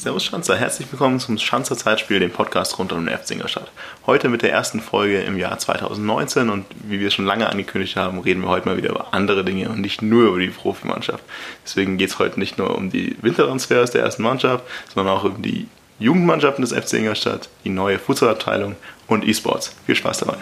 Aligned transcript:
Servus 0.00 0.24
Schanzer, 0.24 0.56
herzlich 0.56 0.90
willkommen 0.90 1.20
zum 1.20 1.36
Schanzer 1.36 1.76
Zeitspiel, 1.76 2.20
dem 2.20 2.30
Podcast 2.30 2.78
rund 2.78 2.90
um 2.90 3.04
den 3.04 3.14
FC 3.14 3.32
Ingolstadt. 3.32 3.70
Heute 4.06 4.30
mit 4.30 4.40
der 4.40 4.50
ersten 4.50 4.80
Folge 4.80 5.20
im 5.20 5.36
Jahr 5.36 5.58
2019 5.58 6.48
und 6.48 6.64
wie 6.84 7.00
wir 7.00 7.10
schon 7.10 7.26
lange 7.26 7.50
angekündigt 7.50 7.96
haben, 7.96 8.18
reden 8.18 8.40
wir 8.40 8.48
heute 8.48 8.66
mal 8.66 8.78
wieder 8.78 8.88
über 8.88 9.12
andere 9.12 9.44
Dinge 9.44 9.68
und 9.68 9.82
nicht 9.82 10.00
nur 10.00 10.28
über 10.28 10.38
die 10.40 10.46
Profimannschaft. 10.46 11.22
Deswegen 11.66 11.98
geht 11.98 12.08
es 12.08 12.18
heute 12.18 12.40
nicht 12.40 12.56
nur 12.56 12.78
um 12.78 12.88
die 12.88 13.14
Wintertransfers 13.20 13.90
der 13.90 14.00
ersten 14.00 14.22
Mannschaft, 14.22 14.64
sondern 14.94 15.14
auch 15.14 15.24
um 15.24 15.42
die 15.42 15.68
Jugendmannschaften 15.98 16.64
des 16.64 16.72
FC 16.72 16.94
Ingolstadt, 16.94 17.50
die 17.64 17.68
neue 17.68 17.98
Futsalabteilung 17.98 18.76
und 19.06 19.28
E-Sports. 19.28 19.76
Viel 19.84 19.96
Spaß 19.96 20.20
dabei! 20.20 20.38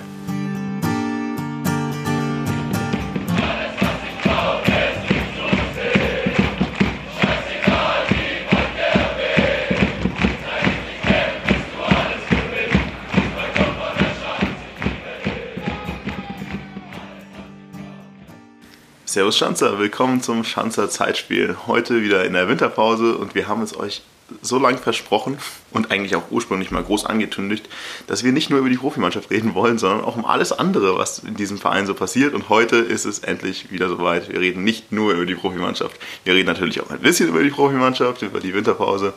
Servus 19.08 19.38
Schanzer, 19.38 19.78
willkommen 19.78 20.20
zum 20.20 20.44
Schanzer 20.44 20.90
Zeitspiel. 20.90 21.56
Heute 21.66 22.02
wieder 22.02 22.26
in 22.26 22.34
der 22.34 22.46
Winterpause 22.46 23.16
und 23.16 23.34
wir 23.34 23.48
haben 23.48 23.62
es 23.62 23.74
euch 23.74 24.02
so 24.42 24.58
lange 24.58 24.76
versprochen 24.76 25.38
und 25.70 25.90
eigentlich 25.90 26.14
auch 26.14 26.30
ursprünglich 26.30 26.70
mal 26.70 26.82
groß 26.82 27.06
angekündigt, 27.06 27.70
dass 28.06 28.22
wir 28.22 28.32
nicht 28.32 28.50
nur 28.50 28.58
über 28.58 28.68
die 28.68 28.76
Profimannschaft 28.76 29.30
reden 29.30 29.54
wollen, 29.54 29.78
sondern 29.78 30.02
auch 30.02 30.16
um 30.16 30.26
alles 30.26 30.52
andere, 30.52 30.98
was 30.98 31.20
in 31.20 31.36
diesem 31.36 31.56
Verein 31.56 31.86
so 31.86 31.94
passiert. 31.94 32.34
Und 32.34 32.50
heute 32.50 32.76
ist 32.76 33.06
es 33.06 33.20
endlich 33.20 33.70
wieder 33.70 33.88
soweit. 33.88 34.30
Wir 34.30 34.40
reden 34.40 34.62
nicht 34.62 34.92
nur 34.92 35.14
über 35.14 35.24
die 35.24 35.36
Profimannschaft. 35.36 35.98
Wir 36.24 36.34
reden 36.34 36.48
natürlich 36.48 36.82
auch 36.82 36.90
ein 36.90 37.00
bisschen 37.00 37.30
über 37.30 37.42
die 37.42 37.48
Profimannschaft, 37.48 38.20
über 38.20 38.40
die 38.40 38.52
Winterpause, 38.52 39.14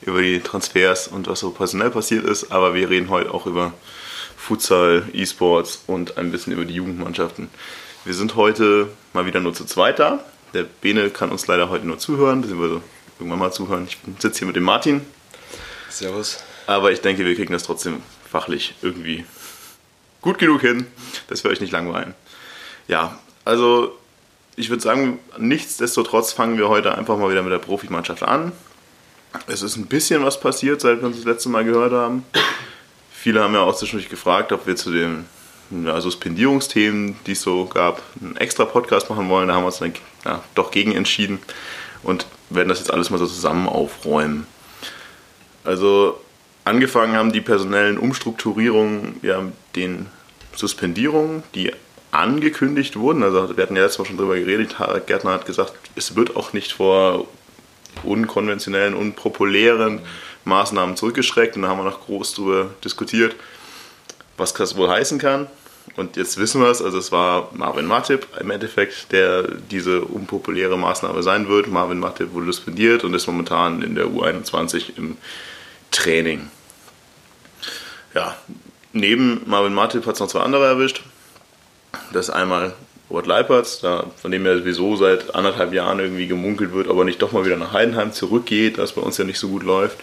über 0.00 0.22
die 0.22 0.40
Transfers 0.40 1.06
und 1.06 1.26
was 1.26 1.40
so 1.40 1.50
personell 1.50 1.90
passiert 1.90 2.24
ist. 2.24 2.50
Aber 2.50 2.72
wir 2.72 2.88
reden 2.88 3.10
heute 3.10 3.34
auch 3.34 3.44
über 3.44 3.74
Futsal, 4.38 5.06
E-Sports 5.12 5.82
und 5.86 6.16
ein 6.16 6.32
bisschen 6.32 6.54
über 6.54 6.64
die 6.64 6.76
Jugendmannschaften. 6.76 7.50
Wir 8.04 8.12
sind 8.12 8.36
heute 8.36 8.90
mal 9.14 9.24
wieder 9.24 9.40
nur 9.40 9.54
zu 9.54 9.64
zweit 9.64 9.98
da. 9.98 10.22
Der 10.52 10.64
Bene 10.64 11.08
kann 11.08 11.30
uns 11.30 11.46
leider 11.46 11.70
heute 11.70 11.86
nur 11.86 11.98
zuhören, 11.98 12.42
beziehungsweise 12.42 12.82
irgendwann 13.18 13.38
mal 13.38 13.50
zuhören. 13.50 13.86
Ich 13.88 13.96
sitze 14.18 14.40
hier 14.40 14.46
mit 14.46 14.56
dem 14.56 14.62
Martin. 14.62 15.00
Servus. 15.88 16.44
Aber 16.66 16.92
ich 16.92 17.00
denke, 17.00 17.24
wir 17.24 17.34
kriegen 17.34 17.54
das 17.54 17.62
trotzdem 17.62 18.02
fachlich 18.30 18.74
irgendwie 18.82 19.24
gut 20.20 20.36
genug 20.36 20.60
hin, 20.60 20.86
dass 21.28 21.44
wir 21.44 21.50
euch 21.50 21.62
nicht 21.62 21.72
langweilen. 21.72 22.14
Ja, 22.88 23.18
also 23.46 23.96
ich 24.54 24.68
würde 24.68 24.82
sagen, 24.82 25.18
nichtsdestotrotz 25.38 26.32
fangen 26.32 26.58
wir 26.58 26.68
heute 26.68 26.94
einfach 26.98 27.16
mal 27.16 27.30
wieder 27.30 27.42
mit 27.42 27.52
der 27.52 27.58
Profimannschaft 27.58 28.22
an. 28.22 28.52
Es 29.46 29.62
ist 29.62 29.76
ein 29.76 29.86
bisschen 29.86 30.22
was 30.22 30.38
passiert, 30.38 30.82
seit 30.82 31.00
wir 31.00 31.06
uns 31.06 31.16
das 31.16 31.24
letzte 31.24 31.48
Mal 31.48 31.64
gehört 31.64 31.92
haben. 31.92 32.26
Viele 33.10 33.42
haben 33.42 33.54
ja 33.54 33.60
auch 33.60 33.74
zwischendurch 33.74 34.10
gefragt, 34.10 34.52
ob 34.52 34.66
wir 34.66 34.76
zu 34.76 34.92
dem 34.92 35.24
ja, 35.70 36.00
Suspendierungsthemen, 36.00 37.16
die 37.26 37.32
es 37.32 37.42
so 37.42 37.66
gab, 37.66 38.02
einen 38.20 38.36
extra 38.36 38.64
Podcast 38.64 39.10
machen 39.10 39.28
wollen. 39.28 39.48
Da 39.48 39.54
haben 39.54 39.62
wir 39.62 39.66
uns 39.66 39.78
dann 39.78 39.94
ja, 40.24 40.42
doch 40.54 40.70
gegen 40.70 40.92
entschieden 40.92 41.38
und 42.02 42.26
werden 42.50 42.68
das 42.68 42.78
jetzt 42.78 42.92
alles 42.92 43.10
mal 43.10 43.18
so 43.18 43.26
zusammen 43.26 43.68
aufräumen. 43.68 44.46
Also 45.64 46.20
angefangen 46.64 47.16
haben 47.16 47.32
die 47.32 47.40
personellen 47.40 47.98
Umstrukturierungen 47.98 49.16
ja 49.22 49.42
den 49.74 50.06
Suspendierungen, 50.54 51.42
die 51.54 51.72
angekündigt 52.10 52.96
wurden. 52.96 53.22
Also 53.22 53.56
wir 53.56 53.62
hatten 53.62 53.76
ja 53.76 53.82
letztes 53.82 53.98
Mal 53.98 54.04
schon 54.04 54.16
drüber 54.18 54.36
geredet. 54.36 54.76
Gärtner 55.06 55.32
hat 55.32 55.46
gesagt, 55.46 55.72
es 55.96 56.14
wird 56.14 56.36
auch 56.36 56.52
nicht 56.52 56.72
vor 56.72 57.26
unkonventionellen, 58.04 58.94
unpopulären 58.94 60.00
Maßnahmen 60.44 60.96
zurückgeschreckt. 60.96 61.56
Und 61.56 61.62
da 61.62 61.68
haben 61.68 61.78
wir 61.78 61.84
noch 61.84 62.06
groß 62.06 62.34
darüber 62.34 62.70
diskutiert 62.84 63.34
was 64.36 64.54
das 64.54 64.76
wohl 64.76 64.88
heißen 64.88 65.18
kann. 65.18 65.46
Und 65.96 66.16
jetzt 66.16 66.38
wissen 66.38 66.60
wir 66.60 66.68
es, 66.68 66.82
also 66.82 66.98
es 66.98 67.12
war 67.12 67.50
Marvin 67.52 67.86
Matip 67.86 68.26
im 68.40 68.50
Endeffekt, 68.50 69.12
der 69.12 69.42
diese 69.70 70.00
unpopuläre 70.00 70.78
Maßnahme 70.78 71.22
sein 71.22 71.48
wird. 71.48 71.68
Marvin 71.68 72.00
Matip 72.00 72.32
wurde 72.32 72.46
suspendiert 72.46 73.04
und 73.04 73.14
ist 73.14 73.26
momentan 73.26 73.82
in 73.82 73.94
der 73.94 74.06
U21 74.06 74.96
im 74.96 75.16
Training. 75.90 76.48
Ja, 78.14 78.36
neben 78.92 79.42
Marvin 79.46 79.74
Matip 79.74 80.06
hat 80.06 80.14
es 80.14 80.20
noch 80.20 80.28
zwei 80.28 80.40
andere 80.40 80.66
erwischt. 80.66 81.02
Das 82.12 82.28
ist 82.28 82.34
einmal 82.34 82.74
Robert 83.10 83.26
Leipertz, 83.26 83.80
von 83.80 84.32
dem 84.32 84.46
ja 84.46 84.56
sowieso 84.56 84.96
seit 84.96 85.34
anderthalb 85.34 85.72
Jahren 85.72 86.00
irgendwie 86.00 86.26
gemunkelt 86.26 86.72
wird, 86.72 86.88
aber 86.88 87.04
nicht 87.04 87.20
doch 87.22 87.32
mal 87.32 87.44
wieder 87.44 87.56
nach 87.56 87.72
Heidenheim 87.72 88.12
zurückgeht, 88.12 88.78
das 88.78 88.92
bei 88.92 89.02
uns 89.02 89.18
ja 89.18 89.24
nicht 89.24 89.38
so 89.38 89.48
gut 89.48 89.62
läuft. 89.62 89.98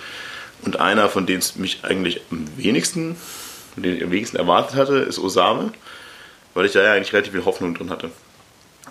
Und 0.63 0.79
einer, 0.79 1.09
von 1.09 1.25
dem 1.25 1.39
es 1.39 1.55
mich 1.55 1.79
eigentlich 1.83 2.21
am 2.29 2.45
wenigsten 2.55 3.17
den 3.75 3.97
ich 3.97 4.03
am 4.03 4.11
wenigsten 4.11 4.37
erwartet 4.37 4.75
hatte, 4.75 4.97
ist 4.97 5.19
Osame, 5.19 5.71
weil 6.53 6.65
ich 6.65 6.73
da 6.73 6.83
ja 6.83 6.93
eigentlich 6.93 7.13
relativ 7.13 7.33
viel 7.33 7.45
Hoffnung 7.45 7.73
drin 7.73 7.89
hatte. 7.89 8.11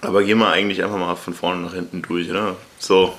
Aber 0.01 0.23
gehen 0.23 0.39
wir 0.39 0.49
eigentlich 0.49 0.83
einfach 0.83 0.99
mal 0.99 1.15
von 1.17 1.35
vorne 1.35 1.63
nach 1.63 1.75
hinten 1.75 2.03
durch. 2.03 2.29
Ne? 2.29 2.57
So, 2.79 3.15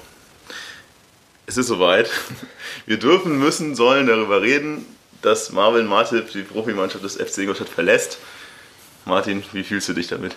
es 1.45 1.57
ist 1.57 1.67
soweit. 1.67 2.09
Wir 2.85 2.97
dürfen, 2.97 3.37
müssen, 3.37 3.75
sollen 3.75 4.07
darüber 4.07 4.41
reden, 4.41 4.85
dass 5.21 5.51
Marvin 5.51 5.85
Martip 5.85 6.31
die 6.31 6.41
Profimannschaft 6.41 7.03
des 7.03 7.17
FC 7.17 7.39
Ingolstadt 7.39 7.69
verlässt. 7.69 8.17
Martin, 9.05 9.43
wie 9.51 9.63
fühlst 9.63 9.89
du 9.89 9.93
dich 9.93 10.07
damit? 10.07 10.35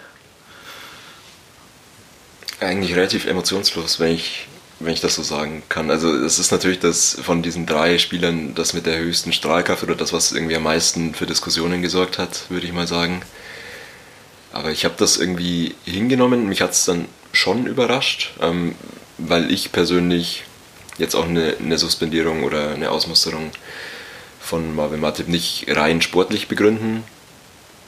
Eigentlich 2.61 2.95
relativ 2.95 3.27
emotionslos, 3.27 4.01
wenn 4.01 4.15
ich 4.15 4.47
wenn 4.85 4.93
ich 4.93 5.01
das 5.01 5.15
so 5.15 5.23
sagen 5.23 5.63
kann. 5.69 5.91
Also 5.91 6.13
es 6.13 6.39
ist 6.39 6.53
natürlich 6.53 6.79
das 6.79 7.17
von 7.23 7.43
diesen 7.43 7.67
drei 7.67 7.99
Spielern 7.99 8.55
das 8.55 8.75
mit 8.75 8.87
der 8.87 8.99
höchsten 8.99 9.33
Strahlkraft 9.33 9.83
oder 9.83 9.95
das, 9.95 10.13
was 10.13 10.33
irgendwie 10.33 10.57
am 10.57 10.63
meisten 10.63 11.15
für 11.15 11.27
Diskussionen 11.27 11.83
gesorgt 11.83 12.19
hat, 12.19 12.51
würde 12.51 12.67
ich 12.67 12.73
mal 12.73 12.87
sagen. 12.87 13.23
Aber 14.53 14.71
ich 14.71 14.85
habe 14.85 14.95
das 14.97 15.17
irgendwie 15.17 15.75
hingenommen. 15.85 16.49
Mich 16.49 16.61
hat 16.61 16.73
es 16.73 16.85
dann 16.85 17.07
schon 17.33 17.67
überrascht, 17.67 18.33
ähm, 18.41 18.75
weil 19.19 19.51
ich 19.51 19.73
persönlich 19.73 20.45
jetzt 20.99 21.17
auch 21.17 21.27
eine, 21.27 21.57
eine, 21.59 21.79
Suspendierung 21.79 22.45
oder 22.45 22.71
eine 22.71 22.91
Ausmusterung 22.91 23.51
von 24.41 24.77
Marvin 24.77 25.01
Matip 25.01 25.29
nicht 25.29 25.67
rein 25.69 26.03
sportlich 26.03 26.47
begründen 26.47 27.03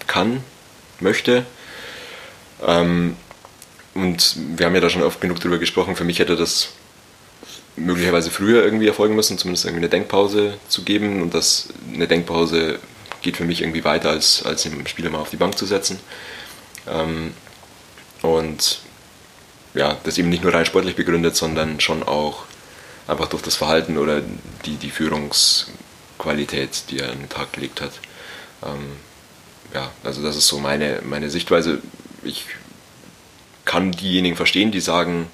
kann, 0.07 0.43
möchte. 0.99 1.47
Ähm, 2.67 3.17
und 3.95 4.37
wir 4.57 4.67
haben 4.67 4.75
ja 4.75 4.81
da 4.81 4.91
schon 4.91 5.03
oft 5.03 5.21
genug 5.21 5.41
drüber 5.41 5.59
gesprochen. 5.59 5.95
Für 5.95 6.05
mich 6.05 6.19
hätte 6.19 6.37
das 6.37 6.71
möglicherweise 7.77 8.31
früher 8.31 8.65
irgendwie 8.65 8.87
erfolgen 8.87 9.15
müssen, 9.15 9.39
zumindest 9.39 9.65
irgendwie 9.65 9.81
eine 9.81 9.89
Denkpause 9.89 10.59
zu 10.69 10.83
geben. 10.83 11.23
Und 11.23 11.35
das 11.35 11.69
eine 11.93 12.09
Denkpause 12.09 12.79
geht 13.23 13.37
für 13.37 13.45
mich 13.45 13.61
irgendwie 13.61 13.85
weiter, 13.85 14.11
als, 14.11 14.45
als 14.45 14.63
den 14.63 14.87
Spieler 14.87 15.11
mal 15.11 15.21
auf 15.21 15.31
die 15.31 15.37
Bank 15.37 15.59
zu 15.59 15.67
setzen. 15.67 15.99
Ähm, 16.89 17.33
und 18.23 18.81
ja, 19.75 19.97
das 20.05 20.19
eben 20.19 20.31
nicht 20.31 20.43
nur 20.43 20.55
rein 20.55 20.67
sportlich 20.67 20.97
begründet, 20.97 21.37
sondern 21.37 21.81
schon 21.81 22.03
auch 22.03 22.45
einfach 23.07 23.29
durch 23.29 23.43
das 23.43 23.57
Verhalten 23.57 23.99
oder 23.99 24.23
die, 24.65 24.77
die 24.77 24.91
Führungsqualität, 24.91 26.85
die 26.91 27.01
er 27.01 27.13
an 27.13 27.19
den 27.19 27.29
Tag 27.29 27.53
gelegt 27.53 27.81
hat. 27.81 27.93
Ähm, 28.65 28.97
ja, 29.75 29.91
also 30.03 30.23
das 30.23 30.37
ist 30.37 30.49
so 30.49 30.59
meine, 30.59 31.03
meine 31.05 31.31
Sichtweise. 31.31 31.81
Ich 32.23 32.47
kann 33.65 33.93
diejenigen 33.93 34.37
verstehen, 34.37 34.73
die 34.73 34.81
sagen, 34.81 35.29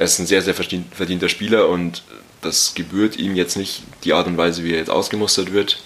er 0.00 0.06
ist 0.06 0.18
ein 0.18 0.26
sehr, 0.26 0.40
sehr 0.40 0.54
verdienter 0.54 1.28
Spieler 1.28 1.68
und 1.68 2.02
das 2.40 2.74
gebührt 2.74 3.16
ihm 3.16 3.36
jetzt 3.36 3.58
nicht 3.58 3.82
die 4.02 4.14
Art 4.14 4.26
und 4.26 4.38
Weise, 4.38 4.64
wie 4.64 4.72
er 4.72 4.78
jetzt 4.78 4.88
ausgemustert 4.88 5.52
wird. 5.52 5.82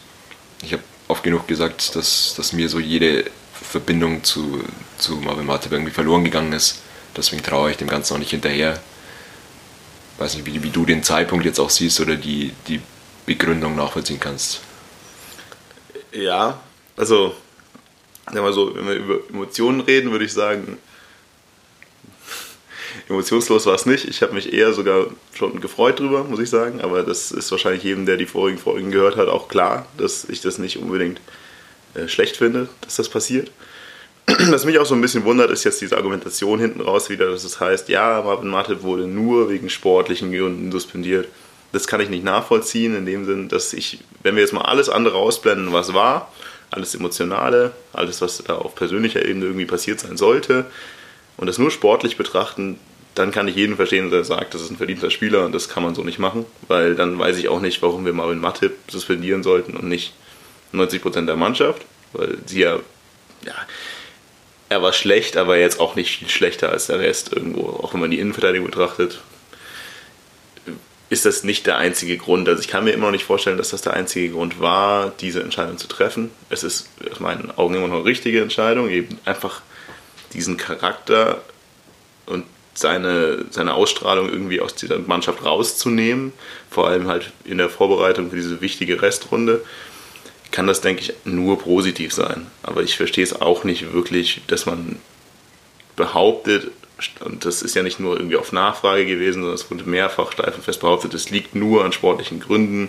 Ich 0.63 0.73
habe 0.73 0.85
oft 1.09 1.25
genug 1.25 1.49
gesagt, 1.49 1.97
dass, 1.97 2.33
dass 2.37 2.53
mir 2.53 2.69
so 2.69 2.79
jede 2.79 3.25
Verbindung 3.55 4.23
zu, 4.23 4.63
zu 4.99 5.17
Marvin 5.17 5.47
Matip 5.47 5.73
irgendwie 5.73 5.91
verloren 5.91 6.23
gegangen 6.23 6.53
ist. 6.53 6.81
Deswegen 7.17 7.43
traue 7.43 7.73
ich 7.73 7.77
dem 7.77 7.89
Ganzen 7.89 8.15
auch 8.15 8.19
nicht 8.21 8.31
hinterher. 8.31 8.79
Weiß 10.19 10.37
nicht, 10.37 10.47
wie, 10.47 10.63
wie 10.63 10.71
du 10.71 10.87
den 10.87 11.03
Zeitpunkt 11.03 11.45
jetzt 11.45 11.59
auch 11.59 11.71
siehst 11.71 11.99
oder 11.99 12.15
die, 12.15 12.53
die 12.69 12.81
Begründung 13.27 13.75
nachvollziehen 13.75 14.21
kannst. 14.21 14.61
Ja, 16.13 16.61
also, 16.97 17.35
wenn 18.31 18.45
wir, 18.45 18.53
so, 18.53 18.77
wenn 18.77 18.87
wir 18.87 18.95
über 18.95 19.19
Emotionen 19.29 19.81
reden, 19.81 20.13
würde 20.13 20.25
ich 20.25 20.33
sagen, 20.33 20.79
emotionslos 23.09 23.67
war 23.67 23.75
es 23.75 23.87
nicht. 23.87 24.07
Ich 24.07 24.23
habe 24.23 24.35
mich 24.35 24.53
eher 24.53 24.73
sogar 24.73 25.07
schon 25.33 25.61
gefreut 25.61 26.01
drüber, 26.01 26.25
muss 26.25 26.41
ich 26.41 26.51
sagen. 26.51 26.81
Aber 26.81 27.03
das 27.03 27.33
ist 27.33 27.51
wahrscheinlich 27.51 27.83
jedem, 27.83 28.07
der 28.07 28.17
die 28.17 28.27
vorigen 28.27 28.59
Folgen 28.59 28.91
gehört 28.91 29.17
hat, 29.17 29.29
auch 29.29 29.49
klar, 29.49 29.87
dass 29.99 30.29
ich 30.29 30.41
das 30.41 30.59
nicht 30.59 30.79
unbedingt 30.79 31.21
äh, 31.95 32.09
schlecht 32.09 32.37
finde, 32.37 32.69
dass 32.81 32.97
das 32.97 33.09
passiert. 33.09 33.51
was 34.27 34.65
mich 34.65 34.79
auch 34.79 34.87
so 34.87 34.95
ein 34.95 35.01
bisschen 35.01 35.25
wundert, 35.25 35.51
ist 35.51 35.65
jetzt 35.65 35.81
diese 35.81 35.97
Argumentation 35.97 36.59
hinten 36.59 36.81
raus 36.81 37.11
wieder, 37.11 37.31
dass 37.31 37.45
es 37.45 37.61
heißt, 37.61 37.89
ja, 37.89 38.23
Marvin 38.23 38.49
Matip 38.49 38.83
wurde 38.83 39.07
nur 39.07 39.51
wegen 39.51 39.69
sportlichen 39.69 40.33
Gründen 40.33 40.73
suspendiert. 40.73 41.29
Das 41.73 41.87
kann 41.87 42.01
ich 42.01 42.09
nicht 42.09 42.25
nachvollziehen, 42.25 42.97
in 42.97 43.05
dem 43.05 43.25
Sinn, 43.27 43.49
dass 43.49 43.73
ich, 43.73 43.99
wenn 44.23 44.37
wir 44.37 44.43
jetzt 44.43 44.53
mal 44.53 44.63
alles 44.63 44.89
andere 44.89 45.17
ausblenden, 45.17 45.73
was 45.73 45.93
war, 45.93 46.33
alles 46.71 46.95
Emotionale, 46.95 47.73
alles, 47.93 48.21
was 48.21 48.43
da 48.47 48.55
auf 48.55 48.75
persönlicher 48.75 49.25
Ebene 49.25 49.47
irgendwie 49.47 49.67
passiert 49.67 50.01
sein 50.01 50.17
sollte, 50.17 50.67
und 51.37 51.47
das 51.47 51.59
nur 51.59 51.71
sportlich 51.71 52.17
betrachten, 52.17 52.79
dann 53.15 53.31
kann 53.31 53.47
ich 53.47 53.55
jeden 53.55 53.77
verstehen, 53.77 54.11
der 54.11 54.25
sagt, 54.25 54.55
das 54.55 54.63
ist 54.63 54.71
ein 54.71 54.77
verdienter 54.77 55.11
Spieler 55.11 55.45
und 55.45 55.53
das 55.53 55.69
kann 55.69 55.83
man 55.83 55.95
so 55.95 56.03
nicht 56.03 56.19
machen, 56.19 56.47
weil 56.67 56.95
dann 56.95 57.19
weiß 57.19 57.37
ich 57.39 57.49
auch 57.49 57.61
nicht, 57.61 57.81
warum 57.83 58.05
wir 58.05 58.13
Marvin 58.13 58.41
Matip 58.41 58.73
suspendieren 58.89 59.43
sollten 59.43 59.77
und 59.77 59.89
nicht 59.89 60.15
90% 60.73 61.27
der 61.27 61.37
Mannschaft, 61.37 61.83
weil 62.13 62.39
sie 62.47 62.61
ja, 62.61 62.81
ja, 63.45 63.55
er 64.69 64.83
war 64.83 64.93
schlecht, 64.93 65.37
aber 65.37 65.57
jetzt 65.57 65.79
auch 65.79 65.95
nicht 65.95 66.19
viel 66.19 66.29
schlechter 66.29 66.71
als 66.71 66.87
der 66.87 66.99
Rest 66.99 67.33
irgendwo, 67.33 67.69
auch 67.69 67.95
wenn 67.95 68.01
man 68.01 68.11
die 68.11 68.19
Innenverteidigung 68.19 68.67
betrachtet, 68.67 69.21
ist 71.11 71.27
das 71.27 71.45
nicht 71.45 71.67
der 71.67 71.77
einzige 71.77 72.17
Grund. 72.17 72.49
Also 72.49 72.61
ich 72.61 72.69
kann 72.69 72.83
mir 72.83 72.91
immer 72.91 73.07
noch 73.07 73.13
nicht 73.13 73.25
vorstellen, 73.25 73.59
dass 73.59 73.71
das 73.71 73.83
der 73.83 73.93
einzige 73.93 74.31
Grund 74.31 74.59
war, 74.59 75.13
diese 75.21 75.43
Entscheidung 75.43 75.79
zu 75.79 75.87
treffen. 75.87 76.31
Es 76.49 76.65
ist 76.65 76.89
aus 77.11 77.21
meinen 77.21 77.57
Augen 77.57 77.75
immer 77.75 77.87
noch 77.87 77.97
eine 77.97 78.05
richtige 78.05 78.41
Entscheidung, 78.41 78.89
eben 78.91 79.19
einfach 79.25 79.63
diesen 80.35 80.57
Charakter 80.57 81.41
und 82.27 82.45
seine, 82.75 83.47
seine 83.51 83.75
Ausstrahlung 83.75 84.29
irgendwie 84.29 84.61
aus 84.61 84.75
dieser 84.75 84.99
Mannschaft 84.99 85.45
rauszunehmen, 85.45 86.33
vor 86.71 86.89
allem 86.89 87.07
halt 87.07 87.33
in 87.45 87.59
der 87.59 87.71
Vorbereitung 87.71 88.31
für 88.31 88.37
diese 88.37 88.61
wichtige 88.61 89.01
Restrunde, 89.01 89.63
kann 90.51 90.67
das, 90.67 90.81
denke 90.81 91.03
ich, 91.03 91.15
nur 91.25 91.59
positiv 91.59 92.13
sein. 92.13 92.47
Aber 92.63 92.83
ich 92.83 92.97
verstehe 92.97 93.25
es 93.25 93.41
auch 93.41 93.65
nicht 93.65 93.93
wirklich, 93.93 94.43
dass 94.47 94.67
man 94.67 94.97
behauptet, 95.97 96.71
und 97.25 97.45
das 97.45 97.63
ist 97.63 97.75
ja 97.75 97.83
nicht 97.83 97.99
nur 97.99 98.17
irgendwie 98.17 98.37
auf 98.37 98.53
Nachfrage 98.53 99.05
gewesen, 99.05 99.43
sondern 99.43 99.55
es 99.55 99.69
wurde 99.71 99.89
mehrfach 99.89 100.33
steif 100.33 100.55
und 100.55 100.65
fest 100.65 100.81
behauptet, 100.81 101.13
es 101.15 101.31
liegt 101.31 101.55
nur 101.55 101.85
an 101.85 101.93
sportlichen 101.93 102.41
Gründen 102.41 102.89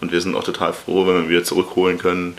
und 0.00 0.12
wir 0.12 0.20
sind 0.20 0.34
auch 0.34 0.44
total 0.44 0.72
froh, 0.72 1.06
wenn 1.06 1.22
wir 1.22 1.28
wieder 1.28 1.44
zurückholen 1.44 1.98
können. 1.98 2.36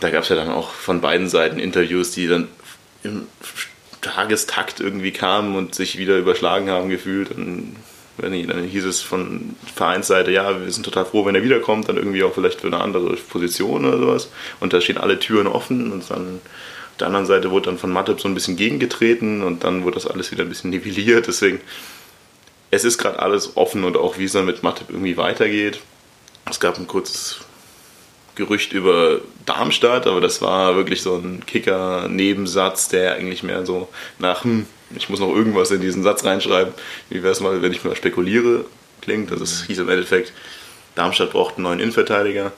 Da 0.00 0.10
gab 0.10 0.22
es 0.22 0.30
ja 0.30 0.36
dann 0.36 0.50
auch 0.50 0.70
von 0.70 1.00
beiden 1.00 1.28
Seiten 1.28 1.58
Interviews, 1.58 2.12
die 2.12 2.26
dann 2.26 2.48
im 3.04 3.26
Tagestakt 4.00 4.80
irgendwie 4.80 5.12
kamen 5.12 5.56
und 5.56 5.74
sich 5.74 5.98
wieder 5.98 6.18
überschlagen 6.18 6.70
haben 6.70 6.88
gefühlt. 6.88 7.30
Und 7.30 7.76
wenn 8.18 8.46
dann 8.46 8.64
hieß 8.64 8.84
es 8.84 9.02
von 9.02 9.56
Vereinsseite, 9.74 10.30
ja, 10.30 10.60
wir 10.60 10.70
sind 10.70 10.84
total 10.84 11.04
froh, 11.04 11.24
wenn 11.26 11.34
er 11.34 11.42
wiederkommt, 11.42 11.88
dann 11.88 11.96
irgendwie 11.96 12.22
auch 12.22 12.34
vielleicht 12.34 12.60
für 12.60 12.68
eine 12.68 12.80
andere 12.80 13.16
Position 13.16 13.84
oder 13.84 13.98
sowas. 13.98 14.30
Und 14.60 14.72
da 14.72 14.80
stehen 14.80 14.98
alle 14.98 15.18
Türen 15.18 15.46
offen 15.46 15.92
und 15.92 16.08
dann 16.10 16.40
auf 16.92 16.98
der 16.98 17.08
anderen 17.08 17.26
Seite 17.26 17.50
wurde 17.50 17.66
dann 17.66 17.78
von 17.78 17.92
Matip 17.92 18.20
so 18.20 18.28
ein 18.28 18.34
bisschen 18.34 18.54
gegengetreten 18.54 19.42
und 19.42 19.64
dann 19.64 19.82
wurde 19.82 19.94
das 19.94 20.06
alles 20.06 20.30
wieder 20.30 20.44
ein 20.44 20.48
bisschen 20.48 20.70
nivelliert. 20.70 21.26
Deswegen, 21.26 21.60
es 22.70 22.84
ist 22.84 22.98
gerade 22.98 23.18
alles 23.18 23.56
offen 23.56 23.84
und 23.84 23.96
auch 23.96 24.18
wie 24.18 24.24
es 24.24 24.32
dann 24.32 24.46
mit 24.46 24.62
Matip 24.62 24.90
irgendwie 24.90 25.16
weitergeht. 25.16 25.80
Es 26.48 26.60
gab 26.60 26.78
ein 26.78 26.86
kurzes 26.86 27.40
Gerücht 28.34 28.72
über 28.72 29.20
Darmstadt, 29.46 30.06
aber 30.06 30.20
das 30.20 30.42
war 30.42 30.76
wirklich 30.76 31.02
so 31.02 31.16
ein 31.16 31.44
Kicker-Nebensatz, 31.46 32.88
der 32.88 33.14
eigentlich 33.14 33.42
mehr 33.42 33.64
so 33.64 33.88
nach, 34.18 34.44
hm, 34.44 34.66
ich 34.96 35.08
muss 35.08 35.20
noch 35.20 35.34
irgendwas 35.34 35.70
in 35.70 35.80
diesen 35.80 36.02
Satz 36.02 36.24
reinschreiben. 36.24 36.74
Wie 37.10 37.22
wäre 37.22 37.32
es 37.32 37.40
mal, 37.40 37.62
wenn 37.62 37.72
ich 37.72 37.84
mal 37.84 37.96
spekuliere, 37.96 38.64
klingt. 39.00 39.30
Also 39.30 39.44
es 39.44 39.64
hieß 39.66 39.78
im 39.78 39.88
Endeffekt, 39.88 40.32
Darmstadt 40.94 41.32
braucht 41.32 41.56
einen 41.56 41.64
neuen 41.64 41.80
Innenverteidiger 41.80 42.52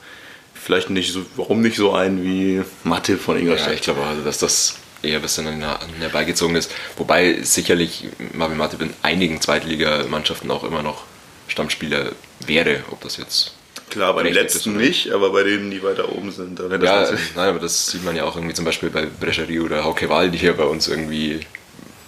vielleicht 0.67 0.89
nicht 0.89 1.13
so, 1.13 1.25
warum 1.37 1.61
nicht 1.61 1.77
so 1.77 1.93
einen 1.93 2.23
wie 2.23 2.61
Mathe 2.83 3.17
von 3.17 3.37
Ingolstadt? 3.37 3.69
Ja, 3.69 3.73
ich 3.73 3.81
glaube 3.81 4.03
also, 4.03 4.21
dass 4.21 4.37
das 4.39 4.75
eher 5.01 5.17
ein 5.17 5.21
bisschen 5.21 5.63
herbeigezogen 5.99 6.55
ist. 6.55 6.71
Wobei 6.97 7.41
sicherlich 7.41 8.05
Marvin 8.33 8.57
Matip 8.57 8.81
in 8.81 8.93
einigen 9.01 9.39
Zweitligamannschaften 9.39 10.51
auch 10.51 10.63
immer 10.63 10.83
noch 10.83 11.03
Stammspieler 11.47 12.11
wäre, 12.45 12.83
ob 12.91 13.01
das 13.01 13.17
jetzt. 13.17 13.53
Klar, 13.89 14.13
bei 14.13 14.23
den 14.23 14.33
letzten 14.33 14.75
nicht, 14.75 15.11
aber 15.11 15.31
bei 15.31 15.43
denen, 15.43 15.71
die 15.71 15.81
weiter 15.81 16.11
oben 16.11 16.31
sind. 16.31 16.59
Da 16.59 16.67
ja, 16.67 17.09
nein, 17.35 17.49
aber 17.49 17.59
das 17.59 17.87
sieht 17.87 18.03
man 18.03 18.15
ja 18.15 18.25
auch 18.25 18.35
irgendwie 18.35 18.53
zum 18.53 18.65
Beispiel 18.65 18.89
bei 18.89 19.05
Brescherie 19.05 19.61
oder 19.61 19.83
Hauke 19.85 20.09
Wahl, 20.09 20.29
die 20.29 20.37
hier 20.37 20.53
bei 20.53 20.65
uns 20.65 20.87
irgendwie 20.87 21.39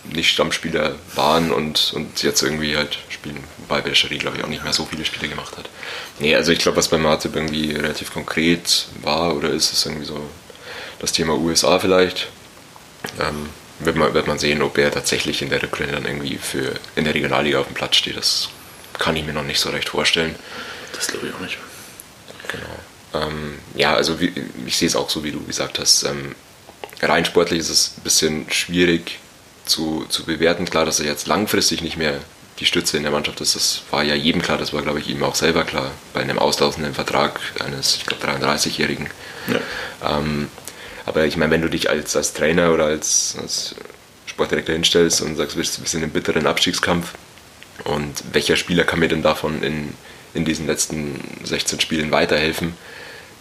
nicht 0.04 0.30
Stammspieler 0.30 0.96
waren 1.16 1.52
und, 1.52 1.94
und 1.96 2.24
jetzt 2.24 2.42
irgendwie 2.42 2.76
halt 2.76 3.00
spielen, 3.10 3.44
wobei 3.58 3.82
Bescherie, 3.82 4.18
glaube 4.18 4.38
ich, 4.38 4.44
auch 4.44 4.50
nicht 4.50 4.64
mehr 4.64 4.74
so 4.74 4.86
viele 4.86 5.06
Spiele 5.06 5.30
gemacht 5.30 5.56
hat. 5.58 5.70
Nee, 6.20 6.36
also 6.36 6.52
ich 6.52 6.60
glaube, 6.60 6.78
was 6.78 6.88
bei 6.88 6.98
Martip 6.98 7.36
irgendwie 7.36 7.74
relativ 7.74 8.14
konkret 8.14 8.88
war 9.02 9.36
oder 9.36 9.50
ist, 9.50 9.72
ist 9.72 9.86
irgendwie 9.86 10.06
so 10.06 10.20
das 11.00 11.12
Thema 11.12 11.36
USA 11.36 11.80
vielleicht. 11.80 12.28
Ähm, 13.20 13.50
wird, 13.80 13.96
man, 13.96 14.14
wird 14.14 14.28
man 14.28 14.40
sehen, 14.40 14.62
ob 14.62 14.78
er 14.78 14.92
tatsächlich 14.92 15.42
in 15.42 15.50
der 15.50 15.64
Rückrunde 15.64 15.94
dann 15.94 16.06
irgendwie 16.06 16.38
für 16.38 16.74
in 16.96 17.06
der 17.06 17.14
Regionalliga 17.14 17.60
auf 17.60 17.68
dem 17.68 17.76
Platz 17.76 17.96
steht. 17.96 18.18
Das 18.18 18.50
kann 18.98 19.16
ich 19.16 19.26
mir 19.26 19.34
noch 19.34 19.44
nicht 19.44 19.60
so 19.60 19.70
recht 19.70 19.90
vorstellen. 19.90 20.36
Das 20.94 21.08
glaube 21.08 21.28
ich 21.28 21.34
auch 21.34 21.40
nicht. 21.40 21.58
Genau. 22.50 23.26
Ähm, 23.26 23.58
ja, 23.76 23.96
also 23.96 24.20
wie, 24.20 24.32
ich 24.66 24.78
sehe 24.78 24.88
es 24.88 24.96
auch 24.96 25.10
so, 25.10 25.24
wie 25.24 25.32
du 25.32 25.44
gesagt 25.46 25.80
hast. 25.80 26.04
Ähm, 26.04 26.36
rein 27.02 27.26
sportlich 27.26 27.60
ist 27.60 27.70
es 27.70 27.94
ein 27.98 28.04
bisschen 28.04 28.52
schwierig 28.52 29.20
zu, 29.66 30.06
zu 30.10 30.26
bewerten. 30.26 30.66
Klar, 30.66 30.86
dass 30.86 31.00
er 31.00 31.06
jetzt 31.06 31.28
langfristig 31.28 31.82
nicht 31.82 31.98
mehr 31.98 32.20
die 32.60 32.66
Stütze 32.66 32.98
in 32.98 33.04
der 33.04 33.12
Mannschaft 33.12 33.40
ist, 33.40 33.56
das 33.56 33.84
war 33.90 34.04
ja 34.04 34.16
jedem 34.16 34.42
klar, 34.42 34.58
das 34.58 34.74
war, 34.74 34.82
glaube 34.82 35.00
ich, 35.00 35.08
ihm 35.08 35.24
auch 35.24 35.36
selber 35.36 35.64
klar, 35.64 35.92
bei 36.14 36.20
einem 36.20 36.38
auslaufenden 36.38 36.94
Vertrag 36.94 37.40
eines, 37.64 37.96
ich 37.96 38.06
glaube, 38.06 38.26
33-Jährigen. 38.26 39.10
Ja. 39.48 40.18
Ähm, 40.18 40.50
aber 41.06 41.26
ich 41.26 41.38
meine, 41.38 41.52
wenn 41.52 41.62
du 41.62 41.70
dich 41.70 41.90
als, 41.90 42.16
als 42.16 42.34
Trainer 42.34 42.74
oder 42.74 42.86
als, 42.86 43.36
als 43.42 43.76
Sportdirektor 44.26 44.74
hinstellst 44.74 45.22
und 45.22 45.38
sagst, 45.38 45.58
wir 45.58 45.64
sind 45.64 46.04
im 46.04 46.12
bitteren 46.12 46.48
Abstiegskampf 46.48 47.14
und 47.86 48.24
welcher 48.34 48.58
Spieler 48.58 48.84
kann 48.84 49.00
mir 49.00 49.08
denn 49.08 49.24
davon 49.24 49.64
in, 49.64 49.94
in 50.34 50.46
diesen 50.46 50.68
letzten 50.68 51.20
16 51.44 51.80
Spielen 51.80 52.12
weiterhelfen, 52.12 52.74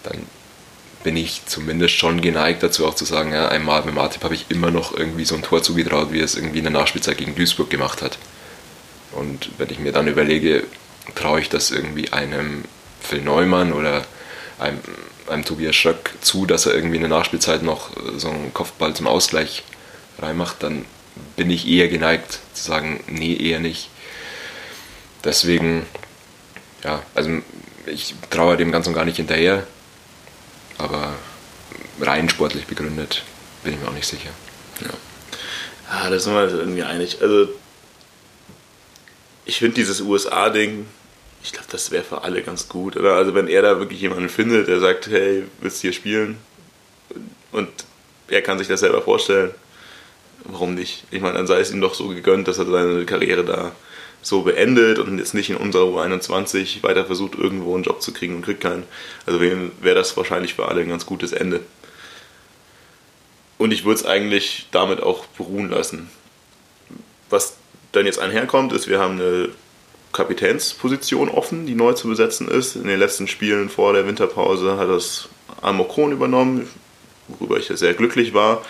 dann 0.05 0.19
bin 1.05 1.17
ich 1.17 1.43
zumindest 1.47 1.95
schon 1.95 2.21
geneigt 2.21 2.63
dazu 2.63 2.87
auch 2.87 2.95
zu 2.95 3.05
sagen, 3.05 3.33
ja, 3.33 3.49
einmal 3.49 3.85
mit 3.85 3.95
Martip 3.95 4.25
habe 4.25 4.35
ich 4.35 4.47
immer 4.49 4.71
noch 4.71 4.97
irgendwie 4.97 5.25
so 5.25 5.37
ein 5.37 5.43
Tor 5.43 5.63
zugetraut, 5.63 6.13
wie 6.13 6.19
er 6.19 6.25
es 6.25 6.35
irgendwie 6.35 6.59
in 6.59 6.65
der 6.65 6.73
Nachspielzeit 6.73 7.19
gegen 7.19 7.35
Duisburg 7.35 7.71
gemacht 7.71 8.03
hat. 8.03 8.19
Und 9.13 9.51
wenn 9.59 9.71
ich 9.71 9.79
mir 9.79 9.93
dann 9.93 10.09
überlege, 10.09 10.65
traue 11.15 11.41
ich 11.41 11.49
das 11.49 11.71
irgendwie 11.71 12.13
einem 12.13 12.65
Phil 13.01 13.23
Neumann 13.23 13.73
oder 13.73 14.05
einem, 14.59 14.81
einem 15.29 15.45
Tobias 15.45 15.77
Schröck 15.77 16.13
zu, 16.21 16.47
dass 16.47 16.67
er 16.67 16.75
irgendwie 16.75 16.97
in 16.97 17.03
der 17.03 17.11
Nachspielzeit 17.11 17.63
noch 17.63 17.91
so 18.17 18.29
einen 18.29 18.53
Kopfball 18.53 18.95
zum 18.95 19.07
Ausgleich 19.07 19.63
reinmacht, 20.19 20.63
dann 20.63 20.85
bin 21.37 21.51
ich 21.51 21.67
eher 21.67 21.89
geneigt 21.89 22.41
zu 22.55 22.65
sagen, 22.65 23.01
nee, 23.07 23.35
eher 23.35 23.61
nicht. 23.61 23.91
Deswegen, 25.25 25.87
ja, 26.85 27.03
also 27.15 27.31
ich 27.87 28.15
traue 28.31 28.57
dem 28.57 28.73
Ganzen 28.73 28.95
gar 28.95 29.05
nicht 29.05 29.17
hinterher, 29.17 29.67
aber 30.79 31.15
rein 32.01 32.29
sportlich 32.29 32.67
begründet 32.67 33.25
bin 33.65 33.75
ich 33.75 33.81
mir 33.81 33.89
auch 33.89 33.95
nicht 33.95 34.07
sicher. 34.07 34.31
Ja, 34.81 36.03
ja 36.05 36.11
da 36.11 36.19
sind 36.19 36.35
wir 36.35 36.43
uns 36.43 36.53
irgendwie 36.53 36.83
einig. 36.83 37.19
Also 37.21 37.49
ich 39.45 39.59
finde 39.59 39.75
dieses 39.75 40.01
USA-Ding, 40.01 40.87
ich 41.43 41.53
glaube, 41.53 41.69
das 41.71 41.91
wäre 41.91 42.05
für 42.05 42.23
alle 42.23 42.43
ganz 42.43 42.69
gut. 42.69 42.97
Oder? 42.97 43.15
Also 43.15 43.35
wenn 43.35 43.49
er 43.49 43.63
da 43.63 43.79
wirklich 43.79 44.01
jemanden 44.01 44.29
findet, 44.29 44.69
der 44.69 44.81
sagt, 44.81 45.09
hey, 45.09 45.45
willst 45.61 45.79
du 45.79 45.83
hier 45.83 45.93
spielen? 45.93 46.39
Und 47.53 47.69
er 48.29 48.43
kann 48.43 48.59
sich 48.59 48.69
das 48.69 48.81
selber 48.81 49.03
vorstellen, 49.03 49.53
warum 50.45 50.75
nicht? 50.75 51.05
Ich 51.11 51.21
meine, 51.21 51.35
dann 51.35 51.47
sei 51.47 51.61
es 51.61 51.71
ihm 51.71 51.81
doch 51.81 51.95
so 51.95 52.09
gegönnt, 52.09 52.49
dass 52.49 52.59
er 52.59 52.67
seine 52.67 53.05
Karriere 53.07 53.45
da 53.45 53.73
so 54.23 54.43
beendet 54.43 54.99
und 54.99 55.19
jetzt 55.19 55.35
nicht 55.35 55.51
in 55.51 55.57
unserer 55.57 55.85
U21 55.85 56.83
weiter 56.83 57.05
versucht, 57.05 57.35
irgendwo 57.37 57.75
einen 57.75 57.85
Job 57.85 58.03
zu 58.03 58.13
kriegen 58.13 58.37
und 58.37 58.43
kriegt 58.43 58.61
keinen. 58.61 58.85
Also 59.27 59.41
wäre 59.41 59.95
das 59.95 60.17
wahrscheinlich 60.17 60.55
für 60.55 60.69
alle 60.69 60.83
ein 60.83 60.89
ganz 60.89 61.07
gutes 61.07 61.33
Ende. 61.33 61.61
Und 63.59 63.73
ich 63.73 63.85
würde 63.85 64.01
es 64.01 64.07
eigentlich 64.07 64.69
damit 64.71 65.03
auch 65.03 65.27
beruhen 65.27 65.71
lassen. 65.71 66.09
Was 67.31 67.57
dann 67.93 68.07
jetzt 68.07 68.19
einherkommt, 68.19 68.73
ist, 68.73 68.89
wir 68.89 68.99
haben 68.99 69.21
eine 69.21 69.49
Kapitänsposition 70.13 71.29
offen, 71.29 71.67
die 71.67 71.75
neu 71.75 71.93
zu 71.93 72.09
besetzen 72.09 72.49
ist. 72.49 72.77
In 72.77 72.87
den 72.87 72.99
letzten 72.99 73.29
Spielen 73.29 73.69
vor 73.69 73.93
der 73.93 74.07
Winterpause 74.07 74.77
hat 74.77 74.89
das 74.89 75.29
Almokron 75.61 76.13
übernommen, 76.13 76.69
worüber 77.29 77.59
ich 77.59 77.67
sehr 77.67 77.95
glücklich 77.95 78.33
war. 78.33 78.63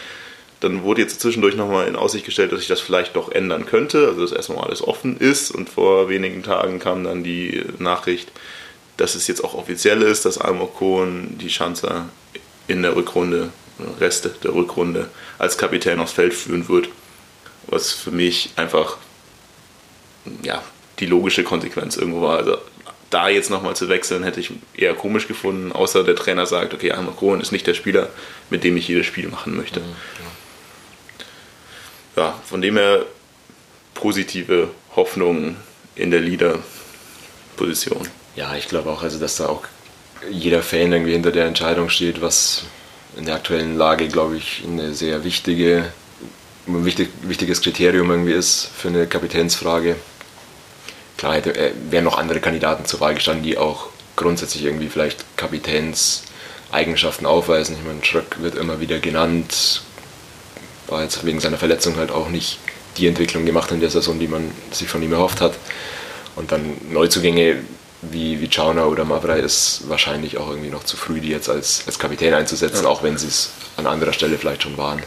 Dann 0.61 0.83
wurde 0.83 1.03
jetzt 1.03 1.21
zwischendurch 1.21 1.55
nochmal 1.55 1.87
in 1.87 1.97
Aussicht 1.97 2.25
gestellt, 2.25 2.51
dass 2.51 2.59
sich 2.61 2.69
das 2.69 2.81
vielleicht 2.81 3.15
doch 3.15 3.31
ändern 3.31 3.67
könnte, 3.67 4.09
also 4.09 4.23
dass 4.23 4.33
erstmal 4.33 4.65
alles 4.65 4.83
offen 4.83 5.17
ist. 5.19 5.51
Und 5.51 5.69
vor 5.69 6.09
wenigen 6.09 6.43
Tagen 6.43 6.81
kam 6.81 7.05
dann 7.05 7.23
die 7.23 7.65
Nachricht, 7.79 8.33
dass 8.97 9.15
es 9.15 9.29
jetzt 9.29 9.45
auch 9.45 9.55
offiziell 9.55 10.03
ist, 10.03 10.25
dass 10.25 10.39
Almokon 10.39 11.39
die 11.39 11.51
Schanzer 11.51 12.09
in 12.67 12.83
der 12.83 12.97
Rückrunde, 12.97 13.51
Reste 14.01 14.35
der 14.43 14.55
Rückrunde, 14.55 15.09
als 15.39 15.57
Kapitän 15.57 16.01
aufs 16.01 16.13
Feld 16.13 16.35
führen 16.35 16.69
wird. 16.69 16.89
Was 17.69 17.93
für 17.93 18.11
mich 18.11 18.51
einfach 18.57 18.97
ja, 20.43 20.63
die 20.99 21.07
logische 21.07 21.45
Konsequenz 21.45 21.97
irgendwo 21.97 22.23
war. 22.23 22.39
Also 22.39 22.59
da 23.11 23.29
jetzt 23.29 23.51
nochmal 23.51 23.77
zu 23.77 23.89
wechseln, 23.89 24.23
hätte 24.23 24.41
ich 24.41 24.51
eher 24.75 24.95
komisch 24.95 25.29
gefunden, 25.29 25.73
außer 25.73 26.05
der 26.05 26.17
Trainer 26.17 26.47
sagt, 26.47 26.75
okay, 26.75 26.93
Arno 26.93 27.13
Krohn 27.13 27.41
ist 27.41 27.53
nicht 27.53 27.67
der 27.67 27.75
Spieler, 27.75 28.11
mit 28.51 28.65
dem 28.65 28.77
ich 28.77 28.89
jedes 28.89 29.07
Spiel 29.07 29.29
machen 29.29 29.57
möchte. 29.57 29.81
Mhm, 29.81 29.87
ja. 29.87 30.31
Ja, 32.19 32.35
von 32.45 32.61
dem 32.61 32.77
her 32.77 33.07
positive 33.95 34.71
Hoffnung 34.97 35.57
in 35.95 36.11
der 36.11 36.21
Leader-Position. 36.21 38.09
Ja, 38.37 38.55
ich 38.57 38.69
glaube 38.69 38.91
auch, 38.91 39.03
also 39.03 39.19
dass 39.19 39.37
da 39.37 39.49
auch 39.49 39.63
jeder 40.31 40.63
Fan 40.63 40.93
irgendwie 40.93 41.13
hinter 41.13 41.33
der 41.33 41.47
Entscheidung 41.47 41.89
steht, 41.89 42.21
was 42.21 42.65
in 43.17 43.25
der 43.25 43.37
aktuellen 43.37 43.77
Lage, 43.77 44.09
glaube 44.09 44.37
ich, 44.37 44.63
eine 44.67 44.95
sehr 44.95 45.25
wichtige, 45.25 45.93
ein 46.67 46.85
wichtig, 46.85 47.09
wichtiges 47.23 47.63
Kriterium 47.63 48.11
irgendwie 48.11 48.33
ist 48.33 48.69
für 48.77 48.89
eine 48.89 49.07
Kapitänsfrage. 49.07 49.97
Klar 51.17 51.35
hätte, 51.35 51.57
äh, 51.57 51.73
wären 51.91 52.05
noch 52.05 52.19
andere 52.19 52.41
Kandidaten 52.41 52.85
zur 52.85 53.01
Wahl 53.01 53.15
gestanden, 53.15 53.45
die 53.45 53.59
auch 53.59 53.89
grundsätzlich 54.17 54.65
irgendwie 54.65 54.89
vielleicht 54.89 55.25
Kapitänseigenschaften 55.37 57.27
aufweisen. 57.27 57.77
Ich 57.79 57.87
meine, 57.87 58.05
Schröck 58.05 58.41
wird 58.41 58.57
immer 58.57 58.81
wieder 58.81 58.99
genannt, 58.99 59.83
war 60.91 61.03
jetzt 61.03 61.25
wegen 61.25 61.41
seiner 61.41 61.59
Verletzung 61.59 61.97
halt 61.97 62.11
auch 62.11 62.29
nicht 62.29 62.59
die 62.97 63.07
Entwicklung 63.07 63.47
gemacht 63.47 63.71
in 63.71 63.81
der 63.81 63.91
Saison, 63.91 64.19
die 64.19 64.29
man 64.29 64.51
sich 64.71 64.89
von 64.89 65.03
ihm 65.03 65.13
erhofft 65.13 65.41
hat. 65.41 65.55
Und 66.37 66.53
dann 66.53 66.77
Neuzugänge 66.91 67.57
wie, 68.03 68.41
wie 68.41 68.49
Chauner 68.49 68.89
oder 68.89 69.05
Mavrai 69.05 69.41
ist 69.41 69.89
wahrscheinlich 69.89 70.39
auch 70.39 70.49
irgendwie 70.49 70.71
noch 70.71 70.85
zu 70.85 70.97
früh, 70.97 71.21
die 71.21 71.29
jetzt 71.29 71.49
als, 71.49 71.83
als 71.87 71.99
Kapitän 71.99 72.33
einzusetzen, 72.35 72.85
ja. 72.85 72.89
auch 72.89 73.03
wenn 73.03 73.19
sie 73.19 73.27
es 73.27 73.51
an 73.77 73.87
anderer 73.87 74.13
Stelle 74.13 74.39
vielleicht 74.39 74.63
schon 74.63 74.77
waren. 74.77 75.03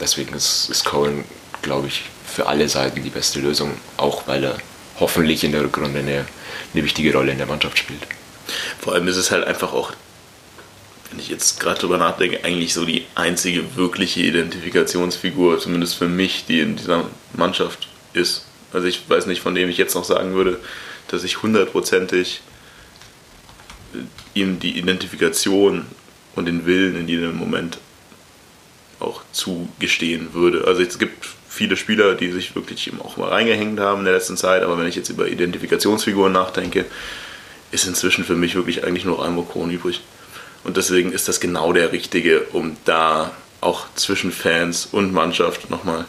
Deswegen 0.00 0.34
ist, 0.34 0.68
ist 0.68 0.84
Cohen, 0.84 1.24
glaube 1.62 1.86
ich, 1.86 2.04
für 2.26 2.46
alle 2.46 2.68
Seiten 2.68 3.02
die 3.02 3.10
beste 3.10 3.40
Lösung, 3.40 3.72
auch 3.96 4.26
weil 4.26 4.44
er 4.44 4.58
hoffentlich 5.00 5.44
in 5.44 5.52
der 5.52 5.62
Rückrunde 5.62 6.00
eine, 6.00 6.26
eine 6.74 6.84
wichtige 6.84 7.12
Rolle 7.14 7.32
in 7.32 7.38
der 7.38 7.46
Mannschaft 7.46 7.78
spielt. 7.78 8.02
Vor 8.78 8.92
allem 8.92 9.08
ist 9.08 9.16
es 9.16 9.30
halt 9.30 9.44
einfach 9.44 9.72
auch, 9.72 9.92
wenn 11.10 11.18
ich 11.18 11.28
jetzt 11.28 11.60
gerade 11.60 11.80
drüber 11.80 11.98
nachdenke, 11.98 12.44
eigentlich 12.44 12.74
so 12.74 12.84
die 12.84 13.06
einzige 13.14 13.76
wirkliche 13.76 14.20
Identifikationsfigur, 14.20 15.58
zumindest 15.58 15.96
für 15.96 16.08
mich, 16.08 16.44
die 16.46 16.60
in 16.60 16.76
dieser 16.76 17.04
Mannschaft 17.34 17.88
ist. 18.12 18.46
Also 18.72 18.86
ich 18.86 19.08
weiß 19.08 19.26
nicht, 19.26 19.40
von 19.40 19.54
dem 19.54 19.68
ich 19.68 19.78
jetzt 19.78 19.94
noch 19.94 20.04
sagen 20.04 20.34
würde, 20.34 20.58
dass 21.08 21.24
ich 21.24 21.42
hundertprozentig 21.42 22.40
ihm 24.34 24.58
die 24.58 24.78
Identifikation 24.78 25.86
und 26.34 26.46
den 26.46 26.66
Willen 26.66 26.96
in 26.96 27.08
jedem 27.08 27.36
Moment 27.36 27.78
auch 29.00 29.22
zugestehen 29.32 30.34
würde. 30.34 30.64
Also 30.66 30.82
es 30.82 30.98
gibt 30.98 31.26
viele 31.48 31.76
Spieler, 31.76 32.14
die 32.14 32.32
sich 32.32 32.54
wirklich 32.54 32.90
auch 32.98 33.16
mal 33.16 33.28
reingehängt 33.28 33.80
haben 33.80 34.00
in 34.00 34.04
der 34.04 34.14
letzten 34.14 34.36
Zeit, 34.36 34.62
aber 34.62 34.78
wenn 34.78 34.86
ich 34.86 34.96
jetzt 34.96 35.08
über 35.08 35.28
Identifikationsfiguren 35.28 36.32
nachdenke, 36.32 36.84
ist 37.70 37.86
inzwischen 37.86 38.24
für 38.24 38.36
mich 38.36 38.54
wirklich 38.54 38.84
eigentlich 38.84 39.04
nur 39.04 39.22
Almo 39.22 39.42
Kron 39.42 39.70
übrig. 39.70 40.00
Und 40.66 40.76
deswegen 40.76 41.12
ist 41.12 41.28
das 41.28 41.38
genau 41.38 41.72
der 41.72 41.92
Richtige, 41.92 42.40
um 42.52 42.76
da 42.84 43.30
auch 43.60 43.86
zwischen 43.94 44.32
Fans 44.32 44.88
und 44.90 45.12
Mannschaft 45.12 45.70
nochmal 45.70 46.06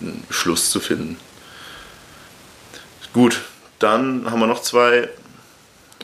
einen 0.00 0.24
Schluss 0.30 0.70
zu 0.70 0.80
finden. 0.80 1.18
Gut, 3.12 3.42
dann 3.80 4.30
haben 4.30 4.40
wir 4.40 4.46
noch 4.46 4.62
zwei 4.62 5.10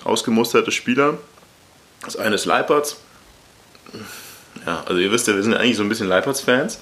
ausgemusterte 0.05 0.73
Spieler. 0.73 1.17
Das 2.03 2.17
eine 2.17 2.35
ist 2.35 2.45
Leipertz. 2.45 2.99
Ja, 4.67 4.83
also 4.85 5.01
ihr 5.01 5.11
wisst 5.11 5.27
ja, 5.27 5.35
wir 5.35 5.43
sind 5.43 5.53
ja 5.53 5.59
eigentlich 5.59 5.79
so 5.79 5.83
ein 5.83 5.89
bisschen 5.89 6.09
Leipertz-Fans 6.09 6.81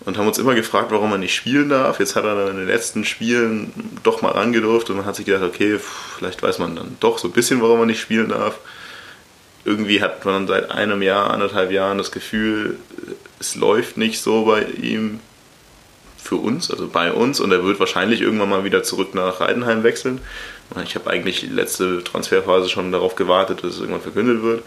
und 0.00 0.18
haben 0.18 0.26
uns 0.26 0.36
immer 0.36 0.54
gefragt, 0.54 0.90
warum 0.90 1.10
er 1.12 1.18
nicht 1.18 1.34
spielen 1.34 1.70
darf. 1.70 2.00
Jetzt 2.00 2.16
hat 2.16 2.24
er 2.24 2.36
dann 2.36 2.50
in 2.50 2.56
den 2.58 2.66
letzten 2.66 3.06
Spielen 3.06 3.72
doch 4.02 4.20
mal 4.20 4.32
angedurft 4.32 4.90
und 4.90 4.96
man 4.96 5.06
hat 5.06 5.16
sich 5.16 5.24
gedacht, 5.24 5.42
okay, 5.42 5.80
vielleicht 6.18 6.42
weiß 6.42 6.58
man 6.58 6.76
dann 6.76 6.98
doch 7.00 7.16
so 7.16 7.28
ein 7.28 7.32
bisschen, 7.32 7.62
warum 7.62 7.80
er 7.80 7.86
nicht 7.86 8.00
spielen 8.00 8.28
darf. 8.28 8.58
Irgendwie 9.64 10.02
hat 10.02 10.24
man 10.24 10.46
seit 10.46 10.70
einem 10.70 11.02
Jahr, 11.02 11.30
anderthalb 11.30 11.70
Jahren 11.70 11.98
das 11.98 12.10
Gefühl, 12.10 12.78
es 13.38 13.54
läuft 13.54 13.96
nicht 13.96 14.20
so 14.20 14.44
bei 14.44 14.64
ihm, 14.64 15.20
für 16.22 16.36
uns, 16.36 16.70
also 16.70 16.88
bei 16.88 17.12
uns, 17.12 17.40
und 17.40 17.52
er 17.52 17.64
wird 17.64 17.80
wahrscheinlich 17.80 18.20
irgendwann 18.20 18.48
mal 18.48 18.64
wieder 18.64 18.82
zurück 18.82 19.14
nach 19.14 19.40
Heidenheim 19.40 19.82
wechseln. 19.82 20.20
Ich 20.84 20.94
habe 20.94 21.10
eigentlich 21.10 21.40
die 21.40 21.46
letzte 21.46 22.02
Transferphase 22.04 22.68
schon 22.68 22.92
darauf 22.92 23.16
gewartet, 23.16 23.62
dass 23.62 23.74
es 23.74 23.80
irgendwann 23.80 24.00
verkündet 24.00 24.42
wird. 24.42 24.62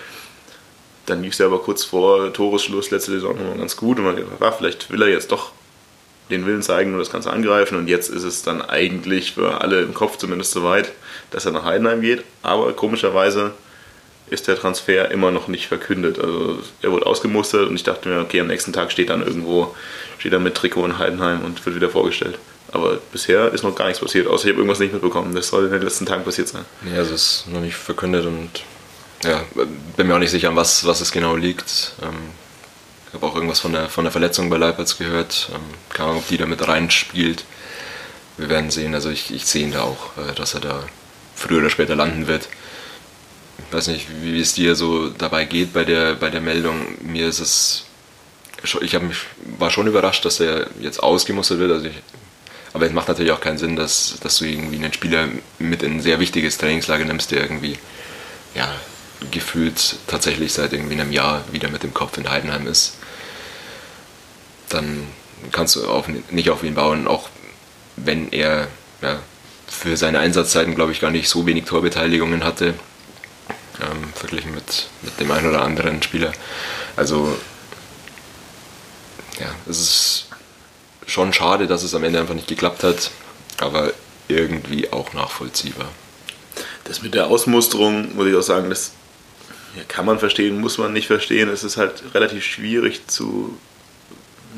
Dann 1.06 1.24
lief 1.24 1.34
es 1.34 1.40
ja 1.40 1.46
aber 1.46 1.60
kurz 1.60 1.84
vor 1.84 2.34
Toresschluss 2.34 2.92
letzte 2.92 3.12
Saison 3.12 3.36
noch 3.38 3.58
ganz 3.58 3.78
gut 3.78 4.00
und 4.00 4.06
man 4.06 4.16
dachte, 4.16 4.28
ah, 4.42 4.52
vielleicht 4.52 4.92
will 4.92 5.02
er 5.02 5.08
jetzt 5.08 5.32
doch 5.32 5.54
den 6.30 6.46
Willen 6.46 6.62
zeigen 6.62 6.94
und 6.94 7.00
das 7.00 7.12
Ganze 7.12 7.32
angreifen 7.32 7.78
und 7.78 7.88
jetzt 7.88 8.10
ist 8.10 8.24
es 8.24 8.42
dann 8.44 8.62
eigentlich 8.62 9.34
für 9.34 9.62
alle 9.62 9.82
im 9.82 9.94
Kopf 9.94 10.18
zumindest 10.18 10.52
so 10.52 10.64
weit, 10.64 10.92
dass 11.32 11.46
er 11.46 11.52
nach 11.52 11.64
Heidenheim 11.64 12.02
geht. 12.02 12.24
Aber 12.42 12.74
komischerweise 12.74 13.52
ist 14.30 14.48
der 14.48 14.58
Transfer 14.58 15.12
immer 15.12 15.32
noch 15.32 15.48
nicht 15.48 15.68
verkündet. 15.68 16.20
Also 16.20 16.60
er 16.82 16.92
wurde 16.92 17.06
ausgemustert 17.06 17.70
und 17.70 17.76
ich 17.76 17.84
dachte 17.84 18.10
mir, 18.10 18.22
okay, 18.22 18.42
am 18.42 18.48
nächsten 18.48 18.74
Tag 18.74 18.92
steht 18.92 19.10
dann 19.10 19.26
irgendwo, 19.26 19.76
steht 20.18 20.34
er 20.34 20.40
mit 20.40 20.56
Trikot 20.56 20.86
in 20.86 20.98
Heidenheim 20.98 21.44
und 21.44 21.64
wird 21.66 21.76
wieder 21.76 21.90
vorgestellt. 21.90 22.40
Aber 22.72 22.98
bisher 23.12 23.54
ist 23.54 23.64
noch 23.64 23.76
gar 23.76 23.86
nichts 23.86 24.02
passiert, 24.02 24.28
außer 24.28 24.46
ich 24.46 24.52
habe 24.52 24.60
irgendwas 24.60 24.80
nicht 24.80 24.94
mitbekommen. 24.94 25.36
Das 25.36 25.50
soll 25.50 25.66
in 25.66 25.72
den 25.72 25.82
letzten 25.82 26.06
Tagen 26.06 26.24
passiert 26.24 26.48
sein. 26.48 26.66
Ja, 26.94 27.02
es 27.02 27.12
ist 27.12 27.46
noch 27.48 27.62
nicht 27.62 27.76
verkündet 27.76 28.26
und 28.26 28.50
ja, 29.24 29.44
bin 29.96 30.08
mir 30.08 30.16
auch 30.16 30.20
nicht 30.20 30.32
sicher, 30.32 30.50
an 30.50 30.56
was, 30.56 30.86
was 30.86 31.02
es 31.02 31.12
genau 31.12 31.36
liegt. 31.36 31.94
Ähm, 32.02 32.16
ich 33.08 33.14
habe 33.14 33.28
auch 33.28 33.36
irgendwas 33.36 33.60
von 33.60 33.72
der, 33.72 33.90
von 33.90 34.04
der 34.04 34.12
Verletzung 34.12 34.50
bei 34.50 34.58
Leipertz 34.58 34.98
gehört. 34.98 35.50
Ähm, 35.54 35.62
keine 35.90 36.10
Ahnung, 36.10 36.22
ob 36.22 36.28
die 36.28 36.38
da 36.38 36.46
mit 36.48 36.68
reinspielt. 36.68 37.46
Wir 38.38 38.50
werden 38.50 38.72
sehen. 38.72 38.94
Also 38.94 39.10
ich, 39.10 39.34
ich 39.34 39.46
sehe 39.46 39.64
ihn 39.64 39.72
da 39.72 39.84
auch, 39.84 40.18
äh, 40.18 40.34
dass 40.36 40.56
er 40.56 40.60
da 40.60 40.84
früher 41.36 41.60
oder 41.60 41.70
später 41.70 41.96
landen 41.96 42.28
wird 42.28 42.50
weiß 43.76 43.88
nicht, 43.88 44.08
wie 44.22 44.40
es 44.40 44.54
dir 44.54 44.76
so 44.76 45.10
dabei 45.10 45.46
geht 45.46 45.74
bei 45.74 45.84
der, 45.84 46.16
bei 46.16 46.30
der 46.30 46.42
Meldung. 46.42 46.88
Mir 47.02 47.28
ist 47.28 47.40
es, 47.40 47.86
ich 48.64 49.00
mich, 49.02 49.18
war 49.60 49.70
schon 49.70 49.88
überrascht, 49.88 50.24
dass 50.24 50.40
er 50.40 50.68
jetzt 50.80 51.04
ausgemustert 51.04 51.60
wird. 51.60 51.72
Also 51.72 51.88
ich, 51.88 51.96
aber 52.74 52.86
es 52.86 52.94
macht 52.94 53.10
natürlich 53.10 53.32
auch 53.32 53.42
keinen 53.42 53.58
Sinn, 53.58 53.76
dass, 53.76 54.16
dass 54.22 54.38
du 54.38 54.46
irgendwie 54.46 54.78
einen 54.78 54.94
Spieler 54.94 55.28
mit 55.60 55.84
in 55.84 55.98
ein 55.98 56.02
sehr 56.02 56.20
wichtiges 56.20 56.58
Trainingslager 56.58 57.06
nimmst, 57.06 57.32
der 57.32 57.42
irgendwie, 57.42 57.78
ja, 58.54 58.74
gefühlt 59.32 59.98
tatsächlich 60.08 60.54
seit 60.54 60.74
irgendwie 60.74 61.00
einem 61.00 61.12
Jahr 61.12 61.44
wieder 61.52 61.70
mit 61.70 61.84
dem 61.84 61.94
Kopf 61.94 62.18
in 62.18 62.30
Heidenheim 62.30 62.68
ist. 62.68 62.96
Dann 64.70 65.08
kannst 65.52 65.76
du 65.76 65.88
auf, 65.88 66.06
nicht 66.32 66.50
auf 66.50 66.64
ihn 66.64 66.76
bauen, 66.76 67.08
auch 67.08 67.30
wenn 67.98 68.32
er 68.32 68.68
ja, 69.02 69.20
für 69.68 69.98
seine 69.98 70.20
Einsatzzeiten, 70.20 70.76
glaube 70.76 70.92
ich, 70.92 71.02
gar 71.02 71.12
nicht 71.12 71.30
so 71.30 71.46
wenig 71.46 71.66
Torbeteiligungen 71.66 72.44
hatte 72.44 72.74
ähm, 73.82 74.14
verglichen 74.14 74.54
mit, 74.54 74.88
mit 75.02 75.20
dem 75.20 75.32
einen 75.32 75.50
oder 75.50 75.62
anderen 75.62 76.02
Spieler. 76.02 76.32
Also 76.96 77.36
ja, 79.40 79.48
es 79.70 79.80
ist 79.80 80.28
schon 81.08 81.34
schade, 81.34 81.68
dass 81.68 81.84
es 81.84 81.94
am 81.94 82.04
Ende 82.04 82.20
einfach 82.20 82.36
nicht 82.36 82.48
geklappt 82.48 82.84
hat, 82.84 83.12
aber 83.58 83.94
irgendwie 84.28 84.92
auch 84.92 85.14
nachvollziehbar. 85.14 85.90
Das 86.86 87.02
mit 87.02 87.14
der 87.14 87.28
Ausmusterung, 87.28 88.16
muss 88.16 88.28
ich 88.28 88.36
auch 88.36 88.42
sagen, 88.42 88.70
das 88.70 88.92
kann 89.88 90.06
man 90.06 90.20
verstehen, 90.20 90.60
muss 90.60 90.78
man 90.78 90.94
nicht 90.94 91.08
verstehen. 91.08 91.50
Es 91.50 91.64
ist 91.64 91.78
halt 91.78 92.04
relativ 92.14 92.46
schwierig 92.46 93.08
zu, 93.08 93.58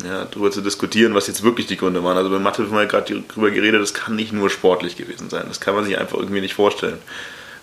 ja, 0.05 0.25
darüber 0.25 0.51
zu 0.51 0.61
diskutieren, 0.61 1.15
was 1.15 1.27
jetzt 1.27 1.41
wirklich 1.41 1.65
die 1.65 1.77
Gründe 1.77 2.03
waren. 2.03 2.17
Also 2.17 2.29
bei 2.29 2.37
Mathe 2.37 2.63
haben 2.63 2.71
wir 2.71 2.85
gerade 2.85 3.23
darüber 3.27 3.49
geredet, 3.49 3.81
das 3.81 3.95
kann 3.95 4.15
nicht 4.15 4.31
nur 4.31 4.49
sportlich 4.49 4.95
gewesen 4.95 5.29
sein. 5.29 5.45
Das 5.47 5.59
kann 5.59 5.73
man 5.73 5.85
sich 5.85 5.97
einfach 5.97 6.17
irgendwie 6.17 6.41
nicht 6.41 6.53
vorstellen 6.53 6.99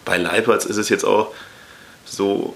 bei 0.05 0.17
Leipertz 0.17 0.65
ist 0.65 0.77
es 0.77 0.89
jetzt 0.89 1.05
auch 1.05 1.33
so, 2.05 2.55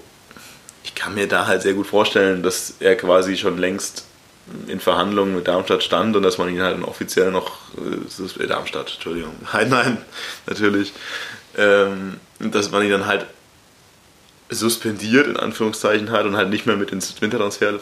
ich 0.83 0.95
kann 0.95 1.15
mir 1.15 1.27
da 1.27 1.47
halt 1.47 1.61
sehr 1.61 1.73
gut 1.73 1.87
vorstellen, 1.87 2.43
dass 2.43 2.75
er 2.79 2.95
quasi 2.95 3.37
schon 3.37 3.57
längst 3.57 4.05
in 4.67 4.79
Verhandlungen 4.79 5.35
mit 5.35 5.47
Darmstadt 5.47 5.83
stand 5.83 6.15
und 6.15 6.23
dass 6.23 6.37
man 6.37 6.49
ihn 6.49 6.61
halt 6.61 6.81
offiziell 6.83 7.31
noch, 7.31 7.57
äh, 7.77 8.47
Darmstadt, 8.47 8.93
Entschuldigung, 8.93 9.35
nein, 9.53 9.97
natürlich, 10.47 10.93
ähm, 11.57 12.19
dass 12.39 12.71
man 12.71 12.83
ihn 12.83 12.91
dann 12.91 13.05
halt 13.05 13.25
suspendiert 14.49 15.27
in 15.27 15.37
Anführungszeichen 15.37 16.09
hat 16.09 16.25
und 16.25 16.35
halt 16.35 16.49
nicht 16.49 16.65
mehr 16.65 16.75
mit 16.75 16.91
ins 16.91 17.21
Wintertransfer, 17.21 17.79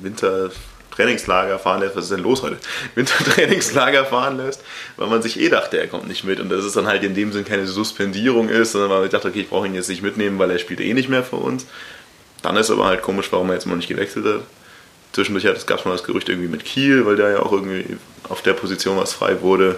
Winter, 0.00 0.50
Trainingslager 0.96 1.58
fahren 1.58 1.80
lässt. 1.80 1.94
Was 1.94 2.04
ist 2.04 2.12
denn 2.12 2.22
los 2.22 2.42
heute? 2.42 2.56
Wintertrainingslager 2.94 4.06
fahren 4.06 4.38
lässt, 4.38 4.62
weil 4.96 5.08
man 5.08 5.22
sich 5.22 5.38
eh 5.38 5.48
dachte, 5.48 5.78
er 5.78 5.86
kommt 5.86 6.08
nicht 6.08 6.24
mit. 6.24 6.40
Und 6.40 6.48
dass 6.48 6.64
es 6.64 6.72
dann 6.72 6.86
halt 6.86 7.04
in 7.04 7.14
dem 7.14 7.32
Sinn 7.32 7.44
keine 7.44 7.66
Suspendierung 7.66 8.48
ist, 8.48 8.72
sondern 8.72 8.90
weil 8.90 9.00
man 9.02 9.10
dachte, 9.10 9.28
okay, 9.28 9.40
ich 9.40 9.48
brauche 9.48 9.66
ihn 9.66 9.74
jetzt 9.74 9.88
nicht 9.88 10.02
mitnehmen, 10.02 10.38
weil 10.38 10.50
er 10.50 10.58
spielt 10.58 10.80
eh 10.80 10.94
nicht 10.94 11.08
mehr 11.08 11.22
für 11.22 11.36
uns. 11.36 11.66
Dann 12.42 12.56
ist 12.56 12.70
aber 12.70 12.86
halt 12.86 13.02
komisch, 13.02 13.28
warum 13.30 13.48
er 13.50 13.54
jetzt 13.54 13.66
mal 13.66 13.76
nicht 13.76 13.88
gewechselt 13.88 14.24
hat. 14.26 14.40
Zwischendurch 15.12 15.66
gab 15.66 15.78
es 15.78 15.84
mal 15.84 15.92
das 15.92 16.04
Gerücht 16.04 16.28
irgendwie 16.28 16.48
mit 16.48 16.64
Kiel, 16.64 17.06
weil 17.06 17.16
der 17.16 17.30
ja 17.30 17.38
auch 17.40 17.52
irgendwie 17.52 17.96
auf 18.28 18.42
der 18.42 18.52
Position 18.52 18.96
was 18.96 19.12
frei 19.12 19.40
wurde. 19.40 19.76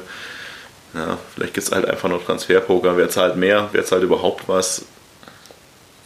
Ja, 0.95 1.19
vielleicht 1.35 1.55
gibt 1.55 1.67
es 1.67 1.73
halt 1.73 1.85
einfach 1.87 2.09
noch 2.09 2.25
Transferpoker. 2.25 2.97
Wer 2.97 3.09
zahlt 3.09 3.37
mehr? 3.37 3.69
Wer 3.73 3.85
zahlt 3.85 4.03
überhaupt 4.03 4.49
was? 4.49 4.85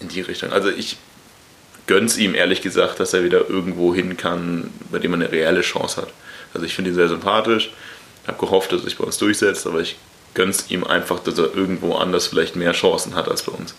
In 0.00 0.09
die 0.09 0.21
Richtung. 0.21 0.52
Also 0.52 0.69
ich 0.69 0.99
gönn's 1.87 2.17
ihm 2.17 2.35
ehrlich 2.35 2.62
gesagt, 2.62 3.01
dass 3.01 3.12
er 3.12 3.25
wieder 3.25 3.49
irgendwo 3.49 3.95
hin 3.95 4.17
kann, 4.17 4.71
bei 4.91 4.99
dem 4.99 5.12
er 5.12 5.17
eine 5.17 5.33
reelle 5.33 5.62
Chance 5.62 6.03
hat. 6.03 6.09
Also 6.55 6.67
ich 6.67 6.75
finde 6.75 6.91
ihn 6.91 6.95
sehr 6.97 7.09
sympathisch, 7.09 7.73
habe 8.27 8.39
gehofft, 8.39 8.73
dass 8.73 8.81
er 8.81 8.85
sich 8.85 8.99
bei 8.99 9.05
uns 9.05 9.19
durchsetzt, 9.19 9.67
aber 9.67 9.81
ich 9.81 9.97
gönn's 10.35 10.67
ihm 10.71 10.85
einfach, 10.85 11.21
dass 11.21 11.39
er 11.39 11.55
irgendwo 11.55 11.95
anders 11.95 12.27
vielleicht 12.27 12.57
mehr 12.57 12.73
Chancen 12.73 13.15
hat 13.15 13.29
als 13.29 13.43
bei 13.43 13.53
uns. 13.53 13.75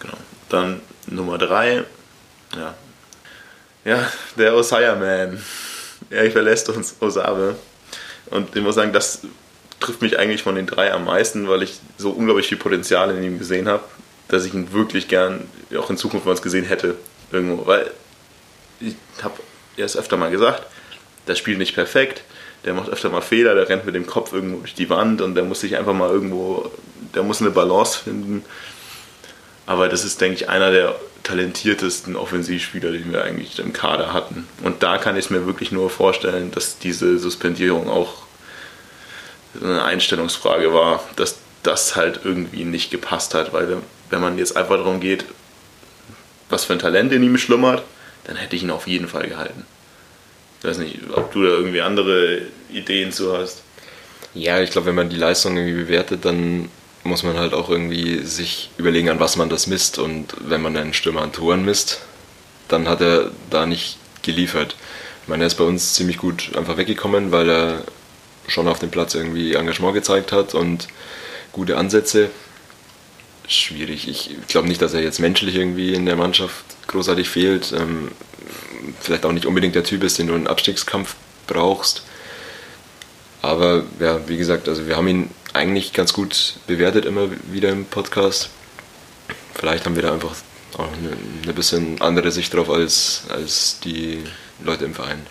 Genau. 0.00 0.16
Dann 0.48 0.80
Nummer 1.06 1.38
drei, 1.38 1.84
ja. 2.56 2.74
Ja, 3.84 4.10
der 4.36 4.54
Osaya 4.54 4.94
Man. 4.94 5.42
Er 6.08 6.30
verlässt 6.30 6.68
uns, 6.70 6.96
Osabe. 7.00 7.56
Und 8.26 8.56
ich 8.56 8.62
muss 8.62 8.76
sagen, 8.76 8.92
das 8.92 9.20
trifft 9.80 10.00
mich 10.00 10.18
eigentlich 10.18 10.42
von 10.42 10.54
den 10.54 10.66
drei 10.66 10.92
am 10.92 11.04
meisten, 11.04 11.48
weil 11.48 11.62
ich 11.62 11.78
so 11.98 12.10
unglaublich 12.10 12.46
viel 12.46 12.56
Potenzial 12.56 13.10
in 13.10 13.22
ihm 13.22 13.38
gesehen 13.38 13.68
habe, 13.68 13.84
dass 14.28 14.44
ich 14.44 14.54
ihn 14.54 14.72
wirklich 14.72 15.08
gern 15.08 15.48
auch 15.78 15.90
in 15.90 15.96
Zukunft 15.96 16.26
mal 16.26 16.36
gesehen 16.36 16.64
hätte. 16.64 16.96
Irgendwo. 17.32 17.66
Weil 17.66 17.90
ich 18.80 18.96
habe 19.22 19.40
erst 19.76 19.96
öfter 19.96 20.16
mal 20.16 20.30
gesagt, 20.30 20.64
das 21.26 21.38
spielt 21.38 21.58
nicht 21.58 21.74
perfekt, 21.74 22.22
der 22.64 22.74
macht 22.74 22.88
öfter 22.88 23.10
mal 23.10 23.20
Fehler, 23.20 23.54
der 23.54 23.68
rennt 23.68 23.86
mit 23.86 23.94
dem 23.94 24.06
Kopf 24.06 24.32
irgendwo 24.32 24.60
durch 24.60 24.74
die 24.74 24.90
Wand 24.90 25.20
und 25.20 25.34
der 25.34 25.44
muss 25.44 25.60
sich 25.60 25.76
einfach 25.76 25.94
mal 25.94 26.10
irgendwo, 26.10 26.70
der 27.14 27.22
muss 27.22 27.40
eine 27.40 27.50
Balance 27.50 27.98
finden. 27.98 28.44
Aber 29.66 29.88
das 29.88 30.04
ist, 30.04 30.20
denke 30.20 30.36
ich, 30.36 30.48
einer 30.48 30.70
der 30.70 30.94
talentiertesten 31.22 32.16
Offensivspieler, 32.16 32.92
den 32.92 33.12
wir 33.12 33.24
eigentlich 33.24 33.58
im 33.58 33.72
Kader 33.72 34.12
hatten. 34.12 34.46
Und 34.62 34.82
da 34.82 34.98
kann 34.98 35.16
ich 35.16 35.26
es 35.26 35.30
mir 35.30 35.46
wirklich 35.46 35.72
nur 35.72 35.88
vorstellen, 35.88 36.50
dass 36.50 36.78
diese 36.78 37.18
Suspendierung 37.18 37.88
auch 37.88 38.24
eine 39.62 39.84
Einstellungsfrage 39.84 40.74
war, 40.74 41.02
dass 41.16 41.36
das 41.62 41.96
halt 41.96 42.20
irgendwie 42.24 42.64
nicht 42.64 42.90
gepasst 42.90 43.34
hat, 43.34 43.52
weil 43.54 43.78
wenn 44.10 44.20
man 44.20 44.38
jetzt 44.38 44.56
einfach 44.56 44.76
darum 44.76 45.00
geht, 45.00 45.24
was 46.48 46.64
für 46.64 46.74
ein 46.74 46.78
Talent 46.78 47.12
in 47.12 47.22
ihm 47.22 47.38
schlummert, 47.38 47.82
dann 48.24 48.36
hätte 48.36 48.56
ich 48.56 48.62
ihn 48.62 48.70
auf 48.70 48.86
jeden 48.86 49.08
Fall 49.08 49.28
gehalten. 49.28 49.64
Ich 50.60 50.68
weiß 50.68 50.78
nicht, 50.78 50.98
ob 51.12 51.32
du 51.32 51.42
da 51.42 51.50
irgendwie 51.50 51.80
andere 51.82 52.42
Ideen 52.70 53.12
zu 53.12 53.36
hast. 53.36 53.62
Ja, 54.34 54.60
ich 54.60 54.70
glaube, 54.70 54.88
wenn 54.88 54.94
man 54.94 55.10
die 55.10 55.16
Leistung 55.16 55.56
irgendwie 55.56 55.82
bewertet, 55.82 56.24
dann 56.24 56.70
muss 57.04 57.22
man 57.22 57.36
halt 57.36 57.52
auch 57.52 57.68
irgendwie 57.68 58.20
sich 58.24 58.70
überlegen, 58.78 59.10
an 59.10 59.20
was 59.20 59.36
man 59.36 59.48
das 59.48 59.66
misst. 59.66 59.98
Und 59.98 60.34
wenn 60.40 60.62
man 60.62 60.76
einen 60.76 60.94
Stürmer 60.94 61.22
an 61.22 61.32
Toren 61.32 61.64
misst, 61.64 62.00
dann 62.68 62.88
hat 62.88 63.00
er 63.00 63.30
da 63.50 63.66
nicht 63.66 63.98
geliefert. 64.22 64.74
Ich 65.22 65.28
meine, 65.28 65.44
er 65.44 65.46
ist 65.46 65.56
bei 65.56 65.64
uns 65.64 65.94
ziemlich 65.94 66.18
gut 66.18 66.50
einfach 66.56 66.76
weggekommen, 66.76 67.30
weil 67.30 67.48
er 67.48 67.84
schon 68.48 68.68
auf 68.68 68.78
dem 68.78 68.90
Platz 68.90 69.14
irgendwie 69.14 69.54
Engagement 69.54 69.94
gezeigt 69.94 70.32
hat 70.32 70.54
und 70.54 70.88
gute 71.52 71.76
Ansätze. 71.76 72.30
Schwierig. 73.46 74.08
Ich 74.08 74.30
glaube 74.48 74.68
nicht, 74.68 74.80
dass 74.80 74.94
er 74.94 75.02
jetzt 75.02 75.20
menschlich 75.20 75.54
irgendwie 75.54 75.92
in 75.92 76.06
der 76.06 76.16
Mannschaft 76.16 76.64
großartig 76.86 77.28
fehlt. 77.28 77.72
Ähm, 77.72 78.10
vielleicht 79.00 79.26
auch 79.26 79.32
nicht 79.32 79.46
unbedingt 79.46 79.74
der 79.74 79.84
Typ 79.84 80.02
ist, 80.02 80.18
den 80.18 80.28
du 80.28 80.34
in 80.34 80.46
Abstiegskampf 80.46 81.14
brauchst. 81.46 82.04
Aber 83.42 83.84
ja, 84.00 84.26
wie 84.28 84.38
gesagt, 84.38 84.68
also 84.68 84.86
wir 84.86 84.96
haben 84.96 85.08
ihn 85.08 85.30
eigentlich 85.52 85.92
ganz 85.92 86.14
gut 86.14 86.54
bewertet 86.66 87.04
immer 87.04 87.28
wieder 87.52 87.68
im 87.68 87.84
Podcast. 87.84 88.48
Vielleicht 89.54 89.84
haben 89.84 89.96
wir 89.96 90.02
da 90.02 90.12
einfach 90.12 90.34
auch 90.78 90.92
eine, 90.92 91.16
eine 91.42 91.52
bisschen 91.52 92.00
andere 92.00 92.32
Sicht 92.32 92.54
drauf 92.54 92.70
als, 92.70 93.24
als 93.28 93.78
die 93.80 94.24
Leute 94.64 94.86
im 94.86 94.94
Verein. 94.94 95.24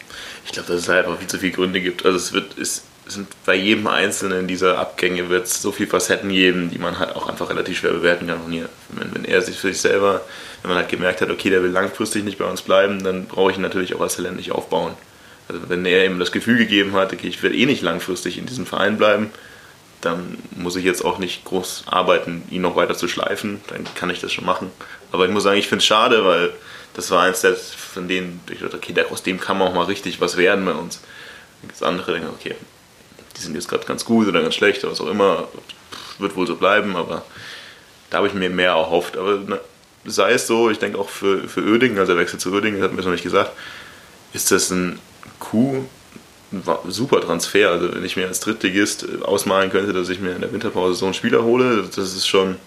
Ich 0.45 0.51
glaube, 0.51 0.71
dass 0.71 0.83
es 0.83 0.87
halt 0.87 1.05
einfach 1.05 1.19
viel 1.19 1.27
zu 1.27 1.39
viele 1.39 1.53
Gründe 1.53 1.81
gibt. 1.81 2.05
Also 2.05 2.17
es 2.17 2.33
wird, 2.33 2.57
es 2.57 2.83
sind 3.05 3.27
bei 3.45 3.55
jedem 3.55 3.87
einzelnen 3.87 4.47
dieser 4.47 4.77
Abgänge 4.77 5.29
wird 5.29 5.47
es 5.47 5.61
so 5.61 5.71
viele 5.71 5.89
Facetten 5.89 6.29
geben, 6.29 6.69
die 6.71 6.79
man 6.79 6.99
halt 6.99 7.15
auch 7.15 7.27
einfach 7.27 7.49
relativ 7.49 7.79
schwer 7.79 7.91
bewerten 7.91 8.27
kann. 8.27 8.39
Hier, 8.49 8.69
wenn, 8.89 9.13
wenn 9.13 9.25
er 9.25 9.41
sich 9.41 9.57
für 9.57 9.67
sich 9.67 9.81
selber, 9.81 10.21
wenn 10.61 10.69
man 10.69 10.77
halt 10.77 10.89
gemerkt 10.89 11.21
hat, 11.21 11.29
okay, 11.29 11.49
der 11.49 11.63
will 11.63 11.71
langfristig 11.71 12.23
nicht 12.23 12.37
bei 12.37 12.45
uns 12.45 12.61
bleiben, 12.61 13.03
dann 13.03 13.25
brauche 13.25 13.51
ich 13.51 13.57
ihn 13.57 13.63
natürlich 13.63 13.95
auch 13.95 14.01
als 14.01 14.15
Talent 14.15 14.37
nicht 14.37 14.51
aufbauen. 14.51 14.93
Also 15.49 15.69
wenn 15.69 15.85
er 15.85 16.05
ihm 16.05 16.19
das 16.19 16.31
Gefühl 16.31 16.57
gegeben 16.57 16.93
hat, 16.93 17.11
okay, 17.11 17.27
ich 17.27 17.43
will 17.43 17.53
eh 17.53 17.65
nicht 17.65 17.81
langfristig 17.81 18.37
in 18.37 18.45
diesem 18.45 18.65
Verein 18.65 18.97
bleiben, 18.97 19.31
dann 19.99 20.37
muss 20.55 20.75
ich 20.75 20.83
jetzt 20.83 21.03
auch 21.03 21.17
nicht 21.17 21.45
groß 21.45 21.85
arbeiten, 21.87 22.43
ihn 22.49 22.61
noch 22.61 22.75
weiter 22.75 22.95
zu 22.95 23.07
schleifen, 23.07 23.61
dann 23.67 23.85
kann 23.95 24.09
ich 24.09 24.21
das 24.21 24.31
schon 24.31 24.45
machen. 24.45 24.71
Aber 25.11 25.25
ich 25.25 25.31
muss 25.31 25.43
sagen, 25.43 25.59
ich 25.59 25.67
finde 25.67 25.81
es 25.81 25.85
schade, 25.85 26.25
weil 26.25 26.51
das 26.93 27.09
war 27.11 27.23
eins 27.23 27.41
der, 27.41 27.55
von 27.55 28.07
denen, 28.07 28.41
ich 28.51 28.59
dachte, 28.59 28.77
okay, 28.77 28.93
aus 29.09 29.23
dem 29.23 29.39
kann 29.39 29.57
man 29.57 29.67
auch 29.67 29.73
mal 29.73 29.85
richtig 29.85 30.21
was 30.21 30.37
werden 30.37 30.65
bei 30.65 30.73
uns. 30.73 31.01
Es 31.71 31.81
andere, 31.81 32.13
denken, 32.13 32.29
okay, 32.29 32.55
die 33.37 33.41
sind 33.41 33.55
jetzt 33.55 33.67
gerade 33.67 33.85
ganz 33.85 34.05
gut 34.05 34.27
oder 34.27 34.41
ganz 34.41 34.55
schlecht 34.55 34.83
oder 34.83 34.91
was 34.91 35.01
auch 35.01 35.09
immer, 35.09 35.47
wird 36.19 36.35
wohl 36.35 36.47
so 36.47 36.55
bleiben, 36.55 36.95
aber 36.95 37.23
da 38.09 38.17
habe 38.17 38.27
ich 38.27 38.33
mir 38.33 38.49
mehr 38.49 38.71
erhofft. 38.71 39.17
Aber 39.17 39.39
na, 39.45 39.59
sei 40.05 40.33
es 40.33 40.47
so, 40.47 40.69
ich 40.69 40.79
denke 40.79 40.97
auch 40.99 41.09
für, 41.09 41.47
für 41.47 41.61
Oerding, 41.61 41.97
also 41.97 42.13
er 42.13 42.19
wechselt 42.19 42.41
zu 42.41 42.51
Oerding, 42.51 42.75
das 42.75 42.83
hat 42.83 42.93
mir 42.93 43.01
noch 43.01 43.11
nicht 43.11 43.23
gesagt, 43.23 43.51
ist 44.33 44.51
das 44.51 44.69
ein 44.69 44.99
Coup, 45.39 45.85
super 46.87 47.21
Transfer. 47.21 47.69
Also 47.69 47.93
wenn 47.93 48.05
ich 48.05 48.15
mir 48.15 48.27
als 48.27 48.39
Drittligist 48.39 49.23
ausmalen 49.23 49.71
könnte, 49.71 49.93
dass 49.93 50.09
ich 50.09 50.19
mir 50.19 50.33
in 50.33 50.41
der 50.41 50.51
Winterpause 50.51 50.95
so 50.95 51.05
einen 51.05 51.13
Spieler 51.13 51.43
hole, 51.43 51.83
das 51.95 52.13
ist 52.13 52.27
schon... 52.27 52.57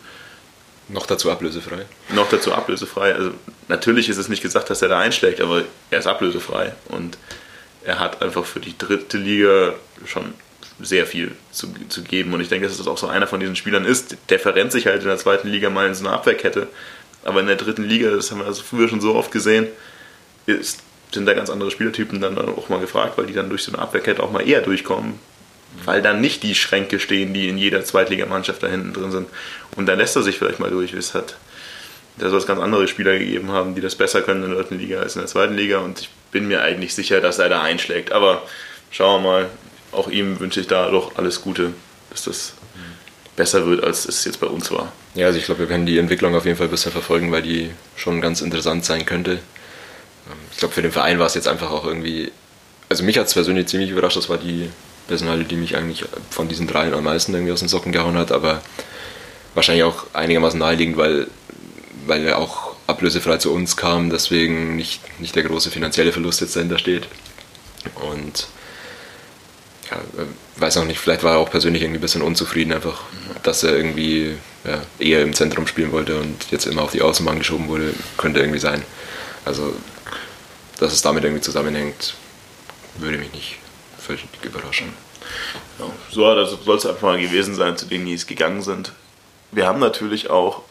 Noch 0.88 1.06
dazu 1.06 1.32
ablösefrei. 1.32 1.84
Noch 2.14 2.28
dazu 2.28 2.54
ablösefrei. 2.54 3.12
Also 3.12 3.32
natürlich 3.66 4.08
ist 4.08 4.18
es 4.18 4.28
nicht 4.28 4.40
gesagt, 4.40 4.70
dass 4.70 4.82
er 4.82 4.88
da 4.88 5.00
einschlägt, 5.00 5.40
aber 5.40 5.64
er 5.90 5.98
ist 5.98 6.06
ablösefrei. 6.06 6.74
Und 6.90 7.18
er 7.82 7.98
hat 7.98 8.22
einfach 8.22 8.44
für 8.44 8.60
die 8.60 8.78
dritte 8.78 9.18
Liga 9.18 9.74
schon 10.04 10.34
sehr 10.80 11.06
viel 11.06 11.32
zu, 11.52 11.68
zu 11.88 12.02
geben. 12.02 12.34
Und 12.34 12.40
ich 12.40 12.48
denke, 12.48 12.66
dass 12.66 12.76
das 12.76 12.86
auch 12.86 12.98
so 12.98 13.06
einer 13.06 13.26
von 13.26 13.40
diesen 13.40 13.56
Spielern 13.56 13.84
ist. 13.84 14.16
Der 14.28 14.38
verrennt 14.38 14.72
sich 14.72 14.86
halt 14.86 15.02
in 15.02 15.08
der 15.08 15.16
zweiten 15.16 15.48
Liga 15.48 15.70
mal 15.70 15.86
in 15.86 15.94
so 15.94 16.06
einer 16.06 16.14
Abwehrkette. 16.14 16.68
Aber 17.24 17.40
in 17.40 17.46
der 17.46 17.56
dritten 17.56 17.84
Liga, 17.84 18.10
das 18.10 18.30
haben 18.30 18.38
wir 18.38 18.46
also 18.46 18.62
früher 18.62 18.88
schon 18.88 19.00
so 19.00 19.14
oft 19.14 19.32
gesehen, 19.32 19.66
ist, 20.46 20.80
sind 21.12 21.26
da 21.26 21.34
ganz 21.34 21.50
andere 21.50 21.70
Spielertypen 21.70 22.20
dann 22.20 22.38
auch 22.38 22.68
mal 22.68 22.78
gefragt, 22.78 23.18
weil 23.18 23.26
die 23.26 23.32
dann 23.32 23.48
durch 23.48 23.64
so 23.64 23.72
eine 23.72 23.82
Abwehrkette 23.82 24.22
auch 24.22 24.30
mal 24.30 24.46
eher 24.46 24.60
durchkommen. 24.60 25.18
Weil 25.84 26.02
dann 26.02 26.20
nicht 26.20 26.42
die 26.42 26.54
Schränke 26.54 27.00
stehen, 27.00 27.34
die 27.34 27.48
in 27.48 27.58
jeder 27.58 27.84
Zweitligamannschaft 27.84 28.62
da 28.62 28.68
hinten 28.68 28.92
drin 28.92 29.10
sind. 29.10 29.28
Und 29.76 29.86
dann 29.86 29.98
lässt 29.98 30.16
er 30.16 30.22
sich 30.22 30.38
vielleicht 30.38 30.60
mal 30.60 30.70
durch, 30.70 30.92
es 30.92 31.14
hat. 31.14 31.36
Da 32.18 32.30
soll 32.30 32.38
es 32.38 32.46
ganz 32.46 32.60
andere 32.60 32.88
Spieler 32.88 33.18
gegeben 33.18 33.50
haben, 33.50 33.74
die 33.74 33.82
das 33.82 33.94
besser 33.94 34.22
können 34.22 34.42
in 34.42 34.50
der 34.50 34.60
dritten 34.60 34.78
Liga 34.78 35.00
als 35.00 35.16
in 35.16 35.22
der 35.22 35.28
zweiten 35.28 35.54
Liga. 35.54 35.78
Und 35.78 36.00
ich 36.00 36.10
bin 36.30 36.48
mir 36.48 36.62
eigentlich 36.62 36.94
sicher, 36.94 37.20
dass 37.20 37.38
er 37.38 37.48
da 37.48 37.62
einschlägt. 37.62 38.12
Aber 38.12 38.42
schauen 38.90 39.22
wir 39.22 39.30
mal, 39.30 39.50
auch 39.92 40.08
ihm 40.08 40.40
wünsche 40.40 40.60
ich 40.60 40.66
da 40.66 40.90
doch 40.90 41.16
alles 41.16 41.42
Gute, 41.42 41.72
dass 42.10 42.24
das 42.24 42.54
besser 43.36 43.66
wird, 43.66 43.84
als 43.84 44.06
es 44.06 44.24
jetzt 44.24 44.40
bei 44.40 44.46
uns 44.46 44.70
war. 44.70 44.92
Ja, 45.14 45.26
also 45.26 45.38
ich 45.38 45.44
glaube, 45.44 45.60
wir 45.60 45.66
können 45.66 45.86
die 45.86 45.98
Entwicklung 45.98 46.34
auf 46.34 46.46
jeden 46.46 46.56
Fall 46.56 46.66
ein 46.66 46.70
bisschen 46.70 46.92
verfolgen, 46.92 47.30
weil 47.30 47.42
die 47.42 47.70
schon 47.94 48.20
ganz 48.20 48.40
interessant 48.40 48.84
sein 48.84 49.04
könnte. 49.06 49.32
Ähm, 49.32 50.38
ich 50.50 50.58
glaube, 50.58 50.74
für 50.74 50.82
den 50.82 50.92
Verein 50.92 51.18
war 51.18 51.26
es 51.26 51.34
jetzt 51.34 51.48
einfach 51.48 51.70
auch 51.70 51.84
irgendwie, 51.84 52.32
also 52.88 53.04
mich 53.04 53.18
hat 53.18 53.26
es 53.26 53.34
persönlich 53.34 53.68
ziemlich 53.68 53.90
überrascht, 53.90 54.16
das 54.16 54.28
war 54.28 54.38
die 54.38 54.70
Personale, 55.06 55.44
die 55.44 55.56
mich 55.56 55.76
eigentlich 55.76 56.04
von 56.30 56.48
diesen 56.48 56.66
dreien 56.66 56.94
am 56.94 57.04
meisten 57.04 57.32
irgendwie 57.34 57.52
aus 57.52 57.60
den 57.60 57.68
Socken 57.68 57.92
gehauen 57.92 58.16
hat, 58.16 58.32
aber 58.32 58.62
wahrscheinlich 59.54 59.84
auch 59.84 60.06
einigermaßen 60.14 60.58
naheliegend, 60.58 60.96
weil, 60.96 61.28
weil 62.06 62.26
er 62.26 62.38
auch 62.38 62.74
ablösefrei 62.86 63.36
zu 63.38 63.52
uns 63.52 63.76
kam, 63.76 64.10
deswegen 64.10 64.76
nicht, 64.76 65.00
nicht 65.20 65.36
der 65.36 65.42
große 65.44 65.70
finanzielle 65.70 66.12
Verlust 66.12 66.40
jetzt 66.40 66.56
dahinter 66.56 66.78
steht. 66.78 67.06
Und 68.10 68.48
ja, 69.90 69.96
äh, 69.96 70.26
weiß 70.60 70.78
auch 70.78 70.84
nicht, 70.84 70.98
vielleicht 70.98 71.22
war 71.22 71.34
er 71.34 71.38
auch 71.38 71.50
persönlich 71.50 71.82
irgendwie 71.82 71.98
ein 71.98 72.02
bisschen 72.02 72.22
unzufrieden, 72.22 72.72
einfach, 72.72 73.02
dass 73.42 73.62
er 73.62 73.76
irgendwie 73.76 74.36
ja, 74.64 74.82
eher 74.98 75.22
im 75.22 75.34
Zentrum 75.34 75.66
spielen 75.66 75.92
wollte 75.92 76.18
und 76.20 76.50
jetzt 76.50 76.66
immer 76.66 76.82
auf 76.82 76.92
die 76.92 77.02
Außenbahn 77.02 77.38
geschoben 77.38 77.68
wurde, 77.68 77.92
könnte 78.16 78.40
irgendwie 78.40 78.58
sein. 78.58 78.82
Also, 79.44 79.74
dass 80.78 80.92
es 80.92 81.02
damit 81.02 81.24
irgendwie 81.24 81.42
zusammenhängt, 81.42 82.14
würde 82.98 83.18
mich 83.18 83.32
nicht 83.32 83.58
völlig 83.98 84.24
überraschen. 84.42 84.92
Ja, 85.78 85.86
so 86.10 86.34
das 86.34 86.56
soll 86.64 86.76
es 86.76 86.86
einfach 86.86 87.02
mal 87.02 87.20
gewesen 87.20 87.54
sein, 87.54 87.76
zu 87.76 87.86
denen 87.86 88.06
die 88.06 88.14
es 88.14 88.26
gegangen 88.26 88.62
sind. 88.62 88.92
Wir 89.52 89.66
haben 89.66 89.78
natürlich 89.78 90.30
auch 90.30 90.62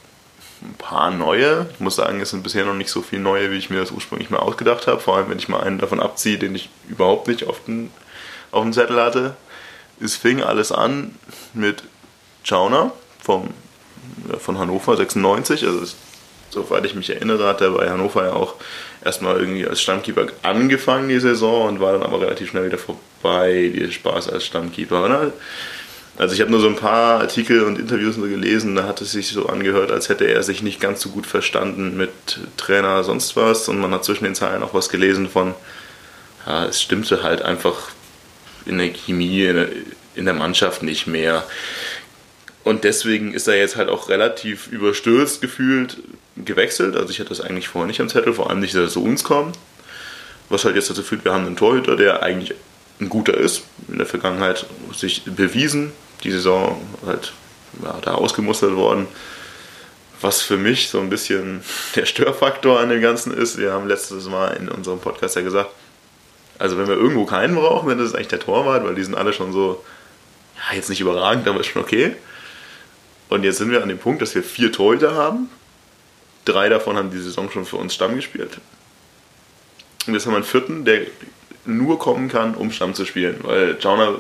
ein 0.62 0.76
paar 0.78 1.12
neue. 1.12 1.68
Ich 1.74 1.80
muss 1.80 1.96
sagen, 1.96 2.22
es 2.22 2.30
sind 2.30 2.44
bisher 2.44 2.66
noch 2.66 2.74
nicht 2.74 2.90
so 2.90 3.02
viele 3.02 3.22
neue, 3.22 3.52
wie 3.52 3.58
ich 3.58 3.70
mir 3.70 3.80
das 3.80 3.92
ursprünglich 3.92 4.30
mal 4.30 4.40
ausgedacht 4.40 4.88
habe. 4.88 5.00
Vor 5.00 5.18
allem, 5.18 5.30
wenn 5.30 5.38
ich 5.38 5.50
mal 5.50 5.62
einen 5.62 5.78
davon 5.78 6.00
abziehe, 6.00 6.38
den 6.38 6.56
ich 6.56 6.70
überhaupt 6.88 7.28
nicht 7.28 7.48
auf 7.48 7.64
den 7.66 7.92
auf 8.56 8.64
dem 8.64 8.74
Zettel 8.74 9.02
hatte. 9.02 9.36
Es 10.00 10.16
fing 10.16 10.42
alles 10.42 10.72
an 10.72 11.16
mit 11.54 11.84
Chauner 12.44 12.92
vom, 13.22 13.50
von 14.40 14.58
Hannover 14.58 14.96
96. 14.96 15.66
Also 15.66 15.80
ist, 15.80 15.98
soweit 16.50 16.86
ich 16.86 16.96
mich 16.96 17.10
erinnere, 17.10 17.48
hat 17.48 17.62
er 17.62 17.72
bei 17.72 17.90
Hannover 17.90 18.26
ja 18.26 18.34
auch 18.34 18.56
erstmal 19.04 19.38
irgendwie 19.38 19.68
als 19.68 19.82
Stammkeeper 19.82 20.28
angefangen 20.42 21.10
die 21.10 21.20
Saison 21.20 21.68
und 21.68 21.80
war 21.80 21.94
dann 21.94 22.04
aber 22.04 22.22
relativ 22.22 22.50
schnell 22.50 22.66
wieder 22.66 22.78
vorbei, 22.78 23.72
die 23.74 23.92
Spaß 23.92 24.30
als 24.30 24.46
Stammkeeper. 24.46 25.08
Ne? 25.08 25.34
Also 26.18 26.34
ich 26.34 26.40
habe 26.40 26.52
nur 26.52 26.62
so 26.62 26.68
ein 26.68 26.78
paar 26.78 27.20
Artikel 27.20 27.64
und 27.64 27.78
Interviews 27.78 28.16
gelesen, 28.16 28.76
da 28.76 28.84
hat 28.84 29.02
es 29.02 29.12
sich 29.12 29.28
so 29.28 29.48
angehört, 29.48 29.92
als 29.92 30.08
hätte 30.08 30.26
er 30.26 30.44
sich 30.44 30.64
nicht 30.64 30.80
ganz 30.80 31.02
so 31.02 31.10
gut 31.10 31.26
verstanden 31.26 31.98
mit 31.98 32.40
Trainer 32.56 33.04
sonst 33.04 33.36
was 33.36 33.68
und 33.68 33.80
man 33.80 33.92
hat 33.92 34.06
zwischen 34.06 34.24
den 34.24 34.36
Zeilen 34.36 34.64
auch 34.64 34.74
was 34.74 34.88
gelesen 34.88 35.28
von, 35.28 35.54
ja, 36.48 36.66
es 36.66 36.82
stimmte 36.82 37.22
halt 37.22 37.42
einfach 37.42 37.90
in 38.66 38.78
der 38.78 38.90
Chemie, 38.90 39.46
in 40.16 40.26
der, 40.26 40.34
Mannschaft 40.34 40.84
nicht 40.84 41.08
mehr. 41.08 41.46
Und 42.64 42.84
deswegen 42.84 43.34
ist 43.34 43.48
er 43.48 43.58
jetzt 43.58 43.76
halt 43.76 43.90
auch 43.90 44.10
relativ 44.10 44.68
überstürzt 44.68 45.42
gefühlt 45.42 45.98
gewechselt. 46.36 46.96
Also 46.96 47.12
ich 47.12 47.20
hatte 47.20 47.30
das 47.30 47.42
eigentlich 47.42 47.68
vorher 47.68 47.88
nicht 47.88 48.02
am 48.02 48.10
Zettel, 48.10 48.34
vor 48.34 48.50
allem 48.50 48.60
nicht, 48.60 48.74
dass 48.74 48.82
er 48.82 48.90
zu 48.90 49.04
uns 49.04 49.24
kommt. 49.24 49.58
Was 50.50 50.66
halt 50.66 50.76
jetzt 50.76 50.90
dazu 50.90 51.04
führt, 51.04 51.26
wir 51.26 51.34
haben 51.34 51.46
einen 51.46 51.56
Torhüter, 51.56 51.96
der 51.96 52.24
eigentlich 52.24 52.56
ein 53.00 53.10
guter 53.10 53.36
ist, 53.36 53.64
in 53.88 53.98
der 53.98 54.08
Vergangenheit 54.08 54.66
sich 54.94 55.24
bewiesen, 55.26 55.92
die 56.24 56.32
Saison 56.32 56.82
halt 57.06 57.34
ja, 57.84 57.98
da 58.02 58.16
ausgemustert 58.16 58.76
worden. 58.76 59.08
Was 60.22 60.42
für 60.42 60.58
mich 60.58 60.90
so 60.90 61.00
ein 61.00 61.10
bisschen 61.10 61.62
der 61.96 62.06
Störfaktor 62.06 62.80
an 62.80 62.90
dem 62.90 63.02
Ganzen 63.02 63.34
ist, 63.34 63.58
wir 63.58 63.74
haben 63.74 63.88
letztes 63.88 64.28
Mal 64.28 64.56
in 64.58 64.70
unserem 64.70 65.00
Podcast 65.00 65.36
ja 65.36 65.42
gesagt, 65.42 65.72
also 66.58 66.78
wenn 66.78 66.88
wir 66.88 66.96
irgendwo 66.96 67.26
keinen 67.26 67.56
brauchen, 67.56 67.90
dann 67.90 68.00
ist 68.00 68.10
es 68.10 68.16
eigentlich 68.16 68.30
der 68.30 68.40
Torwart, 68.40 68.84
weil 68.84 68.96
die 68.96 69.04
sind 69.04 69.16
alle 69.16 69.34
schon 69.34 69.52
so, 69.52 69.84
ja, 70.56 70.76
jetzt 70.76 70.90
nicht 70.90 71.02
überragend, 71.02 71.48
aber 71.48 71.60
ist 71.60 71.68
schon 71.68 71.82
okay. 71.82 72.16
Und 73.30 73.44
jetzt 73.44 73.58
sind 73.58 73.72
wir 73.72 73.82
an 73.82 73.90
dem 73.90 73.98
Punkt, 73.98 74.22
dass 74.22 74.36
wir 74.36 74.44
vier 74.44 74.72
Torhüter 74.72 75.16
haben. 75.16 75.50
Drei 76.46 76.70
davon 76.70 76.96
haben 76.96 77.10
die 77.10 77.20
Saison 77.20 77.50
schon 77.50 77.66
für 77.66 77.78
uns 77.78 77.94
Stamm 77.94 78.16
gespielt. 78.16 78.60
Und 80.08 80.14
jetzt 80.14 80.26
haben 80.26 80.34
wir 80.34 80.38
einen 80.38 80.46
vierten, 80.46 80.86
der 80.86 81.02
nur 81.66 81.98
kommen 81.98 82.30
kann, 82.30 82.54
um 82.54 82.72
Stamm 82.72 82.94
zu 82.94 83.06
spielen. 83.06 83.40
Weil 83.42 83.78
Jauner 83.80 84.20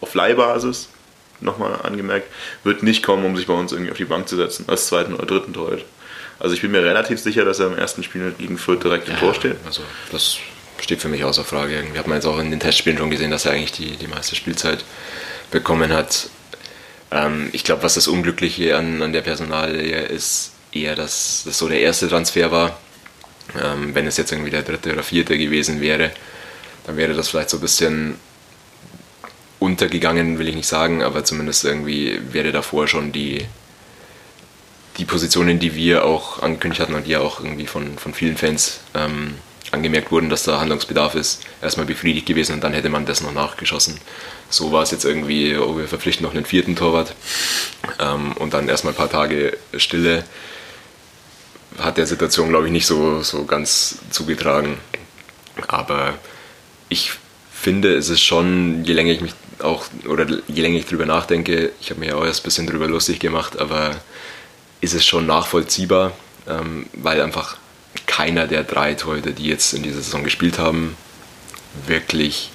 auf 0.00 0.14
Leihbasis, 0.14 0.88
nochmal 1.40 1.80
angemerkt, 1.84 2.26
wird 2.64 2.82
nicht 2.82 3.04
kommen, 3.04 3.24
um 3.24 3.36
sich 3.36 3.46
bei 3.46 3.54
uns 3.54 3.70
irgendwie 3.70 3.92
auf 3.92 3.96
die 3.96 4.04
Bank 4.04 4.28
zu 4.28 4.36
setzen, 4.36 4.64
als 4.68 4.88
zweiten 4.88 5.14
oder 5.14 5.26
dritten 5.26 5.52
Torhüter. 5.52 5.84
Also 6.40 6.54
ich 6.54 6.62
bin 6.62 6.72
mir 6.72 6.82
relativ 6.82 7.20
sicher, 7.20 7.44
dass 7.44 7.60
er 7.60 7.68
im 7.68 7.78
ersten 7.78 8.02
Spiel 8.02 8.34
gegen 8.36 8.58
Fürth 8.58 8.82
direkt 8.82 9.08
im 9.08 9.14
ja, 9.14 9.20
Tor 9.20 9.34
steht. 9.34 9.56
Also 9.64 9.82
das 10.12 10.38
steht 10.82 11.00
für 11.00 11.08
mich 11.08 11.24
außer 11.24 11.44
Frage. 11.44 11.74
Irgendwie 11.74 11.98
hat 11.98 12.06
man 12.06 12.16
jetzt 12.16 12.26
auch 12.26 12.38
in 12.38 12.50
den 12.50 12.60
Testspielen 12.60 12.98
schon 12.98 13.10
gesehen, 13.10 13.30
dass 13.30 13.44
er 13.44 13.52
eigentlich 13.52 13.72
die, 13.72 13.96
die 13.96 14.06
meiste 14.06 14.36
Spielzeit 14.36 14.84
bekommen 15.50 15.92
hat. 15.92 16.28
Ähm, 17.10 17.50
ich 17.52 17.64
glaube, 17.64 17.82
was 17.82 17.94
das 17.94 18.08
Unglückliche 18.08 18.76
an, 18.76 19.02
an 19.02 19.12
der 19.12 19.22
Personalie 19.22 20.00
ist, 20.02 20.52
eher, 20.72 20.94
dass 20.94 21.42
das 21.44 21.58
so 21.58 21.68
der 21.68 21.80
erste 21.80 22.08
Transfer 22.08 22.50
war. 22.50 22.78
Ähm, 23.62 23.94
wenn 23.94 24.06
es 24.06 24.16
jetzt 24.16 24.32
irgendwie 24.32 24.50
der 24.50 24.62
dritte 24.62 24.92
oder 24.92 25.02
vierte 25.02 25.38
gewesen 25.38 25.80
wäre, 25.80 26.10
dann 26.86 26.96
wäre 26.96 27.14
das 27.14 27.28
vielleicht 27.28 27.50
so 27.50 27.58
ein 27.58 27.60
bisschen 27.60 28.16
untergegangen, 29.58 30.38
will 30.38 30.48
ich 30.48 30.54
nicht 30.54 30.68
sagen, 30.68 31.02
aber 31.02 31.24
zumindest 31.24 31.64
irgendwie 31.64 32.20
wäre 32.32 32.52
davor 32.52 32.86
schon 32.86 33.10
die, 33.12 33.46
die 34.98 35.04
Positionen, 35.04 35.58
die 35.58 35.74
wir 35.74 36.04
auch 36.04 36.42
angekündigt 36.42 36.80
hatten 36.80 36.94
und 36.94 37.06
die 37.06 37.12
ja 37.12 37.20
auch 37.20 37.40
irgendwie 37.40 37.66
von, 37.66 37.98
von 37.98 38.14
vielen 38.14 38.36
Fans 38.36 38.80
ähm, 38.94 39.34
angemerkt 39.72 40.10
wurden, 40.10 40.30
dass 40.30 40.44
da 40.44 40.60
Handlungsbedarf 40.60 41.14
ist, 41.14 41.42
erstmal 41.60 41.86
befriedigt 41.86 42.26
gewesen 42.26 42.54
und 42.54 42.64
dann 42.64 42.72
hätte 42.72 42.88
man 42.88 43.06
das 43.06 43.20
noch 43.20 43.32
nachgeschossen. 43.32 43.98
So 44.50 44.72
war 44.72 44.82
es 44.82 44.90
jetzt 44.90 45.04
irgendwie, 45.04 45.56
oh, 45.56 45.76
wir 45.76 45.88
verpflichten 45.88 46.24
noch 46.24 46.34
einen 46.34 46.44
vierten 46.44 46.76
Torwart 46.76 47.14
ähm, 47.98 48.32
und 48.32 48.54
dann 48.54 48.68
erstmal 48.68 48.94
ein 48.94 48.96
paar 48.96 49.10
Tage 49.10 49.56
Stille. 49.76 50.24
Hat 51.78 51.96
der 51.96 52.06
Situation, 52.06 52.48
glaube 52.48 52.66
ich, 52.66 52.72
nicht 52.72 52.86
so, 52.86 53.22
so 53.22 53.44
ganz 53.44 53.98
zugetragen. 54.10 54.78
Aber 55.68 56.14
ich 56.88 57.12
finde, 57.52 57.94
es 57.94 58.08
ist 58.08 58.22
schon, 58.22 58.84
je 58.84 58.94
länger 58.94 59.12
ich 59.12 59.20
mich 59.20 59.34
auch, 59.60 59.84
oder 60.06 60.26
je 60.46 60.62
länger 60.62 60.78
ich 60.78 60.86
drüber 60.86 61.06
nachdenke, 61.06 61.72
ich 61.80 61.90
habe 61.90 62.04
ja 62.06 62.14
auch 62.14 62.24
erst 62.24 62.40
ein 62.40 62.44
bisschen 62.44 62.66
drüber 62.66 62.86
lustig 62.86 63.18
gemacht, 63.18 63.58
aber 63.58 63.96
ist 64.80 64.94
es 64.94 65.04
schon 65.04 65.26
nachvollziehbar, 65.26 66.12
ähm, 66.48 66.86
weil 66.92 67.20
einfach 67.20 67.56
keiner 68.06 68.46
der 68.46 68.64
drei 68.64 68.94
Torhüter, 68.94 69.32
die 69.32 69.46
jetzt 69.46 69.72
in 69.74 69.82
dieser 69.82 70.00
Saison 70.02 70.24
gespielt 70.24 70.58
haben, 70.58 70.96
wirklich 71.86 72.50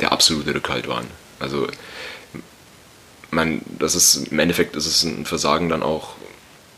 der 0.00 0.12
absolute 0.12 0.54
Rückhalt 0.54 0.88
waren. 0.88 1.06
Also 1.38 1.66
man, 3.30 3.60
das 3.78 3.94
ist 3.94 4.28
im 4.30 4.38
Endeffekt 4.38 4.76
ist 4.76 4.86
es 4.86 5.02
ein 5.04 5.26
Versagen 5.26 5.68
dann 5.68 5.82
auch, 5.82 6.14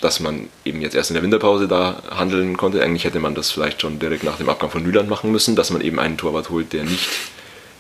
dass 0.01 0.21
man 0.21 0.49
eben 0.65 0.81
jetzt 0.81 0.95
erst 0.95 1.11
in 1.11 1.15
der 1.15 1.23
Winterpause 1.23 1.67
da 1.67 2.03
handeln 2.11 2.57
konnte. 2.57 2.83
Eigentlich 2.83 3.05
hätte 3.05 3.21
man 3.21 3.35
das 3.35 3.51
vielleicht 3.51 3.83
schon 3.83 3.99
direkt 3.99 4.25
nach 4.25 4.37
dem 4.37 4.49
Abgang 4.49 4.71
von 4.71 4.83
Nyland 4.83 5.09
machen 5.09 5.33
müssen, 5.33 5.57
dass 5.57 5.71
man 5.71 5.81
eben 5.81 5.99
einen 5.99 6.17
Torwart 6.17 6.51
holt, 6.51 6.73
der 6.73 6.85
nicht, 6.85 7.09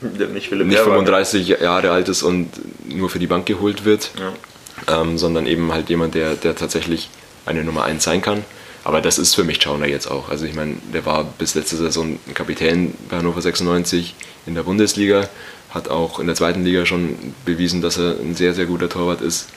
der 0.00 0.28
nicht, 0.28 0.50
nicht 0.50 0.78
35 0.78 1.48
Jahre 1.48 1.90
alt 1.90 2.08
ist 2.08 2.22
und 2.22 2.50
nur 2.88 3.08
für 3.08 3.18
die 3.18 3.26
Bank 3.26 3.46
geholt 3.46 3.84
wird, 3.84 4.10
ja. 4.18 5.00
ähm, 5.00 5.18
sondern 5.18 5.46
eben 5.46 5.72
halt 5.72 5.90
jemand, 5.90 6.14
der, 6.14 6.34
der 6.34 6.56
tatsächlich 6.56 7.08
eine 7.46 7.62
Nummer 7.64 7.84
1 7.84 8.02
sein 8.02 8.20
kann. 8.20 8.44
Aber 8.88 9.02
das 9.02 9.18
ist 9.18 9.34
für 9.34 9.44
mich 9.44 9.60
Schauner 9.60 9.86
jetzt 9.86 10.10
auch. 10.10 10.30
Also 10.30 10.46
ich 10.46 10.54
meine, 10.54 10.76
der 10.94 11.04
war 11.04 11.22
bis 11.22 11.54
letzte 11.54 11.76
Saison 11.76 12.18
Kapitän 12.32 12.94
bei 13.10 13.18
Hannover 13.18 13.42
96 13.42 14.14
in 14.46 14.54
der 14.54 14.62
Bundesliga, 14.62 15.28
hat 15.68 15.90
auch 15.90 16.18
in 16.20 16.26
der 16.26 16.34
zweiten 16.34 16.64
Liga 16.64 16.86
schon 16.86 17.34
bewiesen, 17.44 17.82
dass 17.82 17.98
er 17.98 18.18
ein 18.18 18.34
sehr, 18.34 18.54
sehr 18.54 18.64
guter 18.64 18.88
Torwart 18.88 19.20
ist. 19.20 19.48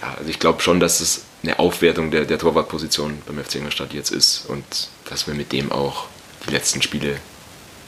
Ja, 0.00 0.14
also 0.16 0.30
ich 0.30 0.38
glaube 0.38 0.62
schon, 0.62 0.78
dass 0.78 1.00
es 1.00 1.24
eine 1.42 1.58
Aufwertung 1.58 2.12
der, 2.12 2.26
der 2.26 2.38
Torwartposition 2.38 3.18
beim 3.26 3.42
FC 3.42 3.56
Ingolstadt 3.56 3.92
jetzt 3.92 4.12
ist 4.12 4.46
und 4.46 4.64
dass 5.10 5.26
wir 5.26 5.34
mit 5.34 5.50
dem 5.50 5.72
auch 5.72 6.06
die 6.46 6.52
letzten 6.52 6.82
Spiele 6.82 7.16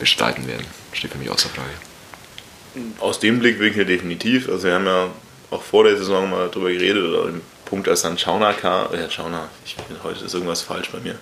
bestreiten 0.01 0.49
werden. 0.49 0.67
Steht 0.95 1.13
für 1.13 1.19
mich 1.19 1.31
außer 1.31 1.49
Frage. 1.49 1.71
Aus 2.99 3.21
dem 3.21 3.39
Blickwinkel 3.39 3.87
definitiv. 3.87 4.49
Also 4.49 4.67
wir 4.67 4.75
haben 4.75 4.87
ja 4.87 5.11
auch 5.53 5.63
vor 5.63 5.85
der 5.85 5.97
Saison 5.97 6.29
mal 6.29 6.49
darüber 6.49 6.73
geredet 6.73 7.05
oder 7.05 7.35
Punkt, 7.69 7.87
als 7.89 8.03
dann 8.03 8.17
Schauner 8.17 8.55
kam, 8.55 8.93
äh, 8.95 9.11
Schauner, 9.11 9.49
ich 9.65 9.77
bin, 9.77 9.97
heute 10.03 10.25
ist 10.25 10.33
irgendwas 10.33 10.63
falsch 10.63 10.91
bei 10.91 11.01
mir, 11.01 11.17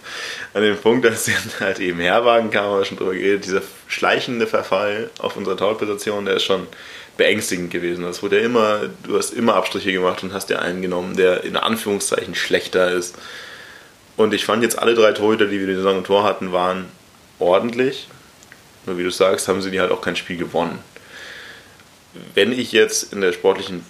an 0.55 0.63
dem 0.63 0.77
Punkt, 0.77 1.05
als 1.05 1.25
dann 1.27 1.35
halt 1.61 1.81
eben 1.81 1.99
Herwagen 1.99 2.51
kam, 2.51 2.67
haben 2.67 2.79
wir 2.79 2.85
schon 2.85 2.99
drüber 2.99 3.15
geredet, 3.15 3.45
dieser 3.45 3.63
schleichende 3.89 4.47
Verfall 4.47 5.11
auf 5.19 5.37
unserer 5.37 5.57
Torposition, 5.57 6.25
der 6.25 6.37
ist 6.37 6.45
schon 6.45 6.69
beängstigend 7.17 7.71
gewesen. 7.71 8.05
Das 8.05 8.23
wurde 8.23 8.39
ja 8.39 8.45
immer, 8.45 8.83
du 9.03 9.17
hast 9.17 9.33
immer 9.33 9.55
Abstriche 9.55 9.91
gemacht 9.93 10.23
und 10.23 10.33
hast 10.33 10.49
dir 10.49 10.61
einen 10.61 10.83
genommen, 10.83 11.17
der 11.17 11.45
in 11.45 11.57
Anführungszeichen 11.57 12.35
schlechter 12.35 12.91
ist. 12.91 13.17
Und 14.17 14.33
ich 14.33 14.45
fand 14.45 14.63
jetzt 14.63 14.79
alle 14.79 14.95
drei 14.95 15.13
Torhüter, 15.13 15.47
die 15.47 15.59
wir 15.59 15.67
die 15.67 15.75
Saison 15.75 15.99
im 15.99 16.05
Tor 16.05 16.25
hatten, 16.25 16.53
waren 16.53 16.87
ordentlich. 17.39 18.09
Nur 18.85 18.99
wie 18.99 19.03
du 19.03 19.11
sagst, 19.11 19.49
haben 19.49 19.63
sie 19.63 19.71
die 19.71 19.81
halt 19.81 19.91
auch 19.91 20.01
kein 20.01 20.17
Spiel 20.17 20.37
gewonnen. 20.37 20.79
Wenn 22.35 22.53
ich 22.53 22.73
jetzt 22.73 23.13
in 23.13 23.21
der 23.21 23.33
sportlichen 23.33 23.85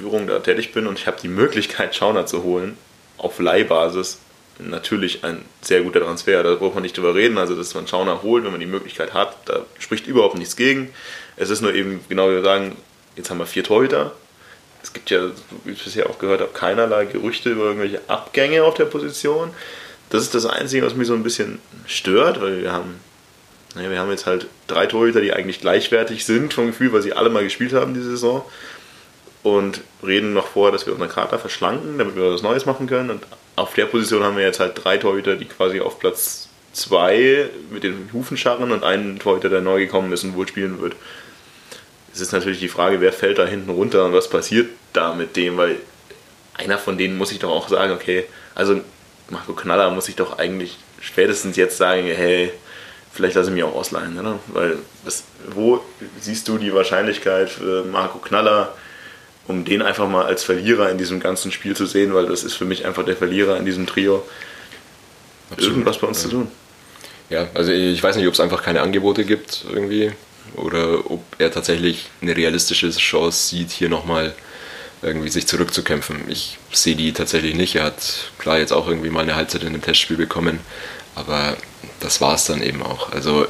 Führung 0.00 0.26
da 0.26 0.38
tätig 0.38 0.72
bin 0.72 0.86
und 0.86 0.98
ich 0.98 1.06
habe 1.06 1.18
die 1.22 1.28
Möglichkeit, 1.28 1.94
Schauner 1.94 2.24
zu 2.24 2.42
holen, 2.42 2.78
auf 3.18 3.38
Leihbasis, 3.38 4.18
natürlich 4.58 5.24
ein 5.24 5.44
sehr 5.60 5.82
guter 5.82 6.00
Transfer. 6.00 6.42
Da 6.42 6.54
braucht 6.54 6.74
man 6.74 6.82
nicht 6.82 6.96
drüber 6.96 7.14
reden. 7.14 7.38
Also, 7.38 7.54
dass 7.54 7.74
man 7.74 7.86
Schauner 7.86 8.22
holt, 8.22 8.44
wenn 8.44 8.50
man 8.50 8.60
die 8.60 8.66
Möglichkeit 8.66 9.14
hat, 9.14 9.36
da 9.46 9.64
spricht 9.78 10.06
überhaupt 10.06 10.36
nichts 10.36 10.56
gegen. 10.56 10.90
Es 11.36 11.50
ist 11.50 11.60
nur 11.60 11.74
eben, 11.74 12.00
genau 12.08 12.28
wie 12.28 12.34
wir 12.34 12.42
sagen, 12.42 12.76
jetzt 13.16 13.30
haben 13.30 13.38
wir 13.38 13.46
vier 13.46 13.64
Torhüter. 13.64 14.12
Es 14.82 14.92
gibt 14.92 15.10
ja, 15.10 15.30
wie 15.64 15.72
ich 15.72 15.84
bisher 15.84 16.08
auch 16.08 16.18
gehört 16.18 16.40
habe, 16.40 16.52
keinerlei 16.52 17.04
Gerüchte 17.04 17.50
über 17.50 17.64
irgendwelche 17.64 18.00
Abgänge 18.08 18.64
auf 18.64 18.74
der 18.74 18.86
Position. 18.86 19.50
Das 20.08 20.22
ist 20.22 20.34
das 20.34 20.46
Einzige, 20.46 20.84
was 20.84 20.94
mich 20.94 21.06
so 21.06 21.14
ein 21.14 21.22
bisschen 21.22 21.58
stört, 21.86 22.40
weil 22.40 22.62
wir 22.62 22.72
haben, 22.72 22.98
naja, 23.74 23.90
wir 23.90 23.98
haben 23.98 24.10
jetzt 24.10 24.26
halt 24.26 24.46
drei 24.66 24.86
Torhüter, 24.86 25.20
die 25.20 25.34
eigentlich 25.34 25.60
gleichwertig 25.60 26.24
sind 26.24 26.54
vom 26.54 26.68
Gefühl, 26.68 26.92
weil 26.92 27.02
sie 27.02 27.12
alle 27.12 27.28
mal 27.28 27.44
gespielt 27.44 27.74
haben 27.74 27.94
diese 27.94 28.10
Saison 28.10 28.44
und 29.42 29.80
reden 30.06 30.32
noch 30.34 30.46
vorher, 30.48 30.72
dass 30.72 30.86
wir 30.86 30.92
unsere 30.92 31.10
Kater 31.10 31.38
verschlanken, 31.38 31.98
damit 31.98 32.16
wir 32.16 32.32
was 32.32 32.42
Neues 32.42 32.66
machen 32.66 32.86
können. 32.86 33.10
Und 33.10 33.22
auf 33.56 33.74
der 33.74 33.86
Position 33.86 34.22
haben 34.22 34.36
wir 34.36 34.44
jetzt 34.44 34.60
halt 34.60 34.72
drei 34.82 34.98
Torhüter, 34.98 35.36
die 35.36 35.46
quasi 35.46 35.80
auf 35.80 35.98
Platz 35.98 36.48
zwei 36.72 37.48
mit 37.70 37.82
den 37.82 38.10
Hufen 38.12 38.36
scharren 38.36 38.70
und 38.70 38.84
einen 38.84 39.18
Torhüter, 39.18 39.48
der 39.48 39.60
neu 39.60 39.80
gekommen 39.80 40.12
ist 40.12 40.24
und 40.24 40.36
wohl 40.36 40.46
spielen 40.46 40.80
wird. 40.80 40.94
Es 42.12 42.20
ist 42.20 42.32
natürlich 42.32 42.60
die 42.60 42.68
Frage, 42.68 43.00
wer 43.00 43.12
fällt 43.12 43.38
da 43.38 43.46
hinten 43.46 43.70
runter 43.70 44.04
und 44.04 44.12
was 44.12 44.28
passiert 44.28 44.68
da 44.92 45.14
mit 45.14 45.36
dem, 45.36 45.56
weil 45.56 45.76
einer 46.54 46.78
von 46.78 46.98
denen 46.98 47.16
muss 47.16 47.32
ich 47.32 47.38
doch 47.38 47.50
auch 47.50 47.68
sagen, 47.68 47.92
okay, 47.92 48.24
also 48.54 48.80
Marco 49.30 49.52
Knaller 49.52 49.90
muss 49.90 50.08
ich 50.08 50.16
doch 50.16 50.38
eigentlich 50.38 50.76
spätestens 51.00 51.56
jetzt 51.56 51.76
sagen, 51.76 52.04
hey, 52.04 52.52
vielleicht 53.12 53.36
lasse 53.36 53.48
ich 53.48 53.54
mich 53.54 53.64
auch 53.64 53.74
ausleihen, 53.74 54.18
oder? 54.18 54.38
Weil 54.48 54.78
das, 55.04 55.24
wo 55.48 55.82
siehst 56.20 56.48
du 56.48 56.58
die 56.58 56.74
Wahrscheinlichkeit 56.74 57.48
für 57.48 57.84
Marco 57.84 58.18
Knaller, 58.18 58.74
um 59.50 59.64
den 59.64 59.82
einfach 59.82 60.08
mal 60.08 60.24
als 60.24 60.44
Verlierer 60.44 60.90
in 60.90 60.98
diesem 60.98 61.20
ganzen 61.20 61.52
Spiel 61.52 61.76
zu 61.76 61.86
sehen, 61.86 62.14
weil 62.14 62.26
das 62.26 62.44
ist 62.44 62.54
für 62.54 62.64
mich 62.64 62.86
einfach 62.86 63.04
der 63.04 63.16
Verlierer 63.16 63.56
in 63.56 63.66
diesem 63.66 63.86
Trio. 63.86 64.24
Absolut. 65.50 65.72
Irgendwas 65.72 65.98
bei 65.98 66.06
uns 66.06 66.22
ja. 66.22 66.28
zu 66.28 66.36
tun. 66.36 66.48
Ja, 67.28 67.48
also 67.54 67.72
ich 67.72 68.02
weiß 68.02 68.16
nicht, 68.16 68.26
ob 68.26 68.34
es 68.34 68.40
einfach 68.40 68.62
keine 68.62 68.80
Angebote 68.80 69.24
gibt 69.24 69.64
irgendwie 69.68 70.12
oder 70.56 71.10
ob 71.10 71.22
er 71.38 71.50
tatsächlich 71.50 72.08
eine 72.22 72.36
realistische 72.36 72.90
Chance 72.90 73.48
sieht, 73.48 73.70
hier 73.70 73.88
nochmal 73.88 74.34
irgendwie 75.02 75.30
sich 75.30 75.46
zurückzukämpfen. 75.46 76.24
Ich 76.28 76.58
sehe 76.72 76.96
die 76.96 77.12
tatsächlich 77.12 77.54
nicht. 77.54 77.74
Er 77.76 77.84
hat 77.84 78.30
klar 78.38 78.58
jetzt 78.58 78.72
auch 78.72 78.88
irgendwie 78.88 79.10
mal 79.10 79.22
eine 79.22 79.36
Halbzeit 79.36 79.62
in 79.62 79.68
einem 79.68 79.82
Testspiel 79.82 80.16
bekommen, 80.16 80.60
aber 81.14 81.56
das 82.00 82.20
war 82.20 82.34
es 82.34 82.44
dann 82.44 82.62
eben 82.62 82.82
auch. 82.82 83.12
Also 83.12 83.46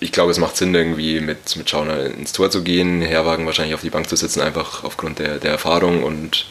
ich 0.00 0.12
glaube, 0.12 0.30
es 0.30 0.38
macht 0.38 0.56
Sinn, 0.56 0.74
irgendwie 0.74 1.20
mit, 1.20 1.56
mit 1.56 1.68
Schauner 1.68 2.06
ins 2.06 2.32
Tor 2.32 2.50
zu 2.50 2.62
gehen, 2.62 3.02
Herwagen 3.02 3.46
wahrscheinlich 3.46 3.74
auf 3.74 3.80
die 3.80 3.90
Bank 3.90 4.08
zu 4.08 4.16
sitzen, 4.16 4.40
einfach 4.40 4.84
aufgrund 4.84 5.18
der, 5.18 5.38
der 5.38 5.52
Erfahrung 5.52 6.02
und 6.04 6.46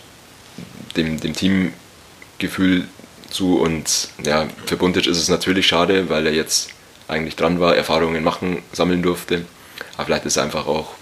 dem, 0.97 1.19
dem 1.19 1.33
Teamgefühl 1.33 2.88
zu. 3.29 3.60
Und 3.60 4.10
ja, 4.23 4.47
für 4.65 4.75
Buntic 4.75 5.07
ist 5.07 5.17
es 5.17 5.29
natürlich 5.29 5.67
schade, 5.67 6.10
weil 6.10 6.27
er 6.27 6.33
jetzt 6.33 6.69
eigentlich 7.07 7.38
dran 7.38 7.60
war, 7.60 7.75
Erfahrungen 7.75 8.23
machen, 8.23 8.63
sammeln 8.73 9.01
durfte. 9.01 9.45
Aber 9.95 10.05
vielleicht 10.05 10.25
ist 10.25 10.38
er 10.38 10.43
einfach 10.43 10.67
auch 10.67 10.95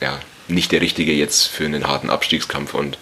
ja, 0.00 0.18
nicht 0.48 0.72
der 0.72 0.80
Richtige 0.80 1.12
jetzt 1.12 1.48
für 1.48 1.66
einen 1.66 1.86
harten 1.86 2.08
Abstiegskampf 2.08 2.72
und 2.72 2.98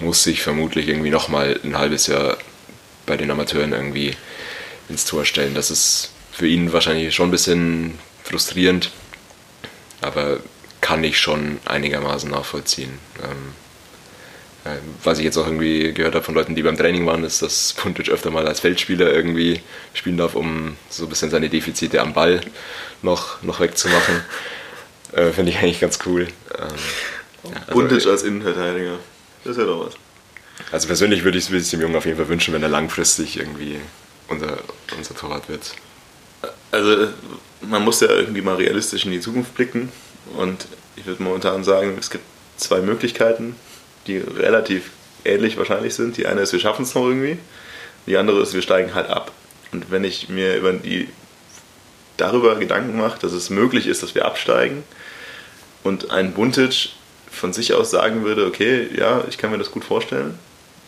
muss 0.00 0.22
sich 0.22 0.40
vermutlich 0.40 0.88
irgendwie 0.88 1.10
nochmal 1.10 1.60
ein 1.62 1.76
halbes 1.76 2.06
Jahr 2.06 2.38
bei 3.04 3.18
den 3.18 3.30
Amateuren 3.30 3.72
irgendwie 3.72 4.16
ins 4.88 5.04
Tor 5.04 5.26
stellen. 5.26 5.54
Das 5.54 5.70
ist 5.70 6.10
für 6.40 6.46
ihn 6.46 6.72
wahrscheinlich 6.72 7.14
schon 7.14 7.28
ein 7.28 7.30
bisschen 7.30 7.98
frustrierend. 8.24 8.90
aber 10.00 10.40
kann 10.80 11.04
ich 11.04 11.20
schon 11.20 11.58
einigermaßen 11.66 12.30
nachvollziehen. 12.30 12.98
Ähm, 13.22 14.72
äh, 14.72 14.78
was 15.04 15.18
ich 15.18 15.26
jetzt 15.26 15.36
auch 15.36 15.44
irgendwie 15.44 15.92
gehört 15.92 16.14
habe 16.14 16.24
von 16.24 16.34
Leuten, 16.34 16.54
die 16.54 16.62
beim 16.62 16.78
Training 16.78 17.04
waren, 17.04 17.22
ist, 17.24 17.42
dass 17.42 17.74
Puntic 17.74 18.08
öfter 18.08 18.30
mal 18.30 18.48
als 18.48 18.60
Feldspieler 18.60 19.12
irgendwie 19.12 19.60
spielen 19.92 20.16
darf, 20.16 20.34
um 20.34 20.78
so 20.88 21.04
ein 21.04 21.10
bisschen 21.10 21.28
seine 21.28 21.50
Defizite 21.50 22.00
am 22.00 22.14
Ball 22.14 22.40
noch, 23.02 23.42
noch 23.42 23.60
wegzumachen. 23.60 24.22
äh, 25.12 25.32
Finde 25.32 25.52
ich 25.52 25.58
eigentlich 25.58 25.80
ganz 25.80 25.98
cool. 26.06 26.28
Ähm, 26.58 27.52
ja, 27.52 27.60
also, 27.66 28.10
als 28.10 28.22
Innenverteidiger, 28.22 28.98
das 29.44 29.56
ist 29.56 29.58
ja 29.58 29.66
doch 29.66 29.84
was. 29.84 29.94
Also 30.72 30.86
persönlich 30.86 31.22
würde 31.22 31.36
ich 31.36 31.50
es 31.50 31.68
dem 31.68 31.82
Jungen 31.82 31.96
auf 31.96 32.06
jeden 32.06 32.16
Fall 32.16 32.28
wünschen, 32.28 32.54
wenn 32.54 32.62
er 32.62 32.70
langfristig 32.70 33.36
irgendwie 33.36 33.78
unser, 34.28 34.56
unser 34.96 35.14
Torwart 35.14 35.46
wird. 35.50 35.74
Also 36.70 37.08
man 37.62 37.84
muss 37.84 38.00
ja 38.00 38.08
irgendwie 38.08 38.42
mal 38.42 38.56
realistisch 38.56 39.04
in 39.04 39.12
die 39.12 39.20
Zukunft 39.20 39.54
blicken 39.54 39.90
und 40.36 40.66
ich 40.96 41.06
würde 41.06 41.22
momentan 41.22 41.64
sagen, 41.64 41.96
es 41.98 42.10
gibt 42.10 42.24
zwei 42.56 42.80
Möglichkeiten, 42.80 43.56
die 44.06 44.18
relativ 44.18 44.90
ähnlich 45.24 45.56
wahrscheinlich 45.56 45.94
sind. 45.94 46.16
Die 46.16 46.26
eine 46.26 46.42
ist, 46.42 46.52
wir 46.52 46.60
schaffen 46.60 46.82
es 46.82 46.94
noch 46.94 47.06
irgendwie, 47.06 47.38
die 48.06 48.16
andere 48.16 48.40
ist, 48.40 48.54
wir 48.54 48.62
steigen 48.62 48.94
halt 48.94 49.08
ab. 49.08 49.32
Und 49.72 49.90
wenn 49.90 50.04
ich 50.04 50.28
mir 50.28 50.56
über 50.56 50.72
die, 50.72 51.08
darüber 52.16 52.56
Gedanken 52.56 52.98
mache, 52.98 53.18
dass 53.20 53.32
es 53.32 53.50
möglich 53.50 53.86
ist, 53.86 54.02
dass 54.02 54.14
wir 54.14 54.24
absteigen 54.24 54.82
und 55.82 56.10
ein 56.10 56.32
Buntic 56.32 56.90
von 57.30 57.52
sich 57.52 57.72
aus 57.74 57.90
sagen 57.90 58.24
würde, 58.24 58.46
okay, 58.46 58.88
ja, 58.96 59.24
ich 59.28 59.38
kann 59.38 59.50
mir 59.50 59.58
das 59.58 59.70
gut 59.70 59.84
vorstellen, 59.84 60.38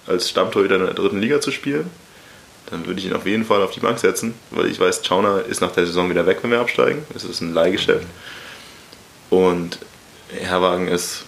als 0.06 0.28
Stammtorhüter 0.28 0.76
in 0.76 0.84
der 0.84 0.94
dritten 0.94 1.20
Liga 1.20 1.40
zu 1.40 1.52
spielen, 1.52 1.88
dann 2.72 2.86
würde 2.86 2.98
ich 2.98 3.06
ihn 3.06 3.12
auf 3.12 3.26
jeden 3.26 3.44
Fall 3.44 3.62
auf 3.62 3.70
die 3.70 3.80
Bank 3.80 3.98
setzen, 3.98 4.34
weil 4.50 4.66
ich 4.66 4.80
weiß, 4.80 5.02
Chauner 5.06 5.44
ist 5.44 5.60
nach 5.60 5.72
der 5.72 5.84
Saison 5.84 6.08
wieder 6.08 6.26
weg, 6.26 6.38
wenn 6.40 6.50
wir 6.50 6.60
absteigen. 6.60 7.04
Es 7.14 7.22
ist 7.22 7.42
ein 7.42 7.52
Leihgeschäft. 7.52 8.06
Und 9.28 9.78
Herrwagen 10.30 10.88
ist 10.88 11.24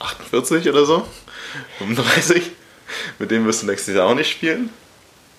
48 0.00 0.68
oder 0.68 0.84
so, 0.84 1.06
35. 1.78 2.50
Mit 3.20 3.30
dem 3.30 3.46
wirst 3.46 3.62
du 3.62 3.66
nächstes 3.66 3.94
Jahr 3.94 4.08
auch 4.08 4.14
nicht 4.14 4.28
spielen. 4.28 4.70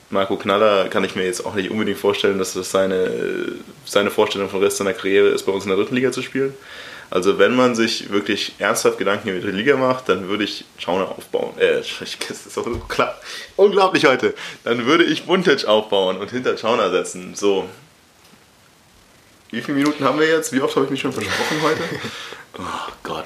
Marco 0.09 0.37
Knaller 0.37 0.87
kann 0.87 1.03
ich 1.03 1.15
mir 1.15 1.25
jetzt 1.25 1.45
auch 1.45 1.55
nicht 1.55 1.71
unbedingt 1.71 1.97
vorstellen, 1.97 2.37
dass 2.37 2.53
das 2.53 2.71
seine, 2.71 3.53
seine 3.83 4.11
Vorstellung 4.11 4.49
vom 4.49 4.61
Rest 4.61 4.77
seiner 4.77 4.93
Karriere 4.93 5.27
ist, 5.27 5.43
bei 5.43 5.51
uns 5.51 5.65
in 5.65 5.71
der 5.71 5.77
dritten 5.77 5.95
Liga 5.95 6.13
zu 6.13 6.21
spielen. 6.21 6.53
Also 7.15 7.39
wenn 7.39 7.55
man 7.55 7.75
sich 7.75 8.11
wirklich 8.11 8.55
ernsthaft 8.59 8.97
Gedanken 8.97 9.29
über 9.29 9.39
die 9.39 9.55
Liga 9.55 9.77
macht, 9.77 10.09
dann 10.09 10.27
würde 10.27 10.43
ich 10.43 10.65
Schauner 10.77 11.07
aufbauen. 11.07 11.57
Äh, 11.57 11.77
das 11.77 12.01
ist 12.01 12.53
so 12.53 12.61
klar. 12.89 13.17
Unglaublich 13.55 14.05
heute. 14.05 14.33
Dann 14.65 14.85
würde 14.85 15.05
ich 15.05 15.25
Buntic 15.25 15.63
aufbauen 15.63 16.17
und 16.17 16.29
hinter 16.29 16.57
Schauner 16.57 16.91
setzen. 16.91 17.33
So. 17.33 17.69
Wie 19.49 19.61
viele 19.61 19.77
Minuten 19.77 20.03
haben 20.03 20.19
wir 20.19 20.27
jetzt? 20.27 20.51
Wie 20.51 20.59
oft 20.59 20.75
habe 20.75 20.87
ich 20.87 20.91
mich 20.91 20.99
schon 20.99 21.13
versprochen 21.13 21.61
heute? 21.63 21.81
Oh 22.57 22.91
Gott. 23.03 23.25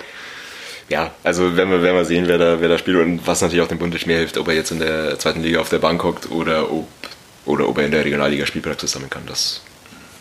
Ja, 0.90 1.12
also 1.24 1.56
werden 1.56 1.72
wir, 1.72 1.82
werden 1.82 1.98
wir 1.98 2.06
sehen, 2.06 2.28
wer 2.28 2.38
da, 2.38 2.62
wer 2.62 2.70
da 2.70 2.78
spielt 2.78 2.98
und 2.98 3.26
was 3.26 3.42
natürlich 3.42 3.64
auch 3.64 3.68
dem 3.68 3.80
Buntic 3.80 4.06
mehr 4.06 4.18
hilft, 4.18 4.38
ob 4.38 4.48
er 4.50 4.54
jetzt 4.56 4.72
in 4.72 4.80
der 4.80 5.18
zweiten 5.18 5.42
Liga 5.42 5.62
auf 5.62 5.70
der 5.70 5.78
Bank 5.80 6.04
hockt 6.04 6.30
oder 6.30 6.72
ob, 6.72 6.88
oder 7.46 7.68
ob 7.68 7.78
er 7.80 7.86
in 7.86 7.92
der 7.92 8.06
Regionalliga 8.06 8.46
Spielpraxis 8.46 8.92
sammeln 8.92 9.10
kann. 9.10 9.26
Das 9.28 9.62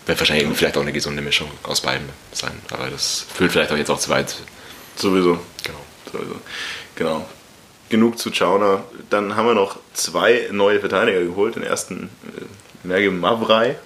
wird 0.08 0.18
wahrscheinlich 0.18 0.48
vielleicht 0.56 0.76
auch 0.76 0.82
eine 0.82 0.92
gesunde 0.92 1.22
Mischung 1.22 1.50
aus 1.62 1.82
beiden 1.82 2.08
sein. 2.32 2.52
Aber 2.70 2.88
das 2.88 3.26
führt 3.34 3.52
vielleicht 3.52 3.70
auch 3.70 3.76
jetzt 3.76 3.90
auch 3.90 3.98
zu 3.98 4.08
weit. 4.08 4.36
Sowieso. 4.96 5.38
Genau. 5.62 5.78
Sowieso. 6.10 6.36
Genau. 6.96 7.26
Genug 7.90 8.18
zu 8.18 8.32
Chauner. 8.32 8.84
Dann 9.10 9.36
haben 9.36 9.46
wir 9.46 9.54
noch 9.54 9.78
zwei 9.92 10.48
neue 10.50 10.80
Verteidiger 10.80 11.20
geholt. 11.20 11.56
Den 11.56 11.62
ersten 11.62 12.08
äh, 12.36 12.86
Merge 12.86 13.10
Mavrai. 13.10 13.76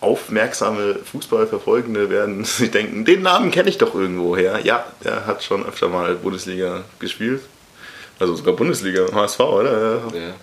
Aufmerksame 0.00 0.96
Fußballverfolgende 0.96 2.10
werden 2.10 2.44
sich 2.44 2.70
denken, 2.70 3.04
den 3.04 3.22
Namen 3.22 3.50
kenne 3.50 3.70
ich 3.70 3.78
doch 3.78 3.94
irgendwo 3.94 4.36
her. 4.36 4.60
Ja, 4.64 4.84
der 5.04 5.26
hat 5.26 5.42
schon 5.42 5.64
öfter 5.64 5.88
mal 5.88 6.16
Bundesliga 6.16 6.84
gespielt. 6.98 7.42
Also 8.18 8.34
sogar 8.34 8.54
Bundesliga, 8.54 9.12
HSV, 9.12 9.40
oder? 9.40 10.02
Ja. 10.12 10.34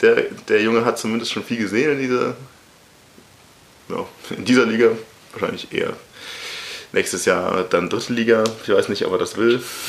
Der, 0.00 0.24
der 0.48 0.62
Junge 0.62 0.84
hat 0.84 0.98
zumindest 0.98 1.32
schon 1.32 1.44
viel 1.44 1.58
gesehen 1.58 1.92
in 1.92 1.98
dieser 1.98 2.36
ja, 3.88 4.06
in 4.36 4.44
dieser 4.44 4.66
Liga 4.66 4.90
wahrscheinlich 5.32 5.72
eher 5.72 5.96
nächstes 6.92 7.24
Jahr 7.24 7.64
dann 7.64 7.88
dritte 7.88 8.12
Liga. 8.12 8.44
Ich 8.62 8.68
weiß 8.68 8.88
nicht, 8.88 9.04
ob 9.06 9.12
er 9.12 9.18
das 9.18 9.36
will. 9.36 9.62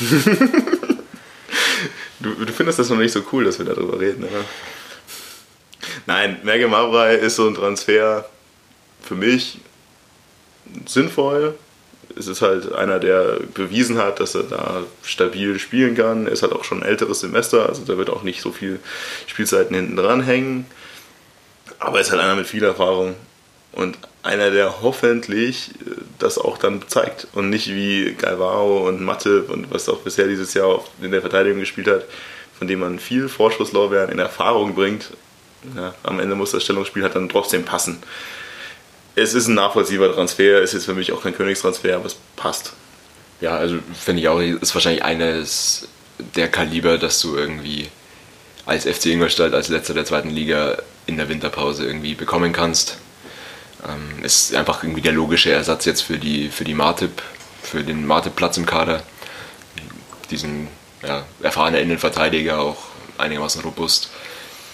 du, 2.20 2.34
du, 2.34 2.52
findest 2.52 2.78
das 2.78 2.90
noch 2.90 2.96
nicht 2.96 3.12
so 3.12 3.22
cool, 3.32 3.44
dass 3.44 3.58
wir 3.58 3.66
darüber 3.66 4.00
reden, 4.00 4.24
oder? 4.24 4.44
Nein, 6.06 6.38
Merge 6.42 6.68
Mavrai 6.68 7.14
ist 7.14 7.36
so 7.36 7.46
ein 7.46 7.54
Transfer 7.54 8.28
für 9.02 9.14
mich 9.14 9.58
sinnvoll. 10.86 11.54
Es 12.16 12.26
ist 12.26 12.42
halt 12.42 12.72
einer, 12.72 12.98
der 12.98 13.40
bewiesen 13.54 13.98
hat, 13.98 14.20
dass 14.20 14.34
er 14.34 14.44
da 14.44 14.84
stabil 15.02 15.58
spielen 15.58 15.96
kann. 15.96 16.26
Er 16.26 16.32
ist 16.32 16.42
halt 16.42 16.52
auch 16.52 16.64
schon 16.64 16.82
ein 16.82 16.88
älteres 16.88 17.20
Semester, 17.20 17.68
also 17.68 17.84
da 17.84 17.98
wird 17.98 18.10
auch 18.10 18.22
nicht 18.22 18.40
so 18.40 18.52
viel 18.52 18.78
Spielzeiten 19.26 19.74
hinten 19.74 19.96
dran 19.96 20.22
hängen. 20.22 20.66
Aber 21.78 21.96
er 21.96 22.02
ist 22.02 22.10
halt 22.10 22.20
einer 22.20 22.36
mit 22.36 22.46
viel 22.46 22.62
Erfahrung 22.62 23.16
und 23.74 23.98
einer, 24.22 24.50
der 24.50 24.82
hoffentlich 24.82 25.70
äh, 25.86 25.90
das 26.18 26.38
auch 26.38 26.58
dann 26.58 26.82
zeigt 26.88 27.26
und 27.32 27.50
nicht 27.50 27.68
wie 27.68 28.14
Galvao 28.14 28.88
und 28.88 29.02
Matte 29.02 29.42
und 29.42 29.72
was 29.72 29.88
auch 29.88 29.98
bisher 29.98 30.26
dieses 30.26 30.54
Jahr 30.54 30.82
in 31.02 31.10
der 31.10 31.20
Verteidigung 31.20 31.60
gespielt 31.60 31.88
hat, 31.88 32.04
von 32.58 32.68
dem 32.68 32.80
man 32.80 32.98
viel 32.98 33.28
Vorschusslorbeeren 33.28 34.10
in 34.10 34.18
Erfahrung 34.18 34.74
bringt. 34.74 35.10
Ja, 35.76 35.94
am 36.02 36.20
Ende 36.20 36.34
muss 36.34 36.52
das 36.52 36.62
Stellungsspiel 36.62 37.02
halt 37.02 37.14
dann 37.14 37.28
trotzdem 37.28 37.64
passen. 37.64 38.02
Es 39.16 39.34
ist 39.34 39.48
ein 39.48 39.54
nachvollziehbarer 39.54 40.14
Transfer, 40.14 40.60
ist 40.60 40.74
jetzt 40.74 40.84
für 40.84 40.94
mich 40.94 41.12
auch 41.12 41.22
kein 41.22 41.34
Königstransfer, 41.34 41.96
aber 41.96 42.06
es 42.06 42.16
passt. 42.36 42.74
Ja, 43.40 43.56
also 43.56 43.78
finde 43.98 44.22
ich 44.22 44.28
auch, 44.28 44.40
ist 44.40 44.74
wahrscheinlich 44.74 45.04
eines 45.04 45.88
der 46.36 46.48
Kaliber, 46.48 46.98
dass 46.98 47.20
du 47.20 47.36
irgendwie 47.36 47.88
als 48.66 48.84
FC 48.84 49.06
Ingolstadt 49.06 49.54
als 49.54 49.68
letzter 49.68 49.94
der 49.94 50.04
zweiten 50.04 50.30
Liga 50.30 50.78
in 51.06 51.16
der 51.16 51.28
Winterpause 51.28 51.84
irgendwie 51.86 52.14
bekommen 52.14 52.52
kannst 52.52 52.98
ähm, 53.88 54.24
ist 54.24 54.54
einfach 54.54 54.82
irgendwie 54.82 55.02
der 55.02 55.12
logische 55.12 55.52
Ersatz 55.52 55.84
jetzt 55.84 56.02
für 56.02 56.18
die, 56.18 56.48
für 56.48 56.64
die 56.64 56.74
Martip, 56.74 57.22
für 57.62 57.82
den 57.82 58.06
Martip-Platz 58.06 58.56
im 58.56 58.66
Kader. 58.66 59.02
Diesen 60.30 60.68
ja, 61.02 61.24
erfahrenen 61.42 61.80
Innenverteidiger, 61.82 62.60
auch 62.60 62.82
einigermaßen 63.18 63.62
robust, 63.62 64.10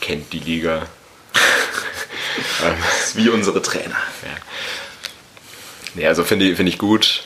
kennt 0.01 0.33
die 0.33 0.39
Liga. 0.39 0.87
das 1.33 3.05
ist 3.07 3.17
wie 3.17 3.29
unsere 3.29 3.63
Trainer. 3.63 3.97
Ja. 4.23 4.37
Nee, 5.95 6.07
also 6.07 6.25
finde 6.25 6.49
ich, 6.49 6.57
find 6.57 6.69
ich 6.69 6.79
gut. 6.79 7.25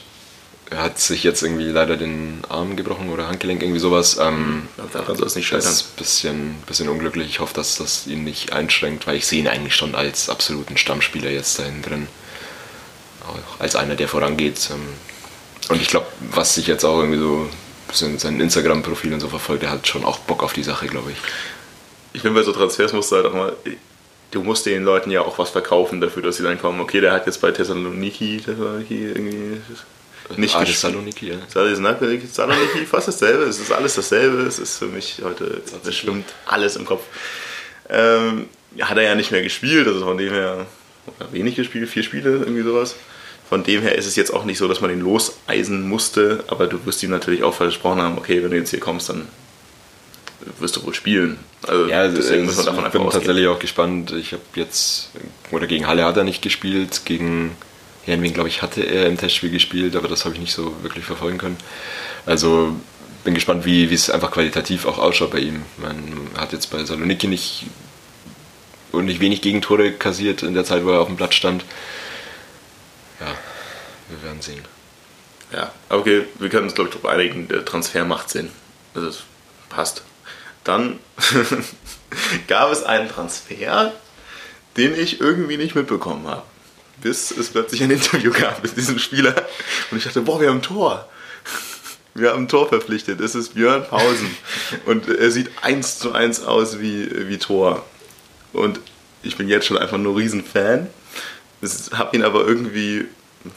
Er 0.71 0.81
hat 0.81 0.99
sich 0.99 1.23
jetzt 1.23 1.43
irgendwie 1.43 1.65
leider 1.65 1.95
den 1.95 2.41
Arm 2.49 2.75
gebrochen 2.75 3.09
oder 3.09 3.27
Handgelenk, 3.27 3.61
irgendwie 3.61 3.79
sowas. 3.79 4.17
Ähm, 4.19 4.67
daran 4.91 5.15
soll 5.15 5.27
es 5.27 5.35
nicht 5.35 5.47
scheitern. 5.47 5.65
Das 5.65 5.81
ist 5.81 5.87
ein 5.87 5.95
bisschen, 5.97 6.55
bisschen 6.65 6.89
unglücklich. 6.89 7.27
Ich 7.29 7.39
hoffe, 7.39 7.53
dass 7.53 7.77
das 7.77 8.07
ihn 8.07 8.23
nicht 8.23 8.51
einschränkt, 8.51 9.05
weil 9.05 9.17
ich 9.17 9.27
sehe 9.27 9.39
ihn 9.39 9.47
eigentlich 9.47 9.75
schon 9.75 9.93
als 9.93 10.29
absoluten 10.29 10.77
Stammspieler 10.77 11.29
jetzt 11.29 11.59
dahin 11.59 11.83
drin. 11.83 12.07
Auch 13.27 13.59
als 13.59 13.75
einer, 13.75 13.95
der 13.95 14.07
vorangeht. 14.07 14.69
Ähm, 14.71 14.87
und 15.69 15.81
ich 15.81 15.87
glaube, 15.87 16.07
was 16.31 16.55
sich 16.55 16.65
jetzt 16.65 16.83
auch 16.83 16.99
irgendwie 16.99 17.19
so 17.19 17.41
ein 17.43 17.87
bisschen 17.87 18.17
sein 18.17 18.39
Instagram-Profil 18.39 19.13
und 19.13 19.19
so 19.19 19.29
verfolgt, 19.29 19.61
der 19.61 19.71
hat 19.71 19.87
schon 19.87 20.03
auch 20.03 20.17
Bock 20.19 20.41
auf 20.41 20.53
die 20.53 20.63
Sache, 20.63 20.87
glaube 20.87 21.11
ich. 21.11 21.17
Ich 22.13 22.21
finde, 22.21 22.39
bei 22.39 22.45
so 22.45 22.51
Transfers 22.51 22.93
musst 22.93 23.11
du 23.11 23.17
halt 23.17 23.25
auch 23.27 23.33
mal 23.33 23.53
du 24.35 24.43
musst 24.43 24.65
den 24.65 24.83
Leuten 24.83 25.11
ja 25.11 25.21
auch 25.21 25.39
was 25.39 25.49
verkaufen 25.49 26.01
dafür, 26.01 26.21
dass 26.21 26.37
sie 26.37 26.43
dann 26.43 26.59
kommen. 26.59 26.79
Okay, 26.81 27.01
der 27.01 27.13
hat 27.13 27.25
jetzt 27.25 27.41
bei 27.41 27.51
Thessaloniki, 27.51 28.41
Thessaloniki 28.43 29.05
irgendwie 29.05 29.61
nicht 30.37 30.55
ah, 30.55 30.65
Saloniki, 30.65 31.29
ja. 31.29 31.35
Saloniki, 31.47 32.85
fast 32.89 33.07
dasselbe. 33.07 33.43
Es 33.43 33.59
ist 33.59 33.71
alles 33.71 33.95
dasselbe. 33.95 34.41
Es 34.41 34.59
ist 34.59 34.77
für 34.77 34.87
mich 34.87 35.21
heute, 35.23 35.61
es 35.83 35.95
schwimmt 35.95 36.25
alles 36.45 36.75
im 36.75 36.85
Kopf. 36.85 37.03
Ähm, 37.89 38.47
hat 38.81 38.97
er 38.97 39.03
ja 39.03 39.15
nicht 39.15 39.31
mehr 39.31 39.41
gespielt, 39.41 39.87
also 39.87 40.05
von 40.05 40.17
dem 40.17 40.33
her 40.33 40.65
wenig 41.31 41.55
gespielt, 41.55 41.89
vier 41.89 42.03
Spiele, 42.03 42.31
irgendwie 42.31 42.63
sowas. 42.63 42.95
Von 43.47 43.63
dem 43.63 43.81
her 43.81 43.95
ist 43.95 44.07
es 44.07 44.15
jetzt 44.15 44.33
auch 44.33 44.43
nicht 44.43 44.57
so, 44.57 44.67
dass 44.67 44.81
man 44.81 44.89
ihn 44.89 45.01
loseisen 45.01 45.87
musste, 45.87 46.43
aber 46.47 46.65
du 46.67 46.83
wirst 46.85 47.03
ihm 47.03 47.11
natürlich 47.11 47.43
auch 47.43 47.53
versprochen 47.53 48.01
haben, 48.01 48.17
okay, 48.17 48.43
wenn 48.43 48.49
du 48.49 48.57
jetzt 48.57 48.71
hier 48.71 48.79
kommst, 48.79 49.09
dann 49.09 49.27
wirst 50.59 50.75
du 50.75 50.83
wohl 50.83 50.95
spielen. 50.95 51.37
Also 51.67 51.87
ja, 51.87 52.07
deswegen 52.07 52.45
muss 52.45 52.57
man 52.57 52.65
davon 52.65 52.85
einfach 52.85 52.87
Ich 52.87 52.93
bin 52.93 53.01
ausgehen. 53.03 53.21
tatsächlich 53.21 53.47
auch 53.47 53.59
gespannt. 53.59 54.11
Ich 54.13 54.33
habe 54.33 54.41
jetzt, 54.55 55.11
oder 55.51 55.67
gegen 55.67 55.87
Halle 55.87 56.05
hat 56.05 56.17
er 56.17 56.23
nicht 56.23 56.41
gespielt, 56.41 57.01
gegen 57.05 57.55
Herrenwien, 58.05 58.33
glaube 58.33 58.49
ich, 58.49 58.61
hatte 58.61 58.83
er 58.83 59.07
im 59.07 59.17
Testspiel 59.17 59.49
gespielt, 59.49 59.95
aber 59.95 60.07
das 60.07 60.25
habe 60.25 60.35
ich 60.35 60.41
nicht 60.41 60.53
so 60.53 60.75
wirklich 60.83 61.05
verfolgen 61.05 61.37
können. 61.37 61.57
Also 62.25 62.75
bin 63.23 63.33
gespannt, 63.33 63.65
wie 63.65 63.91
es 63.91 64.09
einfach 64.09 64.31
qualitativ 64.31 64.85
auch 64.85 64.99
ausschaut 64.99 65.31
bei 65.31 65.39
ihm. 65.39 65.63
Man 65.77 66.29
hat 66.37 66.53
jetzt 66.53 66.67
bei 66.67 66.83
Saloniki 66.85 67.27
nicht 67.27 67.65
und 68.91 69.05
nicht 69.05 69.19
wenig 69.19 69.41
Gegentore 69.41 69.91
kassiert 69.91 70.43
in 70.43 70.53
der 70.53 70.63
Zeit, 70.63 70.85
wo 70.85 70.91
er 70.91 71.01
auf 71.01 71.07
dem 71.07 71.17
Platz 71.17 71.35
stand. 71.35 71.65
Ja, 73.19 73.27
wir 74.09 74.23
werden 74.23 74.41
sehen. 74.41 74.63
Ja, 75.51 75.71
okay, 75.89 76.25
wir 76.39 76.49
können 76.49 76.65
uns 76.65 76.75
glaube 76.75 76.89
ich 76.89 76.95
darauf 76.95 77.11
einigen, 77.11 77.47
der 77.47 77.65
Transfer 77.65 78.05
macht 78.05 78.29
Sinn. 78.29 78.51
Also 78.93 79.09
es 79.09 79.23
passt. 79.69 80.03
Dann 80.63 80.99
gab 82.47 82.71
es 82.71 82.83
einen 82.83 83.09
Transfer, 83.09 83.91
den 84.77 84.99
ich 84.99 85.19
irgendwie 85.19 85.57
nicht 85.57 85.75
mitbekommen 85.75 86.27
habe. 86.27 86.43
Bis 87.01 87.31
es 87.31 87.49
plötzlich 87.49 87.83
ein 87.83 87.91
Interview 87.91 88.31
gab 88.31 88.63
mit 88.63 88.75
diesem 88.77 88.99
Spieler. 88.99 89.35
Und 89.91 89.97
ich 89.97 90.03
dachte, 90.03 90.21
boah, 90.21 90.39
wir 90.39 90.49
haben 90.49 90.57
ein 90.57 90.61
Tor. 90.61 91.07
Wir 92.13 92.31
haben 92.31 92.43
ein 92.43 92.47
Tor 92.47 92.69
verpflichtet. 92.69 93.19
Es 93.19 93.35
ist 93.35 93.55
Björn 93.55 93.83
Pausen. 93.83 94.35
Und 94.85 95.09
er 95.09 95.31
sieht 95.31 95.51
eins 95.61 95.99
zu 95.99 96.13
eins 96.13 96.41
aus 96.43 96.79
wie, 96.79 97.27
wie 97.27 97.37
Tor. 97.37 97.85
Und 98.53 98.79
ich 99.21 99.35
bin 99.37 99.49
jetzt 99.49 99.65
schon 99.65 99.77
einfach 99.77 99.97
nur 99.97 100.15
Riesenfan. 100.15 100.87
Habe 101.91 102.15
ihn 102.15 102.23
aber 102.23 102.47
irgendwie, 102.47 103.05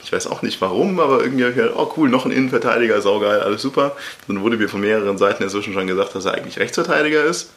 ich 0.03 0.13
weiß 0.13 0.27
auch 0.27 0.43
nicht 0.43 0.61
warum, 0.61 0.99
aber 0.99 1.23
irgendwie 1.23 1.45
habe 1.45 1.53
ich 1.53 1.59
gedacht, 1.59 1.75
oh 1.77 1.93
cool, 1.97 2.09
noch 2.09 2.25
ein 2.25 2.33
Innenverteidiger, 2.33 3.01
saugeil, 3.01 3.41
alles 3.41 3.63
super. 3.63 3.97
Dann 4.27 4.41
wurde 4.41 4.57
mir 4.57 4.69
von 4.69 4.81
mehreren 4.81 5.19
Seiten 5.19 5.43
inzwischen 5.43 5.73
schon 5.73 5.87
gesagt, 5.87 6.15
dass 6.15 6.25
er 6.25 6.35
eigentlich 6.35 6.59
Rechtsverteidiger 6.59 7.23
ist, 7.25 7.51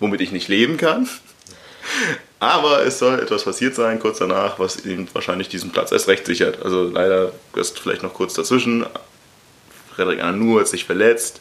womit 0.00 0.20
ich 0.20 0.32
nicht 0.32 0.48
leben 0.48 0.78
kann. 0.78 1.08
Aber 2.40 2.84
es 2.84 2.98
soll 2.98 3.20
etwas 3.20 3.44
passiert 3.44 3.74
sein, 3.74 4.00
kurz 4.00 4.18
danach, 4.18 4.58
was 4.58 4.84
ihm 4.84 5.06
wahrscheinlich 5.12 5.48
diesen 5.48 5.70
Platz 5.70 5.92
erst 5.92 6.08
recht 6.08 6.26
sichert. 6.26 6.62
Also 6.62 6.84
leider 6.84 7.32
ist 7.54 7.78
vielleicht 7.78 8.02
noch 8.02 8.14
kurz 8.14 8.34
dazwischen. 8.34 8.84
Frederik 9.94 10.20
Ananou 10.20 10.58
hat 10.58 10.68
sich 10.68 10.84
verletzt, 10.84 11.40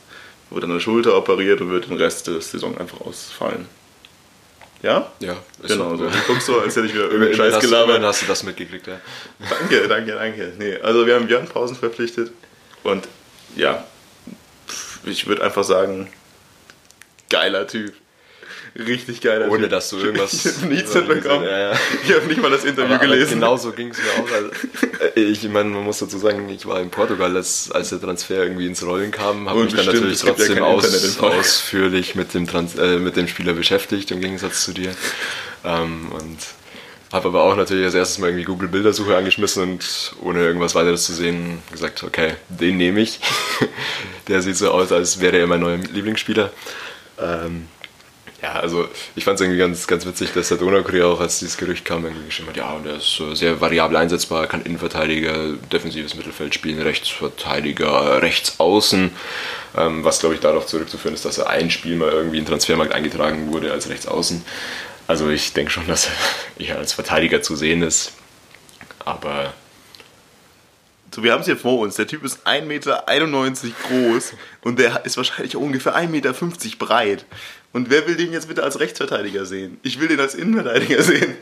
wurde 0.50 0.66
an 0.66 0.74
der 0.74 0.80
Schulter 0.80 1.18
operiert 1.18 1.62
und 1.62 1.72
wird 1.72 1.90
den 1.90 1.98
Rest 1.98 2.28
der 2.28 2.42
Saison 2.42 2.78
einfach 2.78 3.02
ausfallen. 3.02 3.68
Ja? 4.84 5.12
Ja, 5.20 5.38
genau. 5.66 5.96
So. 5.96 6.06
Du 6.06 6.18
guckst 6.28 6.48
so, 6.48 6.60
als 6.60 6.76
hätte 6.76 6.88
ich 6.88 6.94
wieder 6.94 7.04
irgendeinen 7.12 7.36
Scheiß 7.36 7.60
gelabert. 7.60 8.04
hast 8.04 8.24
du 8.24 8.26
das 8.28 8.44
mitgekriegt, 8.44 8.88
ja. 8.88 9.00
Danke, 9.50 9.88
danke, 9.88 10.14
danke. 10.14 10.54
Nee, 10.58 10.78
also 10.78 11.06
wir 11.06 11.16
haben 11.16 11.28
Björn 11.28 11.48
Pausen 11.48 11.76
verpflichtet 11.76 12.32
und 12.84 13.08
ja, 13.56 13.86
ich 15.06 15.28
würde 15.28 15.44
einfach 15.44 15.64
sagen, 15.64 16.12
geiler 17.30 17.68
Typ. 17.68 17.94
Richtig 18.74 19.20
geiler 19.20 19.50
Ohne 19.50 19.68
dass 19.68 19.90
du 19.90 19.98
irgendwas. 19.98 20.62
Nichts 20.70 20.94
mitbekommen. 20.96 21.44
Ja, 21.44 21.72
ja. 21.72 21.80
Ich 22.06 22.14
habe 22.14 22.26
nicht 22.28 22.42
mal 22.42 22.50
das 22.50 22.64
Interview 22.64 22.96
aber, 22.96 23.06
gelesen. 23.06 23.36
genau 23.36 23.58
so 23.58 23.72
ging 23.72 23.90
es 23.90 23.98
mir 23.98 24.24
auch. 24.24 24.32
Also, 24.32 24.50
äh, 25.16 25.20
ich 25.20 25.44
meine, 25.50 25.70
man 25.70 25.84
muss 25.84 26.00
dazu 26.00 26.18
sagen, 26.18 26.48
ich 26.50 26.66
war 26.66 26.80
in 26.80 26.90
Portugal, 26.90 27.36
als, 27.36 27.70
als 27.72 27.90
der 27.90 28.00
Transfer 28.00 28.44
irgendwie 28.44 28.68
ins 28.68 28.86
Rollen 28.86 29.12
kam, 29.12 29.50
habe 29.50 29.66
mich 29.66 29.76
dann 29.76 29.86
natürlich 29.86 30.20
trotzdem 30.20 30.58
ja 30.58 30.64
aus, 30.64 31.20
ausführlich 31.20 32.16
mit 32.16 32.34
dem, 32.34 32.48
Trans 32.48 32.76
äh, 32.76 32.98
mit 32.98 33.18
dem 33.18 33.28
Spieler 33.28 33.54
beschäftigt, 33.54 34.10
im 34.12 34.22
Gegensatz 34.22 34.64
zu 34.64 34.74
dir. 34.74 34.96
Ähm, 35.66 36.12
und 36.14 36.38
habe 37.12 37.28
aber 37.28 37.44
auch 37.44 37.58
natürlich 37.58 37.84
als 37.84 37.94
erstes 37.94 38.20
mal 38.20 38.28
irgendwie 38.28 38.46
Google 38.46 38.70
Bildersuche 38.70 39.18
angeschmissen 39.18 39.64
und 39.64 40.16
ohne 40.22 40.46
irgendwas 40.46 40.76
weiteres 40.76 41.06
zu 41.06 41.12
sehen 41.12 41.60
gesagt, 41.72 42.04
okay, 42.04 42.36
den 42.48 42.78
nehme 42.78 43.02
ich. 43.02 43.20
der 44.30 44.42
sieht 44.42 44.56
so 44.56 44.72
aus, 44.72 44.94
als 44.94 45.20
wäre 45.20 45.38
er 45.38 45.48
mein 45.48 45.60
neuer 45.60 45.78
Lieblingsspieler. 45.78 46.52
Ähm, 47.20 47.68
ja, 48.41 48.54
also 48.54 48.88
ich 49.15 49.23
fand 49.23 49.36
es 49.36 49.41
irgendwie 49.41 49.60
ganz, 49.60 49.86
ganz 49.86 50.06
witzig, 50.06 50.34
dass 50.34 50.47
der 50.47 50.58
Donaukurier 50.58 51.08
auch, 51.08 51.19
als 51.19 51.39
dieses 51.39 51.58
Gerücht 51.58 51.86
kam, 51.86 52.06
irgendwie 52.06 52.25
geschrieben 52.25 52.49
hat, 52.49 52.58
ja, 52.58 52.71
und 52.71 52.88
er 52.88 52.95
ist 52.95 53.21
sehr 53.34 53.62
variabel 53.62 53.97
einsetzbar, 53.97 54.47
kann 54.47 54.63
Innenverteidiger, 54.63 55.54
defensives 55.71 56.15
Mittelfeld 56.15 56.56
spielen, 56.56 56.82
Rechtsverteidiger, 56.82 58.21
Rechtsaußen, 58.21 59.12
ähm, 59.77 60.04
was 60.04 60.19
glaube 60.19 60.36
ich 60.36 60.41
darauf 60.41 60.65
zurückzuführen 60.65 61.13
ist, 61.13 61.23
dass 61.23 61.38
er 61.38 61.49
ein 61.49 61.69
Spiel 61.69 61.95
mal 61.95 62.10
irgendwie 62.10 62.39
in 62.39 62.43
den 62.43 62.49
Transfermarkt 62.49 62.93
eingetragen 62.93 63.51
wurde 63.54 63.71
als 63.71 63.89
Rechtsaußen. 63.89 64.43
Also 65.08 65.30
ich 65.30 65.54
denke 65.54 65.71
schon, 65.71 65.86
dass 65.88 66.08
er 66.08 66.65
eher 66.65 66.77
als 66.80 66.93
Verteidiger 66.93 67.43
zu 67.43 67.56
sehen 67.56 67.84
ist, 67.84 68.13
aber 69.06 69.54
so, 71.13 71.23
wir 71.23 71.34
haben 71.34 71.41
es 71.41 71.45
hier 71.45 71.58
vor 71.58 71.80
uns. 71.80 71.95
Der 71.95 72.08
Typ 72.08 72.23
ist 72.23 72.47
1,91 72.47 72.62
Meter 72.63 73.04
groß 73.89 74.34
und 74.62 74.80
der 74.80 75.06
ist 75.06 75.17
wahrscheinlich 75.17 75.58
ungefähr 75.58 75.93
1,50 75.93 76.08
Meter 76.08 76.34
breit. 76.80 77.25
Und 77.74 77.90
wer 77.90 78.06
will 78.08 78.16
den 78.16 78.34
jetzt 78.34 78.48
bitte 78.48 78.64
als 78.64 78.80
Rechtsverteidiger 78.80 79.46
sehen? 79.46 79.80
Ich 79.84 80.00
will 80.00 80.08
den 80.08 80.20
als 80.20 80.36
Innenverteidiger 80.36 81.02
sehen. 81.02 81.36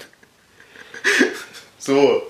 so. 1.80 2.24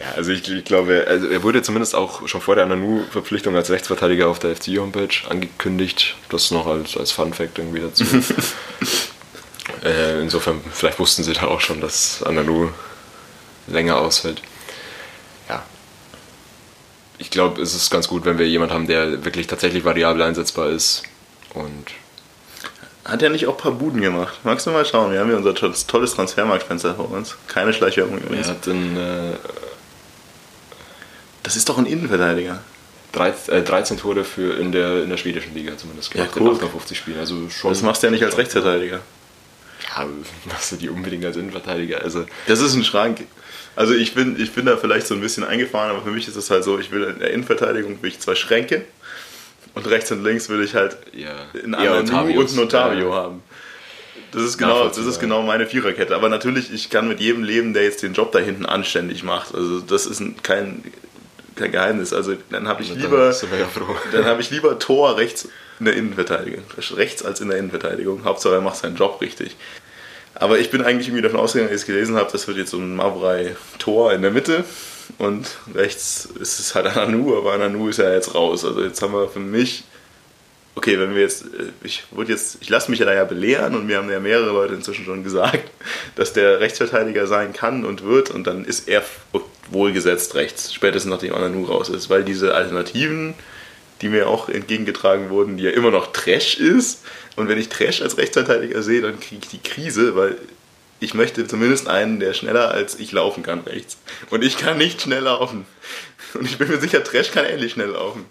Ja, 0.00 0.12
also 0.16 0.30
ich, 0.30 0.48
ich, 0.48 0.64
glaube, 0.64 1.06
also 1.08 1.26
er 1.26 1.42
wurde 1.42 1.60
zumindest 1.62 1.94
auch 1.94 2.26
schon 2.28 2.40
vor 2.40 2.54
der 2.54 2.64
Ananu-Verpflichtung 2.64 3.56
als 3.56 3.70
Rechtsverteidiger 3.70 4.28
auf 4.28 4.38
der 4.38 4.54
FC-Homepage 4.54 5.28
angekündigt. 5.28 6.16
Das 6.30 6.50
noch 6.50 6.66
als, 6.66 6.96
als 6.96 7.10
Fun-Fact 7.10 7.58
irgendwie 7.58 7.80
dazu. 7.80 8.04
äh, 9.84 10.20
insofern, 10.22 10.60
vielleicht 10.72 11.00
wussten 11.00 11.24
sie 11.24 11.32
da 11.32 11.48
auch 11.48 11.60
schon, 11.60 11.80
dass 11.80 12.22
Ananu 12.22 12.70
länger 13.66 13.98
ausfällt. 13.98 14.40
Ja. 15.48 15.64
Ich 17.18 17.30
glaube, 17.30 17.60
es 17.60 17.74
ist 17.74 17.90
ganz 17.90 18.08
gut, 18.08 18.24
wenn 18.24 18.38
wir 18.38 18.48
jemanden 18.48 18.74
haben, 18.74 18.86
der 18.86 19.24
wirklich 19.24 19.48
tatsächlich 19.48 19.84
variabel 19.84 20.22
einsetzbar 20.22 20.70
ist 20.70 21.02
und 21.54 21.86
hat 23.08 23.22
er 23.22 23.30
nicht 23.30 23.46
auch 23.46 23.54
ein 23.54 23.62
paar 23.62 23.72
Buden 23.72 24.00
gemacht? 24.02 24.38
Magst 24.44 24.66
du 24.66 24.70
mal 24.70 24.84
schauen? 24.84 25.12
Wir 25.12 25.20
haben 25.20 25.28
hier 25.28 25.38
unser 25.38 25.54
tolles 25.54 25.86
Transfermarktfenster 25.86 26.94
vor 26.94 27.10
uns. 27.10 27.36
Keine 27.46 27.72
Schleichwerbung 27.72 28.18
übrigens. 28.18 28.48
Er 28.48 28.54
hat 28.54 28.68
einen, 28.68 28.96
äh, 28.96 29.36
das 31.42 31.56
ist 31.56 31.68
doch 31.68 31.78
ein 31.78 31.86
Innenverteidiger. 31.86 32.60
13, 33.12 33.54
äh, 33.54 33.62
13 33.62 33.96
Tore 33.96 34.24
für 34.24 34.60
in 34.60 34.72
der, 34.72 35.02
in 35.02 35.08
der 35.08 35.16
schwedischen 35.16 35.54
Liga 35.54 35.76
zumindest 35.78 36.10
gemacht. 36.10 36.36
Ja, 36.36 36.42
cool. 36.42 36.52
58 36.52 36.98
Spielen. 36.98 37.18
Also 37.18 37.48
schon 37.48 37.70
das 37.70 37.80
machst 37.80 38.02
du 38.02 38.08
ja 38.08 38.10
nicht 38.10 38.24
als 38.24 38.36
Rechtsverteidiger. 38.36 39.00
Ja, 39.96 40.06
machst 40.44 40.72
du 40.72 40.76
die 40.76 40.90
unbedingt 40.90 41.24
als 41.24 41.38
Innenverteidiger. 41.38 42.02
Also 42.02 42.26
das 42.46 42.60
ist 42.60 42.74
ein 42.74 42.84
Schrank. 42.84 43.26
Also 43.74 43.94
ich 43.94 44.12
bin, 44.12 44.38
ich 44.38 44.52
bin 44.52 44.66
da 44.66 44.76
vielleicht 44.76 45.06
so 45.06 45.14
ein 45.14 45.22
bisschen 45.22 45.44
eingefahren, 45.44 45.90
aber 45.90 46.02
für 46.02 46.10
mich 46.10 46.28
ist 46.28 46.36
es 46.36 46.50
halt 46.50 46.64
so, 46.64 46.78
ich 46.78 46.90
will 46.90 47.04
in 47.04 47.20
der 47.20 47.30
Innenverteidigung 47.30 48.02
will 48.02 48.10
ich 48.10 48.20
zwei 48.20 48.34
Schränke 48.34 48.84
und 49.78 49.90
rechts 49.90 50.10
und 50.12 50.24
links 50.24 50.48
würde 50.48 50.64
ich 50.64 50.74
halt 50.74 50.96
ja. 51.12 51.34
in 51.62 51.74
Ananu 51.74 52.40
und 52.40 52.56
Notavio 52.56 53.10
ja. 53.10 53.14
haben. 53.14 53.42
Das 54.32 54.42
ist, 54.42 54.58
genau, 54.58 54.86
das 54.86 54.98
ist 54.98 55.20
genau 55.20 55.42
meine 55.42 55.66
Viererkette. 55.66 56.14
Aber 56.14 56.28
natürlich, 56.28 56.72
ich 56.72 56.90
kann 56.90 57.08
mit 57.08 57.18
jedem 57.18 57.42
leben, 57.42 57.72
der 57.72 57.84
jetzt 57.84 58.02
den 58.02 58.12
Job 58.12 58.30
da 58.32 58.38
hinten 58.38 58.66
anständig 58.66 59.22
macht. 59.22 59.54
Also 59.54 59.80
das 59.80 60.04
ist 60.04 60.22
kein, 60.42 60.84
kein 61.56 61.72
Geheimnis. 61.72 62.12
Also 62.12 62.34
dann 62.50 62.68
habe 62.68 62.82
ich 62.82 62.94
lieber, 62.94 63.34
dann 64.12 64.24
habe 64.26 64.40
ich 64.42 64.50
lieber 64.50 64.78
Tor 64.78 65.16
rechts 65.16 65.48
in 65.78 65.86
der 65.86 65.94
Innenverteidigung, 65.94 66.64
rechts 66.96 67.24
als 67.24 67.40
in 67.40 67.48
der 67.48 67.58
Innenverteidigung. 67.58 68.24
Hauptsache 68.24 68.54
er 68.54 68.60
macht 68.60 68.76
seinen 68.76 68.96
Job 68.96 69.20
richtig. 69.22 69.56
Aber 70.34 70.58
ich 70.58 70.70
bin 70.70 70.82
eigentlich 70.82 71.08
irgendwie 71.08 71.22
davon 71.22 71.40
ausgegangen, 71.40 71.70
als 71.70 71.82
ich 71.82 71.88
es 71.88 71.94
gelesen 71.94 72.16
habe, 72.16 72.30
das 72.30 72.46
wird 72.46 72.58
jetzt 72.58 72.70
so 72.70 72.78
ein 72.78 72.94
Mavrai 72.96 73.56
Tor 73.78 74.12
in 74.12 74.22
der 74.22 74.30
Mitte 74.30 74.64
und 75.16 75.58
rechts 75.74 76.28
ist 76.40 76.60
es 76.60 76.74
halt 76.74 76.86
Ananu, 76.96 77.36
aber 77.36 77.52
Ananu 77.52 77.88
ist 77.88 77.98
ja 77.98 78.12
jetzt 78.12 78.34
raus. 78.34 78.64
Also 78.64 78.82
jetzt 78.82 79.00
haben 79.00 79.12
wir 79.12 79.28
für 79.28 79.40
mich, 79.40 79.84
okay, 80.74 80.98
wenn 80.98 81.14
wir 81.14 81.22
jetzt, 81.22 81.44
äh, 81.44 81.72
ich 81.82 82.04
wurde 82.10 82.32
jetzt, 82.32 82.58
ich 82.60 82.68
lasse 82.68 82.90
mich 82.90 83.00
ja 83.00 83.06
da 83.06 83.14
ja 83.14 83.24
belehren 83.24 83.74
und 83.74 83.86
mir 83.86 83.98
haben 83.98 84.10
ja 84.10 84.20
mehrere 84.20 84.52
Leute 84.52 84.74
inzwischen 84.74 85.04
schon 85.04 85.24
gesagt, 85.24 85.70
dass 86.16 86.32
der 86.32 86.60
Rechtsverteidiger 86.60 87.26
sein 87.26 87.52
kann 87.52 87.84
und 87.84 88.04
wird 88.04 88.30
und 88.30 88.46
dann 88.46 88.64
ist 88.64 88.88
er 88.88 89.02
wohlgesetzt 89.70 90.34
rechts, 90.34 90.72
spätestens 90.72 91.10
nachdem 91.10 91.34
Ananu 91.34 91.64
raus 91.64 91.88
ist, 91.88 92.10
weil 92.10 92.24
diese 92.24 92.54
Alternativen, 92.54 93.34
die 94.00 94.08
mir 94.08 94.28
auch 94.28 94.48
entgegengetragen 94.48 95.30
wurden, 95.30 95.56
die 95.56 95.64
ja 95.64 95.70
immer 95.70 95.90
noch 95.90 96.12
Trash 96.12 96.58
ist. 96.58 97.04
Und 97.36 97.48
wenn 97.48 97.58
ich 97.58 97.68
Trash 97.68 98.00
als 98.00 98.16
Rechtsverteidiger 98.16 98.82
sehe, 98.82 99.02
dann 99.02 99.18
kriege 99.20 99.40
ich 99.42 99.48
die 99.48 99.62
Krise, 99.62 100.14
weil 100.16 100.36
ich 101.00 101.14
möchte 101.14 101.46
zumindest 101.46 101.88
einen, 101.88 102.20
der 102.20 102.34
schneller 102.34 102.70
als 102.70 102.98
ich 102.98 103.12
laufen 103.12 103.42
kann 103.42 103.60
rechts. 103.60 103.98
Und 104.30 104.42
ich 104.42 104.58
kann 104.58 104.78
nicht 104.78 105.02
schnell 105.02 105.22
laufen. 105.22 105.66
Und 106.34 106.44
ich 106.44 106.58
bin 106.58 106.68
mir 106.68 106.78
sicher, 106.78 107.02
Trash 107.02 107.30
kann 107.30 107.44
ähnlich 107.44 107.72
schnell 107.72 107.90
laufen. 107.90 108.26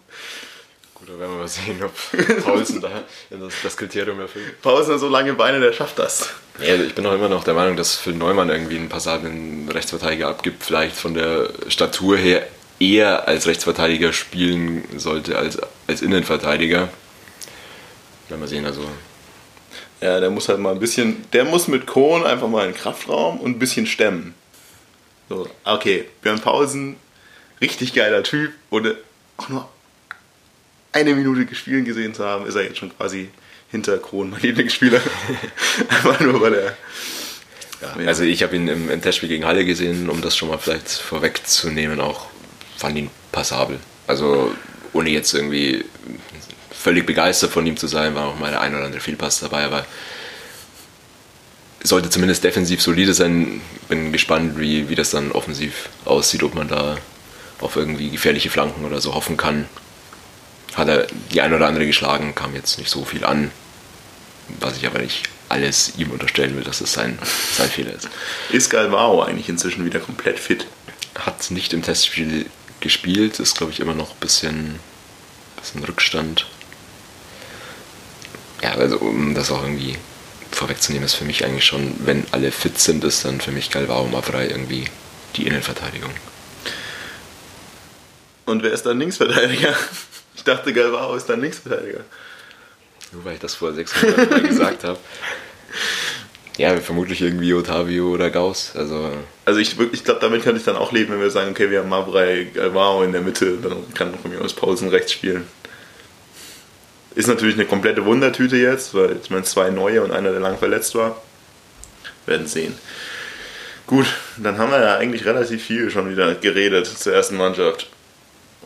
Gut, 0.94 1.10
da 1.10 1.20
werden 1.20 1.32
wir 1.34 1.40
mal 1.40 1.48
sehen, 1.48 1.82
ob 1.84 2.44
Paulsen 2.44 2.82
da 2.82 3.04
das, 3.30 3.54
das 3.64 3.78
Kriterium 3.78 4.20
erfüllt. 4.20 4.62
Paulsen 4.62 4.94
hat 4.94 5.00
so 5.00 5.10
lange 5.10 5.34
Beine, 5.34 5.60
der 5.60 5.74
schafft 5.74 6.00
das. 6.00 6.30
Ja, 6.60 6.76
ich 6.76 6.96
bin 6.96 7.06
auch 7.06 7.14
immer 7.14 7.30
noch 7.30 7.44
der 7.44 7.54
Meinung, 7.54 7.78
dass 7.78 7.96
Phil 7.96 8.14
Neumann 8.14 8.50
irgendwie 8.50 8.78
einen 8.78 8.90
passablen 8.90 9.70
Rechtsverteidiger 9.70 10.28
abgibt. 10.28 10.64
Vielleicht 10.64 10.96
von 10.96 11.14
der 11.14 11.50
Statur 11.68 12.18
her 12.18 12.48
eher 12.80 13.28
als 13.28 13.48
Rechtsverteidiger 13.48 14.14
spielen 14.14 14.84
sollte 14.98 15.38
als 15.38 15.60
als 15.88 16.02
Innenverteidiger. 16.02 16.90
Werden 18.28 18.42
wir 18.42 18.48
sehen, 18.48 18.66
also 18.66 18.82
ja, 20.02 20.20
der 20.20 20.30
muss 20.30 20.50
halt 20.50 20.60
mal 20.60 20.74
ein 20.74 20.80
bisschen, 20.80 21.26
der 21.34 21.46
muss 21.46 21.68
mit 21.68 21.88
Kohn 21.88 22.26
einfach 22.26 22.48
mal 22.48 22.66
in 22.66 22.74
den 22.74 22.78
Kraftraum 22.78 23.40
und 23.40 23.52
ein 23.52 23.60
bisschen 23.60 23.88
stemmen. 23.88 24.34
So, 25.30 25.50
okay, 25.66 26.06
Björn 26.22 26.40
Pausen, 26.40 26.96
richtig 27.60 27.94
geiler 27.94 28.24
Typ, 28.24 28.52
ohne 28.70 28.96
auch 29.38 29.50
nur 29.50 29.70
eine 30.92 31.16
Minute 31.16 31.46
gespielt 31.46 31.86
gesehen 31.86 32.14
zu 32.14 32.26
haben, 32.26 32.46
ist 32.46 32.56
er 32.56 32.64
jetzt 32.64 32.78
schon 32.78 32.96
quasi 32.96 33.30
hinter 33.70 33.98
Kron, 33.98 34.30
mein 34.30 34.42
Lieblingsspieler. 34.42 35.02
einfach 35.90 36.20
nur 36.22 36.42
weil 36.42 36.54
er. 36.54 36.78
Ja, 37.82 38.08
also 38.08 38.24
ich 38.24 38.42
habe 38.42 38.56
ihn 38.56 38.68
im, 38.68 38.90
im 38.90 39.02
Testspiel 39.02 39.30
gegen 39.30 39.46
Halle 39.46 39.66
gesehen, 39.66 40.10
um 40.10 40.22
das 40.22 40.36
schon 40.36 40.50
mal 40.50 40.58
vielleicht 40.58 40.90
vorwegzunehmen, 40.90 42.00
auch 42.00 42.28
fand 42.76 42.98
ihn 42.98 43.10
passabel. 43.32 43.80
Also 44.08 44.52
ohne 44.94 45.10
jetzt 45.10 45.34
irgendwie 45.34 45.86
völlig 46.88 47.06
begeistert 47.06 47.52
von 47.52 47.68
ihm 47.68 47.76
zu 47.76 47.86
sein, 47.86 48.16
war 48.16 48.28
auch 48.28 48.40
mal 48.40 48.50
der 48.50 48.62
ein 48.62 48.74
oder 48.74 48.86
andere 48.86 49.02
Fehlpass 49.02 49.42
dabei, 49.42 49.66
aber 49.66 49.86
sollte 51.84 52.10
zumindest 52.10 52.46
defensiv 52.46 52.82
solide 52.82 53.14
sein. 53.14 53.60
Bin 53.90 54.14
gespannt, 54.14 54.58
wie, 54.58 54.88
wie 54.88 54.96
das 54.96 55.10
dann 55.10 55.34
offensiv 55.34 55.90
aussieht, 56.06 56.44
ob 56.44 56.56
man 56.56 56.70
da 56.70 56.98
auf 57.60 57.76
irgendwie 57.76 58.10
gefährliche 58.10 58.50
Flanken 58.50 58.86
oder 58.86 59.02
so 59.02 59.14
hoffen 59.16 59.36
kann. 59.36 59.66
Hat 60.76 60.88
er 60.88 61.08
die 61.34 61.42
ein 61.42 61.54
oder 61.54 61.68
andere 61.68 61.86
geschlagen, 61.86 62.34
kam 62.36 62.56
jetzt 62.56 62.78
nicht 62.78 62.90
so 62.90 63.04
viel 63.04 63.26
an, 63.26 63.52
was 64.62 64.78
ich 64.78 64.88
aber 64.88 65.00
nicht 65.00 65.24
alles 65.50 65.92
ihm 65.98 66.12
unterstellen 66.12 66.56
will, 66.56 66.64
dass 66.64 66.80
es 66.80 66.94
sein, 66.94 67.20
sein 67.58 67.70
Fehler 67.70 67.96
ist. 67.96 68.08
Ist 68.50 68.70
Galvao 68.70 69.24
eigentlich 69.24 69.50
inzwischen 69.50 69.84
wieder 69.84 70.00
komplett 70.00 70.40
fit? 70.40 70.68
Hat 71.20 71.52
nicht 71.52 71.74
im 71.74 71.82
Testspiel 71.82 72.46
gespielt, 72.80 73.42
ist 73.42 73.58
glaube 73.58 73.74
ich 73.74 73.82
immer 73.82 73.94
noch 73.94 74.12
ein 74.12 74.20
bisschen, 74.22 74.80
bisschen 75.58 75.84
Rückstand. 75.84 76.46
Ja, 78.62 78.72
also 78.72 78.98
um 78.98 79.36
das 79.36 79.52
auch 79.52 79.62
irgendwie 79.62 79.98
vorwegzunehmen, 80.52 81.06
ist 81.06 81.16
für 81.16 81.26
mich 81.26 81.46
eigentlich 81.46 81.66
schon, 81.66 81.94
wenn 82.00 82.26
alle 82.32 82.52
fit 82.52 82.80
sind, 82.80 83.04
ist 83.04 83.26
dann 83.26 83.42
für 83.42 83.52
mich 83.52 83.70
Galvao 83.70 84.08
Mavrei 84.08 84.48
irgendwie 84.48 84.86
die 85.36 85.46
Innenverteidigung. 85.46 86.12
Und 88.46 88.64
wer 88.64 88.72
ist 88.72 88.86
dann 88.86 89.00
Linksverteidiger? 89.00 89.74
Ich 90.36 90.44
dachte, 90.44 90.72
Galvao 90.72 91.16
ist 91.16 91.26
dann 91.26 91.42
Linksverteidiger. 91.42 92.02
Nur 93.12 93.26
weil 93.26 93.34
ich 93.34 93.40
das 93.40 93.56
vor 93.56 93.74
sechs 93.74 93.92
Monaten 94.02 94.30
mal 94.30 94.42
gesagt 94.42 94.84
habe. 94.84 95.00
Ja, 96.58 96.76
vermutlich 96.78 97.22
irgendwie 97.22 97.54
Otavio 97.54 98.10
oder 98.10 98.32
Gauss. 98.32 98.72
Also, 98.76 99.12
Also 99.46 99.60
ich, 99.60 99.76
ich 99.92 100.04
glaube, 100.04 100.20
damit 100.22 100.42
könnte 100.42 100.58
ich 100.58 100.66
dann 100.66 100.76
auch 100.76 100.92
leben, 100.92 101.14
wenn 101.14 101.20
wir 101.20 101.30
sagen, 101.30 101.52
okay, 101.52 101.70
wir 101.70 101.80
haben 101.80 101.90
Mavrei 101.90 102.48
Galvao 102.52 103.04
in 103.04 103.12
der 103.12 103.22
Mitte, 103.22 103.58
dann 103.62 103.94
kann 103.94 104.18
von 104.18 104.32
mir 104.32 104.42
aus 104.42 104.54
Pausen 104.54 104.90
rechts 104.90 105.12
spielen. 105.12 105.46
Ist 107.18 107.26
natürlich 107.26 107.56
eine 107.56 107.66
komplette 107.66 108.06
Wundertüte 108.06 108.58
jetzt, 108.58 108.94
weil 108.94 109.18
ich 109.20 109.32
meine, 109.32 109.42
zwei 109.42 109.72
neue 109.72 110.04
und 110.04 110.12
einer, 110.12 110.30
der 110.30 110.40
lang 110.40 110.60
verletzt 110.60 110.94
war. 110.94 111.20
Werden 112.28 112.46
sehen. 112.46 112.78
Gut, 113.88 114.06
dann 114.38 114.60
haben 114.60 114.70
wir 114.70 114.80
ja 114.80 114.98
eigentlich 114.98 115.26
relativ 115.26 115.64
viel 115.64 115.90
schon 115.90 116.12
wieder 116.12 116.36
geredet 116.36 116.86
zur 116.86 117.14
ersten 117.14 117.36
Mannschaft. 117.36 117.90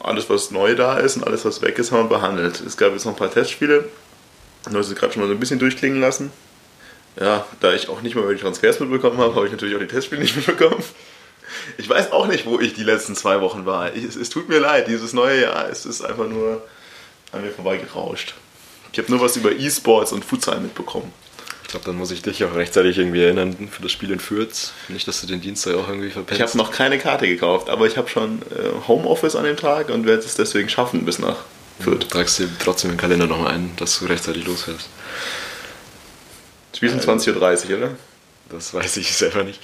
Alles, 0.01 0.29
was 0.29 0.51
neu 0.51 0.75
da 0.75 0.97
ist 0.97 1.15
und 1.15 1.23
alles, 1.23 1.45
was 1.45 1.61
weg 1.61 1.79
ist, 1.79 1.93
haben 1.93 2.09
wir 2.09 2.17
behandelt. 2.17 2.59
Es 2.59 2.75
gab 2.75 2.91
jetzt 2.91 3.05
noch 3.05 3.13
ein 3.13 3.17
paar 3.17 3.31
Testspiele. 3.31 3.85
Du 4.69 4.77
hast 4.77 4.89
es 4.89 4.95
gerade 4.95 5.13
schon 5.13 5.21
mal 5.21 5.29
so 5.29 5.33
ein 5.33 5.39
bisschen 5.39 5.59
durchklingen 5.59 6.01
lassen. 6.01 6.29
Ja, 7.17 7.45
da 7.61 7.71
ich 7.71 7.87
auch 7.87 8.01
nicht 8.01 8.15
mal 8.15 8.23
über 8.23 8.33
die 8.33 8.41
Transfers 8.41 8.81
mitbekommen 8.81 9.17
habe, 9.19 9.33
habe 9.33 9.45
ich 9.45 9.53
natürlich 9.53 9.75
auch 9.75 9.79
die 9.79 9.87
Testspiele 9.87 10.23
nicht 10.23 10.35
mitbekommen. 10.45 10.83
Ich 11.77 11.87
weiß 11.87 12.11
auch 12.11 12.27
nicht, 12.27 12.45
wo 12.45 12.59
ich 12.59 12.73
die 12.73 12.83
letzten 12.83 13.15
zwei 13.15 13.39
Wochen 13.39 13.65
war. 13.65 13.95
Ich, 13.95 14.03
es, 14.03 14.17
es, 14.17 14.29
tut 14.29 14.49
mir 14.49 14.59
leid, 14.59 14.89
dieses 14.89 15.13
neue 15.13 15.43
Jahr, 15.43 15.69
es 15.69 15.85
ist 15.85 16.01
einfach 16.01 16.27
nur 16.27 16.61
an 17.31 17.41
mir 17.41 17.51
vorbeigerauscht. 17.51 18.33
Ich 18.91 18.99
habe 18.99 19.09
nur 19.11 19.21
was 19.21 19.37
über 19.37 19.51
E-Sports 19.51 20.11
und 20.11 20.25
Futsal 20.25 20.59
mitbekommen. 20.59 21.13
Ich 21.63 21.69
glaube, 21.69 21.85
dann 21.85 21.95
muss 21.95 22.11
ich 22.11 22.21
dich 22.21 22.43
auch 22.43 22.53
rechtzeitig 22.53 22.97
irgendwie 22.97 23.23
erinnern 23.23 23.69
für 23.71 23.81
das 23.81 23.93
Spiel 23.93 24.11
in 24.11 24.19
Fürth. 24.19 24.73
Nicht, 24.89 25.07
dass 25.07 25.21
du 25.21 25.27
den 25.27 25.39
Dienstag 25.39 25.75
auch 25.75 25.87
irgendwie 25.87 26.09
verpennst. 26.09 26.41
Ich 26.41 26.45
habe 26.45 26.57
noch 26.57 26.71
keine 26.71 26.99
Karte 26.99 27.27
gekauft, 27.27 27.69
aber 27.69 27.87
ich 27.87 27.95
habe 27.95 28.09
schon 28.09 28.41
äh, 28.51 28.87
Homeoffice 28.89 29.37
an 29.37 29.45
dem 29.45 29.55
Tag 29.55 29.89
und 29.89 30.05
werde 30.05 30.21
es 30.21 30.35
deswegen 30.35 30.67
schaffen 30.67 31.05
bis 31.05 31.19
nach 31.19 31.37
Fürth. 31.79 32.03
Du 32.03 32.07
tragst 32.07 32.39
dir 32.39 32.49
trotzdem 32.59 32.91
im 32.91 32.97
Kalender 32.97 33.25
nochmal 33.25 33.53
ein, 33.53 33.71
dass 33.77 33.99
du 33.99 34.05
rechtzeitig 34.05 34.45
losfährst. 34.45 34.89
Spiel 36.75 36.89
sind 36.89 37.03
20.30 37.03 37.69
Uhr, 37.69 37.77
oder? 37.77 37.91
Das 38.49 38.73
weiß 38.73 38.97
ich 38.97 39.13
selber 39.15 39.43
nicht. 39.43 39.61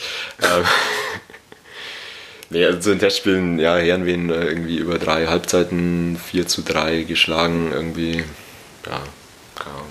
Nee, 2.50 2.66
also 2.66 2.80
zu 2.80 2.90
den 2.90 3.00
Testspielen, 3.00 3.60
ja, 3.60 3.78
Herrenwehen 3.78 4.30
irgendwie 4.30 4.78
über 4.78 4.98
drei 5.00 5.28
Halbzeiten 5.28 6.18
4 6.18 6.48
zu 6.48 6.62
3 6.62 7.04
geschlagen, 7.04 7.72
irgendwie, 7.74 8.24
ja, 8.86 9.02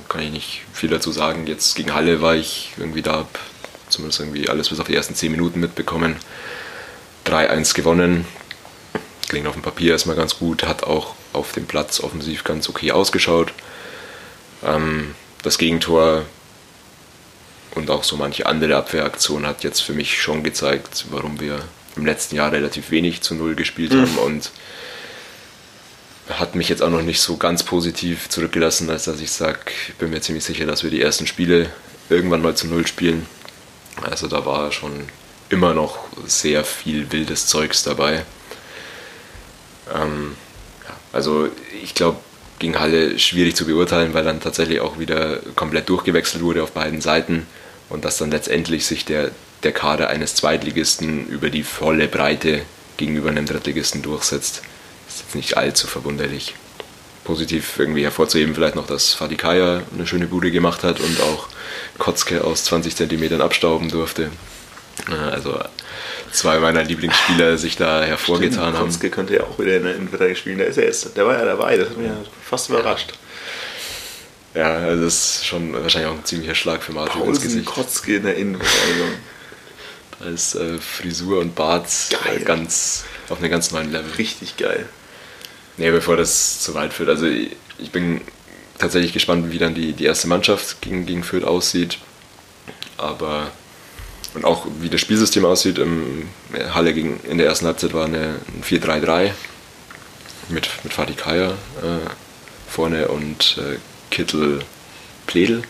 kann 0.09 0.23
ich 0.23 0.31
nicht 0.31 0.63
viel 0.73 0.91
dazu 0.91 1.13
sagen. 1.13 1.47
Jetzt 1.47 1.75
gegen 1.75 1.95
Halle 1.95 2.23
war 2.23 2.35
ich 2.35 2.73
irgendwie 2.79 3.03
da, 3.03 3.19
hab 3.19 3.39
zumindest 3.89 4.21
irgendwie 4.21 4.49
alles 4.49 4.69
bis 4.69 4.81
auf 4.81 4.87
die 4.87 4.95
ersten 4.95 5.15
10 5.15 5.33
Minuten 5.33 5.61
mitbekommen. 5.61 6.17
3-1 7.27 7.75
gewonnen. 7.75 8.25
Klingt 9.29 9.47
auf 9.47 9.55
dem 9.55 9.63
Papier 9.63 9.93
erstmal 9.93 10.17
ganz 10.17 10.39
gut, 10.39 10.65
hat 10.65 10.85
auch 10.85 11.15
auf 11.33 11.53
dem 11.53 11.67
Platz 11.67 12.01
offensiv 12.01 12.45
ganz 12.45 12.69
okay 12.69 12.93
ausgeschaut. 12.93 13.53
Ähm, 14.65 15.15
das 15.43 15.59
Gegentor 15.59 16.25
und 17.75 17.91
auch 17.91 18.05
so 18.05 18.17
manche 18.17 18.47
andere 18.47 18.77
Abwehraktion 18.77 19.47
hat 19.47 19.65
jetzt 19.65 19.81
für 19.81 19.93
mich 19.93 20.21
schon 20.21 20.43
gezeigt, 20.43 21.07
warum 21.11 21.41
wir 21.41 21.61
im 21.97 22.07
letzten 22.07 22.37
Jahr 22.37 22.53
relativ 22.53 22.91
wenig 22.91 23.23
zu 23.23 23.35
Null 23.35 23.55
gespielt 23.55 23.93
mhm. 23.93 24.03
haben 24.03 24.19
und 24.19 24.51
hat 26.29 26.55
mich 26.55 26.69
jetzt 26.69 26.83
auch 26.83 26.91
noch 26.91 27.03
nicht 27.03 27.21
so 27.21 27.37
ganz 27.37 27.63
positiv 27.63 28.29
zurückgelassen, 28.29 28.91
als 28.91 29.05
dass 29.05 29.21
ich 29.21 29.31
sage, 29.31 29.59
ich 29.89 29.95
bin 29.95 30.11
mir 30.11 30.21
ziemlich 30.21 30.45
sicher, 30.45 30.67
dass 30.67 30.83
wir 30.83 30.91
die 30.91 31.01
ersten 31.01 31.27
Spiele 31.27 31.71
irgendwann 32.09 32.43
mal 32.43 32.57
zu 32.57 32.67
Null 32.67 32.87
spielen. 32.87 33.27
Also 34.03 34.27
da 34.27 34.45
war 34.45 34.73
schon 34.73 35.09
immer 35.49 35.75
noch 35.75 35.99
sehr 36.27 36.65
viel 36.65 37.13
wildes 37.13 37.47
Zeugs 37.47 37.85
dabei. 37.85 38.25
Ähm, 39.95 40.37
ja, 40.85 40.97
also 41.13 41.49
ich 41.83 41.95
glaube, 41.95 42.19
gegen 42.59 42.79
Halle 42.79 43.19
schwierig 43.19 43.55
zu 43.55 43.67
beurteilen, 43.67 44.15
weil 44.15 44.25
dann 44.25 44.41
tatsächlich 44.41 44.81
auch 44.81 44.99
wieder 44.99 45.39
komplett 45.55 45.89
durchgewechselt 45.89 46.43
wurde 46.43 46.63
auf 46.63 46.73
beiden 46.73 47.01
Seiten 47.01 47.47
und 47.89 48.05
dass 48.05 48.17
dann 48.17 48.31
letztendlich 48.31 48.87
sich 48.87 49.05
der, 49.05 49.31
der 49.63 49.73
Kader 49.73 50.09
eines 50.09 50.35
Zweitligisten 50.35 51.27
über 51.27 51.51
die 51.51 51.63
volle 51.63 52.09
Breite 52.09 52.63
gegenüber 52.97 53.31
einem 53.31 53.47
Drittligisten 53.47 54.03
durchsetzt 54.03 54.63
ist 55.09 55.21
jetzt 55.21 55.35
nicht 55.35 55.57
allzu 55.57 55.87
verwunderlich. 55.87 56.55
Positiv 57.25 57.79
irgendwie 57.79 58.05
hervorzuheben 58.05 58.55
vielleicht 58.55 58.77
noch, 58.77 58.87
dass 58.87 59.15
Fadikaya 59.15 59.83
eine 59.95 60.07
schöne 60.07 60.27
Bude 60.27 60.51
gemacht 60.51 60.85
hat 60.85 61.01
und 61.01 61.21
auch 61.21 61.49
Kotzke 61.99 62.45
aus 62.45 62.65
20 62.65 62.95
cm 62.95 63.41
abstauben 63.41 63.89
durfte. 63.89 64.31
Also 65.31 65.59
zwei 66.33 66.59
meiner 66.59 66.85
Lieblingsspieler 66.85 67.59
sich 67.59 67.77
da 67.77 68.03
hervorgetan 68.03 68.53
Stimmt, 68.53 68.77
haben. 68.77 68.87
Kotzke 68.87 69.11
könnte 69.11 69.35
ja 69.37 69.43
auch 69.45 69.59
wieder 69.59 69.77
in 69.77 69.85
der 69.85 69.97
Innenverteidigung 69.97 70.37
spielen, 70.37 70.59
der 70.59 70.69
ist 70.69 70.77
ja 70.77 70.85
jetzt, 70.85 71.17
der 71.17 71.27
war 71.27 71.37
ja 71.37 71.45
dabei, 71.45 71.77
das 71.77 71.91
hat 71.91 71.97
mich 71.97 72.07
ja 72.07 72.17
fast 72.43 72.69
überrascht. 72.69 73.13
Ja, 74.55 74.73
also 74.73 75.05
das 75.05 75.15
ist 75.15 75.47
schon 75.47 75.73
wahrscheinlich 75.73 76.11
auch 76.11 76.17
ein 76.17 76.25
ziemlicher 76.25 76.55
Schlag 76.55 76.83
für 76.83 76.93
Martin 76.93 77.23
ins 77.23 77.43
Gesicht. 77.43 77.67
Kotzke 77.67 78.17
in 78.17 78.23
der 78.23 78.37
Innenverteidigung. 78.37 79.11
Ist 80.21 80.55
äh, 80.55 80.79
Frisur 80.79 81.41
und 81.41 81.55
Bart 81.55 81.89
geil. 82.11 82.41
ganz 82.41 83.05
auf 83.29 83.39
einem 83.39 83.51
ganz 83.51 83.71
neuen 83.71 83.93
Level. 83.93 84.11
Richtig 84.19 84.57
geil. 84.57 84.89
Nee, 85.77 85.91
bevor 85.91 86.17
das 86.17 86.61
zu 86.61 86.75
weit 86.75 86.93
führt. 86.93 87.09
Also 87.09 87.27
ich 87.27 87.91
bin 87.93 88.23
tatsächlich 88.79 89.13
gespannt, 89.13 89.53
wie 89.53 89.59
dann 89.59 89.75
die, 89.75 89.93
die 89.93 90.05
erste 90.05 90.29
Mannschaft 90.29 90.81
gegen, 90.81 91.07
gegen 91.07 91.23
Fürth 91.23 91.45
aussieht. 91.45 91.99
Aber 92.97 93.51
und 94.37 94.45
auch 94.45 94.67
wie 94.81 94.91
das 94.91 95.01
Spielsystem 95.01 95.45
aussieht. 95.45 95.79
Im 95.79 96.29
Halle 96.73 96.93
gegen, 96.95 97.21
in 97.21 97.39
der 97.39 97.47
ersten 97.47 97.67
Halbzeit 97.67 97.95
war 97.95 98.05
eine, 98.05 98.37
ein 98.55 98.63
4-3-3 98.63 99.33
mit, 100.49 100.69
mit 100.85 100.93
Fatih 100.93 101.15
Kaya 101.15 101.51
äh, 101.51 102.09
vorne 102.69 103.09
und 103.09 103.59
äh, 103.59 103.79
Kittel 104.11 104.61
Pledel. 105.27 105.63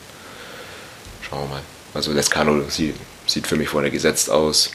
Schauen 1.22 1.49
wir 1.49 1.57
mal. 1.57 1.62
Also 1.94 2.12
Lescano 2.12 2.68
sieht, 2.68 2.97
sieht 3.27 3.47
für 3.47 3.57
mich 3.57 3.68
vorne 3.68 3.91
gesetzt 3.91 4.31
aus. 4.31 4.72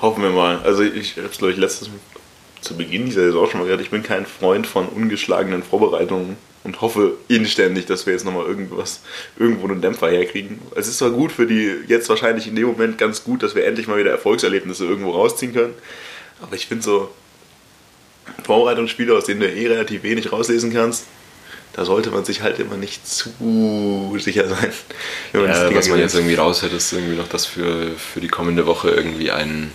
Hoffen 0.00 0.22
wir 0.22 0.30
mal. 0.30 0.60
Also 0.60 0.82
ich 0.82 1.16
habe 1.16 1.28
es 1.28 1.38
glaube 1.38 1.52
ich 1.52 1.58
letztes 1.58 1.90
zu 2.60 2.76
Beginn 2.76 3.06
dieser 3.06 3.22
Saison 3.22 3.48
schon 3.48 3.60
mal 3.60 3.66
gesagt, 3.66 3.82
ich 3.82 3.90
bin 3.90 4.02
kein 4.02 4.26
Freund 4.26 4.66
von 4.66 4.88
ungeschlagenen 4.88 5.62
Vorbereitungen 5.62 6.36
und 6.64 6.80
hoffe 6.80 7.12
inständig, 7.28 7.86
dass 7.86 8.06
wir 8.06 8.12
jetzt 8.12 8.24
nochmal 8.24 8.46
irgendwas, 8.46 9.00
irgendwo 9.38 9.68
einen 9.68 9.80
Dämpfer 9.80 10.08
herkriegen. 10.08 10.58
Es 10.74 10.88
ist 10.88 10.98
zwar 10.98 11.10
gut 11.10 11.30
für 11.30 11.46
die, 11.46 11.76
jetzt 11.86 12.08
wahrscheinlich 12.08 12.48
in 12.48 12.56
dem 12.56 12.66
Moment 12.66 12.98
ganz 12.98 13.22
gut, 13.22 13.42
dass 13.42 13.54
wir 13.54 13.64
endlich 13.64 13.86
mal 13.86 13.98
wieder 13.98 14.10
Erfolgserlebnisse 14.10 14.84
irgendwo 14.84 15.12
rausziehen 15.12 15.54
können, 15.54 15.74
aber 16.42 16.56
ich 16.56 16.66
finde 16.66 16.82
so 16.82 17.10
Vorbereitungsspiele, 18.44 19.16
aus 19.16 19.26
denen 19.26 19.40
du 19.40 19.48
eh 19.48 19.68
relativ 19.68 20.02
wenig 20.02 20.32
rauslesen 20.32 20.72
kannst, 20.72 21.04
da 21.76 21.84
sollte 21.84 22.10
man 22.10 22.24
sich 22.24 22.40
halt 22.40 22.58
immer 22.58 22.78
nicht 22.78 23.06
zu 23.06 24.16
sicher 24.18 24.48
sein. 24.48 24.72
Ja, 25.34 25.74
was 25.74 25.88
man 25.88 25.98
jetzt 25.98 26.14
irgendwie 26.14 26.34
raushört, 26.34 26.72
ist 26.72 26.90
irgendwie 26.92 27.16
noch, 27.16 27.28
dass 27.28 27.44
für, 27.44 27.90
für 27.92 28.20
die 28.20 28.28
kommende 28.28 28.66
Woche 28.66 28.88
irgendwie 28.88 29.30
ein 29.30 29.72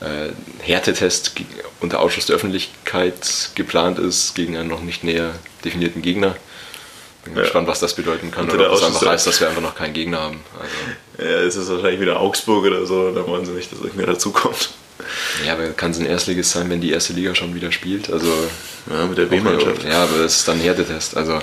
äh, 0.00 0.28
Härtetest 0.60 1.32
unter 1.80 2.00
Ausschuss 2.00 2.26
der 2.26 2.36
Öffentlichkeit 2.36 3.50
geplant 3.54 3.98
ist 3.98 4.34
gegen 4.34 4.58
einen 4.58 4.68
noch 4.68 4.82
nicht 4.82 5.02
näher 5.02 5.34
definierten 5.64 6.02
Gegner. 6.02 6.36
Bin 7.24 7.34
ja. 7.34 7.42
gespannt, 7.42 7.68
was 7.68 7.80
das 7.80 7.94
bedeuten 7.94 8.30
kann. 8.30 8.50
Oder 8.50 8.70
ob 8.70 8.78
das 8.78 8.84
einfach 8.84 9.06
heißt, 9.06 9.26
dass 9.26 9.40
wir 9.40 9.48
einfach 9.48 9.62
noch 9.62 9.74
keinen 9.74 9.94
Gegner 9.94 10.20
haben. 10.20 10.40
Also. 10.60 11.30
Ja, 11.30 11.38
es 11.40 11.56
ist 11.56 11.70
wahrscheinlich 11.70 12.00
wieder 12.00 12.20
Augsburg 12.20 12.66
oder 12.66 12.84
so, 12.84 13.12
da 13.12 13.26
wollen 13.26 13.46
sie 13.46 13.52
nicht, 13.52 13.72
dass 13.72 13.80
irgendwer 13.80 14.06
dazukommt. 14.06 14.70
Ja, 15.44 15.54
aber 15.54 15.68
kann 15.70 15.90
es 15.90 15.98
ein 15.98 16.06
Erstliges 16.06 16.50
sein, 16.50 16.68
wenn 16.70 16.80
die 16.80 16.90
erste 16.90 17.12
Liga 17.12 17.34
schon 17.34 17.54
wieder 17.54 17.72
spielt? 17.72 18.10
Also, 18.10 18.32
ja, 18.90 19.06
mit 19.06 19.18
der 19.18 19.26
B-Mannschaft. 19.26 19.84
Ja, 19.84 20.04
aber 20.04 20.18
das 20.18 20.36
ist 20.36 20.48
dann 20.48 20.58
ein 20.58 20.62
Härtetest. 20.62 21.16
Also, 21.16 21.40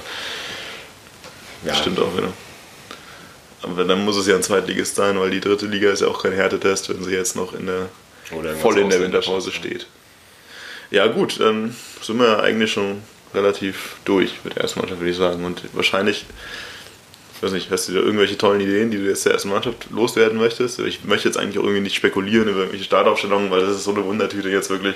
ja. 1.66 1.74
Stimmt 1.74 1.99
auch 1.99 2.16
wieder. 2.16 2.32
Aber 3.63 3.84
dann 3.84 4.05
muss 4.05 4.18
es 4.18 4.28
ja 4.28 4.36
ein 4.36 4.43
Zweitligist 4.43 4.95
sein, 4.95 5.20
weil 5.20 5.32
die 5.32 5.39
dritte 5.39 5.66
Liga 5.66 5.89
ist 5.89 6.01
ja 6.01 6.07
auch 6.07 6.22
kein 6.22 6.34
Härtetest, 6.34 6.89
wenn 6.89 7.03
sie 7.03 7.11
jetzt 7.11 7.36
noch 7.36 7.53
in 7.53 7.66
der 7.66 7.89
voll 8.61 8.78
in 8.78 8.89
der 8.89 9.01
Winterpause 9.01 9.51
steht. 9.51 9.88
Ja 10.91 11.07
gut, 11.07 11.39
dann 11.39 11.76
sind 12.01 12.20
wir 12.20 12.43
eigentlich 12.43 12.72
schon 12.72 13.01
relativ 13.34 13.95
durch 14.05 14.34
mit 14.43 14.55
der 14.55 14.63
ersten 14.63 14.80
Mannschaft, 14.80 15.01
würde 15.01 15.11
ich 15.11 15.18
sagen. 15.18 15.43
Und 15.43 15.63
wahrscheinlich, 15.74 16.18
ich 16.20 16.26
weiß 17.45 17.53
nicht, 17.53 17.71
hast 17.71 17.87
du 17.87 17.93
da 17.93 17.99
irgendwelche 17.99 18.37
tollen 18.37 18.59
Ideen, 18.59 18.91
die 18.91 18.97
du 18.97 19.03
jetzt 19.03 19.25
der 19.25 19.33
ersten 19.33 19.49
Mannschaft 19.49 19.87
loswerden 19.91 20.37
möchtest? 20.37 20.79
Ich 20.79 21.03
möchte 21.03 21.27
jetzt 21.27 21.37
eigentlich 21.37 21.59
auch 21.59 21.63
irgendwie 21.63 21.81
nicht 21.81 21.95
spekulieren 21.95 22.47
über 22.47 22.59
irgendwelche 22.59 22.85
Startaufstellungen, 22.85 23.51
weil 23.51 23.61
das 23.61 23.77
ist 23.77 23.83
so 23.83 23.93
eine 23.93 24.03
Wundertüte 24.03 24.49
jetzt 24.49 24.69
wirklich. 24.69 24.95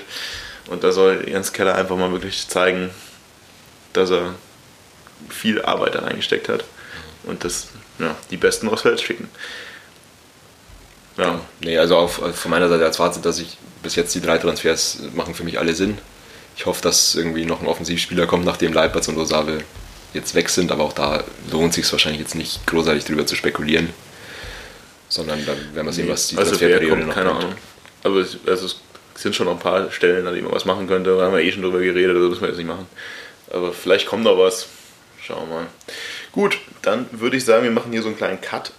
Und 0.68 0.84
da 0.84 0.92
soll 0.92 1.24
Jens 1.28 1.52
Keller 1.52 1.74
einfach 1.74 1.96
mal 1.96 2.12
wirklich 2.12 2.46
zeigen, 2.48 2.90
dass 3.92 4.10
er 4.10 4.34
viel 5.28 5.62
Arbeit 5.62 5.94
da 5.94 6.00
reingesteckt 6.00 6.48
hat. 6.48 6.64
Und 7.24 7.44
das 7.44 7.68
ja, 7.98 8.16
die 8.30 8.36
Besten 8.36 8.68
aufs 8.68 8.82
Feld 8.82 9.00
schicken. 9.00 9.28
Ja. 11.16 11.40
Nee, 11.60 11.78
also 11.78 11.96
auf, 11.96 12.20
von 12.34 12.50
meiner 12.50 12.68
Seite 12.68 12.84
als 12.84 12.96
Fazit, 12.96 13.24
dass 13.24 13.38
ich 13.38 13.58
bis 13.82 13.94
jetzt 13.94 14.14
die 14.14 14.20
drei 14.20 14.38
Transfers 14.38 14.98
machen 15.14 15.34
für 15.34 15.44
mich 15.44 15.58
alle 15.58 15.74
Sinn. 15.74 15.98
Ich 16.56 16.66
hoffe, 16.66 16.82
dass 16.82 17.14
irgendwie 17.14 17.44
noch 17.44 17.60
ein 17.60 17.66
Offensivspieler 17.66 18.26
kommt, 18.26 18.44
nachdem 18.44 18.72
Leipertz 18.72 19.08
und 19.08 19.16
Rosave 19.16 19.62
jetzt 20.14 20.34
weg 20.34 20.48
sind, 20.48 20.72
aber 20.72 20.84
auch 20.84 20.92
da 20.92 21.24
lohnt 21.50 21.74
sich 21.74 21.90
wahrscheinlich 21.90 22.20
jetzt 22.20 22.34
nicht 22.34 22.66
großartig 22.66 23.04
drüber 23.04 23.26
zu 23.26 23.36
spekulieren. 23.36 23.90
Sondern 25.08 25.44
da 25.44 25.52
werden 25.74 25.86
wir 25.86 25.92
sehen, 25.92 26.08
was 26.08 26.28
die 26.28 26.36
also 26.36 26.50
Transferperiode 26.50 27.04
noch 27.04 27.14
keine 27.14 27.32
Ahnung. 27.32 27.54
Aber 28.02 28.16
es, 28.16 28.38
also 28.46 28.66
es 28.66 28.76
sind 29.14 29.34
schon 29.34 29.46
noch 29.46 29.54
ein 29.54 29.58
paar 29.58 29.90
Stellen, 29.90 30.26
an 30.26 30.34
denen 30.34 30.46
man 30.46 30.54
was 30.54 30.64
machen 30.64 30.86
könnte. 30.86 31.16
Da 31.16 31.24
haben 31.24 31.34
wir 31.34 31.42
eh 31.42 31.52
schon 31.52 31.62
drüber 31.62 31.80
geredet, 31.80 32.16
also 32.16 32.28
müssen 32.28 32.42
wir 32.42 32.48
jetzt 32.48 32.58
nicht 32.58 32.66
machen. 32.66 32.86
Aber 33.52 33.72
vielleicht 33.72 34.06
kommt 34.06 34.24
noch 34.24 34.38
was. 34.38 34.66
Schauen 35.22 35.48
wir 35.48 35.56
mal. 35.56 35.66
Gut, 36.32 36.58
dann 36.82 37.06
würde 37.12 37.36
ich 37.36 37.44
sagen, 37.44 37.64
wir 37.64 37.70
machen 37.70 37.92
hier 37.92 38.02
so 38.02 38.08
einen 38.08 38.16
kleinen 38.16 38.40
Cut. 38.40 38.72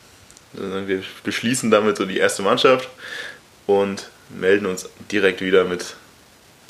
Also 0.58 0.88
wir 0.88 1.04
beschließen 1.24 1.70
damit 1.70 1.98
so 1.98 2.06
die 2.06 2.18
erste 2.18 2.42
Mannschaft 2.42 2.90
und 3.68 4.10
melden 4.30 4.66
uns 4.66 4.90
direkt 5.12 5.42
wieder 5.42 5.66
mit 5.66 5.96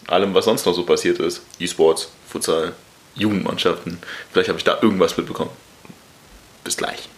allem, 0.08 0.34
was 0.34 0.46
sonst 0.46 0.66
noch 0.66 0.74
so 0.74 0.84
passiert 0.84 1.20
ist. 1.20 1.42
E-Sports, 1.60 2.12
Futsal, 2.28 2.74
Jugendmannschaften. 3.16 4.00
Vielleicht 4.32 4.50
habe 4.50 4.58
ich 4.60 4.64
da 4.64 4.78
irgendwas 4.82 5.18
mitbekommen. 5.18 5.52
Bis 6.64 6.78
gleich. 6.78 7.10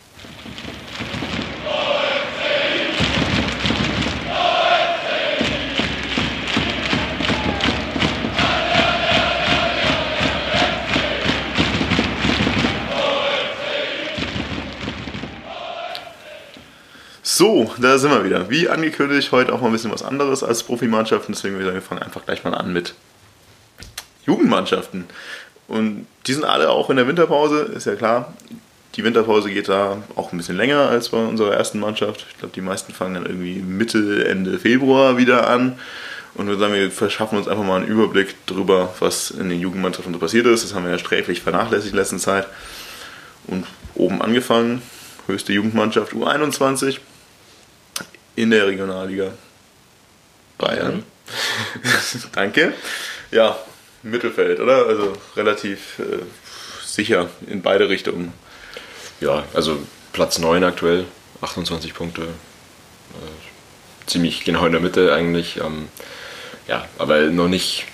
So, 17.35 17.73
da 17.79 17.97
sind 17.97 18.11
wir 18.11 18.23
wieder. 18.23 18.51
Wie 18.51 18.69
angekündigt, 18.69 19.31
heute 19.31 19.53
auch 19.53 19.59
mal 19.59 19.67
ein 19.67 19.73
bisschen 19.73 19.91
was 19.91 20.03
anderes 20.03 20.43
als 20.43 20.61
Profimannschaften. 20.61 21.33
Deswegen 21.33 21.55
würde 21.55 21.63
ich 21.63 21.67
sagen, 21.67 21.81
wir 21.81 21.81
fangen 21.81 22.03
einfach 22.03 22.25
gleich 22.25 22.43
mal 22.43 22.53
an 22.53 22.71
mit 22.71 22.93
Jugendmannschaften. 24.25 25.05
Und 25.67 26.07
die 26.27 26.33
sind 26.33 26.45
alle 26.45 26.69
auch 26.69 26.89
in 26.89 26.97
der 26.97 27.07
Winterpause, 27.07 27.61
ist 27.61 27.85
ja 27.85 27.95
klar. 27.95 28.33
Die 28.95 29.03
Winterpause 29.03 29.49
geht 29.49 29.69
da 29.69 30.03
auch 30.15 30.31
ein 30.31 30.37
bisschen 30.37 30.57
länger 30.57 30.89
als 30.89 31.09
bei 31.09 31.17
unserer 31.17 31.53
ersten 31.55 31.79
Mannschaft. 31.79 32.25
Ich 32.31 32.37
glaube, 32.37 32.53
die 32.53 32.61
meisten 32.61 32.93
fangen 32.93 33.15
dann 33.15 33.25
irgendwie 33.25 33.55
Mitte, 33.55 34.27
Ende 34.27 34.59
Februar 34.59 35.17
wieder 35.17 35.49
an. 35.49 35.79
Und 36.35 36.47
wir 36.47 36.57
sagen, 36.57 36.73
wir 36.73 36.91
verschaffen 36.91 37.37
uns 37.37 37.47
einfach 37.47 37.63
mal 37.63 37.77
einen 37.77 37.87
Überblick 37.87 38.35
darüber, 38.45 38.93
was 38.99 39.31
in 39.31 39.49
den 39.49 39.59
Jugendmannschaften 39.59 40.13
so 40.13 40.19
passiert 40.19 40.45
ist. 40.45 40.63
Das 40.63 40.73
haben 40.73 40.85
wir 40.85 40.91
ja 40.91 40.99
sträflich 40.99 41.41
vernachlässigt 41.41 41.93
in 41.93 41.97
letzter 41.97 42.17
Zeit. 42.17 42.47
Und 43.47 43.65
oben 43.95 44.21
angefangen, 44.21 44.81
höchste 45.27 45.53
Jugendmannschaft 45.53 46.13
U21 46.13 46.97
in 48.35 48.49
der 48.49 48.67
Regionalliga 48.67 49.31
Bayern. 50.57 50.97
Mhm. 50.97 51.03
Danke. 52.33 52.73
Ja, 53.31 53.57
Mittelfeld, 54.03 54.59
oder? 54.59 54.85
Also 54.85 55.13
relativ 55.35 55.99
äh, 55.99 56.23
sicher 56.85 57.29
in 57.47 57.61
beide 57.61 57.89
Richtungen. 57.89 58.33
Ja, 59.19 59.43
also 59.53 59.79
Platz 60.11 60.39
9 60.39 60.63
aktuell, 60.63 61.05
28 61.41 61.93
Punkte. 61.93 62.21
Äh, 62.21 64.05
ziemlich 64.05 64.43
genau 64.43 64.65
in 64.65 64.73
der 64.73 64.81
Mitte 64.81 65.13
eigentlich. 65.13 65.57
Ähm, 65.57 65.87
ja, 66.67 66.85
aber 66.97 67.21
noch 67.27 67.47
nicht, 67.47 67.85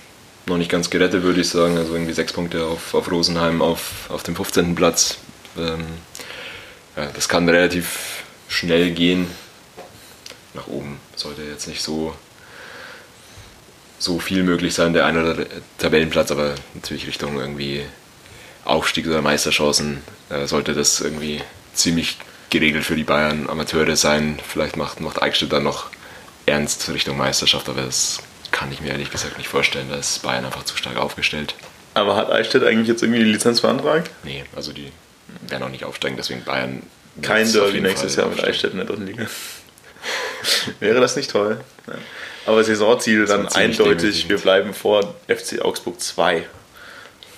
noch 0.46 0.58
nicht 0.58 0.72
ganz 0.72 0.90
gerettet, 0.90 1.24
würde 1.24 1.42
ich 1.42 1.50
sagen. 1.50 1.78
Also 1.78 1.94
irgendwie 1.94 2.14
6 2.14 2.34
Punkte 2.34 2.66
auf, 2.66 2.94
auf 2.94 3.12
Rosenheim 3.12 3.62
auf, 3.62 4.10
auf 4.10 4.24
dem 4.24 4.36
15. 4.36 4.76
Platz. 4.76 5.18
Ähm, 5.58 5.86
ja, 6.96 7.08
das 7.14 7.30
kann 7.30 7.48
relativ 7.48 8.24
schnell 8.48 8.92
gehen 8.92 9.28
nach 10.54 10.68
oben 10.68 11.00
sollte 11.16 11.44
jetzt 11.44 11.68
nicht 11.68 11.82
so, 11.82 12.14
so 14.00 14.18
viel 14.20 14.44
möglich 14.44 14.74
sein, 14.74 14.94
der 14.94 15.06
eine 15.06 15.22
oder 15.22 15.46
Tabellenplatz, 15.78 16.32
aber 16.32 16.56
natürlich 16.74 17.06
Richtung 17.06 17.38
irgendwie 17.38 17.84
Aufstieg 18.66 19.06
oder 19.08 19.22
Meisterchancen 19.22 20.02
äh, 20.30 20.48
sollte 20.48 20.74
das 20.74 21.02
irgendwie 21.02 21.42
ziemlich 21.74 22.18
geregelt 22.50 22.86
für 22.86 22.96
die 22.96 23.04
Bayern 23.04 23.50
Amateure 23.50 23.96
sein. 23.96 24.40
Vielleicht 24.48 24.78
macht, 24.78 25.02
macht 25.02 25.22
Eichstätt 25.22 25.52
dann 25.52 25.64
noch 25.64 25.88
ernst 26.46 26.90
Richtung 26.90 27.18
Meisterschaft, 27.18 27.70
aber 27.70 27.84
das 27.84 28.20
kann 28.52 28.72
ich 28.72 28.82
mir 28.82 28.90
ehrlich 28.90 29.12
gesagt 29.12 29.38
nicht 29.38 29.50
vorstellen. 29.50 29.88
Da 29.90 29.98
ist 29.98 30.24
Bayern 30.24 30.46
einfach 30.46 30.64
zu 30.64 30.76
stark 30.78 30.98
aufgestellt. 30.98 31.56
Aber 31.94 32.16
hat 32.16 32.32
Eichstätt 32.32 32.64
eigentlich 32.64 32.88
jetzt 32.88 33.04
irgendwie 33.04 33.24
die 33.24 33.32
Lizenz 33.32 33.62
beantragt? 33.62 34.10
Nee, 34.24 34.44
also 34.56 34.72
die 34.72 34.92
werden 35.48 35.64
auch 35.64 35.70
nicht 35.70 35.84
aufsteigen, 35.84 36.16
deswegen 36.18 36.44
Bayern. 36.44 36.84
Kein 37.22 37.52
Derby 37.52 37.82
nächstes 37.82 38.16
Jahr 38.16 38.28
mit 38.28 38.44
Eichstätt 38.44 38.72
in 38.72 38.78
der 38.78 38.86
dritten 38.86 39.06
Liga. 39.06 39.28
Wäre 40.80 41.00
das 41.00 41.16
nicht 41.16 41.32
toll? 41.32 41.60
Ja. 41.88 41.94
Aber 42.46 42.64
Saisonziel 42.64 43.26
dann 43.26 43.48
eindeutig, 43.48 44.30
wir 44.30 44.38
bleiben 44.38 44.74
vor 44.74 45.16
FC 45.28 45.62
Augsburg 45.62 46.00
2. 46.00 46.46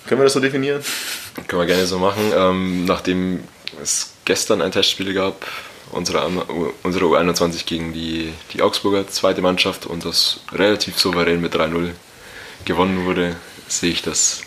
Können 0.06 0.20
wir 0.20 0.24
das 0.24 0.32
so 0.32 0.40
definieren? 0.40 0.82
Können 1.48 1.62
wir 1.62 1.66
gerne 1.66 1.86
so 1.86 1.98
machen. 1.98 2.32
Ähm, 2.34 2.84
nachdem 2.84 3.44
es 3.82 4.14
gestern 4.24 4.62
ein 4.62 4.72
Testspiel 4.72 5.14
gab, 5.14 5.46
unsere, 5.90 6.26
unsere 6.82 7.04
U21 7.04 7.66
gegen 7.66 7.92
die, 7.92 8.32
die 8.52 8.62
Augsburger 8.62 9.06
zweite 9.08 9.42
Mannschaft 9.42 9.86
und 9.86 10.04
das 10.04 10.40
relativ 10.52 10.98
souverän 10.98 11.40
mit 11.40 11.54
3-0 11.54 11.90
gewonnen 12.64 13.04
wurde, 13.04 13.36
sehe 13.68 13.92
ich 13.92 14.02
das, 14.02 14.42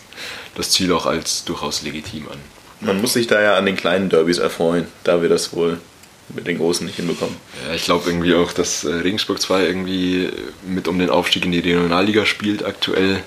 das 0.54 0.70
Ziel 0.70 0.92
auch 0.92 1.06
als 1.06 1.44
durchaus 1.44 1.82
legitim 1.82 2.28
an. 2.28 2.38
Man 2.80 3.00
muss 3.00 3.14
sich 3.14 3.26
da 3.26 3.40
ja 3.40 3.56
an 3.56 3.66
den 3.66 3.76
kleinen 3.76 4.10
Derbys 4.10 4.38
erfreuen, 4.38 4.86
da 5.04 5.22
wir 5.22 5.28
das 5.28 5.54
wohl 5.54 5.80
mit 6.28 6.46
den 6.46 6.58
Großen 6.58 6.84
nicht 6.86 6.96
hinbekommen. 6.96 7.36
Ja, 7.66 7.74
ich 7.74 7.84
glaube 7.84 8.08
irgendwie 8.10 8.34
auch, 8.34 8.52
dass 8.52 8.84
äh, 8.84 8.92
Regensburg 8.92 9.40
2 9.40 9.64
irgendwie 9.64 10.30
mit 10.66 10.88
um 10.88 10.98
den 10.98 11.10
Aufstieg 11.10 11.44
in 11.44 11.52
die 11.52 11.60
Regionalliga 11.60 12.26
spielt 12.26 12.64
aktuell. 12.64 13.22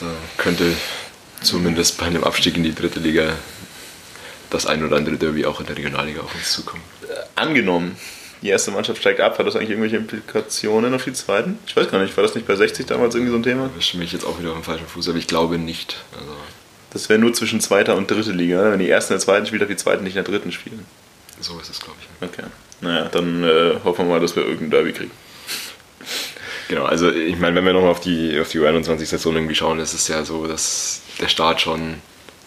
Da 0.00 0.06
könnte 0.36 0.74
zumindest 1.42 1.98
bei 1.98 2.06
einem 2.06 2.24
Abstieg 2.24 2.56
in 2.56 2.62
die 2.62 2.74
dritte 2.74 3.00
Liga 3.00 3.32
das 4.50 4.66
ein 4.66 4.84
oder 4.84 4.96
andere 4.96 5.16
Derby 5.16 5.44
auch 5.44 5.60
in 5.60 5.66
der 5.66 5.76
Regionalliga 5.76 6.20
auf 6.20 6.34
uns 6.34 6.52
zukommen. 6.52 6.82
Äh, 7.02 7.14
angenommen, 7.34 7.96
die 8.42 8.48
erste 8.48 8.70
Mannschaft 8.70 9.00
steigt 9.00 9.20
ab, 9.20 9.38
hat 9.38 9.46
das 9.46 9.56
eigentlich 9.56 9.70
irgendwelche 9.70 9.96
Implikationen 9.96 10.94
auf 10.94 11.04
die 11.04 11.12
zweiten? 11.12 11.58
Ich 11.66 11.74
weiß 11.74 11.90
gar 11.90 12.00
nicht, 12.00 12.16
war 12.16 12.22
das 12.22 12.34
nicht 12.34 12.46
bei 12.46 12.54
60 12.54 12.86
damals 12.86 13.14
irgendwie 13.14 13.32
so 13.32 13.38
ein 13.38 13.42
Thema? 13.42 13.70
Ich 13.78 13.94
mich 13.94 14.12
jetzt 14.12 14.24
auch 14.24 14.38
wieder 14.38 14.50
auf 14.50 14.56
dem 14.56 14.64
falschen 14.64 14.86
Fuß, 14.86 15.08
aber 15.08 15.18
ich 15.18 15.26
glaube 15.26 15.58
nicht. 15.58 15.96
Also 16.12 16.32
das 16.92 17.08
wäre 17.08 17.18
nur 17.18 17.32
zwischen 17.32 17.60
zweiter 17.60 17.96
und 17.96 18.10
dritte 18.10 18.32
Liga, 18.32 18.70
wenn 18.70 18.78
die 18.78 18.88
ersten 18.88 19.14
in 19.14 19.18
der 19.18 19.24
zweiten 19.24 19.46
spielt, 19.46 19.68
die 19.68 19.76
zweiten 19.76 20.04
nicht 20.04 20.16
in 20.16 20.24
der 20.24 20.32
dritten 20.32 20.52
spielen. 20.52 20.86
So 21.40 21.58
ist 21.58 21.70
es, 21.70 21.80
glaube 21.80 21.98
ich. 22.00 22.28
Okay. 22.28 22.46
Naja, 22.80 23.08
dann 23.10 23.44
äh, 23.44 23.74
hoffen 23.84 24.06
wir 24.06 24.14
mal, 24.14 24.20
dass 24.20 24.36
wir 24.36 24.44
irgendein 24.44 24.70
Derby 24.70 24.92
kriegen. 24.92 25.10
Genau, 26.68 26.84
also 26.84 27.10
ich 27.10 27.38
meine, 27.38 27.54
wenn 27.54 27.64
wir 27.64 27.72
nochmal 27.72 27.90
auf 27.90 28.00
die, 28.00 28.38
auf 28.40 28.48
die 28.50 28.58
U21-Saison 28.58 29.34
irgendwie 29.34 29.54
schauen, 29.54 29.78
ist 29.78 29.94
es 29.94 30.08
ja 30.08 30.24
so, 30.24 30.46
dass 30.46 31.02
der 31.20 31.28
Start 31.28 31.60
schon 31.60 31.96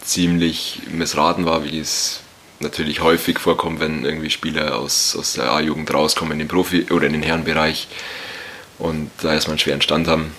ziemlich 0.02 0.82
missraten 0.92 1.46
war, 1.46 1.64
wie 1.64 1.80
es 1.80 2.22
natürlich 2.60 3.02
häufig 3.02 3.40
vorkommt, 3.40 3.80
wenn 3.80 4.04
irgendwie 4.04 4.30
Spieler 4.30 4.78
aus, 4.78 5.16
aus 5.16 5.34
der 5.34 5.52
A-Jugend 5.52 5.94
rauskommen 5.94 6.34
in 6.34 6.40
den 6.40 6.48
Profi- 6.50 6.92
oder 6.92 7.08
in 7.08 7.14
den 7.14 7.24
Herrenbereich 7.24 7.88
und 8.78 9.10
da 9.22 9.34
erstmal 9.34 9.54
einen 9.54 9.60
schweren 9.60 9.82
Stand 9.82 10.08
haben. 10.08 10.34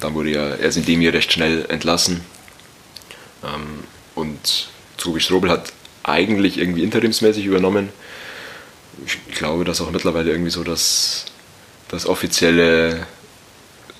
Dann 0.00 0.14
wurde 0.14 0.30
ja 0.30 0.54
erst 0.54 0.76
in 0.76 0.84
dem 0.84 1.00
Jahr 1.00 1.12
recht 1.12 1.32
schnell 1.32 1.64
entlassen. 1.68 2.20
Ähm, 3.44 3.84
und 4.14 4.68
Tobi 4.96 5.20
Strobel 5.20 5.50
hat 5.50 5.72
eigentlich 6.10 6.58
irgendwie 6.58 6.82
interimsmäßig 6.82 7.44
übernommen. 7.44 7.90
Ich 9.06 9.34
glaube, 9.34 9.64
dass 9.64 9.80
auch 9.80 9.90
mittlerweile 9.90 10.30
irgendwie 10.30 10.50
so 10.50 10.64
das, 10.64 11.26
das 11.88 12.06
offizielle 12.06 13.06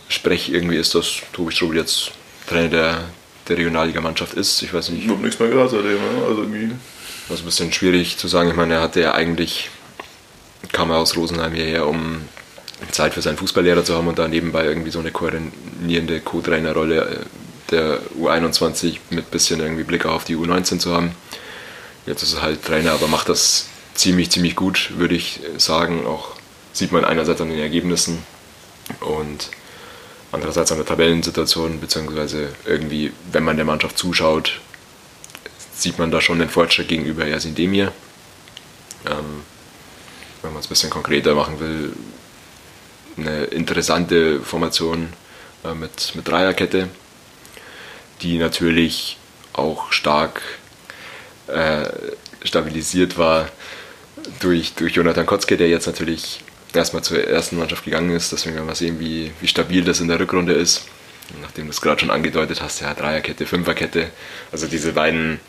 Sprech 0.09 0.51
irgendwie 0.51 0.77
ist, 0.77 0.95
dass 0.95 1.21
Tobi 1.33 1.53
Strobel 1.53 1.79
jetzt 1.79 2.13
Trainer 2.49 2.69
der, 2.69 3.05
der 3.49 3.57
Regionalligamannschaft 3.57 4.35
ist. 4.35 4.63
Ich 4.63 4.75
weiß 4.75 4.91
nicht. 4.91 5.05
Ich 5.05 5.11
habe 5.11 5.23
nichts 5.23 5.39
mehr 5.39 5.49
gehört 5.49 5.71
seitdem, 5.71 5.93
ne? 5.93 6.25
also 6.27 6.43
irgendwie. 6.43 6.75
Das 7.29 7.39
ist 7.39 7.45
ein 7.45 7.47
bisschen 7.47 7.73
schwierig 7.73 8.19
zu 8.19 8.27
sagen. 8.27 8.51
Ich 8.51 8.57
meine, 8.57 8.75
er 8.75 8.81
hatte 8.81 9.01
ja 9.01 9.15
eigentlich, 9.15 9.71
kam 10.73 10.91
er 10.91 10.99
aus 10.99 11.17
Rosenheim 11.17 11.53
hierher, 11.53 11.87
um 11.87 12.23
Zeit 12.91 13.15
für 13.15 13.23
seinen 13.23 13.37
Fußballlehrer 13.37 13.85
zu 13.85 13.95
haben 13.95 14.09
und 14.09 14.19
da 14.19 14.27
nebenbei 14.27 14.65
irgendwie 14.65 14.91
so 14.91 14.99
eine 14.99 15.13
koordinierende 15.13 16.21
Co-Trainerrolle 16.21 17.01
äh, 17.01 17.17
der 17.71 18.01
U21 18.21 18.99
mit 19.11 19.31
bisschen 19.31 19.61
irgendwie 19.61 19.85
Blick 19.85 20.07
auf 20.07 20.25
die 20.25 20.37
U19 20.37 20.79
zu 20.79 20.93
haben. 20.93 21.13
Jetzt 22.07 22.23
ist 22.23 22.35
er 22.35 22.43
halt 22.43 22.65
Trainer, 22.65 22.93
aber 22.93 23.09
macht 23.09 23.29
das 23.29 23.67
ziemlich, 23.95 24.31
ziemlich 24.31 24.57
gut, 24.57 24.93
würde 24.97 25.15
ich 25.15 25.41
sagen. 25.59 26.07
Auch 26.07 26.37
sieht 26.73 26.93
man 26.93 27.05
einerseits 27.05 27.41
an 27.41 27.51
den 27.51 27.59
Ergebnissen 27.59 28.25
und 29.01 29.51
andererseits 30.33 30.73
an 30.73 30.79
der 30.79 30.87
Tabellensituation, 30.87 31.81
beziehungsweise 31.81 32.49
irgendwie, 32.65 33.13
wenn 33.33 33.45
man 33.45 33.57
der 33.57 33.65
Mannschaft 33.65 33.99
zuschaut, 33.99 34.61
sieht 35.75 35.99
man 35.99 36.11
da 36.11 36.21
schon 36.21 36.39
den 36.39 36.49
Fortschritt 36.49 36.89
gegenüber 36.89 37.27
Yasin 37.27 37.55
Demir. 37.55 37.93
Ähm, 39.07 39.43
wenn 40.43 40.53
man 40.53 40.61
es 40.61 40.67
ein 40.67 40.71
bisschen 40.71 40.91
konkreter 40.91 41.35
machen 41.35 41.61
will, 41.61 41.93
eine 43.17 43.45
interessante 43.45 44.41
Formation 44.41 45.13
äh, 45.65 45.75
mit, 45.75 46.15
mit 46.15 46.27
Dreierkette, 46.29 46.89
die 48.23 48.39
natürlich 48.39 49.19
auch 49.53 49.93
stark 49.93 50.43
äh, 51.53 51.89
stabilisiert 52.45 53.19
war 53.19 53.49
durch, 54.41 54.75
durch 54.75 54.95
Jonathan 54.95 55.27
Kotzke, 55.27 55.57
der 55.57 55.69
jetzt 55.69 55.87
natürlich 55.87 56.41
erstmal 56.75 57.03
zur 57.03 57.23
ersten 57.23 57.59
Mannschaft 57.59 57.85
gegangen 57.85 58.11
ist. 58.11 58.33
Deswegen 58.33 58.57
werden 58.57 58.69
wir 58.69 58.75
sehen, 58.75 59.01
wie, 59.01 59.33
wie 59.41 59.49
stabil 59.49 59.85
das 59.85 60.01
in 60.01 60.09
der 60.09 60.21
Rückrunde 60.21 60.53
ist. 60.53 60.87
Nachdem 61.41 61.67
du 61.67 61.71
es 61.71 61.81
gerade 61.81 62.01
schon 62.01 62.11
angedeutet 62.11 62.61
hast, 62.61 62.81
ja, 62.81 62.93
Dreierkette, 62.95 63.47
Fünferkette. 63.47 64.11
Also 64.51 64.67
diese 64.67 64.93
beiden 64.93 65.41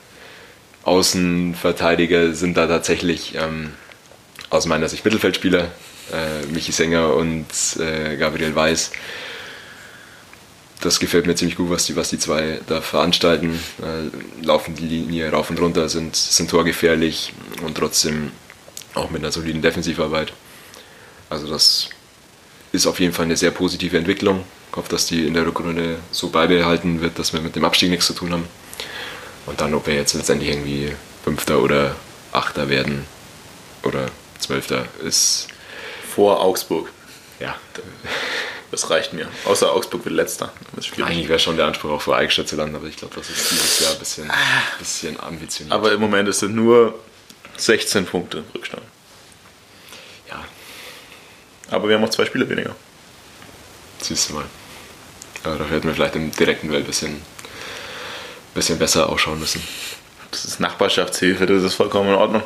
Außenverteidiger 0.84 2.34
sind 2.34 2.58
da 2.58 2.68
tatsächlich 2.68 3.36
ähm, 3.36 3.74
aus 4.50 4.66
meiner 4.66 4.90
Sicht 4.90 5.06
Mittelfeldspieler. 5.06 5.72
Äh, 6.12 6.46
Michi 6.52 6.72
Sänger 6.72 7.16
und 7.16 7.46
äh, 7.80 8.18
Gabriel 8.18 8.56
Weiß. 8.56 8.92
Das 10.82 11.00
gefällt 11.00 11.28
mir 11.28 11.36
ziemlich 11.36 11.58
gut, 11.58 11.70
was 11.70 11.86
die, 11.86 11.96
was 11.96 12.10
die 12.10 12.18
zwei 12.18 12.60
da 12.68 12.82
veranstalten. 12.82 13.60
Äh, 13.82 14.44
laufen 14.46 14.76
die 14.76 14.88
Linie 14.88 15.32
rauf 15.32 15.50
und 15.52 15.60
runter, 15.62 15.88
sind, 15.90 16.16
sind 16.16 16.50
torgefährlich 16.50 17.34
und 17.64 17.78
trotzdem 17.78 18.32
auch 18.96 19.10
mit 19.12 19.22
einer 19.22 19.32
soliden 19.32 19.62
Defensivarbeit. 19.62 20.34
Also 21.30 21.48
das 21.48 21.90
ist 22.72 22.88
auf 22.88 23.00
jeden 23.00 23.14
Fall 23.14 23.26
eine 23.26 23.38
sehr 23.38 23.52
positive 23.52 23.98
Entwicklung. 23.98 24.44
Ich 24.72 24.78
hoffe, 24.78 24.90
dass 24.90 25.06
die 25.06 25.28
in 25.28 25.34
der 25.34 25.46
Rückrunde 25.46 25.98
so 26.12 26.30
beibehalten 26.30 27.02
wird, 27.02 27.20
dass 27.20 27.32
wir 27.32 27.42
mit 27.42 27.56
dem 27.56 27.64
Abstieg 27.64 27.90
nichts 27.90 28.08
zu 28.08 28.14
tun 28.14 28.32
haben. 28.34 28.46
Und 29.46 29.62
dann, 29.62 29.74
ob 29.74 29.88
wir 29.88 29.96
jetzt 29.96 30.14
letztendlich 30.14 30.50
irgendwie 30.50 30.94
Fünfter 31.24 31.62
oder 31.62 31.96
Achter 32.32 32.70
werden 32.70 33.06
oder 33.84 34.08
Zwölfter, 34.40 34.86
ist. 35.04 35.48
Vor 36.16 36.42
Augsburg. 36.42 36.90
Ja. 37.40 37.56
Das 38.72 38.90
reicht 38.90 39.12
mir. 39.12 39.28
Außer 39.46 39.72
Augsburg 39.72 40.06
wird 40.06 40.16
letzter. 40.16 40.54
Eigentlich 41.02 41.28
wäre 41.28 41.40
schon 41.40 41.58
der 41.58 41.66
Anspruch 41.66 41.92
auch 41.92 42.02
vor 42.02 42.16
Eichstätt 42.16 42.48
zu 42.48 42.56
landen, 42.56 42.76
aber 42.78 42.88
ich 42.88 42.96
glaube, 42.96 43.14
das 43.16 43.30
ist 43.30 43.52
dieses 43.52 43.80
Jahr 43.82 43.92
ein 43.92 44.00
bisschen, 44.00 44.32
bisschen 44.80 45.20
ambitioniert. 45.20 45.74
Aber 45.74 45.92
im 45.92 46.00
Moment 46.00 46.30
ist 46.30 46.42
es 46.42 46.50
nur 46.50 46.98
16 47.58 48.06
Punkte 48.06 48.46
Rückstand. 48.56 48.84
Ja. 50.30 50.42
Aber 51.70 51.90
wir 51.90 51.96
haben 51.96 52.06
auch 52.06 52.10
zwei 52.10 52.26
Spiele 52.26 52.48
weniger. 52.48 52.74
Siehst 54.00 54.30
du 54.30 54.36
mal. 54.36 54.46
Ja, 55.44 55.56
da 55.58 55.66
hätten 55.66 55.88
wir 55.88 55.94
vielleicht 55.94 56.16
im 56.16 56.32
direkten 56.32 56.70
Duell 56.70 56.82
ein 56.82 56.88
bisschen, 56.88 57.22
bisschen 58.54 58.80
besser 58.80 59.10
ausschauen 59.10 59.40
müssen. 59.40 59.62
Das 60.32 60.46
ist 60.46 60.62
Nachbarschaftshilfe, 60.62 61.46
das 61.46 61.64
ist 61.64 61.74
vollkommen 61.74 62.10
in 62.10 62.16
Ordnung. 62.16 62.44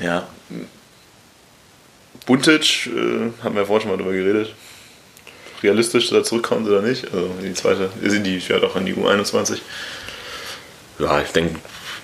Ja. 0.00 0.26
Buntic, 2.26 2.86
äh, 2.86 3.30
haben 3.44 3.54
wir 3.54 3.66
vorhin 3.66 3.82
schon 3.82 3.90
mal 3.92 3.96
drüber 3.96 4.12
geredet. 4.12 4.54
Realistisch, 5.62 6.12
er 6.12 6.24
zurückkommt 6.24 6.68
oder 6.68 6.82
nicht. 6.82 7.12
Also 7.12 7.30
in 7.40 7.46
die 7.46 7.54
zweite, 7.54 7.90
in 8.02 8.24
die, 8.24 8.38
ja 8.38 8.58
doch 8.58 8.76
in 8.76 8.86
die 8.86 8.94
U21. 8.94 9.58
Ja, 10.98 11.20
ich 11.20 11.30
denke 11.30 11.58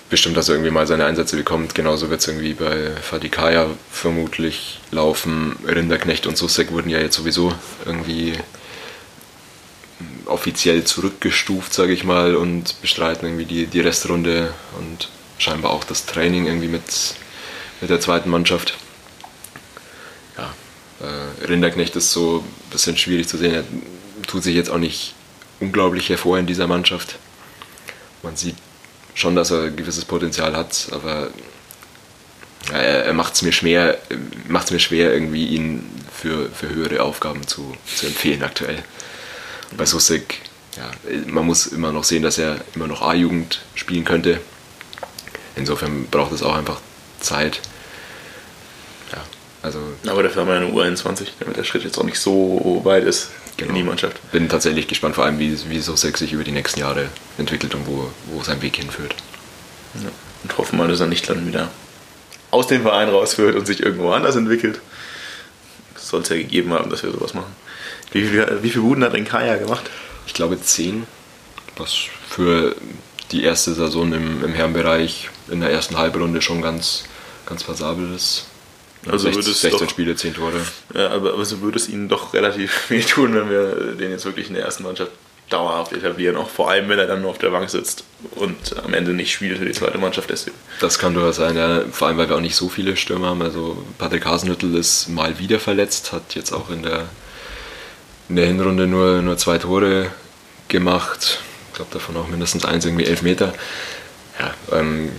bestimmt, 0.09 0.35
dass 0.35 0.49
er 0.49 0.55
irgendwie 0.55 0.71
mal 0.71 0.85
seine 0.85 1.05
Einsätze 1.05 1.37
bekommt. 1.37 1.73
Genauso 1.73 2.09
wird 2.09 2.21
es 2.21 2.27
irgendwie 2.27 2.53
bei 2.53 2.91
Fadikaya 3.01 3.67
vermutlich 3.89 4.79
laufen. 4.91 5.55
Rinderknecht 5.65 6.27
und 6.27 6.37
Susek 6.37 6.71
wurden 6.71 6.89
ja 6.89 6.99
jetzt 6.99 7.15
sowieso 7.15 7.53
irgendwie 7.85 8.33
offiziell 10.25 10.83
zurückgestuft, 10.83 11.73
sage 11.73 11.93
ich 11.93 12.03
mal, 12.03 12.35
und 12.35 12.81
bestreiten 12.81 13.25
irgendwie 13.25 13.45
die, 13.45 13.67
die 13.67 13.79
Restrunde 13.79 14.53
und 14.77 15.09
scheinbar 15.37 15.71
auch 15.71 15.83
das 15.83 16.05
Training 16.05 16.45
irgendwie 16.45 16.67
mit, 16.67 16.83
mit 17.79 17.89
der 17.89 17.99
zweiten 17.99 18.29
Mannschaft. 18.29 18.77
Äh, 21.01 21.45
Rinderknecht 21.45 21.95
ist 21.95 22.11
so 22.11 22.43
ein 22.45 22.71
bisschen 22.71 22.97
schwierig 22.97 23.27
zu 23.27 23.37
sehen. 23.37 23.53
Er 23.53 23.63
tut 24.27 24.43
sich 24.43 24.55
jetzt 24.55 24.69
auch 24.69 24.77
nicht 24.77 25.15
unglaublich 25.59 26.09
hervor 26.09 26.37
in 26.37 26.45
dieser 26.45 26.67
Mannschaft. 26.67 27.17
Man 28.23 28.35
sieht 28.35 28.55
schon, 29.13 29.35
dass 29.35 29.51
er 29.51 29.63
ein 29.63 29.75
gewisses 29.75 30.05
Potenzial 30.05 30.55
hat, 30.55 30.87
aber 30.91 31.29
er, 32.71 33.05
er 33.05 33.13
macht 33.13 33.33
es 33.33 33.41
mir 33.41 33.51
schwer, 33.51 33.97
macht's 34.47 34.71
mir 34.71 34.79
schwer, 34.79 35.13
irgendwie 35.13 35.47
ihn 35.47 35.89
für, 36.13 36.49
für 36.49 36.69
höhere 36.69 37.03
Aufgaben 37.03 37.47
zu, 37.47 37.75
zu 37.95 38.05
empfehlen 38.05 38.43
aktuell. 38.43 38.83
Bei 39.75 39.85
Susek, 39.85 40.41
ja, 40.77 40.91
man 41.27 41.45
muss 41.45 41.67
immer 41.67 41.91
noch 41.91 42.03
sehen, 42.03 42.23
dass 42.23 42.37
er 42.37 42.61
immer 42.75 42.87
noch 42.87 43.01
A-Jugend 43.01 43.61
spielen 43.75 44.05
könnte. 44.05 44.39
Insofern 45.55 46.07
braucht 46.07 46.31
es 46.31 46.43
auch 46.43 46.55
einfach 46.55 46.79
Zeit. 47.19 47.59
Also 49.63 49.79
Aber 50.07 50.23
dafür 50.23 50.41
haben 50.41 50.47
wir 50.49 50.55
eine 50.55 50.71
U21, 50.71 51.27
damit 51.39 51.57
der 51.57 51.63
Schritt 51.63 51.83
jetzt 51.83 51.97
auch 51.97 52.03
nicht 52.03 52.19
so 52.19 52.81
weit 52.83 53.03
ist 53.03 53.29
Genau. 53.57 53.71
in 53.71 53.75
die 53.75 53.83
Mannschaft. 53.83 54.31
bin 54.31 54.49
tatsächlich 54.49 54.87
gespannt, 54.87 55.15
vor 55.15 55.25
allem 55.25 55.37
wie, 55.37 55.55
wie 55.69 55.79
Susek 55.79 56.17
sich 56.17 56.33
über 56.33 56.43
die 56.43 56.51
nächsten 56.51 56.79
Jahre 56.79 57.09
entwickelt 57.37 57.75
und 57.75 57.85
wo, 57.85 58.09
wo 58.27 58.41
sein 58.41 58.61
Weg 58.61 58.77
hinführt. 58.77 59.13
Ja. 59.95 60.09
Und 60.43 60.57
hoffen 60.57 60.77
mal, 60.77 60.87
dass 60.87 60.99
er 60.99 61.07
nicht 61.07 61.29
dann 61.29 61.45
wieder 61.45 61.69
aus 62.49 62.67
dem 62.67 62.81
Verein 62.81 63.09
rausführt 63.09 63.55
und 63.55 63.65
sich 63.67 63.81
irgendwo 63.83 64.11
anders 64.11 64.35
entwickelt. 64.35 64.79
Soll 65.95 66.21
es 66.21 66.29
ja 66.29 66.37
gegeben 66.37 66.73
haben, 66.73 66.89
dass 66.89 67.03
wir 67.03 67.11
sowas 67.11 67.33
machen. 67.33 67.55
Wie 68.11 68.25
viel, 68.25 68.59
wie 68.61 68.69
viel 68.69 68.81
Buden 68.81 69.03
hat 69.03 69.13
denn 69.13 69.25
Kaya 69.25 69.57
gemacht? 69.57 69.89
Ich 70.25 70.33
glaube 70.33 70.59
10, 70.59 71.05
was 71.77 71.95
für 72.27 72.75
die 73.31 73.43
erste 73.43 73.73
Saison 73.73 74.11
im, 74.11 74.43
im 74.43 74.53
Herrenbereich 74.53 75.29
in 75.49 75.61
der 75.61 75.71
ersten 75.71 75.97
Halbrunde 75.97 76.41
schon 76.41 76.61
ganz, 76.61 77.03
ganz 77.45 77.63
passabel 77.63 78.13
ist. 78.15 78.45
Also 79.05 79.25
16, 79.31 79.35
würde 79.35 79.51
es 79.51 79.61
16 79.61 79.79
doch- 79.79 79.89
Spiele, 79.89 80.15
10 80.15 80.33
Tore. 80.35 80.61
Ja, 80.93 81.09
aber, 81.09 81.33
aber 81.33 81.45
so 81.45 81.61
würde 81.61 81.77
es 81.77 81.89
ihnen 81.89 82.07
doch 82.09 82.33
relativ 82.33 82.85
weh 82.89 83.01
tun, 83.01 83.33
wenn 83.33 83.49
wir 83.49 83.95
den 83.95 84.11
jetzt 84.11 84.25
wirklich 84.25 84.47
in 84.47 84.53
der 84.53 84.63
ersten 84.63 84.83
Mannschaft 84.83 85.11
dauerhaft 85.49 85.91
etablieren. 85.91 86.37
Auch 86.37 86.49
vor 86.49 86.69
allem, 86.69 86.87
wenn 86.87 86.97
er 86.99 87.07
dann 87.07 87.21
nur 87.21 87.31
auf 87.31 87.37
der 87.37 87.49
Bank 87.49 87.69
sitzt 87.69 88.03
und 88.35 88.55
am 88.85 88.93
Ende 88.93 89.11
nicht 89.11 89.33
spielt 89.33 89.57
für 89.57 89.65
die 89.65 89.73
zweite 89.73 89.97
Mannschaft 89.97 90.29
deswegen. 90.29 90.55
Das 90.79 90.97
kann 90.97 91.13
durchaus 91.13 91.35
sein, 91.37 91.57
ja. 91.57 91.81
vor 91.91 92.07
allem 92.07 92.17
weil 92.17 92.29
wir 92.29 92.37
auch 92.37 92.41
nicht 92.41 92.55
so 92.55 92.69
viele 92.69 92.95
Stürmer 92.95 93.27
haben. 93.27 93.41
Also 93.41 93.83
Patrick 93.97 94.25
Hasenhüttl 94.25 94.73
ist 94.75 95.09
mal 95.09 95.39
wieder 95.39 95.59
verletzt, 95.59 96.13
hat 96.13 96.35
jetzt 96.35 96.53
auch 96.53 96.69
in 96.69 96.83
der, 96.83 97.09
in 98.29 98.37
der 98.37 98.45
Hinrunde 98.45 98.87
nur, 98.87 99.21
nur 99.21 99.37
zwei 99.37 99.57
Tore 99.57 100.11
gemacht. 100.69 101.39
Ich 101.69 101.75
glaube 101.75 101.91
davon 101.91 102.15
auch 102.17 102.27
mindestens 102.27 102.63
eins, 102.63 102.85
irgendwie 102.85 103.05
elf 103.05 103.21
Meter. 103.21 103.53
Ja, 104.39 104.53
ähm, 104.79 105.09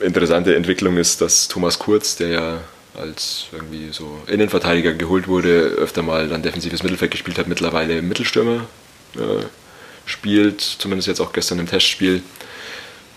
interessante 0.00 0.54
Entwicklung 0.56 0.96
ist, 0.96 1.20
dass 1.20 1.48
Thomas 1.48 1.78
Kurz, 1.78 2.16
der 2.16 2.28
ja 2.28 2.60
als 2.96 3.46
irgendwie 3.52 3.88
so 3.92 4.22
Innenverteidiger 4.26 4.94
geholt 4.94 5.28
wurde, 5.28 5.50
öfter 5.78 6.02
mal 6.02 6.28
dann 6.28 6.42
defensives 6.42 6.82
Mittelfeld 6.82 7.10
gespielt 7.10 7.38
hat, 7.38 7.48
mittlerweile 7.48 8.02
Mittelstürmer 8.02 8.66
äh, 9.16 9.44
spielt, 10.06 10.60
zumindest 10.60 11.08
jetzt 11.08 11.20
auch 11.20 11.32
gestern 11.32 11.58
im 11.58 11.66
Testspiel. 11.66 12.22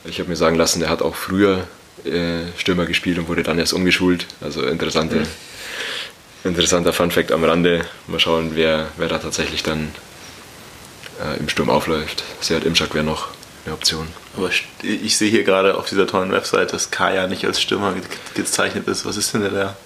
Ich 0.06 0.20
habe 0.20 0.30
mir 0.30 0.36
sagen 0.36 0.56
lassen, 0.56 0.82
er 0.82 0.90
hat 0.90 1.02
auch 1.02 1.16
früher 1.16 1.68
äh, 2.06 2.42
Stürmer 2.58 2.86
gespielt 2.86 3.18
und 3.20 3.28
wurde 3.28 3.44
dann 3.44 3.60
erst 3.60 3.74
umgeschult. 3.74 4.26
Also 4.42 4.64
interessante, 4.64 5.24
interessanter 6.44 6.94
Funfact 6.94 7.32
am 7.32 7.44
Rande. 7.44 7.86
Mal 8.08 8.20
schauen, 8.20 8.52
wer, 8.56 8.90
wer 8.98 9.08
da 9.08 9.18
tatsächlich 9.18 9.64
dann 9.64 9.92
äh, 11.22 11.40
im 11.40 11.50
Sturm 11.50 11.70
aufläuft. 11.70 12.24
Seat 12.42 12.64
Imschak 12.64 12.94
wäre 12.94 13.04
noch 13.06 13.30
eine 13.70 13.78
Option. 13.78 14.08
Aber 14.36 14.50
ich 14.84 15.18
sehe 15.18 15.30
hier 15.30 15.44
gerade 15.44 15.76
auf 15.78 15.88
dieser 15.88 16.08
tollen 16.08 16.32
Website, 16.32 16.74
dass 16.74 16.92
Kaya 16.92 17.28
nicht 17.28 17.46
als 17.46 17.62
Stürmer 17.62 17.94
ge- 17.94 18.02
gezeichnet 18.36 18.88
ist. 18.88 19.06
Was 19.06 19.18
ist 19.18 19.34
denn 19.34 19.42
der 19.42 19.52
da? 19.52 19.78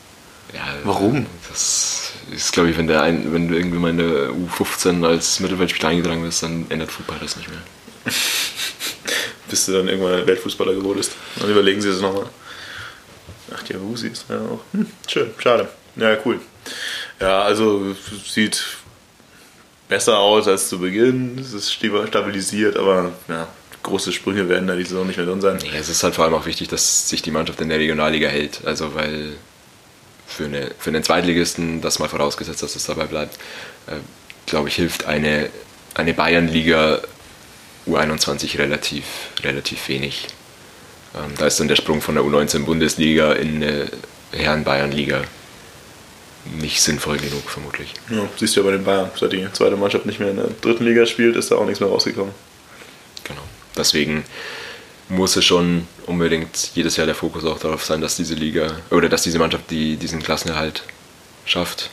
Ja, 0.54 0.62
Warum? 0.84 1.26
Das 1.50 2.12
ist, 2.32 2.52
glaube 2.54 2.70
ich, 2.70 2.78
wenn, 2.78 2.88
der 2.88 3.02
ein, 3.02 3.34
wenn 3.34 3.48
du 3.48 3.56
irgendwie 3.56 3.78
mal 3.80 3.90
in 3.90 3.98
der 3.98 4.30
U15 4.30 5.06
als 5.06 5.40
Mittelfeldspieler 5.40 5.90
eingetragen 5.90 6.24
bist, 6.24 6.44
dann 6.44 6.66
ändert 6.70 6.92
Fußball 6.92 7.18
das 7.22 7.36
nicht 7.38 7.50
mehr. 7.50 7.60
Bis 9.50 9.66
du 9.66 9.74
dann 9.74 9.88
irgendwann 9.88 10.26
Weltfußballer 10.26 10.74
geworden 10.74 10.98
bist. 10.98 11.12
Dann 11.38 11.50
überlegen 11.50 11.82
sie 11.82 11.90
es 11.90 12.02
nochmal. 12.02 12.26
Ach, 13.56 13.64
die 13.64 13.80
Wusi 13.80 14.08
ist 14.08 14.26
ja 14.30 14.38
auch. 14.38 14.62
Hm, 14.74 14.88
schön, 15.08 15.32
schade. 15.38 15.70
Ja, 15.96 16.18
cool. 16.26 16.40
Ja, 17.20 17.42
also 17.44 17.96
sieht 18.28 18.64
besser 19.90 20.18
aus 20.18 20.48
als 20.48 20.70
zu 20.70 20.80
Beginn. 20.80 21.38
Es 21.40 21.54
ist 21.54 21.72
stabi- 21.72 22.08
stabilisiert, 22.08 22.78
aber 22.78 23.12
ja, 23.28 23.48
große 23.84 24.12
Sprünge 24.12 24.50
werden 24.50 24.68
da 24.68 24.76
die 24.76 24.84
Saison 24.84 25.06
nicht 25.06 25.18
mehr 25.18 25.26
drin 25.26 25.42
sein. 25.42 25.60
Nee, 25.62 25.78
es 25.78 25.90
ist 25.90 26.04
halt 26.04 26.16
vor 26.16 26.26
allem 26.26 26.34
auch 26.34 26.46
wichtig, 26.46 26.70
dass 26.70 27.10
sich 27.10 27.22
die 27.22 27.32
Mannschaft 27.32 27.62
in 27.62 27.70
der 27.70 27.80
Regionalliga 27.80 28.30
hält. 28.30 28.62
Also 28.66 28.96
weil 28.96 29.34
für, 30.26 30.46
eine, 30.46 30.72
für 30.80 30.90
einen 30.90 31.04
Zweitligisten, 31.04 31.82
das 31.82 32.00
mal 32.00 32.10
vorausgesetzt, 32.10 32.64
dass 32.64 32.76
es 32.76 32.86
dabei 32.86 33.06
bleibt, 33.06 33.36
äh, 33.88 33.98
glaube 34.46 34.70
ich, 34.70 34.76
hilft 34.76 35.06
eine, 35.06 35.50
eine 35.94 36.14
Bayernliga 36.14 37.02
U21 37.88 38.58
relativ, 38.58 39.04
relativ 39.44 39.88
wenig. 39.90 40.28
Ähm, 41.16 41.34
da 41.38 41.48
ist 41.48 41.60
dann 41.60 41.68
der 41.68 41.76
Sprung 41.76 42.02
von 42.02 42.16
der 42.16 42.24
U19 42.24 42.66
Bundesliga 42.66 43.34
in 43.34 43.64
eine 43.64 43.92
Herren-Bayernliga 44.32 45.22
nicht 46.60 46.82
sinnvoll 46.82 47.18
genug, 47.18 47.50
vermutlich. 47.50 47.94
Ja, 48.10 48.28
siehst 48.38 48.56
du 48.56 48.62
ja 48.62 48.66
bei 48.66 48.72
den 48.74 48.84
Bayern, 48.84 49.12
seit 49.18 49.32
die 49.32 49.48
zweite 49.54 49.78
Mannschaft 49.78 50.06
nicht 50.06 50.20
mehr 50.20 50.30
in 50.30 50.38
der 50.38 50.48
dritten 50.62 50.84
Liga 50.84 51.06
spielt, 51.06 51.36
ist 51.36 51.52
da 51.52 51.56
auch 51.56 51.66
nichts 51.66 51.80
mehr 51.80 51.90
rausgekommen. 51.90 52.34
Deswegen 53.78 54.26
muss 55.10 55.36
es 55.36 55.46
schon 55.46 55.88
unbedingt 56.06 56.72
jedes 56.76 56.98
Jahr 56.98 57.06
der 57.06 57.16
Fokus 57.16 57.46
auch 57.46 57.60
darauf 57.60 57.84
sein, 57.84 58.02
dass 58.02 58.16
diese 58.16 58.36
Liga 58.36 58.78
oder 58.90 59.10
dass 59.10 59.24
diese 59.24 59.40
Mannschaft 59.40 59.70
die, 59.70 59.98
diesen 59.98 60.22
Klassenerhalt 60.22 60.84
schafft. 61.46 61.90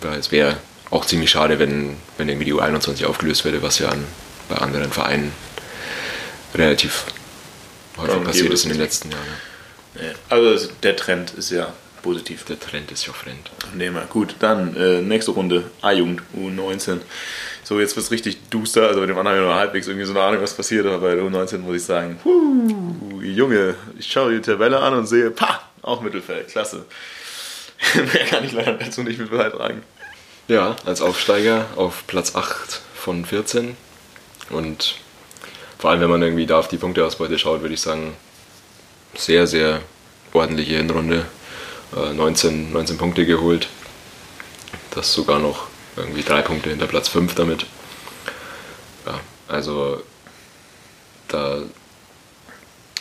Weil 0.00 0.18
es 0.18 0.30
wäre 0.30 0.56
auch 0.90 1.04
ziemlich 1.04 1.30
schade, 1.30 1.58
wenn, 1.58 1.96
wenn 2.18 2.28
irgendwie 2.28 2.46
die 2.46 2.54
U21 2.54 3.06
aufgelöst 3.06 3.44
würde, 3.44 3.62
was 3.62 3.78
ja 3.78 3.88
an, 3.88 4.04
bei 4.48 4.56
anderen 4.56 4.92
Vereinen 4.92 5.32
relativ 6.54 7.04
häufig 7.96 8.16
und 8.16 8.24
passiert 8.24 8.52
ist 8.52 8.64
in 8.64 8.70
den 8.70 8.80
letzten 8.80 9.10
Jahren. 9.10 10.14
Also 10.28 10.68
der 10.82 10.96
Trend 10.96 11.32
ist 11.32 11.50
ja 11.50 11.72
positiv. 12.02 12.44
Der 12.44 12.58
Trend 12.58 12.90
ist 12.90 13.06
ja 13.06 13.12
fremd. 13.12 13.50
Nehmen 13.74 13.96
wir. 13.96 14.02
Gut, 14.02 14.36
dann 14.38 14.76
äh, 14.76 15.02
nächste 15.02 15.32
Runde. 15.32 15.70
A-Jugend, 15.82 16.22
U19. 16.36 17.00
So, 17.70 17.78
jetzt 17.78 17.94
wird 17.94 18.04
es 18.04 18.10
richtig 18.10 18.50
duster. 18.50 18.88
Also 18.88 18.98
bei 18.98 19.06
dem 19.06 19.16
anderen 19.16 19.36
habe 19.36 19.46
ich 19.46 19.48
noch 19.48 19.60
halbwegs 19.60 19.86
irgendwie 19.86 20.04
so 20.04 20.12
eine 20.12 20.22
Ahnung, 20.22 20.42
was 20.42 20.54
passiert. 20.54 20.86
Aber 20.86 20.98
bei 20.98 21.14
der 21.14 21.22
U19 21.22 21.58
muss 21.58 21.76
ich 21.76 21.84
sagen, 21.84 22.18
huh, 22.24 23.20
Junge, 23.22 23.76
ich 23.96 24.10
schaue 24.10 24.32
die 24.32 24.40
Tabelle 24.40 24.80
an 24.80 24.94
und 24.94 25.06
sehe, 25.06 25.30
pa, 25.30 25.60
auch 25.80 26.00
Mittelfeld, 26.00 26.48
klasse. 26.48 26.84
Mehr 27.94 28.24
kann 28.24 28.42
ich 28.42 28.50
leider 28.50 28.72
dazu 28.72 29.04
nicht 29.04 29.20
mit 29.20 29.30
beitragen. 29.30 29.84
Ja, 30.48 30.74
als 30.84 31.00
Aufsteiger 31.00 31.66
auf 31.76 32.08
Platz 32.08 32.34
8 32.34 32.80
von 32.96 33.24
14. 33.24 33.76
Und 34.50 34.96
vor 35.78 35.90
allem, 35.90 36.00
wenn 36.00 36.10
man 36.10 36.22
irgendwie 36.22 36.46
da 36.46 36.58
auf 36.58 36.66
die 36.66 36.76
Punkteausbeute 36.76 37.38
schaut, 37.38 37.60
würde 37.60 37.74
ich 37.74 37.80
sagen, 37.80 38.14
sehr, 39.14 39.46
sehr 39.46 39.80
ordentliche 40.32 40.74
Hinrunde. 40.74 41.24
Äh, 41.96 42.14
19, 42.14 42.72
19 42.72 42.98
Punkte 42.98 43.26
geholt. 43.26 43.68
Das 44.90 45.12
sogar 45.12 45.38
noch 45.38 45.69
irgendwie 46.00 46.22
drei 46.22 46.42
Punkte 46.42 46.70
hinter 46.70 46.86
Platz 46.86 47.08
5 47.08 47.34
damit. 47.34 47.66
Ja, 49.06 49.20
also 49.48 50.02
da 51.28 51.62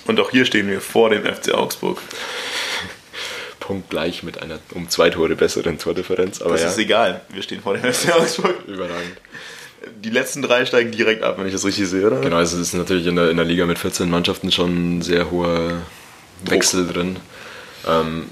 Und 0.06 0.20
auch 0.20 0.32
hier 0.32 0.45
stehen 0.45 0.68
wir 0.68 0.82
vor 0.82 1.10
dem 1.10 1.24
FC 1.24 1.54
Augsburg. 1.54 2.00
punktgleich 3.60 4.24
mit 4.24 4.41
einer 4.41 4.58
um 4.74 4.89
zwei 4.89 5.12
Tore 5.12 5.36
besseren 5.36 5.78
Tordifferenz. 5.78 6.41
Aber 6.41 6.54
Das 6.54 6.62
ja, 6.62 6.70
ist 6.70 6.78
egal. 6.80 7.22
Wir 7.30 7.43
stehen 7.43 7.62
vor 7.62 7.76
dem 7.76 7.93
FC 7.93 8.12
Augsburg. 8.16 8.56
überragend. 8.68 9.18
Die 10.04 10.10
letzten 10.10 10.41
drei 10.41 10.66
steigen 10.66 10.91
direkt 10.91 11.24
ab, 11.24 11.38
wenn 11.38 11.45
ich 11.45 11.54
das 11.54 11.66
richtig 11.66 11.88
sehe, 11.88 12.08
oder? 12.08 12.20
Genau, 12.20 12.38
also 12.38 12.58
es 12.58 12.70
ist 12.70 12.74
natürlich 12.74 13.06
in 13.06 13.16
der, 13.16 13.30
in 13.30 13.38
der 13.38 13.45
Liga 13.45 13.66
mit 13.66 13.78
14 13.78 14.10
Mannschaften 14.10 14.52
schon 14.52 14.97
ein 14.97 15.02
sehr 15.04 15.30
hoher 15.30 15.84
Wechsel 16.43 16.88
drin. 16.88 17.18
Ähm, 17.88 18.30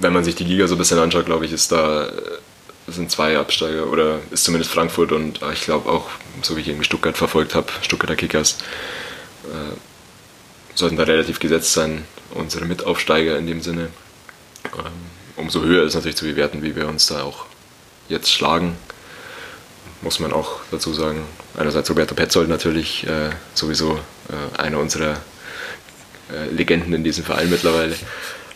wenn 0.00 0.12
man 0.12 0.24
sich 0.24 0.36
die 0.36 0.44
Liga 0.44 0.66
so 0.68 0.76
ein 0.76 0.78
bisschen 0.78 0.98
anschaut, 0.98 1.26
glaube 1.26 1.44
ich, 1.44 1.52
ist 1.52 1.72
da 1.72 2.08
äh, 2.90 2.92
sind 2.92 3.10
zwei 3.10 3.38
Absteiger 3.38 3.86
oder 3.86 4.20
ist 4.30 4.44
zumindest 4.44 4.72
Frankfurt 4.72 5.12
und 5.12 5.42
äh, 5.42 5.52
ich 5.52 5.62
glaube 5.62 5.90
auch, 5.90 6.08
so 6.42 6.56
wie 6.56 6.60
ich 6.60 6.68
irgendwie 6.68 6.84
Stuttgart 6.84 7.16
verfolgt 7.16 7.54
habe, 7.54 7.68
Stuttgarter 7.82 8.16
Kickers, 8.16 8.58
äh, 9.44 9.76
sollten 10.74 10.96
da 10.96 11.04
relativ 11.04 11.38
gesetzt 11.40 11.72
sein, 11.72 12.04
unsere 12.34 12.64
Mitaufsteiger 12.64 13.38
in 13.38 13.46
dem 13.46 13.60
Sinne. 13.60 13.88
Ähm, 14.76 14.92
umso 15.36 15.62
höher 15.62 15.84
ist 15.84 15.94
natürlich 15.94 16.16
zu 16.16 16.24
bewerten, 16.24 16.62
wie 16.62 16.76
wir 16.76 16.88
uns 16.88 17.06
da 17.06 17.22
auch 17.22 17.46
jetzt 18.08 18.32
schlagen 18.32 18.76
muss 20.02 20.18
man 20.18 20.32
auch 20.32 20.60
dazu 20.70 20.92
sagen. 20.92 21.24
Einerseits 21.56 21.90
Roberto 21.90 22.14
Petzold 22.14 22.48
natürlich 22.48 23.06
äh, 23.06 23.30
sowieso 23.54 23.98
äh, 24.28 24.60
einer 24.60 24.78
unserer 24.78 25.16
äh, 26.32 26.48
Legenden 26.50 26.94
in 26.94 27.04
diesem 27.04 27.24
Verein 27.24 27.50
mittlerweile. 27.50 27.94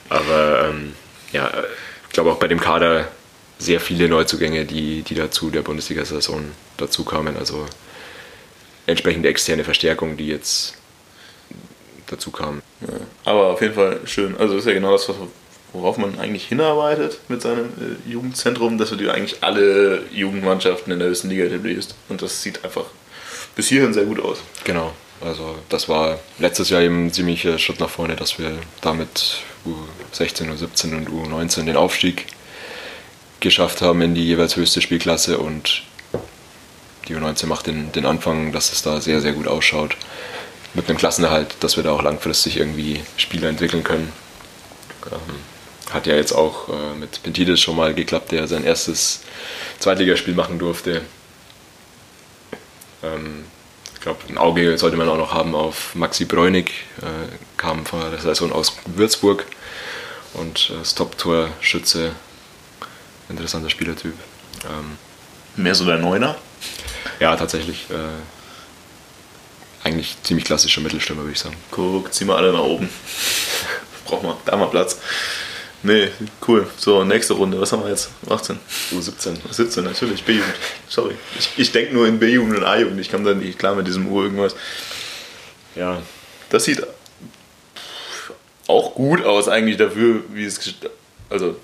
Aber 0.09 0.69
ähm, 0.69 0.95
ja, 1.33 1.51
ich 2.07 2.13
glaube 2.13 2.33
auch 2.33 2.39
bei 2.39 2.49
dem 2.49 2.61
Kader 2.61 3.09
sehr 3.59 3.81
viele 3.81 4.09
Neuzugänge, 4.09 4.65
die, 4.65 5.03
die 5.03 5.15
dazu 5.15 5.51
der 5.51 5.63
Bundesliga-Saison 5.63 6.45
dazu 6.77 7.05
kamen. 7.05 7.37
Also 7.37 7.67
entsprechende 8.87 9.29
externe 9.29 9.65
Verstärkung, 9.65 10.17
die 10.17 10.29
jetzt 10.29 10.75
dazu 12.07 12.31
kamen. 12.31 12.63
Ja, 12.81 12.95
aber 13.25 13.47
auf 13.49 13.61
jeden 13.61 13.75
Fall 13.75 14.01
schön. 14.05 14.37
Also 14.37 14.57
ist 14.57 14.67
ja 14.67 14.75
genau 14.75 14.93
das, 14.93 15.11
worauf 15.73 15.97
man 15.97 16.19
eigentlich 16.19 16.47
hinarbeitet 16.47 17.19
mit 17.29 17.43
seinem 17.43 17.67
äh, 17.67 18.11
Jugendzentrum, 18.11 18.79
dass 18.79 18.91
du 18.91 18.97
dir 18.97 19.13
eigentlich 19.13 19.43
alle 19.43 20.05
Jugendmannschaften 20.13 20.93
in 20.93 20.99
der 20.99 21.09
höchsten 21.09 21.31
Liga 21.31 21.45
etablierst. 21.45 21.95
Und 22.09 22.23
das 22.23 22.43
sieht 22.43 22.65
einfach 22.65 22.87
bis 23.57 23.69
hierhin 23.69 23.95
sehr 23.95 24.05
gut 24.05 24.21
aus. 24.21 24.39
Genau, 24.65 24.93
also 25.21 25.57
das 25.69 25.89
war 25.89 26.19
letztes 26.39 26.71
Jahr 26.71 26.83
eben 26.83 27.07
ein 27.07 27.13
ziemlicher 27.13 27.59
Schritt 27.59 27.81
nach 27.81 27.91
vorne, 27.91 28.17
dass 28.17 28.39
wir 28.39 28.59
damit 28.81 29.39
U16, 30.13 30.53
U17 30.53 30.97
und 30.97 31.09
U19 31.09 31.65
den 31.65 31.77
Aufstieg 31.77 32.27
geschafft 33.45 33.83
haben 33.83 34.03
in 34.03 34.17
die 34.17 34.25
jeweils 34.25 34.57
höchste 34.57 34.81
Spielklasse 34.81 35.39
und 35.39 35.83
die 37.07 37.15
U19 37.15 37.47
macht 37.47 37.67
den, 37.67 37.93
den 37.93 38.07
Anfang, 38.07 38.51
dass 38.51 38.73
es 38.73 38.83
da 38.83 39.01
sehr, 39.01 39.21
sehr 39.21 39.33
gut 39.33 39.47
ausschaut. 39.47 39.97
Mit 40.73 40.89
einem 40.89 40.99
Klassenerhalt, 40.99 41.55
dass 41.61 41.77
wir 41.77 41.85
da 41.85 41.93
auch 41.93 42.03
langfristig 42.03 42.57
irgendwie 42.57 43.01
Spieler 43.17 43.49
entwickeln 43.49 43.85
können. 43.85 44.13
Ähm, 45.13 45.93
hat 45.93 46.07
ja 46.07 46.17
jetzt 46.17 46.33
auch 46.33 46.69
äh, 46.69 46.99
mit 46.99 47.23
Pentidis 47.23 47.61
schon 47.61 47.77
mal 47.77 47.95
geklappt, 47.95 48.33
der 48.33 48.49
sein 48.49 48.65
erstes 48.65 49.21
Zweitligaspiel 49.79 50.35
machen 50.35 50.59
durfte. 50.59 51.03
Ähm, 53.05 53.45
ich 53.95 54.01
glaube, 54.01 54.21
ein 54.29 54.39
Auge 54.39 54.77
sollte 54.79 54.97
man 54.97 55.09
auch 55.09 55.19
noch 55.19 55.33
haben 55.33 55.55
auf 55.55 55.95
Maxi 55.95 56.25
Bräunig, 56.25 56.71
äh, 57.03 57.37
kam 57.57 57.87
vor 57.87 58.11
der 58.11 58.19
Saison 58.19 58.51
aus 58.51 58.77
Würzburg 58.87 59.47
und 60.33 60.71
äh, 60.71 60.83
ist 60.83 60.99
Top-Torschütze, 60.99 62.13
interessanter 63.35 63.71
Spielertyp. 63.71 64.15
Ähm, 64.65 64.97
Mehr 65.57 65.75
so 65.75 65.85
der 65.85 65.99
Neuner. 65.99 66.37
ja, 67.21 67.37
tatsächlich 67.37 67.87
äh, 67.91 67.95
eigentlich 69.87 70.17
ziemlich 70.23 70.45
klassischer 70.45 70.81
Mittelstürmer, 70.81 71.23
würde 71.23 71.33
ich 71.33 71.39
sagen. 71.41 71.57
Guck, 71.71 72.13
zieh 72.13 72.25
mal 72.25 72.37
alle 72.37 72.53
nach 72.53 72.61
oben. 72.63 72.89
Braucht 74.05 74.23
man, 74.23 74.37
da 74.47 74.57
mal 74.57 74.67
Platz. 74.67 74.99
Nee, 75.83 76.09
cool. 76.49 76.67
So, 76.79 77.05
nächste 77.05 77.35
Runde. 77.35 77.61
Was 77.61 77.73
haben 77.73 77.83
wir 77.83 77.91
jetzt? 77.91 78.09
18. 78.29 78.59
U17. 78.93 79.37
17, 79.51 79.85
natürlich. 79.85 80.25
B-Jugend. 80.25 80.55
Sorry. 80.89 81.15
Ich, 81.39 81.51
ich 81.59 81.73
denke 81.73 81.93
nur 81.93 82.07
in 82.09 82.19
B-Jugend 82.19 82.57
und 82.57 82.65
A-Jugend. 82.65 82.99
Ich 83.01 83.11
komme 83.11 83.25
da 83.25 83.35
nicht 83.35 83.59
klar 83.59 83.75
mit 83.75 83.87
diesem 83.87 84.11
U 84.11 84.23
irgendwas. 84.23 84.57
Ja, 85.77 86.01
Das 86.49 86.65
sieht 86.65 86.83
auch 88.67 88.95
gut 88.95 89.23
aus 89.25 89.49
eigentlich 89.49 89.77
dafür, 89.77 90.23
wie 90.33 90.45
es 90.45 90.59
also 91.29 91.57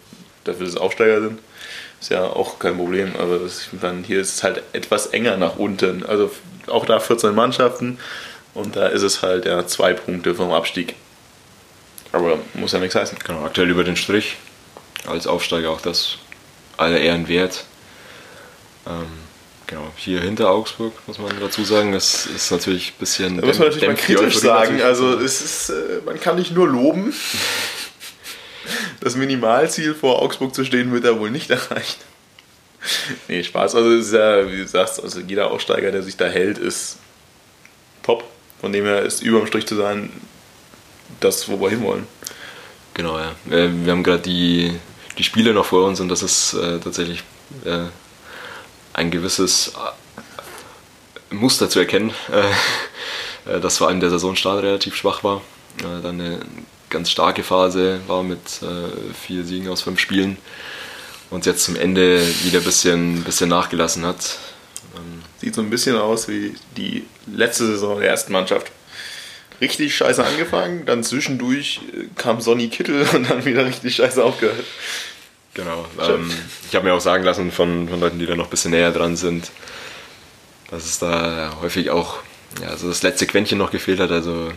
dafür, 0.44 0.66
dass 0.66 0.74
es 0.74 0.80
Aufsteiger 0.80 1.22
sind. 1.22 1.40
Ist 2.00 2.10
ja 2.10 2.24
auch 2.24 2.58
kein 2.58 2.76
Problem, 2.76 3.14
aber 3.18 3.38
das, 3.38 3.68
meine, 3.80 4.02
hier 4.02 4.20
ist 4.20 4.36
es 4.36 4.42
halt 4.42 4.62
etwas 4.72 5.08
enger 5.08 5.36
nach 5.36 5.56
unten. 5.56 6.04
Also 6.04 6.30
auch 6.68 6.86
da 6.86 6.98
14 6.98 7.34
Mannschaften 7.34 7.98
und 8.54 8.76
da 8.76 8.86
ist 8.86 9.02
es 9.02 9.22
halt 9.22 9.44
ja 9.44 9.66
zwei 9.66 9.92
Punkte 9.92 10.34
vom 10.34 10.52
Abstieg. 10.52 10.94
Aber 12.12 12.38
muss 12.54 12.72
ja 12.72 12.80
nichts 12.80 12.94
heißen. 12.94 13.18
Genau, 13.24 13.44
aktuell 13.44 13.70
über 13.70 13.84
den 13.84 13.96
Strich. 13.96 14.36
Als 15.06 15.26
Aufsteiger 15.26 15.70
auch 15.70 15.80
das 15.80 16.18
aller 16.76 16.98
Ehren 16.98 17.28
wert. 17.28 17.64
Ähm, 18.86 19.06
genau, 19.66 19.92
hier 19.96 20.20
hinter 20.20 20.50
Augsburg, 20.50 20.92
muss 21.06 21.18
man 21.18 21.38
dazu 21.38 21.64
sagen. 21.64 21.92
Das 21.92 22.26
ist 22.26 22.50
natürlich 22.50 22.92
ein 22.92 22.98
bisschen. 22.98 23.40
Da 23.40 23.46
muss 23.46 23.58
man 23.58 23.68
natürlich 23.68 23.88
mal 23.88 23.96
kritisch 23.96 24.38
sagen. 24.38 24.82
Also 24.82 25.18
es 25.18 25.40
ist, 25.40 25.70
äh, 25.70 26.00
man 26.04 26.18
kann 26.18 26.36
nicht 26.36 26.52
nur 26.52 26.66
loben. 26.66 27.14
Das 29.00 29.16
Minimalziel 29.16 29.94
vor 29.94 30.20
Augsburg 30.20 30.54
zu 30.54 30.64
stehen 30.64 30.92
wird 30.92 31.04
da 31.04 31.18
wohl 31.18 31.30
nicht 31.30 31.50
erreicht. 31.50 31.98
Nee, 33.28 33.44
Spaß. 33.44 33.74
Also 33.74 33.92
es 33.92 34.06
ist 34.06 34.12
ja, 34.14 34.50
wie 34.50 34.58
du 34.58 34.66
sagst, 34.66 35.02
also 35.02 35.20
jeder 35.20 35.50
Aufsteiger, 35.50 35.90
der 35.90 36.02
sich 36.02 36.16
da 36.16 36.26
hält, 36.26 36.58
ist 36.58 36.96
top. 38.02 38.24
Von 38.60 38.72
dem 38.72 38.84
her 38.84 39.02
ist 39.02 39.22
überm 39.22 39.46
Strich 39.46 39.66
zu 39.66 39.76
sein, 39.76 40.10
das, 41.20 41.48
wo 41.48 41.60
wir 41.60 41.70
hinwollen. 41.70 42.06
Genau, 42.94 43.18
ja. 43.18 43.34
Wir 43.46 43.92
haben 43.92 44.02
gerade 44.02 44.22
die, 44.22 44.72
die 45.18 45.24
Spiele 45.24 45.54
noch 45.54 45.66
vor 45.66 45.86
uns 45.86 46.00
und 46.00 46.08
das 46.08 46.22
ist 46.22 46.54
äh, 46.54 46.78
tatsächlich 46.78 47.22
äh, 47.64 47.84
ein 48.92 49.10
gewisses 49.10 49.68
äh, 51.30 51.34
Muster 51.34 51.68
zu 51.70 51.78
erkennen, 51.78 52.12
äh, 52.30 53.50
äh, 53.56 53.60
das 53.60 53.78
vor 53.78 53.88
allem 53.88 54.00
der 54.00 54.10
Saisonstart 54.10 54.62
relativ 54.62 54.94
schwach 54.96 55.24
war. 55.24 55.42
Dann 55.78 56.20
eine 56.20 56.40
ganz 56.90 57.10
starke 57.10 57.42
Phase 57.42 58.00
war 58.06 58.22
mit 58.22 58.62
äh, 58.62 59.14
vier 59.14 59.44
Siegen 59.44 59.68
aus 59.68 59.82
fünf 59.82 59.98
Spielen 60.00 60.36
und 61.30 61.46
jetzt 61.46 61.64
zum 61.64 61.76
Ende 61.76 62.20
wieder 62.44 62.58
ein 62.58 62.64
bisschen, 62.64 63.22
bisschen 63.24 63.48
nachgelassen 63.48 64.04
hat. 64.04 64.38
Ähm, 64.96 65.22
Sieht 65.38 65.54
so 65.54 65.62
ein 65.62 65.70
bisschen 65.70 65.96
aus 65.96 66.28
wie 66.28 66.54
die 66.76 67.04
letzte 67.26 67.66
Saison 67.66 68.00
der 68.00 68.10
ersten 68.10 68.32
Mannschaft. 68.32 68.70
Richtig 69.60 69.94
scheiße 69.94 70.24
angefangen, 70.24 70.86
dann 70.86 71.04
zwischendurch 71.04 71.80
äh, 71.94 72.06
kam 72.16 72.40
Sonny 72.40 72.68
Kittel 72.68 73.06
und 73.14 73.30
dann 73.30 73.44
wieder 73.44 73.64
richtig 73.64 73.96
scheiße 73.96 74.22
aufgehört. 74.22 74.64
Genau. 75.54 75.86
Ähm, 76.00 76.30
ich 76.68 76.74
habe 76.74 76.86
mir 76.86 76.94
auch 76.94 77.00
sagen 77.00 77.24
lassen 77.24 77.50
von, 77.50 77.88
von 77.88 78.00
Leuten, 78.00 78.18
die 78.18 78.26
da 78.26 78.36
noch 78.36 78.46
ein 78.46 78.50
bisschen 78.50 78.70
näher 78.70 78.92
dran 78.92 79.16
sind, 79.16 79.50
dass 80.70 80.84
es 80.84 80.98
da 80.98 81.56
häufig 81.60 81.90
auch 81.90 82.18
ja, 82.60 82.76
so 82.76 82.88
das 82.88 83.02
letzte 83.02 83.26
Quäntchen 83.26 83.58
noch 83.58 83.70
gefehlt 83.70 84.00
hat. 84.00 84.10
Also 84.10 84.52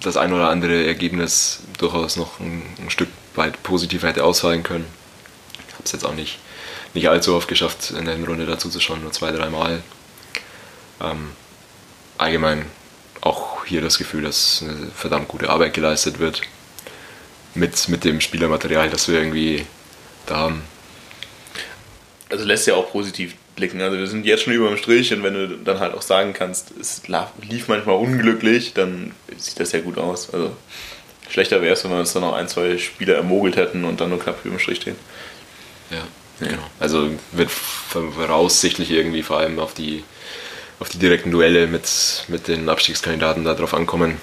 das 0.00 0.16
ein 0.16 0.32
oder 0.32 0.48
andere 0.48 0.86
Ergebnis 0.86 1.60
durchaus 1.78 2.16
noch 2.16 2.40
ein, 2.40 2.62
ein 2.78 2.90
Stück 2.90 3.08
weit 3.34 3.62
positiver 3.62 4.08
hätte 4.08 4.24
ausfallen 4.24 4.62
können. 4.62 4.86
Ich 5.68 5.74
habe 5.74 5.84
es 5.84 5.92
jetzt 5.92 6.04
auch 6.04 6.14
nicht, 6.14 6.38
nicht 6.94 7.08
allzu 7.08 7.34
oft 7.34 7.48
geschafft, 7.48 7.90
in 7.90 8.04
der 8.06 8.18
Runde 8.24 8.46
dazu 8.46 8.68
zu 8.68 8.80
schauen, 8.80 9.02
nur 9.02 9.12
zwei, 9.12 9.30
dreimal. 9.30 9.82
Ähm, 11.00 11.32
allgemein 12.18 12.66
auch 13.20 13.64
hier 13.64 13.80
das 13.80 13.98
Gefühl, 13.98 14.22
dass 14.22 14.62
eine 14.62 14.90
verdammt 14.94 15.28
gute 15.28 15.50
Arbeit 15.50 15.74
geleistet 15.74 16.18
wird 16.18 16.42
mit, 17.54 17.88
mit 17.88 18.04
dem 18.04 18.20
Spielermaterial, 18.20 18.90
das 18.90 19.08
wir 19.08 19.18
irgendwie 19.18 19.66
da 20.26 20.36
haben. 20.36 20.62
Also 22.30 22.44
lässt 22.44 22.66
ja 22.66 22.74
auch 22.74 22.90
positiv 22.90 23.34
blicken. 23.60 23.80
Also 23.82 23.98
wir 23.98 24.06
sind 24.06 24.24
jetzt 24.24 24.42
schon 24.42 24.54
über 24.54 24.68
dem 24.68 24.78
Strich 24.78 25.12
und 25.12 25.22
wenn 25.22 25.34
du 25.34 25.48
dann 25.58 25.78
halt 25.78 25.94
auch 25.94 26.02
sagen 26.02 26.32
kannst, 26.32 26.72
es 26.80 27.02
lief 27.42 27.68
manchmal 27.68 27.96
unglücklich, 27.96 28.72
dann 28.72 29.12
sieht 29.36 29.60
das 29.60 29.72
ja 29.72 29.80
gut 29.80 29.98
aus. 29.98 30.32
Also 30.32 30.56
schlechter 31.28 31.60
wäre 31.60 31.74
es, 31.74 31.84
wenn 31.84 31.90
wir 31.90 31.98
uns 31.98 32.12
dann 32.12 32.22
noch 32.22 32.34
ein, 32.34 32.48
zwei 32.48 32.78
Spiele 32.78 33.14
ermogelt 33.14 33.56
hätten 33.56 33.84
und 33.84 34.00
dann 34.00 34.08
nur 34.08 34.18
knapp 34.18 34.44
über 34.44 34.56
dem 34.56 34.58
Strich 34.58 34.80
stehen. 34.80 34.96
Ja, 35.90 36.46
genau. 36.48 36.62
Also 36.80 37.10
wird 37.32 37.50
voraussichtlich 37.50 38.90
irgendwie 38.90 39.22
vor 39.22 39.38
allem 39.38 39.58
auf 39.58 39.74
die, 39.74 40.02
auf 40.80 40.88
die 40.88 40.98
direkten 40.98 41.30
Duelle 41.30 41.66
mit, 41.66 42.24
mit 42.28 42.48
den 42.48 42.68
Abstiegskandidaten 42.68 43.44
darauf 43.44 43.74
ankommen. 43.74 44.16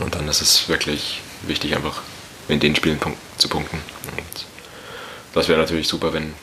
Und 0.00 0.14
dann 0.14 0.28
ist 0.28 0.42
es 0.42 0.68
wirklich 0.68 1.22
wichtig, 1.46 1.74
einfach 1.74 2.02
in 2.48 2.60
den 2.60 2.76
Spielen 2.76 3.00
zu 3.38 3.48
punkten. 3.48 3.78
Und 4.16 4.46
das 5.32 5.48
wäre 5.48 5.58
natürlich 5.58 5.88
super, 5.88 6.12
wenn, 6.12 6.34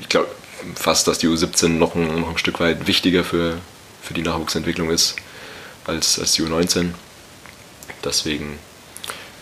ich 0.00 0.08
glaube 0.08 0.28
fast, 0.74 1.08
dass 1.08 1.18
die 1.18 1.28
U17 1.28 1.68
noch 1.68 1.94
ein, 1.94 2.20
noch 2.20 2.30
ein 2.30 2.38
Stück 2.38 2.60
weit 2.60 2.86
wichtiger 2.86 3.24
für, 3.24 3.58
für 4.02 4.14
die 4.14 4.22
Nachwuchsentwicklung 4.22 4.90
ist 4.90 5.16
als, 5.86 6.18
als 6.18 6.32
die 6.32 6.42
U19. 6.42 6.90
Deswegen 8.04 8.58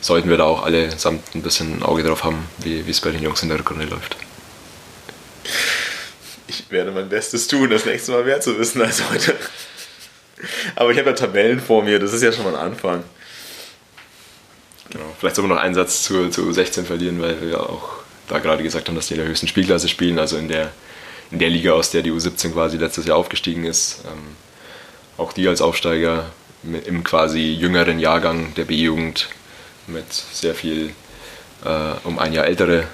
sollten 0.00 0.30
wir 0.30 0.36
da 0.36 0.44
auch 0.44 0.64
alle 0.64 0.90
samt 0.98 1.34
ein 1.34 1.42
bisschen 1.42 1.78
ein 1.78 1.82
Auge 1.82 2.02
drauf 2.02 2.24
haben, 2.24 2.48
wie, 2.58 2.86
wie 2.86 2.90
es 2.90 3.00
bei 3.00 3.10
den 3.10 3.22
Jungs 3.22 3.42
in 3.42 3.48
der 3.48 3.58
Rückrunde 3.58 3.84
läuft. 3.84 4.16
Ich 6.46 6.70
werde 6.70 6.90
mein 6.90 7.08
Bestes 7.08 7.46
tun, 7.48 7.70
das 7.70 7.84
nächste 7.84 8.12
Mal 8.12 8.24
mehr 8.24 8.40
zu 8.40 8.58
wissen 8.58 8.82
als 8.82 9.08
heute. 9.10 9.36
Aber 10.74 10.90
ich 10.90 10.98
habe 10.98 11.10
ja 11.10 11.16
Tabellen 11.16 11.60
vor 11.60 11.82
mir, 11.82 11.98
das 11.98 12.12
ist 12.12 12.22
ja 12.22 12.32
schon 12.32 12.44
mal 12.44 12.54
ein 12.56 12.72
Anfang. 12.72 13.04
Genau. 14.90 15.04
Vielleicht 15.18 15.38
man 15.38 15.48
noch 15.48 15.56
einen 15.58 15.74
Satz 15.74 16.02
zu, 16.02 16.30
zu 16.30 16.42
U16 16.42 16.84
verlieren, 16.84 17.20
weil 17.22 17.40
wir 17.40 17.50
ja 17.50 17.60
auch 17.60 18.00
da 18.28 18.38
gerade 18.38 18.62
gesagt 18.62 18.88
haben, 18.88 18.96
dass 18.96 19.08
die 19.08 19.14
in 19.14 19.20
der 19.20 19.28
höchsten 19.28 19.48
Spielklasse 19.48 19.88
spielen, 19.88 20.18
also 20.18 20.36
in 20.36 20.48
der, 20.48 20.72
in 21.30 21.38
der 21.38 21.50
Liga, 21.50 21.72
aus 21.72 21.90
der 21.90 22.02
die 22.02 22.10
U17 22.10 22.52
quasi 22.52 22.76
letztes 22.76 23.06
Jahr 23.06 23.16
aufgestiegen 23.16 23.64
ist. 23.64 24.02
Ähm, 24.06 24.36
auch 25.16 25.32
die 25.32 25.46
als 25.48 25.60
Aufsteiger 25.60 26.26
im 26.62 27.04
quasi 27.04 27.52
jüngeren 27.52 27.98
Jahrgang 27.98 28.54
der 28.54 28.64
B-Jugend 28.64 29.28
mit 29.86 30.12
sehr 30.12 30.54
viel 30.54 30.90
äh, 31.64 31.92
um 32.04 32.18
ein 32.18 32.32
Jahr 32.32 32.46
ältere 32.46 32.84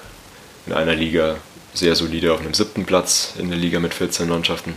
in 0.65 0.73
einer 0.73 0.95
Liga 0.95 1.37
sehr 1.73 1.95
solide 1.95 2.33
auf 2.33 2.39
einem 2.39 2.53
siebten 2.53 2.85
Platz 2.85 3.33
in 3.37 3.49
der 3.49 3.57
Liga 3.57 3.79
mit 3.79 3.93
14 3.93 4.27
Mannschaften. 4.27 4.73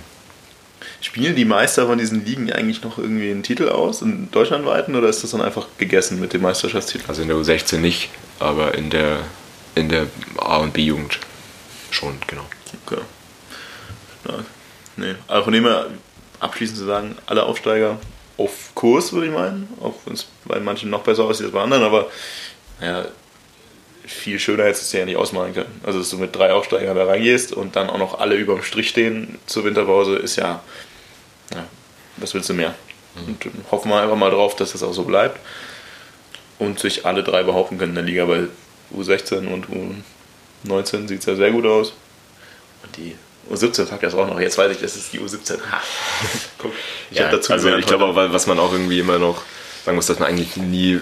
Spielen 1.01 1.35
die 1.35 1.47
Meister 1.47 1.87
von 1.87 1.99
diesen 1.99 2.25
Ligen 2.25 2.53
eigentlich 2.53 2.83
noch 2.83 2.99
irgendwie 2.99 3.31
einen 3.31 3.43
Titel 3.43 3.69
aus, 3.69 4.03
in 4.03 4.31
deutschlandweiten, 4.31 4.95
oder 4.95 5.09
ist 5.09 5.25
das 5.25 5.31
dann 5.31 5.41
einfach 5.41 5.67
gegessen 5.79 6.21
mit 6.21 6.35
dem 6.35 6.43
Meisterschaftstitel? 6.43 7.05
Also 7.09 7.23
in 7.23 7.29
der 7.29 7.39
U16 7.39 7.79
nicht, 7.79 8.11
aber 8.39 8.75
in 8.75 8.91
der, 8.91 9.21
in 9.75 9.89
der 9.89 10.07
A- 10.37 10.59
und 10.59 10.75
B-Jugend 10.75 11.19
schon, 11.91 12.19
genau. 12.27 12.45
Okay. 12.87 13.01
Ja, 14.27 14.45
nee. 14.97 15.15
Also 15.29 15.45
von 15.45 15.53
dem 15.53 15.65
her, 15.65 15.87
abschließend 16.41 16.79
zu 16.79 16.85
sagen, 16.85 17.17
alle 17.27 17.45
Aufsteiger 17.45 17.99
auf 18.37 18.75
Kurs, 18.75 19.13
würde 19.13 19.27
ich 19.27 19.33
meinen, 19.33 19.69
auch 19.81 19.95
wenn 20.05 20.15
es 20.15 20.27
bei 20.45 20.61
manchen 20.61 20.91
noch 20.91 21.03
besser 21.03 21.25
aussieht 21.25 21.47
als 21.47 21.55
bei 21.55 21.63
anderen, 21.63 21.83
aber 21.83 22.11
naja, 22.81 23.07
viel 24.07 24.39
schöner 24.39 24.65
hättest 24.65 24.83
du 24.83 24.97
es 24.97 25.01
ja 25.01 25.05
nicht 25.05 25.17
ausmalen 25.17 25.55
können. 25.55 25.81
Also, 25.85 25.99
dass 25.99 26.11
du 26.11 26.19
mit 26.19 26.35
drei 26.35 26.53
Aufsteigern 26.53 26.97
da 26.97 27.05
reingehst 27.05 27.53
und 27.53 27.77
dann 27.77 27.91
auch 27.91 27.99
noch 27.99 28.19
alle 28.19 28.35
über 28.35 28.55
dem 28.55 28.63
Strich 28.63 28.89
stehen 28.89 29.39
zur 29.47 29.65
Winterpause, 29.65 30.17
ist 30.17 30.37
ja, 30.37 30.63
ja 31.55 31.65
was 32.17 32.35
willst 32.35 32.49
du 32.49 32.55
mehr? 32.55 32.75
Und 33.27 33.45
hoffen 33.71 33.91
wir 33.91 34.01
einfach 34.01 34.17
mal 34.17 34.31
drauf, 34.31 34.57
dass 34.57 34.73
das 34.73 34.83
auch 34.83 34.93
so 34.93 35.05
bleibt 35.05 35.39
und 36.59 36.79
sich 36.79 37.07
alle 37.07 37.23
drei 37.23 37.43
behaupten 37.43 37.79
können 37.79 37.91
in 37.91 37.97
der 37.97 38.05
Liga, 38.05 38.29
weil 38.29 38.49
U16 38.97 39.49
und 39.49 39.67
U19 40.67 41.09
sieht 41.09 41.21
es 41.21 41.27
ja 41.27 41.35
sehr 41.37 41.51
gut 41.51 41.67
aus. 41.67 41.93
Und 42.83 42.97
die 42.97 43.17
U17 43.51 43.87
packt 43.87 44.03
das 44.03 44.15
auch 44.15 44.27
noch. 44.27 44.41
Jetzt 44.41 44.59
weiß 44.59 44.73
ich, 44.73 44.81
das 44.81 44.97
ist 44.97 45.13
die 45.13 45.21
U17. 45.21 45.59
Ha. 45.71 45.81
Guck, 46.59 46.73
ich 47.11 47.19
ja, 47.19 47.25
habe 47.25 47.37
dazu 47.37 47.53
also 47.53 47.75
ich 47.77 47.87
glaube 47.87 48.05
auch, 48.05 48.15
was 48.15 48.47
man 48.47 48.59
auch 48.59 48.73
irgendwie 48.73 49.01
immer 49.01 49.19
noch 49.19 49.43
sagen 49.85 49.97
muss, 49.97 50.07
dass 50.07 50.19
man 50.19 50.29
eigentlich 50.29 50.57
nie, 50.57 51.01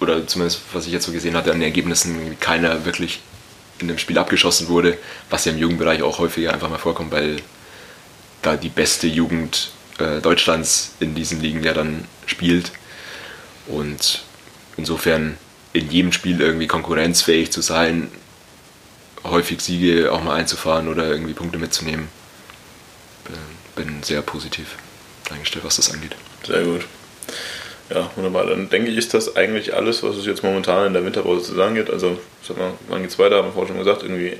oder 0.00 0.26
zumindest 0.26 0.60
was 0.72 0.86
ich 0.86 0.92
jetzt 0.92 1.06
so 1.06 1.12
gesehen 1.12 1.36
hatte, 1.36 1.50
an 1.50 1.58
den 1.58 1.64
Ergebnissen 1.64 2.38
keiner 2.40 2.84
wirklich 2.84 3.20
in 3.80 3.88
dem 3.88 3.98
Spiel 3.98 4.18
abgeschossen 4.18 4.68
wurde, 4.68 4.98
was 5.30 5.44
ja 5.44 5.52
im 5.52 5.58
Jugendbereich 5.58 6.02
auch 6.02 6.18
häufiger 6.18 6.52
einfach 6.52 6.68
mal 6.68 6.78
vorkommt, 6.78 7.12
weil 7.12 7.36
da 8.42 8.56
die 8.56 8.68
beste 8.68 9.06
Jugend 9.06 9.70
äh, 9.98 10.20
Deutschlands 10.20 10.94
in 11.00 11.14
diesen 11.14 11.40
Ligen 11.40 11.62
ja 11.62 11.74
dann 11.74 12.04
spielt. 12.26 12.72
Und 13.66 14.22
insofern 14.76 15.36
in 15.72 15.90
jedem 15.90 16.12
Spiel 16.12 16.40
irgendwie 16.40 16.66
konkurrenzfähig 16.66 17.52
zu 17.52 17.60
sein, 17.60 18.10
häufig 19.24 19.60
Siege 19.60 20.12
auch 20.12 20.22
mal 20.22 20.34
einzufahren 20.34 20.88
oder 20.88 21.08
irgendwie 21.08 21.34
Punkte 21.34 21.58
mitzunehmen. 21.58 22.08
Bin 23.76 24.02
sehr 24.02 24.22
positiv 24.22 24.76
eingestellt, 25.30 25.64
was 25.64 25.76
das 25.76 25.92
angeht. 25.92 26.16
Sehr 26.44 26.62
gut. 26.62 26.86
Ja, 27.90 28.10
wunderbar. 28.16 28.46
Dann 28.46 28.68
denke 28.68 28.90
ich, 28.90 28.96
ist 28.96 29.14
das 29.14 29.36
eigentlich 29.36 29.74
alles, 29.74 30.02
was 30.02 30.16
es 30.16 30.26
jetzt 30.26 30.42
momentan 30.42 30.88
in 30.88 30.92
der 30.92 31.04
Winterpause 31.04 31.44
zu 31.44 31.54
sagen 31.54 31.74
gibt. 31.74 31.90
Also, 31.90 32.18
sag 32.46 32.58
mal, 32.58 32.72
wann 32.88 33.02
geht's 33.02 33.18
weiter? 33.18 33.36
Haben 33.36 33.48
wir 33.48 33.52
vorhin 33.52 33.68
schon 33.68 33.78
gesagt, 33.78 34.02
irgendwie 34.02 34.38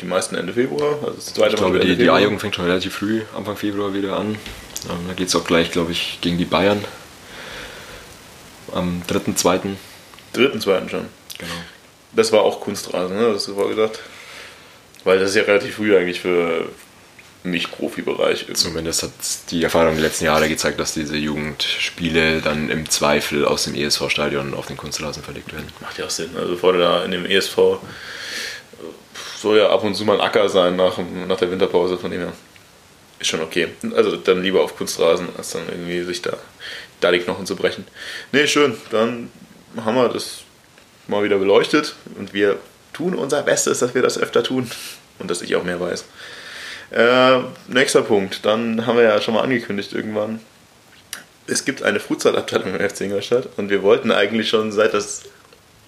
die 0.00 0.06
meisten 0.06 0.34
Ende 0.34 0.52
Februar. 0.52 0.94
Also 1.02 1.14
das 1.14 1.34
zweite 1.34 1.50
ich 1.50 1.56
glaube, 1.56 1.80
die, 1.80 1.96
die 1.96 2.08
A-Jugend 2.08 2.40
fängt 2.40 2.54
schon 2.54 2.64
relativ 2.64 2.94
früh, 2.94 3.22
Anfang 3.36 3.56
Februar 3.56 3.92
wieder 3.94 4.16
an. 4.16 4.36
Ähm, 4.88 4.98
da 5.08 5.14
geht 5.14 5.28
es 5.28 5.36
auch 5.36 5.44
gleich, 5.44 5.70
glaube 5.70 5.92
ich, 5.92 6.18
gegen 6.20 6.38
die 6.38 6.44
Bayern. 6.44 6.84
Am 8.72 9.02
3.2. 9.08 9.76
3.2. 10.34 10.88
schon. 10.88 11.06
Genau. 11.38 11.52
Das 12.14 12.32
war 12.32 12.42
auch 12.42 12.60
Kunstrasen, 12.60 13.16
ne? 13.16 13.32
Das 13.32 13.54
war 13.56 13.68
gesagt. 13.68 14.00
Weil 15.04 15.18
das 15.18 15.30
ist 15.30 15.36
ja 15.36 15.42
relativ 15.42 15.76
früh 15.76 15.96
eigentlich 15.96 16.20
für 16.20 16.68
Nicht-Profi-Bereich. 17.44 18.46
Zumindest 18.54 19.02
hat 19.02 19.10
die 19.50 19.64
Erfahrung 19.64 19.94
der 19.94 20.04
letzten 20.04 20.26
Jahre 20.26 20.48
gezeigt, 20.48 20.78
dass 20.78 20.94
diese 20.94 21.16
Jugendspiele 21.16 22.40
dann 22.40 22.70
im 22.70 22.88
Zweifel 22.88 23.44
aus 23.44 23.64
dem 23.64 23.74
ESV-Stadion 23.74 24.54
auf 24.54 24.66
den 24.66 24.76
Kunstrasen 24.76 25.22
verlegt 25.22 25.52
werden. 25.52 25.66
Macht 25.80 25.98
ja 25.98 26.04
auch 26.04 26.10
Sinn. 26.10 26.30
Also 26.36 26.56
vorne 26.56 26.78
da 26.78 27.04
in 27.04 27.10
dem 27.10 27.26
ESV 27.26 27.56
soll 29.38 29.58
ja 29.58 29.70
ab 29.70 29.82
und 29.82 29.94
zu 29.94 30.04
mal 30.04 30.20
ein 30.20 30.20
Acker 30.20 30.48
sein 30.48 30.76
nach, 30.76 30.98
nach 31.26 31.38
der 31.38 31.50
Winterpause, 31.50 31.98
von 31.98 32.12
dem 32.12 32.20
her 32.20 32.32
ist 33.18 33.28
schon 33.28 33.40
okay. 33.40 33.68
Also 33.94 34.16
dann 34.16 34.42
lieber 34.42 34.62
auf 34.62 34.76
Kunstrasen, 34.76 35.28
als 35.36 35.50
dann 35.50 35.68
irgendwie 35.68 36.02
sich 36.02 36.22
da, 36.22 36.36
da 37.00 37.10
die 37.10 37.18
Knochen 37.18 37.46
zu 37.46 37.56
brechen. 37.56 37.84
Ne, 38.30 38.46
schön. 38.46 38.76
Dann 38.90 39.30
haben 39.84 39.96
wir 39.96 40.08
das 40.08 40.42
mal 41.08 41.24
wieder 41.24 41.38
beleuchtet 41.38 41.94
und 42.18 42.32
wir 42.32 42.58
tun 42.92 43.14
unser 43.14 43.42
Bestes, 43.42 43.80
dass 43.80 43.94
wir 43.94 44.02
das 44.02 44.18
öfter 44.18 44.42
tun 44.42 44.70
und 45.18 45.30
dass 45.30 45.42
ich 45.42 45.56
auch 45.56 45.64
mehr 45.64 45.80
weiß. 45.80 46.04
Äh, 46.90 47.38
nächster 47.68 48.02
Punkt, 48.02 48.44
dann 48.44 48.86
haben 48.86 48.98
wir 48.98 49.04
ja 49.04 49.20
schon 49.20 49.34
mal 49.34 49.42
angekündigt 49.42 49.92
irgendwann. 49.92 50.40
Es 51.46 51.64
gibt 51.64 51.82
eine 51.82 52.00
Futsal-Abteilung 52.00 52.74
im 52.74 52.88
FC 52.88 53.02
Ingolstadt 53.02 53.48
und 53.56 53.70
wir 53.70 53.82
wollten 53.82 54.12
eigentlich 54.12 54.48
schon, 54.48 54.72
seit 54.72 54.94
das 54.94 55.22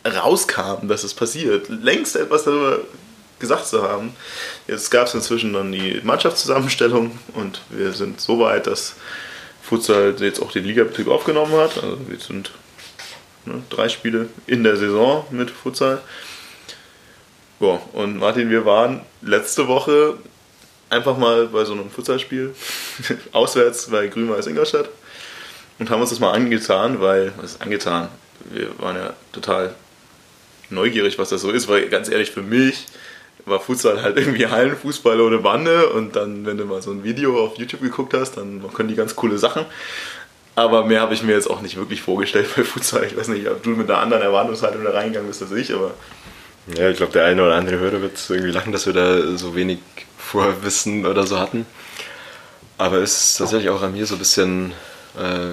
rauskam, 0.05 0.89
dass 0.89 1.05
es 1.05 1.15
passiert, 1.15 1.69
längst 1.69 2.17
etwas 2.17 2.45
darüber 2.45 2.81
gesagt 3.39 3.67
zu 3.67 3.83
haben. 3.83 4.15
Jetzt 4.67 4.91
gab 4.91 5.07
es 5.07 5.15
inzwischen 5.15 5.53
dann 5.53 5.73
die 5.73 6.01
Mannschaftszusammenstellung 6.03 7.19
und 7.35 7.61
wir 7.71 7.93
sind 7.93 8.21
so 8.21 8.41
weit, 8.41 8.67
dass 8.67 8.95
Futsal 9.63 10.15
jetzt 10.21 10.41
auch 10.41 10.53
den 10.53 10.65
Ligabetrieb 10.65 11.09
aufgenommen 11.09 11.55
hat. 11.57 11.83
Also 11.83 11.99
wir 12.07 12.19
sind 12.19 12.51
ne, 13.47 13.63
drei 13.71 13.89
Spiele 13.89 14.29
in 14.47 14.65
der 14.65 14.77
Saison 14.77 15.27
mit 15.31 15.51
Futsal. 15.51 16.01
Ja, 17.61 17.81
und 17.93 18.19
Martin, 18.19 18.51
wir 18.51 18.65
waren 18.67 19.01
letzte 19.23 19.69
Woche 19.69 20.19
einfach 20.91 21.17
mal 21.17 21.47
bei 21.47 21.65
so 21.65 21.73
einem 21.73 21.91
Futsalspiel 21.91 22.55
auswärts 23.33 23.91
bei 23.91 24.07
Grünweiß 24.07 24.47
Ingolstadt 24.47 24.89
und 25.79 25.91
haben 25.91 26.01
uns 26.01 26.11
das 26.11 26.21
mal 26.21 26.33
angetan, 26.33 27.01
weil, 27.01 27.33
was 27.37 27.53
ist 27.53 27.63
angetan? 27.63 28.09
Wir 28.51 28.79
waren 28.79 28.97
ja 28.97 29.13
total 29.33 29.75
neugierig, 30.71 31.19
was 31.19 31.31
das 31.31 31.41
so 31.41 31.51
ist, 31.51 31.69
weil 31.69 31.89
ganz 31.89 32.09
ehrlich, 32.09 32.31
für 32.31 32.43
mich 32.43 32.87
war 33.47 33.61
Futsal 33.61 34.03
halt 34.03 34.17
irgendwie 34.17 34.47
Hallenfußball 34.47 35.21
ohne 35.21 35.39
Bande 35.39 35.91
und 35.91 36.17
dann, 36.17 36.47
wenn 36.47 36.57
du 36.57 36.65
mal 36.65 36.83
so 36.83 36.91
ein 36.91 37.05
Video 37.05 37.45
auf 37.45 37.57
YouTube 37.57 37.83
geguckt 37.83 38.15
hast, 38.15 38.37
dann 38.37 38.63
können 38.73 38.89
die 38.89 38.95
ganz 38.95 39.15
coole 39.17 39.39
Sachen. 39.39 39.67
Aber 40.57 40.85
mehr 40.85 41.01
habe 41.01 41.15
ich 41.15 41.23
mir 41.23 41.33
jetzt 41.33 41.51
auch 41.51 41.61
nicht 41.61 41.77
wirklich 41.77 42.03
vorgestellt 42.03 42.49
bei 42.57 42.65
Futsal. 42.65 43.05
Ich 43.05 43.17
weiß 43.17 43.29
nicht, 43.29 43.49
ob 43.49 43.63
du 43.63 43.71
mit 43.71 43.91
einer 43.91 44.01
anderen 44.01 44.23
Erwartungshaltung 44.23 44.85
da 44.85 44.91
reingegangen 44.91 45.29
bist 45.29 45.43
als 45.43 45.53
ich, 45.53 45.73
aber. 45.73 45.95
Ja, 46.77 46.89
ich 46.89 46.97
glaube, 46.97 47.13
der 47.13 47.27
eine 47.27 47.43
oder 47.43 47.57
andere 47.57 47.79
Hörer 47.79 48.01
wird 48.01 48.19
irgendwie 48.29 48.53
lachen, 48.53 48.73
dass 48.73 48.87
wir 48.87 48.93
da 48.93 49.37
so 49.37 49.55
wenig 49.55 49.79
Vorwissen 50.17 51.05
oder 51.05 51.27
so 51.27 51.39
hatten. 51.39 51.67
Aber 52.79 52.99
es 52.99 53.31
ist 53.31 53.37
tatsächlich 53.37 53.71
auch 53.71 53.83
an 53.83 53.93
mir 53.93 54.07
so 54.07 54.15
ein 54.15 54.19
bisschen 54.19 54.73
äh, 55.19 55.51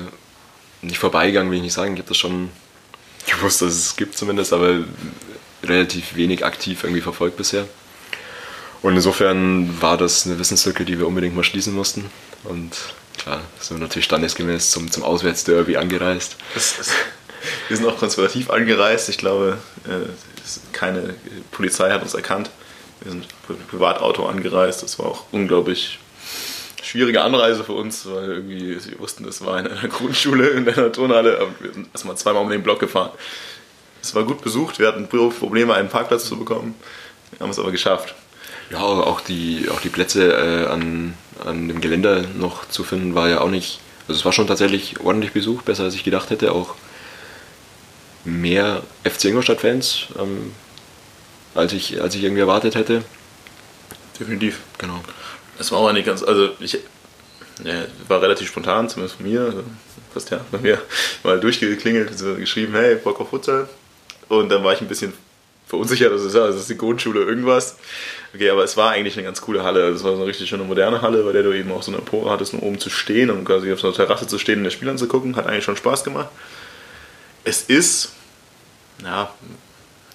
nicht 0.82 1.00
vorbeigegangen, 1.00 1.52
will 1.52 1.58
ich 1.58 1.64
nicht 1.64 1.74
sagen. 1.74 1.94
Ich 1.94 2.00
habe 2.00 2.08
das 2.10 2.18
schon 2.18 2.50
gewusst, 3.30 3.62
dass 3.62 3.74
es 3.74 3.96
gibt 3.96 4.18
zumindest, 4.18 4.54
aber 4.54 4.80
relativ 5.64 6.16
wenig 6.16 6.46
aktiv 6.46 6.84
irgendwie 6.84 7.02
verfolgt 7.02 7.38
bisher. 7.38 7.66
Und 8.82 8.96
insofern 8.96 9.82
war 9.82 9.98
das 9.98 10.26
eine 10.26 10.40
Wissenslücke, 10.40 10.86
die 10.86 10.98
wir 10.98 11.08
unbedingt 11.08 11.36
mal 11.36 11.44
schließen 11.44 11.74
mussten. 11.74 12.10
Und 12.44 12.72
klar, 13.22 13.42
sind 13.60 13.78
wir 13.78 13.82
natürlich 13.82 14.06
standesgemäß 14.06 14.72
zum, 14.72 14.92
zum 14.92 15.04
Auswärtsderby 15.04 15.78
angereist. 15.78 16.38
Wir 17.68 17.78
sind 17.78 17.88
auch 17.88 17.98
konservativ 17.98 18.50
angereist. 18.50 19.10
Ich 19.10 19.18
glaube, 19.18 19.58
äh, 19.86 20.10
keine 20.74 21.16
Polizei 21.52 21.92
hat 21.92 22.02
uns 22.02 22.14
erkannt. 22.14 22.50
Wir 23.02 23.12
sind 23.12 23.28
mit 23.48 23.68
Privatauto 23.68 24.28
angereist. 24.28 24.84
Das 24.84 25.00
war 25.00 25.08
auch 25.08 25.26
unglaublich 25.32 26.00
schwierige 26.84 27.22
Anreise 27.22 27.64
für 27.64 27.74
uns, 27.74 28.06
weil 28.06 28.32
irgendwie, 28.32 28.78
wir 28.84 29.00
wussten, 29.00 29.24
das 29.24 29.46
war 29.46 29.60
in 29.60 29.68
einer 29.68 29.88
Grundschule, 29.88 30.50
in 30.50 30.68
einer 30.68 30.92
Turnhalle. 30.92 31.46
Und 31.46 31.62
wir 31.62 31.74
sind 31.74 31.88
erstmal 31.94 32.18
zweimal 32.18 32.44
um 32.44 32.50
den 32.50 32.64
Block 32.64 32.80
gefahren. 32.80 33.12
Es 34.02 34.16
war 34.16 34.24
gut 34.24 34.42
besucht, 34.42 34.80
wir 34.80 34.88
hatten 34.88 35.08
Probleme, 35.08 35.74
einen 35.76 35.90
Parkplatz 35.90 36.26
zu 36.26 36.38
bekommen. 36.38 36.76
Wir 37.32 37.40
haben 37.40 37.52
es 37.52 37.60
aber 37.60 37.72
geschafft. 37.72 38.16
Ja, 38.72 38.80
auch 38.80 39.22
die, 39.22 39.68
auch 39.70 39.82
die 39.82 39.90
Plätze 39.90 40.32
äh, 40.32 40.66
an, 40.68 41.14
an 41.44 41.68
dem 41.68 41.82
Geländer 41.82 42.24
noch 42.36 42.68
zu 42.70 42.84
finden, 42.84 43.16
war 43.16 43.28
ja 43.30 43.42
auch 43.42 43.50
nicht. 43.50 43.82
Also 44.08 44.20
es 44.20 44.26
war 44.26 44.32
schon 44.32 44.48
tatsächlich 44.48 45.00
ordentlich 45.02 45.34
besucht, 45.34 45.66
besser 45.66 45.84
als 45.84 45.96
ich 45.96 46.04
gedacht 46.04 46.30
hätte. 46.30 46.54
Auch 46.54 46.76
mehr 48.24 48.84
FC 49.04 49.26
Ingolstadt-Fans, 49.26 50.08
ähm, 50.18 50.54
als, 51.54 51.74
ich, 51.74 52.02
als 52.02 52.16
ich 52.16 52.24
irgendwie 52.24 52.42
erwartet 52.42 52.76
hätte. 52.76 53.04
Definitiv. 54.18 54.60
Genau. 54.78 55.02
Es 55.60 55.72
war 55.72 55.80
auch 55.80 55.92
nicht 55.92 56.06
ganz, 56.06 56.24
also 56.24 56.50
ich 56.60 56.80
ja, 57.64 57.86
war 58.08 58.22
relativ 58.22 58.48
spontan, 58.48 58.88
zumindest 58.88 59.18
von 59.18 59.28
mir. 59.28 59.42
Also 59.42 59.64
fast 60.14 60.30
ja, 60.30 60.40
bei 60.50 60.60
mir 60.60 60.82
mal 61.24 61.40
durchgeklingelt, 61.40 62.18
so 62.18 62.36
geschrieben, 62.36 62.74
hey, 62.74 62.96
Bock 62.96 63.20
auf 63.20 63.30
Futsal. 63.30 63.68
Und 64.30 64.50
dann 64.50 64.64
war 64.64 64.74
ich 64.74 64.82
ein 64.82 64.88
bisschen 64.88 65.14
verunsichert, 65.72 66.12
also 66.12 66.30
das 66.30 66.56
ist 66.58 66.70
die 66.70 66.78
Grundschule 66.78 67.22
irgendwas. 67.22 67.78
Okay, 68.36 68.50
aber 68.50 68.66
es 68.66 68.76
war 68.76 68.92
eigentlich 68.92 69.16
eine 69.16 69.24
ganz 69.24 69.40
coole 69.40 69.64
Halle. 69.64 69.88
Es 69.88 70.04
war 70.04 70.12
so 70.12 70.18
eine 70.18 70.26
richtig 70.26 70.50
schöne 70.50 70.66
moderne 70.66 71.02
Halle, 71.02 71.24
bei 71.24 71.32
der 71.32 71.44
du 71.44 71.54
eben 71.54 71.72
auch 71.72 71.82
so 71.82 71.92
eine 71.92 72.00
Empore 72.00 72.30
hattest, 72.30 72.54
um 72.54 72.60
oben 72.60 72.78
zu 72.78 72.90
stehen 72.90 73.30
und 73.30 73.46
quasi 73.46 73.72
auf 73.72 73.80
so 73.80 73.88
einer 73.88 73.96
Terrasse 73.96 74.28
zu 74.28 74.38
stehen 74.38 74.58
und 74.58 74.66
den 74.66 74.72
Spielern 74.72 74.98
zu 74.98 75.08
gucken. 75.08 75.38
Hat 75.38 75.48
eigentlich 75.48 75.64
schon 75.64 75.78
Spaß 75.78 76.04
gemacht. 76.04 76.28
Es 77.46 77.62
ist, 77.64 78.12
ja, 79.02 79.34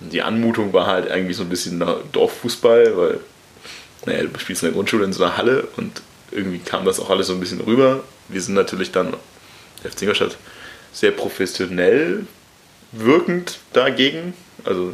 die 0.01 0.21
Anmutung 0.21 0.75
war 0.75 0.87
halt 0.87 1.11
eigentlich 1.11 1.39
so 1.39 1.43
ein 1.43 1.49
bisschen 1.49 1.83
Dorffußball, 2.13 2.97
weil, 2.99 3.21
naja, 4.05 4.25
du 4.25 4.39
spielst 4.39 4.63
in 4.63 4.69
der 4.69 4.75
Grundschule 4.75 5.07
in 5.07 5.15
so 5.15 5.25
einer 5.25 5.39
Halle 5.39 5.69
und 5.79 6.03
irgendwie 6.33 6.59
kam 6.59 6.85
das 6.85 7.01
auch 7.01 7.09
alles 7.09 7.29
so 7.29 7.33
ein 7.33 7.41
bisschen 7.41 7.63
rüber. 7.63 8.05
Wir 8.29 8.43
sind 8.43 8.55
natürlich 8.55 8.93
dann, 8.93 9.15
der 9.83 9.91
FC 9.91 10.03
Ingolstadt, 10.03 10.37
sehr 10.93 11.13
professionell 11.13 12.27
wirkend 12.93 13.59
dagegen. 13.73 14.35
Also 14.65 14.93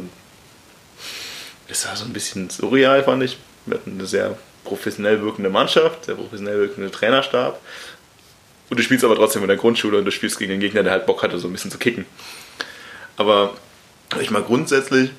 es 1.67 1.87
war 1.87 1.95
so 1.95 2.05
ein 2.05 2.13
bisschen 2.13 2.49
surreal, 2.49 3.03
fand 3.03 3.23
ich. 3.23 3.37
Wir 3.65 3.77
hatten 3.77 3.91
eine 3.91 4.05
sehr 4.05 4.37
professionell 4.63 5.21
wirkende 5.21 5.49
Mannschaft, 5.49 6.05
sehr 6.05 6.15
professionell 6.15 6.59
wirkende 6.59 6.91
Trainerstab. 6.91 7.59
Und 8.69 8.79
du 8.79 8.83
spielst 8.83 9.03
aber 9.05 9.15
trotzdem 9.15 9.41
in 9.41 9.47
der 9.47 9.57
Grundschule 9.57 9.97
und 9.97 10.05
du 10.05 10.11
spielst 10.11 10.39
gegen 10.39 10.51
den 10.51 10.59
Gegner, 10.59 10.83
der 10.83 10.93
halt 10.93 11.05
Bock 11.05 11.21
hatte, 11.23 11.37
so 11.37 11.47
ein 11.47 11.51
bisschen 11.51 11.71
zu 11.71 11.77
kicken. 11.77 12.05
Aber 13.17 13.53
ich 14.19 14.31
mal 14.31 14.41
grundsätzlich, 14.41 15.11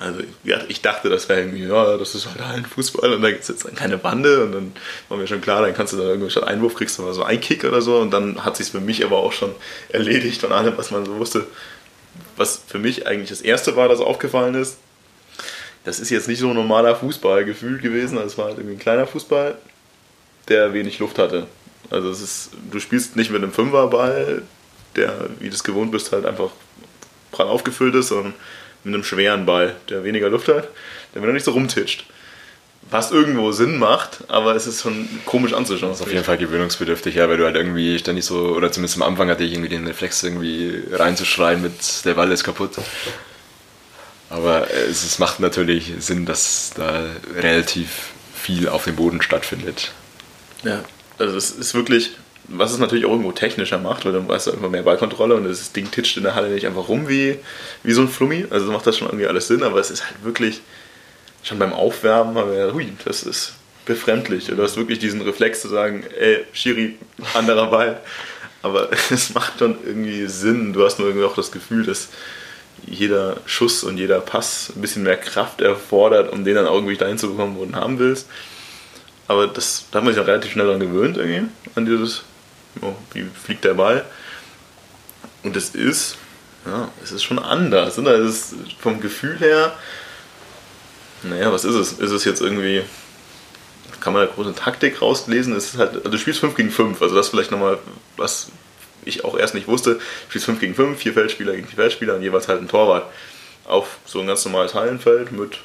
also 0.00 0.20
ich 0.68 0.82
dachte, 0.82 1.08
das 1.08 1.28
wäre 1.28 1.40
irgendwie, 1.40 1.64
ja, 1.64 1.96
das 1.96 2.14
ist 2.14 2.26
halt 2.26 2.40
ein 2.40 2.64
Fußball 2.64 3.12
und 3.12 3.22
da 3.22 3.30
gibt 3.30 3.42
es 3.42 3.48
jetzt 3.48 3.76
keine 3.76 3.98
Bande 3.98 4.44
und 4.44 4.52
dann 4.52 4.72
war 5.08 5.18
mir 5.18 5.26
schon 5.26 5.40
klar, 5.40 5.62
dann 5.62 5.74
kannst 5.74 5.92
du 5.92 5.96
da 5.96 6.04
irgendwie 6.04 6.30
statt 6.30 6.44
Einwurf 6.44 6.74
kriegst 6.74 6.98
mal 6.98 7.12
so 7.12 7.22
einen 7.22 7.40
Kick 7.40 7.64
oder 7.64 7.80
so 7.80 7.98
und 7.98 8.10
dann 8.10 8.44
hat 8.44 8.56
sich 8.56 8.70
für 8.70 8.80
mich 8.80 9.04
aber 9.04 9.18
auch 9.18 9.32
schon 9.32 9.54
erledigt 9.90 10.40
von 10.40 10.52
allem, 10.52 10.76
was 10.76 10.90
man 10.90 11.04
so 11.04 11.16
wusste. 11.16 11.46
Was 12.36 12.62
für 12.66 12.78
mich 12.78 13.06
eigentlich 13.06 13.30
das 13.30 13.40
erste 13.40 13.76
war, 13.76 13.88
das 13.88 14.00
aufgefallen 14.00 14.54
ist, 14.54 14.78
das 15.84 16.00
ist 16.00 16.10
jetzt 16.10 16.28
nicht 16.28 16.40
so 16.40 16.48
ein 16.48 16.54
normaler 16.54 16.96
Fußball 16.96 17.44
gefühlt 17.44 17.82
gewesen, 17.82 18.18
es 18.18 18.36
war 18.38 18.46
halt 18.46 18.58
irgendwie 18.58 18.76
ein 18.76 18.80
kleiner 18.80 19.06
Fußball, 19.06 19.56
der 20.48 20.72
wenig 20.72 20.98
Luft 20.98 21.18
hatte. 21.18 21.46
Also 21.90 22.10
es 22.10 22.20
ist, 22.20 22.50
du 22.70 22.80
spielst 22.80 23.16
nicht 23.16 23.30
mit 23.30 23.42
einem 23.42 23.52
Fünferball, 23.52 24.42
der, 24.96 25.26
wie 25.38 25.48
du 25.48 25.54
es 25.54 25.64
gewohnt 25.64 25.92
bist, 25.92 26.12
halt 26.12 26.24
einfach 26.24 26.50
prall 27.30 27.48
aufgefüllt 27.48 27.94
ist, 27.94 28.08
sondern 28.08 28.34
mit 28.84 28.94
einem 28.94 29.04
schweren 29.04 29.44
Ball, 29.44 29.76
der 29.88 30.04
weniger 30.04 30.30
Luft 30.30 30.48
hat, 30.48 30.68
der 31.14 31.22
wieder 31.22 31.32
nicht 31.32 31.44
so 31.44 31.52
rumtitscht. 31.52 32.06
Was 32.90 33.10
irgendwo 33.10 33.50
Sinn 33.52 33.78
macht, 33.78 34.24
aber 34.28 34.54
es 34.54 34.66
ist 34.66 34.82
schon 34.82 35.08
komisch 35.24 35.54
anzuschauen. 35.54 35.90
Das 35.90 36.00
ist 36.00 36.06
auf 36.06 36.12
jeden 36.12 36.24
Fall 36.24 36.36
gewöhnungsbedürftig, 36.36 37.14
ja, 37.14 37.28
weil 37.28 37.38
du 37.38 37.44
halt 37.44 37.56
irgendwie 37.56 37.98
ständig 37.98 38.26
so, 38.26 38.50
oder 38.50 38.70
zumindest 38.70 38.96
am 38.96 39.02
Anfang 39.02 39.30
hatte 39.30 39.42
ich 39.42 39.52
irgendwie 39.52 39.70
den 39.70 39.86
Reflex, 39.86 40.22
irgendwie 40.22 40.82
reinzuschreien 40.92 41.62
mit 41.62 42.04
der 42.04 42.14
Ball 42.14 42.30
ist 42.30 42.44
kaputt. 42.44 42.72
Aber 44.30 44.70
es, 44.70 45.04
es 45.04 45.18
macht 45.18 45.40
natürlich 45.40 45.92
Sinn, 45.98 46.26
dass 46.26 46.72
da 46.76 47.04
relativ 47.36 48.12
viel 48.34 48.68
auf 48.68 48.84
dem 48.84 48.96
Boden 48.96 49.22
stattfindet. 49.22 49.92
Ja, 50.64 50.84
also 51.18 51.36
es 51.36 51.50
ist 51.50 51.74
wirklich, 51.74 52.12
was 52.48 52.72
es 52.72 52.78
natürlich 52.78 53.04
auch 53.04 53.10
irgendwo 53.10 53.32
technischer 53.32 53.78
macht, 53.78 54.04
weil 54.04 54.12
dann 54.12 54.28
weißt 54.28 54.48
du 54.48 54.52
einfach 54.52 54.70
mehr 54.70 54.82
Ballkontrolle 54.82 55.34
und 55.34 55.44
das 55.44 55.72
Ding 55.72 55.90
titscht 55.90 56.16
in 56.16 56.24
der 56.24 56.34
Halle 56.34 56.48
nicht 56.48 56.66
einfach 56.66 56.88
rum 56.88 57.08
wie, 57.08 57.38
wie 57.82 57.92
so 57.92 58.00
ein 58.00 58.08
Flummi. 58.08 58.46
Also 58.50 58.72
macht 58.72 58.86
das 58.86 58.98
schon 58.98 59.08
irgendwie 59.08 59.26
alles 59.26 59.46
Sinn, 59.48 59.62
aber 59.62 59.78
es 59.78 59.90
ist 59.90 60.04
halt 60.04 60.24
wirklich, 60.24 60.60
schon 61.44 61.58
beim 61.58 61.72
Aufwärmen, 61.72 62.36
aber 62.36 62.72
hui, 62.72 62.92
das 63.04 63.22
ist 63.22 63.52
befremdlich. 63.84 64.46
Du 64.46 64.62
hast 64.62 64.76
wirklich 64.76 64.98
diesen 64.98 65.20
Reflex 65.20 65.60
zu 65.60 65.68
sagen, 65.68 66.04
ey, 66.18 66.44
Schiri, 66.52 66.96
anderer 67.34 67.70
Ball. 67.70 68.00
Aber 68.62 68.88
es 69.10 69.34
macht 69.34 69.58
schon 69.58 69.76
irgendwie 69.84 70.26
Sinn. 70.26 70.72
Du 70.72 70.84
hast 70.84 70.98
nur 70.98 71.08
irgendwie 71.08 71.26
auch 71.26 71.36
das 71.36 71.52
Gefühl, 71.52 71.84
dass 71.84 72.08
jeder 72.86 73.38
Schuss 73.46 73.84
und 73.84 73.98
jeder 73.98 74.20
Pass 74.20 74.72
ein 74.74 74.80
bisschen 74.80 75.02
mehr 75.02 75.16
Kraft 75.16 75.60
erfordert, 75.60 76.32
um 76.32 76.44
den 76.44 76.54
dann 76.54 76.66
irgendwie 76.66 76.96
dahin 76.96 77.18
zu 77.18 77.30
bekommen, 77.30 77.56
wo 77.56 77.64
du 77.64 77.70
ihn 77.70 77.76
haben 77.76 77.98
willst. 77.98 78.28
Aber 79.26 79.46
das, 79.46 79.86
da 79.90 79.98
hat 79.98 80.04
man 80.04 80.12
sich 80.12 80.22
auch 80.22 80.26
relativ 80.26 80.52
schnell 80.52 80.66
daran 80.66 80.80
gewöhnt, 80.80 81.16
irgendwie, 81.16 81.48
an 81.74 81.86
dieses, 81.86 82.24
oh, 82.82 82.92
wie 83.12 83.24
fliegt 83.24 83.64
der 83.64 83.74
Ball. 83.74 84.04
Und 85.42 85.56
es 85.56 85.70
ist, 85.70 86.16
ja, 86.66 86.90
es 87.02 87.12
ist 87.12 87.22
schon 87.22 87.38
anders. 87.38 87.96
Ne? 87.98 88.10
Es 88.10 88.52
ist 88.52 88.54
vom 88.80 89.00
Gefühl 89.00 89.38
her, 89.38 89.74
naja, 91.22 91.52
was 91.52 91.64
ist 91.64 91.74
es? 91.74 91.92
Ist 91.92 92.10
es 92.10 92.24
jetzt 92.24 92.42
irgendwie, 92.42 92.82
kann 94.00 94.12
man 94.12 94.26
da 94.26 94.32
große 94.32 94.54
Taktik 94.54 95.00
rauslesen? 95.00 95.54
Es 95.56 95.72
ist 95.72 95.78
halt, 95.78 95.96
also 95.96 96.10
du 96.10 96.18
spielst 96.18 96.40
5 96.40 96.54
gegen 96.54 96.70
5, 96.70 97.00
also 97.00 97.14
das 97.14 97.26
ist 97.26 97.30
vielleicht 97.30 97.50
nochmal 97.50 97.78
was 98.16 98.50
ich 99.04 99.24
auch 99.24 99.36
erst 99.36 99.54
nicht 99.54 99.68
wusste, 99.68 99.98
spielst 100.28 100.46
5 100.46 100.60
gegen 100.60 100.74
5, 100.74 100.98
vier 100.98 101.12
Feldspieler 101.12 101.54
gegen 101.54 101.66
vier 101.66 101.76
Feldspieler 101.76 102.16
und 102.16 102.22
jeweils 102.22 102.48
halt 102.48 102.60
ein 102.60 102.68
Torwart. 102.68 103.10
Auf 103.66 103.98
so 104.04 104.20
ein 104.20 104.26
ganz 104.26 104.44
normales 104.44 104.74
Hallenfeld 104.74 105.32
mit, 105.32 105.58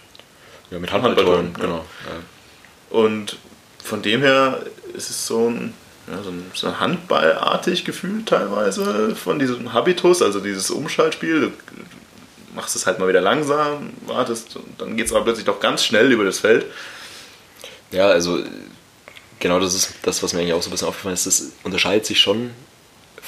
ja, 0.71 0.79
mit 0.79 0.91
Handballtoren. 0.91 1.53
Genau. 1.53 1.85
Ja. 2.05 2.97
Und 2.97 3.37
von 3.83 4.01
dem 4.01 4.21
her 4.21 4.61
ist 4.93 5.09
es 5.09 5.27
so 5.27 5.49
ein, 5.49 5.73
ja, 6.07 6.21
so 6.23 6.29
ein, 6.29 6.51
so 6.53 6.67
ein 6.67 6.79
Handballartig 6.79 7.85
Gefühl 7.85 8.23
teilweise 8.25 9.15
von 9.15 9.39
diesem 9.39 9.73
Habitus, 9.73 10.21
also 10.21 10.39
dieses 10.39 10.71
Umschaltspiel. 10.71 11.41
Du 11.41 11.51
machst 12.55 12.75
es 12.75 12.85
halt 12.85 12.99
mal 12.99 13.07
wieder 13.07 13.21
langsam, 13.21 13.91
wartest 14.05 14.55
und 14.55 14.79
dann 14.79 14.95
geht 14.95 15.07
es 15.07 15.11
aber 15.11 15.23
plötzlich 15.23 15.45
doch 15.45 15.59
ganz 15.59 15.83
schnell 15.83 16.11
über 16.11 16.23
das 16.23 16.39
Feld. 16.39 16.65
Ja, 17.91 18.07
also 18.07 18.39
genau 19.39 19.59
das 19.59 19.73
ist 19.73 19.95
das, 20.03 20.21
was 20.23 20.33
mir 20.33 20.41
eigentlich 20.41 20.53
auch 20.53 20.61
so 20.61 20.69
ein 20.69 20.71
bisschen 20.71 20.87
aufgefallen 20.87 21.15
ist. 21.15 21.25
Das 21.25 21.51
unterscheidet 21.63 22.05
sich 22.05 22.19
schon 22.19 22.51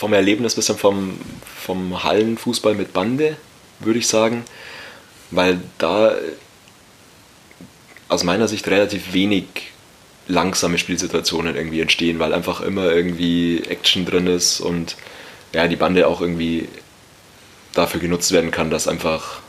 vom 0.02 0.14
Erlebnis 0.14 0.56
bisschen 0.56 0.80
vom, 0.80 1.20
vom 1.64 2.04
Hallenfußball 2.04 2.74
mit 2.74 2.92
Bande, 2.92 3.38
würde 3.82 4.00
ich 4.00 4.08
sagen. 4.08 4.44
Weil 5.30 5.62
da 5.78 6.16
aus 8.10 8.24
meiner 8.24 8.48
Sicht 8.48 8.68
relativ 8.68 9.14
wenig 9.14 9.46
langsame 10.28 10.80
Spielsituationen 10.80 11.56
irgendwie 11.56 11.82
entstehen, 11.82 12.18
weil 12.18 12.34
einfach 12.34 12.62
immer 12.62 12.92
irgendwie 12.92 13.62
Action 13.70 14.04
drin 14.08 14.26
ist 14.26 14.60
und 14.60 14.98
ja, 15.54 15.68
die 15.68 15.76
Bande 15.76 16.08
auch 16.08 16.20
irgendwie 16.20 16.68
dafür 17.76 18.00
genutzt 18.00 18.32
werden 18.32 18.50
kann, 18.50 18.72
dass 18.72 18.88
einfach 18.88 19.42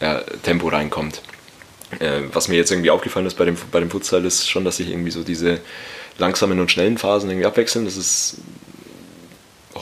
ja, 0.00 0.20
Tempo 0.44 0.68
reinkommt. 0.68 1.22
Äh, 1.98 2.20
was 2.32 2.46
mir 2.46 2.54
jetzt 2.54 2.70
irgendwie 2.70 2.90
aufgefallen 2.90 3.26
ist 3.26 3.36
bei 3.36 3.46
dem, 3.46 3.56
bei 3.72 3.80
dem 3.80 3.90
Futsal 3.90 4.24
ist 4.24 4.48
schon, 4.48 4.64
dass 4.64 4.76
sich 4.76 4.90
irgendwie 4.90 5.10
so 5.10 5.24
diese 5.24 5.60
langsamen 6.18 6.60
und 6.60 6.70
schnellen 6.70 6.98
Phasen 6.98 7.30
irgendwie 7.30 7.46
abwechseln. 7.46 7.84
Das 7.84 7.96
ist 7.96 8.36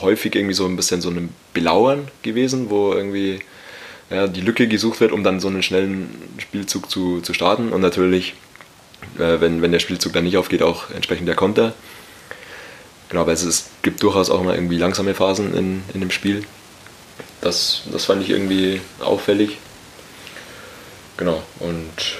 häufig 0.01 0.35
irgendwie 0.35 0.53
so 0.53 0.65
ein 0.65 0.75
bisschen 0.75 1.01
so 1.01 1.09
ein 1.09 1.29
Belauern 1.53 2.07
gewesen, 2.21 2.69
wo 2.69 2.93
irgendwie 2.93 3.39
ja, 4.09 4.27
die 4.27 4.41
Lücke 4.41 4.67
gesucht 4.67 4.99
wird, 5.01 5.11
um 5.11 5.23
dann 5.23 5.39
so 5.39 5.47
einen 5.47 5.63
schnellen 5.63 6.09
Spielzug 6.37 6.89
zu, 6.89 7.21
zu 7.21 7.33
starten. 7.33 7.73
Und 7.73 7.81
natürlich, 7.81 8.33
äh, 9.17 9.39
wenn, 9.39 9.61
wenn 9.61 9.71
der 9.71 9.79
Spielzug 9.79 10.13
dann 10.13 10.23
nicht 10.23 10.37
aufgeht, 10.37 10.61
auch 10.61 10.89
entsprechend 10.91 11.27
der 11.27 11.35
Konter. 11.35 11.73
Genau, 13.09 13.21
aber 13.21 13.31
es, 13.31 13.43
es 13.43 13.69
gibt 13.81 14.03
durchaus 14.03 14.29
auch 14.29 14.43
mal 14.43 14.55
irgendwie 14.55 14.77
langsame 14.77 15.13
Phasen 15.13 15.55
in, 15.55 15.83
in 15.93 16.01
dem 16.01 16.11
Spiel. 16.11 16.43
Das, 17.41 17.83
das 17.91 18.05
fand 18.05 18.21
ich 18.23 18.29
irgendwie 18.29 18.81
auffällig. 18.99 19.57
Genau, 21.17 21.41
und 21.59 22.19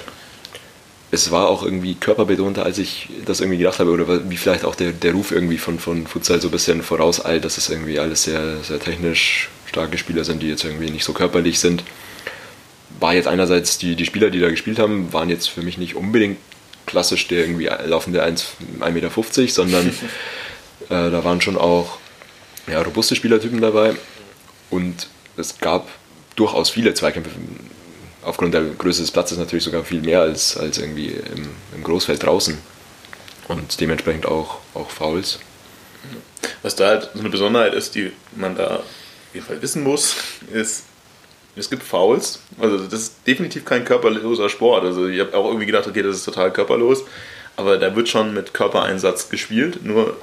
es 1.10 1.30
war 1.30 1.48
auch 1.48 1.62
irgendwie 1.62 1.94
körperbetonter, 1.94 2.64
als 2.64 2.78
ich 2.78 3.08
das 3.24 3.40
irgendwie 3.40 3.58
gedacht 3.58 3.78
habe, 3.78 3.90
oder 3.90 4.28
wie 4.28 4.36
vielleicht 4.36 4.64
auch 4.64 4.74
der, 4.74 4.92
der 4.92 5.12
Ruf 5.12 5.32
irgendwie 5.32 5.58
von, 5.58 5.78
von 5.78 6.06
Futsal 6.06 6.40
so 6.40 6.48
ein 6.48 6.50
bisschen 6.50 6.82
vorauseilt, 6.82 7.44
dass 7.44 7.56
es 7.56 7.70
irgendwie 7.70 7.98
alles 7.98 8.24
sehr, 8.24 8.58
sehr 8.62 8.78
technisch 8.78 9.48
starke 9.66 9.96
Spieler 9.96 10.24
sind, 10.24 10.42
die 10.42 10.48
jetzt 10.48 10.64
irgendwie 10.64 10.90
nicht 10.90 11.04
so 11.04 11.12
körperlich 11.12 11.58
sind. 11.60 11.82
War 13.00 13.14
jetzt 13.14 13.28
einerseits, 13.28 13.78
die, 13.78 13.96
die 13.96 14.04
Spieler, 14.04 14.30
die 14.30 14.40
da 14.40 14.50
gespielt 14.50 14.78
haben, 14.78 15.12
waren 15.12 15.30
jetzt 15.30 15.48
für 15.48 15.62
mich 15.62 15.78
nicht 15.78 15.94
unbedingt 15.94 16.38
klassisch 16.86 17.28
der 17.28 17.40
irgendwie 17.40 17.66
laufende 17.86 18.24
1,50 18.24 18.90
Meter, 18.90 19.10
sondern 19.48 19.88
äh, 20.88 21.10
da 21.10 21.24
waren 21.24 21.40
schon 21.40 21.56
auch 21.56 21.98
ja, 22.66 22.82
robuste 22.82 23.14
Spielertypen 23.14 23.60
dabei 23.60 23.94
und 24.70 25.08
es 25.36 25.58
gab 25.58 25.88
durchaus 26.36 26.70
viele 26.70 26.94
Zweikämpfe 26.94 27.30
aufgrund 28.28 28.54
der 28.54 28.62
Größe 28.62 29.00
des 29.00 29.10
Platzes 29.10 29.38
natürlich 29.38 29.64
sogar 29.64 29.84
viel 29.84 30.02
mehr 30.02 30.20
als, 30.20 30.56
als 30.56 30.78
irgendwie 30.78 31.08
im, 31.08 31.48
im 31.74 31.82
Großfeld 31.82 32.22
draußen. 32.22 32.58
Und 33.48 33.80
dementsprechend 33.80 34.26
auch, 34.26 34.58
auch 34.74 34.90
Fouls. 34.90 35.38
Was 36.62 36.76
da 36.76 36.88
halt 36.88 37.10
so 37.14 37.20
eine 37.20 37.30
Besonderheit 37.30 37.72
ist, 37.72 37.94
die 37.94 38.12
man 38.36 38.56
da 38.56 38.76
auf 38.76 38.84
jeden 39.32 39.46
Fall 39.46 39.62
wissen 39.62 39.82
muss, 39.82 40.16
ist, 40.52 40.84
es 41.56 41.70
gibt 41.70 41.82
Fouls. 41.82 42.40
Also 42.58 42.78
das 42.78 43.00
ist 43.00 43.14
definitiv 43.26 43.64
kein 43.64 43.84
körperloser 43.84 44.48
Sport. 44.48 44.84
Also 44.84 45.08
ich 45.08 45.18
habe 45.20 45.36
auch 45.36 45.46
irgendwie 45.46 45.66
gedacht, 45.66 45.86
okay, 45.86 46.02
das 46.02 46.16
ist 46.16 46.24
total 46.24 46.52
körperlos. 46.52 47.04
Aber 47.56 47.78
da 47.78 47.96
wird 47.96 48.08
schon 48.08 48.34
mit 48.34 48.52
Körpereinsatz 48.54 49.30
gespielt. 49.30 49.84
Nur 49.84 50.16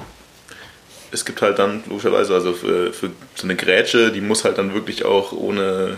es 1.12 1.26
gibt 1.26 1.41
halt 1.41 1.60
dann 1.60 1.84
logischerweise, 1.89 2.34
also 2.36 2.53
für, 2.53 2.93
für 2.93 3.10
so 3.36 3.43
eine 3.43 3.56
Grätsche, 3.56 4.12
die 4.12 4.22
muss 4.22 4.45
halt 4.45 4.58
dann 4.58 4.74
wirklich 4.74 5.03
auch 5.06 5.32
ohne 5.32 5.97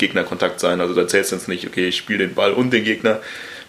Gegnerkontakt 0.00 0.58
sein. 0.58 0.80
Also 0.80 0.94
da 0.94 1.06
zählt 1.06 1.26
es 1.26 1.30
jetzt 1.30 1.48
nicht, 1.48 1.66
okay, 1.66 1.88
ich 1.88 1.96
spiele 1.96 2.26
den 2.26 2.34
Ball 2.34 2.52
und 2.52 2.72
den 2.72 2.82
Gegner. 2.82 3.20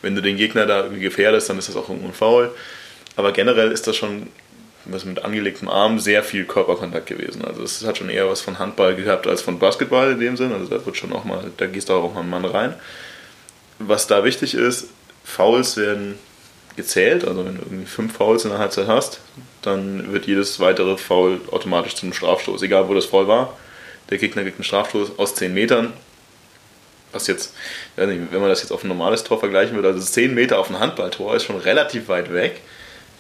Wenn 0.02 0.16
du 0.16 0.22
den 0.22 0.38
Gegner 0.38 0.66
da 0.66 0.84
irgendwie 0.84 1.04
gefährdest, 1.04 1.50
dann 1.50 1.60
ist 1.60 1.70
das 1.70 1.76
auch 1.76 1.90
ein 1.90 2.14
Foul. 2.14 2.50
Aber 3.16 3.32
generell 3.34 3.72
ist 3.72 3.86
das 3.86 3.96
schon 3.96 4.28
was 4.86 5.06
mit 5.06 5.24
angelegtem 5.24 5.70
Arm 5.70 6.00
sehr 6.00 6.24
viel 6.24 6.46
Körperkontakt 6.46 7.06
gewesen. 7.06 7.46
Also 7.46 7.62
es 7.62 7.86
hat 7.86 7.98
schon 7.98 8.10
eher 8.10 8.28
was 8.28 8.42
von 8.42 8.58
Handball 8.58 8.96
gehabt 8.96 9.28
als 9.28 9.42
von 9.44 9.60
Basketball 9.60 10.12
in 10.12 10.20
dem 10.20 10.38
Sinn. 10.38 10.52
Also 10.52 10.66
da 10.66 10.84
wird 10.84 10.98
schon 10.98 11.14
auch 11.14 11.24
mal, 11.24 11.52
da 11.58 11.68
gehst 11.68 11.90
du 11.90 11.94
auch 11.94 12.14
mal 12.14 12.22
einen 12.22 12.30
Mann 12.32 12.46
rein. 12.46 12.74
Was 13.78 14.08
da 14.08 14.24
wichtig 14.24 14.56
ist, 14.56 14.88
Fouls 15.24 15.78
werden 15.78 16.16
gezählt. 16.76 17.28
Also 17.28 17.46
wenn 17.46 17.56
du 17.56 17.62
irgendwie 17.62 17.86
fünf 17.86 18.16
Fouls 18.16 18.44
in 18.44 18.52
der 18.52 18.60
Halbzeit 18.60 18.88
hast, 18.88 19.20
dann 19.62 20.12
wird 20.12 20.26
jedes 20.26 20.60
weitere 20.60 20.98
Foul 20.98 21.42
automatisch 21.52 21.96
zum 21.96 22.14
Strafstoß, 22.14 22.64
egal 22.64 22.88
wo 22.88 22.96
das 22.96 23.06
Foul 23.06 23.28
war. 23.28 23.56
Der 24.10 24.18
Gegner 24.18 24.42
kriegt 24.42 24.58
einen 24.58 24.64
Strafstoß 24.64 25.20
aus 25.20 25.36
10 25.36 25.54
Metern. 25.54 25.94
Was 27.12 27.28
jetzt, 27.28 27.54
wenn 27.96 28.32
man 28.32 28.50
das 28.50 28.62
jetzt 28.62 28.72
auf 28.72 28.84
ein 28.84 28.88
normales 28.88 29.24
Tor 29.24 29.40
vergleichen 29.40 29.76
würde, 29.76 29.90
also 29.90 30.00
10 30.00 30.34
Meter 30.34 30.60
auf 30.60 30.70
ein 30.70 30.80
Handballtor 30.80 31.36
ist 31.36 31.44
schon 31.44 31.58
relativ 31.58 32.08
weit 32.08 32.34
weg. 32.34 32.62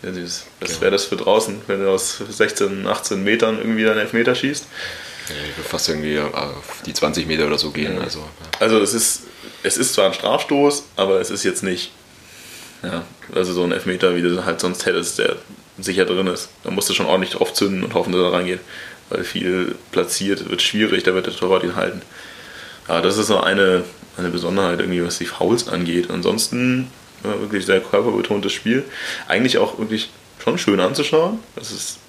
Was 0.02 0.14
genau. 0.14 0.82
wäre 0.82 0.92
das 0.92 1.06
für 1.06 1.16
draußen, 1.18 1.62
wenn 1.68 1.80
du 1.80 1.90
aus 1.90 2.18
16, 2.18 2.88
18 2.88 3.24
Metern 3.24 3.60
irgendwie 3.60 3.88
einen 3.88 4.00
Elfmeter 4.00 4.34
schießt? 4.34 4.66
Ja, 5.30 5.36
ich 5.48 5.58
würde 5.58 5.70
fast 5.70 5.90
irgendwie 5.90 6.20
auf 6.20 6.82
die 6.86 6.94
20 6.94 7.28
Meter 7.28 7.46
oder 7.46 7.60
so 7.60 7.70
gehen. 7.70 7.98
Ja. 7.98 8.02
Also, 8.02 8.20
ja. 8.20 8.26
also 8.60 8.80
es, 8.80 8.96
ist, 8.96 9.22
es 9.62 9.78
ist 9.78 9.94
zwar 9.94 10.08
ein 10.08 10.14
Strafstoß, 10.14 10.86
aber 10.96 11.22
es 11.22 11.30
ist 11.30 11.44
jetzt 11.44 11.62
nicht 11.62 11.92
ja, 12.84 13.06
also 13.34 13.54
so 13.54 13.64
ein 13.64 13.72
Elfmeter, 13.72 14.16
wie 14.16 14.22
du 14.22 14.44
halt 14.44 14.60
sonst 14.60 14.86
hättest, 14.86 15.20
der 15.20 15.36
sicher 15.80 16.06
drin 16.06 16.28
ist. 16.28 16.50
Da 16.64 16.72
musst 16.72 16.90
du 16.90 16.94
schon 16.94 17.06
ordentlich 17.06 17.32
drauf 17.32 17.54
zünden 17.54 17.84
und 17.84 17.94
hoffen, 17.94 18.12
dass 18.12 18.22
er 18.22 18.34
reingeht. 18.34 18.60
Weil 19.10 19.24
viel 19.24 19.76
platziert 19.92 20.50
wird 20.50 20.62
schwierig, 20.62 21.04
da 21.04 21.14
wird 21.14 21.28
der 21.28 21.36
Torwart 21.36 21.64
ihn 21.64 21.76
halten. 21.76 22.02
Ja, 22.92 23.00
das 23.00 23.18
ist 23.18 23.28
so 23.28 23.40
eine, 23.40 23.86
eine 24.18 24.28
Besonderheit 24.28 24.82
irgendwie, 24.82 25.02
was 25.02 25.18
die 25.18 25.26
Fouls 25.26 25.70
angeht. 25.70 26.10
Ansonsten 26.10 26.92
ja, 27.24 27.40
wirklich 27.40 27.66
sehr 27.66 27.80
körperbetontes 27.80 28.52
Spiel. 28.52 28.84
Eigentlich 29.30 29.60
auch 29.60 29.80
wirklich 29.80 30.10
schon 30.44 30.58
schön 30.58 30.82
anzuschauen. 30.82 31.40
Das 31.56 31.72
ist 31.72 32.00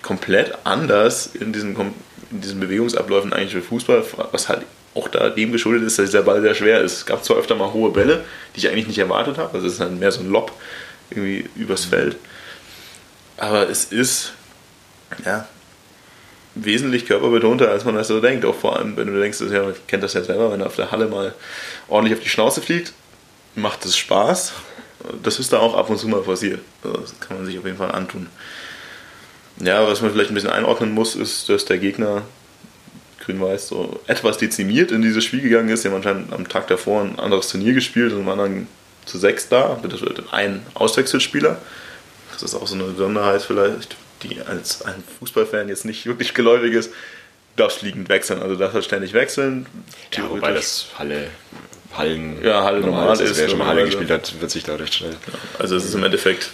komplett 0.00 0.56
anders 0.62 1.26
in 1.26 1.52
diesen, 1.52 1.74
in 2.30 2.40
diesen 2.40 2.60
Bewegungsabläufen 2.60 3.32
eigentlich 3.32 3.52
für 3.52 3.62
Fußball, 3.62 4.04
was 4.30 4.48
halt 4.48 4.64
auch 4.94 5.08
da 5.08 5.28
dem 5.28 5.50
geschuldet 5.50 5.84
ist, 5.84 5.98
dass 5.98 6.06
dieser 6.06 6.22
Ball 6.22 6.40
sehr 6.40 6.54
schwer 6.54 6.82
ist. 6.82 6.92
Es 6.92 7.06
gab 7.06 7.24
zwar 7.24 7.36
öfter 7.36 7.56
mal 7.56 7.72
hohe 7.72 7.90
Bälle, 7.90 8.24
die 8.54 8.60
ich 8.60 8.68
eigentlich 8.68 8.86
nicht 8.86 8.98
erwartet 8.98 9.38
habe. 9.38 9.54
Also 9.54 9.66
es 9.66 9.72
ist 9.72 9.80
halt 9.80 9.98
mehr 9.98 10.12
so 10.12 10.20
ein 10.20 10.30
Lob 10.30 10.52
irgendwie 11.10 11.50
übers 11.56 11.84
Feld. 11.84 12.14
Aber 13.38 13.68
es 13.68 13.86
ist 13.86 14.34
ja 15.24 15.48
wesentlich 16.64 17.06
körperbetonter, 17.06 17.70
als 17.70 17.84
man 17.84 17.94
das 17.94 18.08
so 18.08 18.20
denkt. 18.20 18.44
Auch 18.44 18.54
vor 18.54 18.76
allem, 18.76 18.96
wenn 18.96 19.06
du 19.06 19.18
denkst, 19.18 19.40
ja, 19.50 19.70
ich 19.70 19.86
kenne 19.86 20.02
das 20.02 20.14
ja 20.14 20.22
selber, 20.22 20.52
wenn 20.52 20.60
er 20.60 20.66
auf 20.66 20.76
der 20.76 20.90
Halle 20.90 21.06
mal 21.06 21.34
ordentlich 21.88 22.16
auf 22.16 22.22
die 22.22 22.30
Schnauze 22.30 22.60
fliegt, 22.60 22.92
macht 23.54 23.84
es 23.84 23.96
Spaß. 23.96 24.52
Das 25.22 25.38
ist 25.38 25.52
da 25.52 25.58
auch 25.58 25.76
ab 25.76 25.90
und 25.90 25.98
zu 25.98 26.08
mal 26.08 26.20
passiert. 26.20 26.60
Also 26.82 26.98
das 26.98 27.20
kann 27.20 27.36
man 27.36 27.46
sich 27.46 27.58
auf 27.58 27.64
jeden 27.64 27.78
Fall 27.78 27.92
antun. 27.92 28.28
Ja, 29.60 29.86
was 29.86 30.00
man 30.02 30.12
vielleicht 30.12 30.30
ein 30.30 30.34
bisschen 30.34 30.50
einordnen 30.50 30.92
muss, 30.92 31.16
ist, 31.16 31.48
dass 31.48 31.64
der 31.64 31.78
Gegner 31.78 32.22
Grün-Weiß 33.28 33.68
so 33.68 34.00
etwas 34.06 34.38
dezimiert 34.38 34.90
in 34.90 35.02
dieses 35.02 35.24
Spiel 35.24 35.40
gegangen 35.40 35.68
ist. 35.68 35.82
Sie 35.82 35.88
haben 35.88 35.96
anscheinend 35.96 36.32
am 36.32 36.48
Tag 36.48 36.68
davor 36.68 37.02
ein 37.02 37.18
anderes 37.18 37.48
Turnier 37.48 37.74
gespielt 37.74 38.12
und 38.12 38.26
waren 38.26 38.38
dann 38.38 38.66
zu 39.04 39.18
sechs 39.18 39.48
da, 39.48 39.78
mit 39.82 39.92
ein 40.32 40.64
Auswechselspieler. 40.74 41.58
Das 42.32 42.42
ist 42.42 42.54
auch 42.54 42.66
so 42.66 42.74
eine 42.74 42.84
Besonderheit 42.84 43.42
vielleicht, 43.42 43.96
die 44.22 44.40
als 44.40 44.82
ein 44.82 45.02
Fußballfan 45.18 45.68
jetzt 45.68 45.84
nicht 45.84 46.06
wirklich 46.06 46.34
geläufig 46.34 46.72
ist. 46.72 46.90
Du 47.56 47.64
darfst 47.64 47.82
liegend 47.82 48.08
wechseln, 48.08 48.40
also 48.40 48.54
du 48.54 48.60
darfst 48.60 48.74
halt 48.74 48.84
ständig 48.84 49.12
wechseln. 49.14 49.66
Ja, 50.12 50.28
wobei 50.30 50.52
das 50.52 50.86
Halle, 50.98 51.28
Hallen 51.92 52.42
ja, 52.44 52.62
Halle 52.62 52.80
normal, 52.80 53.06
normal 53.06 53.20
ist. 53.20 53.38
Wer 53.38 53.48
schon 53.48 53.58
mal 53.58 53.66
Halle 53.66 53.84
gespielt 53.84 54.10
hat, 54.10 54.40
wird 54.40 54.50
sich 54.50 54.62
da 54.64 54.76
recht 54.76 54.94
schnell. 54.94 55.16
Also 55.58 55.76
es 55.76 55.84
ist 55.84 55.94
im 55.94 56.04
Endeffekt 56.04 56.50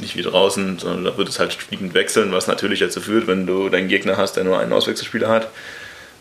nicht 0.00 0.16
wie 0.16 0.22
draußen, 0.22 0.78
sondern 0.78 1.04
da 1.04 1.16
wird 1.16 1.28
es 1.28 1.38
halt 1.38 1.52
fliegend 1.52 1.94
wechseln, 1.94 2.32
was 2.32 2.46
natürlich 2.46 2.80
dazu 2.80 3.00
führt, 3.00 3.26
wenn 3.26 3.46
du 3.46 3.68
deinen 3.68 3.88
Gegner 3.88 4.16
hast, 4.16 4.34
der 4.34 4.44
nur 4.44 4.58
einen 4.58 4.72
Auswechselspieler 4.72 5.28
hat, 5.28 5.48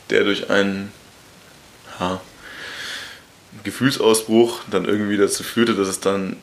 der 0.09 0.23
durch 0.23 0.49
einen 0.49 0.91
ja, 1.99 2.21
Gefühlsausbruch 3.63 4.61
dann 4.69 4.85
irgendwie 4.85 5.17
dazu 5.17 5.43
führte, 5.43 5.73
dass 5.73 5.87
es 5.87 5.99
dann 5.99 6.37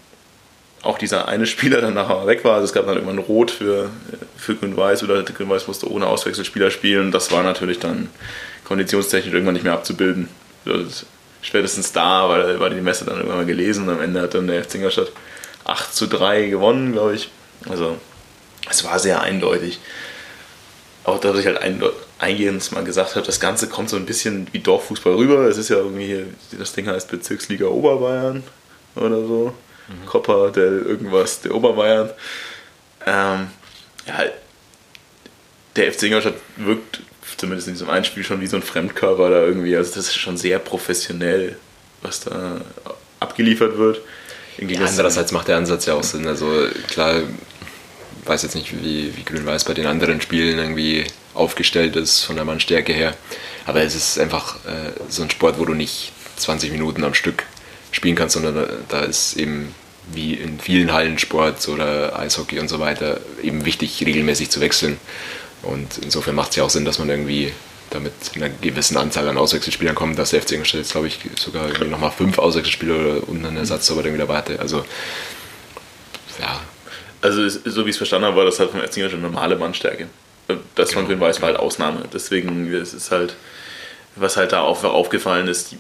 auch 0.83 0.99
dieser 0.99 1.29
eine 1.29 1.47
Spieler 1.47 1.81
dann 1.81 1.95
nachher 1.95 2.27
weg 2.27 2.45
war. 2.45 2.55
Also 2.55 2.67
es 2.67 2.73
gab 2.73 2.87
dann 2.87 2.95
irgendwann 2.95 3.19
Rot 3.19 3.51
für, 3.51 3.91
für 4.37 4.55
Grün-Weiß 4.55 5.03
oder 5.03 5.23
Grün-Weiß 5.23 5.67
musste 5.67 5.91
ohne 5.91 6.07
Auswechselspieler 6.07 6.71
spielen. 6.71 7.11
Das 7.11 7.33
war 7.33 7.43
natürlich 7.43 7.79
dann 7.79 8.09
konditionstechnisch 8.65 9.33
irgendwann 9.33 9.55
nicht 9.55 9.65
mehr 9.65 9.73
abzubilden. 9.73 10.29
Also 10.67 11.05
spätestens 11.43 11.93
da 11.93 12.29
war, 12.29 12.61
war 12.61 12.71
die 12.71 12.81
Messe 12.81 13.05
dann 13.05 13.17
irgendwann 13.17 13.39
mal 13.39 13.47
gelesen 13.47 13.85
und 13.85 13.95
am 13.95 14.03
Ende 14.03 14.21
hat 14.21 14.35
dann 14.35 14.47
der 14.47 14.63
FC 14.63 14.77
Ingolstadt 14.77 15.11
8 15.65 15.95
zu 15.95 16.07
3 16.07 16.47
gewonnen, 16.47 16.93
glaube 16.93 17.15
ich. 17.15 17.31
Also 17.69 17.97
es 18.71 18.85
war 18.85 18.99
sehr 18.99 19.21
eindeutig. 19.21 19.81
Auch 21.05 21.19
dass 21.21 21.39
ich 21.39 21.47
halt 21.47 21.59
eingehend 22.19 22.73
mal 22.73 22.85
gesagt 22.85 23.17
habe, 23.17 23.25
das 23.25 23.41
Ganze 23.41 23.69
kommt 23.69 23.89
so 23.89 23.97
ein 23.97 24.07
bisschen 24.07 24.47
wie 24.53 24.59
Dorffußball 24.59 25.15
rüber. 25.15 25.49
Es 25.49 25.57
ist 25.57 25.71
ja 25.71 25.77
irgendwie, 25.77 26.25
das 26.59 26.73
Ding 26.73 26.87
heißt 26.87 27.11
Bezirksliga 27.11 27.67
Oberbayern 27.67 28.43
oder 28.95 29.27
so. 29.27 29.55
Mhm. 29.89 30.07
Kopper 30.07 30.51
del 30.51 30.83
irgendwas, 30.83 31.41
der 31.41 31.55
Oberbayern. 31.55 32.11
Ähm, 33.07 33.49
ja, 34.07 34.25
der 35.77 35.93
FC 35.93 36.05
Ingolstadt 36.05 36.35
wirkt 36.57 37.01
zumindest 37.37 37.69
in 37.69 37.75
diesem 37.75 37.91
Einspiel 37.91 38.25
schon 38.25 38.41
wie 38.41 38.47
so 38.47 38.57
ein 38.57 38.63
Fremdkörper 38.63 39.31
da 39.31 39.43
irgendwie. 39.43 39.77
Also 39.77 39.95
das 39.95 40.07
ist 40.09 40.17
schon 40.17 40.37
sehr 40.37 40.59
professionell, 40.59 41.57
was 42.03 42.21
da 42.21 42.61
abgeliefert 43.21 43.79
wird. 43.79 44.01
Ja, 44.59 44.87
andererseits 44.87 45.31
macht 45.31 45.49
der 45.49 45.57
Ansatz 45.57 45.87
ja 45.87 45.95
auch 45.95 46.03
Sinn. 46.03 46.27
Also 46.27 46.67
klar, 46.89 47.23
weiß 48.25 48.43
jetzt 48.43 48.57
nicht, 48.57 48.73
wie, 48.83 49.17
wie 49.17 49.23
Grün-Weiß 49.23 49.65
bei 49.65 49.75
den 49.75 49.87
anderen 49.87 50.21
Spielen 50.21 50.59
irgendwie 50.59 51.05
aufgestellt 51.35 51.95
ist 51.95 52.25
von 52.25 52.35
der 52.35 52.45
Mannstärke 52.45 52.93
her. 52.93 53.15
Aber 53.67 53.83
es 53.83 53.95
ist 53.95 54.19
einfach 54.19 54.57
äh, 54.67 54.93
so 55.09 55.23
ein 55.23 55.31
Sport, 55.31 55.59
wo 55.61 55.65
du 55.65 55.75
nicht 55.75 56.13
20 56.37 56.73
Minuten 56.73 57.05
am 57.05 57.15
Stück 57.15 57.45
spielen 57.91 58.15
kannst, 58.15 58.35
sondern 58.35 58.69
da, 58.89 59.01
ist 59.01 59.37
eben 59.37 59.75
wie 60.13 60.35
in 60.35 60.59
vielen 60.59 60.93
Hallensports 60.93 61.69
oder 61.69 62.19
Eishockey 62.19 62.59
und 62.59 62.69
so 62.69 62.81
weiter 62.81 63.21
eben 63.43 63.65
wichtig, 63.65 64.03
regelmäßig 64.05 64.51
zu 64.51 64.61
wechseln. 64.61 64.99
Und 65.63 65.99
insofern 65.99 66.35
macht 66.35 66.51
es 66.51 66.57
ja 66.57 66.65
auch 66.65 66.71
Sinn, 66.71 66.85
dass 66.85 66.99
man 66.99 67.11
irgendwie 67.11 67.53
damit 67.91 68.13
einer 68.35 68.49
gewissen 68.49 68.97
Anzahl 68.97 69.29
an 69.29 69.39
Auswechselspielern 69.39 69.95
kommt, 69.95 70.19
dass 70.19 70.31
der 70.31 70.43
FC 70.43 70.53
Ingolstadt 70.53 70.81
jetzt, 70.81 70.93
glaube 70.93 71.09
ich, 71.09 71.19
sogar 71.37 71.69
nochmal 71.85 72.11
fünf 72.11 72.39
Auswechselspieler 72.39 73.27
und 73.27 73.45
einen 73.45 73.57
Ersatz 73.57 73.91
aber 73.91 74.01
irgendwie 74.01 74.19
dabei 74.19 74.37
hatte. 74.39 74.61
Also, 74.61 74.85
ja. 76.39 76.61
Also, 77.21 77.49
so 77.49 77.85
wie 77.85 77.91
ich 77.91 77.95
es 77.95 77.97
verstanden 77.97 78.27
habe, 78.27 78.37
war 78.37 78.45
das 78.45 78.61
halt 78.61 78.71
vom 78.71 78.81
FC 78.81 78.99
Ingolstadt 78.99 79.23
normale 79.23 79.57
Mannstärke. 79.57 80.09
Das 80.75 80.93
von 80.93 81.07
genau. 81.07 81.19
Grün-Weiß 81.19 81.41
war 81.41 81.49
halt 81.49 81.59
Ausnahme. 81.59 82.05
Deswegen 82.13 82.73
es 82.73 82.95
ist 82.95 83.11
halt, 83.11 83.37
was 84.17 84.37
halt 84.37 84.53
da 84.53 84.61
auch 84.61 84.83
aufgefallen 84.85 85.49
ist, 85.49 85.75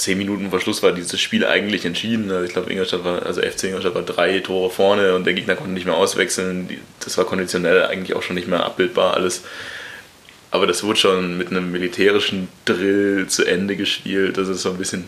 zehn 0.00 0.18
Minuten 0.18 0.50
vor 0.50 0.60
Schluss 0.60 0.82
war 0.82 0.92
dieses 0.92 1.20
Spiel 1.20 1.44
eigentlich 1.44 1.84
entschieden. 1.84 2.30
Also 2.30 2.44
ich 2.44 2.52
glaube, 2.52 2.70
Ingolstadt 2.70 3.04
war, 3.04 3.24
also 3.26 3.42
FC 3.42 3.64
Ingolstadt 3.64 3.94
war 3.94 4.02
drei 4.02 4.40
Tore 4.40 4.70
vorne 4.70 5.14
und 5.14 5.26
der 5.26 5.34
Gegner 5.34 5.56
konnte 5.56 5.72
nicht 5.72 5.84
mehr 5.84 5.96
auswechseln. 5.96 6.68
Das 7.00 7.18
war 7.18 7.26
konditionell 7.26 7.84
eigentlich 7.84 8.16
auch 8.16 8.22
schon 8.22 8.36
nicht 8.36 8.48
mehr 8.48 8.64
abbildbar 8.64 9.14
alles. 9.14 9.42
Aber 10.52 10.66
das 10.66 10.82
wurde 10.82 10.98
schon 10.98 11.38
mit 11.38 11.48
einem 11.48 11.70
militärischen 11.70 12.48
Drill 12.64 13.26
zu 13.28 13.44
Ende 13.44 13.76
gespielt. 13.76 14.36
Das 14.36 14.48
ist 14.48 14.62
so 14.62 14.70
ein 14.70 14.78
bisschen, 14.78 15.04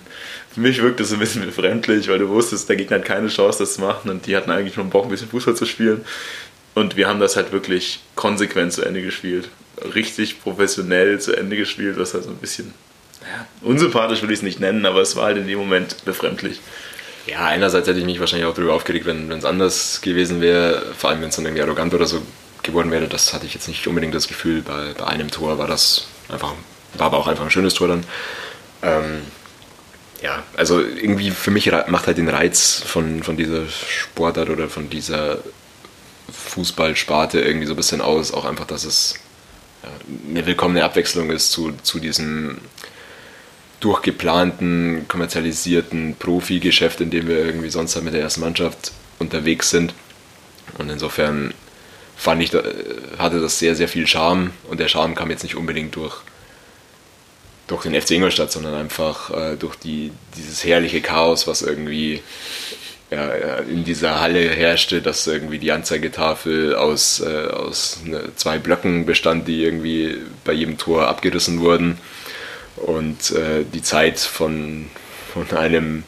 für 0.53 0.61
mich 0.61 0.81
wirkt 0.83 1.01
das 1.01 1.13
ein 1.13 1.19
bisschen 1.19 1.45
befremdlich, 1.45 2.09
weil 2.09 2.19
du 2.19 2.29
wusstest, 2.29 2.69
der 2.69 2.77
Gegner 2.77 2.99
hat 2.99 3.07
keine 3.07 3.29
Chance, 3.29 3.61
das 3.61 3.75
zu 3.75 3.81
machen 3.81 4.11
und 4.11 4.27
die 4.27 4.37
hatten 4.37 4.51
eigentlich 4.51 4.75
schon 4.75 4.91
Bock, 4.91 5.05
ein 5.05 5.11
bisschen 5.11 5.29
Fußball 5.29 5.57
zu 5.57 5.67
spielen. 5.67 6.05
Und 6.75 6.97
wir 6.97 7.09
haben 7.09 7.19
das 7.19 7.37
halt 7.37 7.51
wirklich 7.51 8.01
konsequent 8.15 8.73
zu 8.73 8.83
Ende 8.85 9.03
gespielt. 9.03 9.49
Richtig 9.95 10.41
professionell 10.41 11.19
zu 11.19 11.35
Ende 11.35 11.57
gespielt, 11.57 11.99
was 11.99 12.15
halt 12.15 12.25
so 12.25 12.31
ein 12.31 12.37
bisschen 12.37 12.73
unsympathisch 13.63 14.23
will 14.23 14.31
ich 14.31 14.39
es 14.39 14.43
nicht 14.43 14.61
nennen, 14.61 14.87
aber 14.87 15.01
es 15.01 15.17
war 15.17 15.25
halt 15.25 15.39
in 15.39 15.47
dem 15.47 15.59
Moment 15.59 16.05
befremdlich. 16.05 16.61
Ja, 17.27 17.47
einerseits 17.47 17.87
hätte 17.87 18.01
ich 18.01 18.05
mich 18.05 18.19
wahrscheinlich 18.19 18.49
auch 18.49 18.55
darüber 18.55 18.75
aufgeregt, 18.75 19.07
wenn 19.07 19.31
es 19.31 19.45
anders 19.45 20.01
gewesen 20.01 20.41
wäre, 20.41 20.83
vor 20.97 21.11
allem 21.11 21.23
wenn 21.23 21.29
es 21.29 21.37
dann 21.37 21.45
irgendwie 21.45 21.63
arrogant 21.63 21.95
oder 21.95 22.07
so 22.07 22.23
geworden 22.63 22.91
wäre. 22.91 23.07
Das 23.07 23.33
hatte 23.33 23.47
ich 23.47 23.55
jetzt 23.55 23.69
nicht 23.69 23.87
unbedingt 23.87 24.15
das 24.15 24.27
Gefühl. 24.27 24.63
Bei, 24.63 24.93
bei 24.97 25.07
einem 25.07 25.31
Tor 25.31 25.59
war 25.59 25.69
das 25.69 26.07
einfach, 26.29 26.55
war 26.95 27.07
aber 27.07 27.19
auch 27.19 27.29
einfach 27.29 27.45
ein 27.45 27.51
schönes 27.51 27.75
Tor 27.75 27.89
dann. 27.89 28.05
Ähm, 28.83 29.23
ja, 30.21 30.43
also 30.57 30.81
irgendwie 30.81 31.31
für 31.31 31.51
mich 31.51 31.71
macht 31.89 32.07
halt 32.07 32.19
den 32.19 32.29
Reiz 32.29 32.83
von, 32.85 33.23
von 33.23 33.37
dieser 33.37 33.69
Sportart 33.69 34.51
oder 34.51 34.69
von 34.69 34.89
dieser 34.91 35.39
Fußballsparte 36.33 37.41
irgendwie 37.41 37.67
so 37.67 37.75
ein 37.75 37.77
bisschen 37.77 38.01
aus. 38.01 38.33
Auch 38.33 38.45
einfach, 38.45 38.67
dass 38.67 38.85
es 38.85 39.17
eine 40.29 40.47
willkommene 40.47 40.85
Abwechslung 40.85 41.31
ist 41.31 41.51
zu, 41.51 41.73
zu 41.83 41.99
diesem 41.99 42.59
durchgeplanten, 43.83 45.07
kommerzialisierten 45.09 46.15
Profi-Geschäft, 46.17 47.01
in 47.01 47.11
dem 47.11 47.27
wir 47.27 47.45
irgendwie 47.45 47.69
sonst 47.69 47.97
halt 47.97 48.05
mit 48.05 48.15
der 48.15 48.23
ersten 48.23 48.41
Mannschaft 48.41 48.93
unterwegs 49.19 49.71
sind. 49.71 49.93
Und 50.79 50.89
insofern 50.89 51.53
fand 52.17 52.43
ich, 52.43 52.53
hatte 53.19 53.41
das 53.41 53.59
sehr, 53.59 53.75
sehr 53.75 53.89
viel 53.89 54.07
Charme 54.07 54.53
und 54.71 54.79
der 54.79 54.87
Charme 54.87 55.17
kam 55.17 55.31
jetzt 55.31 55.43
nicht 55.43 55.57
unbedingt 55.57 55.97
durch, 55.97 56.15
durch 57.67 57.83
den 57.83 58.01
FC 58.01 58.13
Ingolstadt, 58.13 58.53
sondern 58.53 58.75
einfach 58.75 59.31
äh, 59.31 59.57
durch 59.57 59.75
die, 59.75 60.13
dieses 60.37 60.65
herrliche 60.65 61.01
Chaos, 61.01 61.49
was 61.49 61.63
irgendwie 61.63 62.23
ja, 63.11 63.57
in 63.69 63.83
dieser 63.83 64.21
Halle 64.21 64.49
herrschte, 64.49 65.03
dass 65.03 65.27
irgendwie 65.27 65.59
die 65.59 65.73
Anzeigetafel 65.73 66.77
aus, 66.77 67.19
äh, 67.19 67.49
aus 67.49 67.99
ne, 68.05 68.29
zwei 68.37 68.59
Blöcken 68.59 69.07
bestand, 69.07 69.49
die 69.49 69.65
irgendwie 69.65 70.19
bei 70.45 70.53
jedem 70.53 70.79
Tor 70.79 71.09
abgerissen 71.09 71.61
wurden 71.61 71.99
und 72.83 73.31
äh, 73.31 73.65
die 73.73 73.83
Zeit 73.83 74.19
von, 74.19 74.87
von 75.33 75.57
einem 75.57 76.05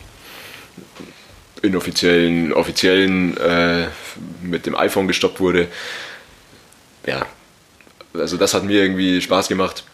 inoffiziellen, 1.62 2.52
offiziellen 2.52 3.36
äh, 3.38 3.86
mit 4.42 4.66
dem 4.66 4.76
iPhone 4.76 5.08
gestoppt 5.08 5.40
wurde. 5.40 5.68
Ja, 7.06 7.26
also 8.12 8.36
das 8.36 8.54
hat 8.54 8.64
mir 8.64 8.82
irgendwie 8.82 9.20
Spaß 9.20 9.48
gemacht. 9.48 9.84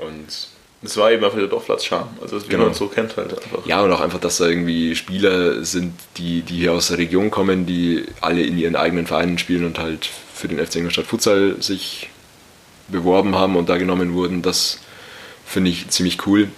Und 0.00 0.48
es 0.82 0.96
war 0.96 1.12
eben 1.12 1.24
einfach 1.24 1.38
der 1.38 1.46
Dorfplatz-Charme, 1.46 2.08
also 2.20 2.42
wie 2.42 2.48
genau. 2.48 2.64
man 2.64 2.72
es 2.72 2.78
so 2.78 2.88
kennt 2.88 3.16
halt 3.16 3.30
einfach. 3.30 3.64
Ja, 3.66 3.82
und 3.82 3.92
auch 3.92 4.00
einfach, 4.00 4.18
dass 4.18 4.38
da 4.38 4.46
irgendwie 4.46 4.96
Spieler 4.96 5.64
sind, 5.64 5.94
die, 6.16 6.42
die 6.42 6.56
hier 6.56 6.72
aus 6.72 6.88
der 6.88 6.98
Region 6.98 7.30
kommen, 7.30 7.66
die 7.66 8.04
alle 8.20 8.42
in 8.42 8.58
ihren 8.58 8.74
eigenen 8.74 9.06
Vereinen 9.06 9.38
spielen 9.38 9.64
und 9.64 9.78
halt 9.78 10.08
für 10.34 10.48
den 10.48 10.64
FC 10.64 10.76
Ingolstadt 10.76 11.06
Futsal 11.06 11.56
sich 11.60 12.08
beworben 12.88 13.36
haben 13.36 13.54
und 13.56 13.68
da 13.68 13.76
genommen 13.76 14.14
wurden. 14.14 14.42
Das 14.42 14.80
finde 15.46 15.70
ich 15.70 15.88
ziemlich 15.88 16.26
cool. 16.26 16.48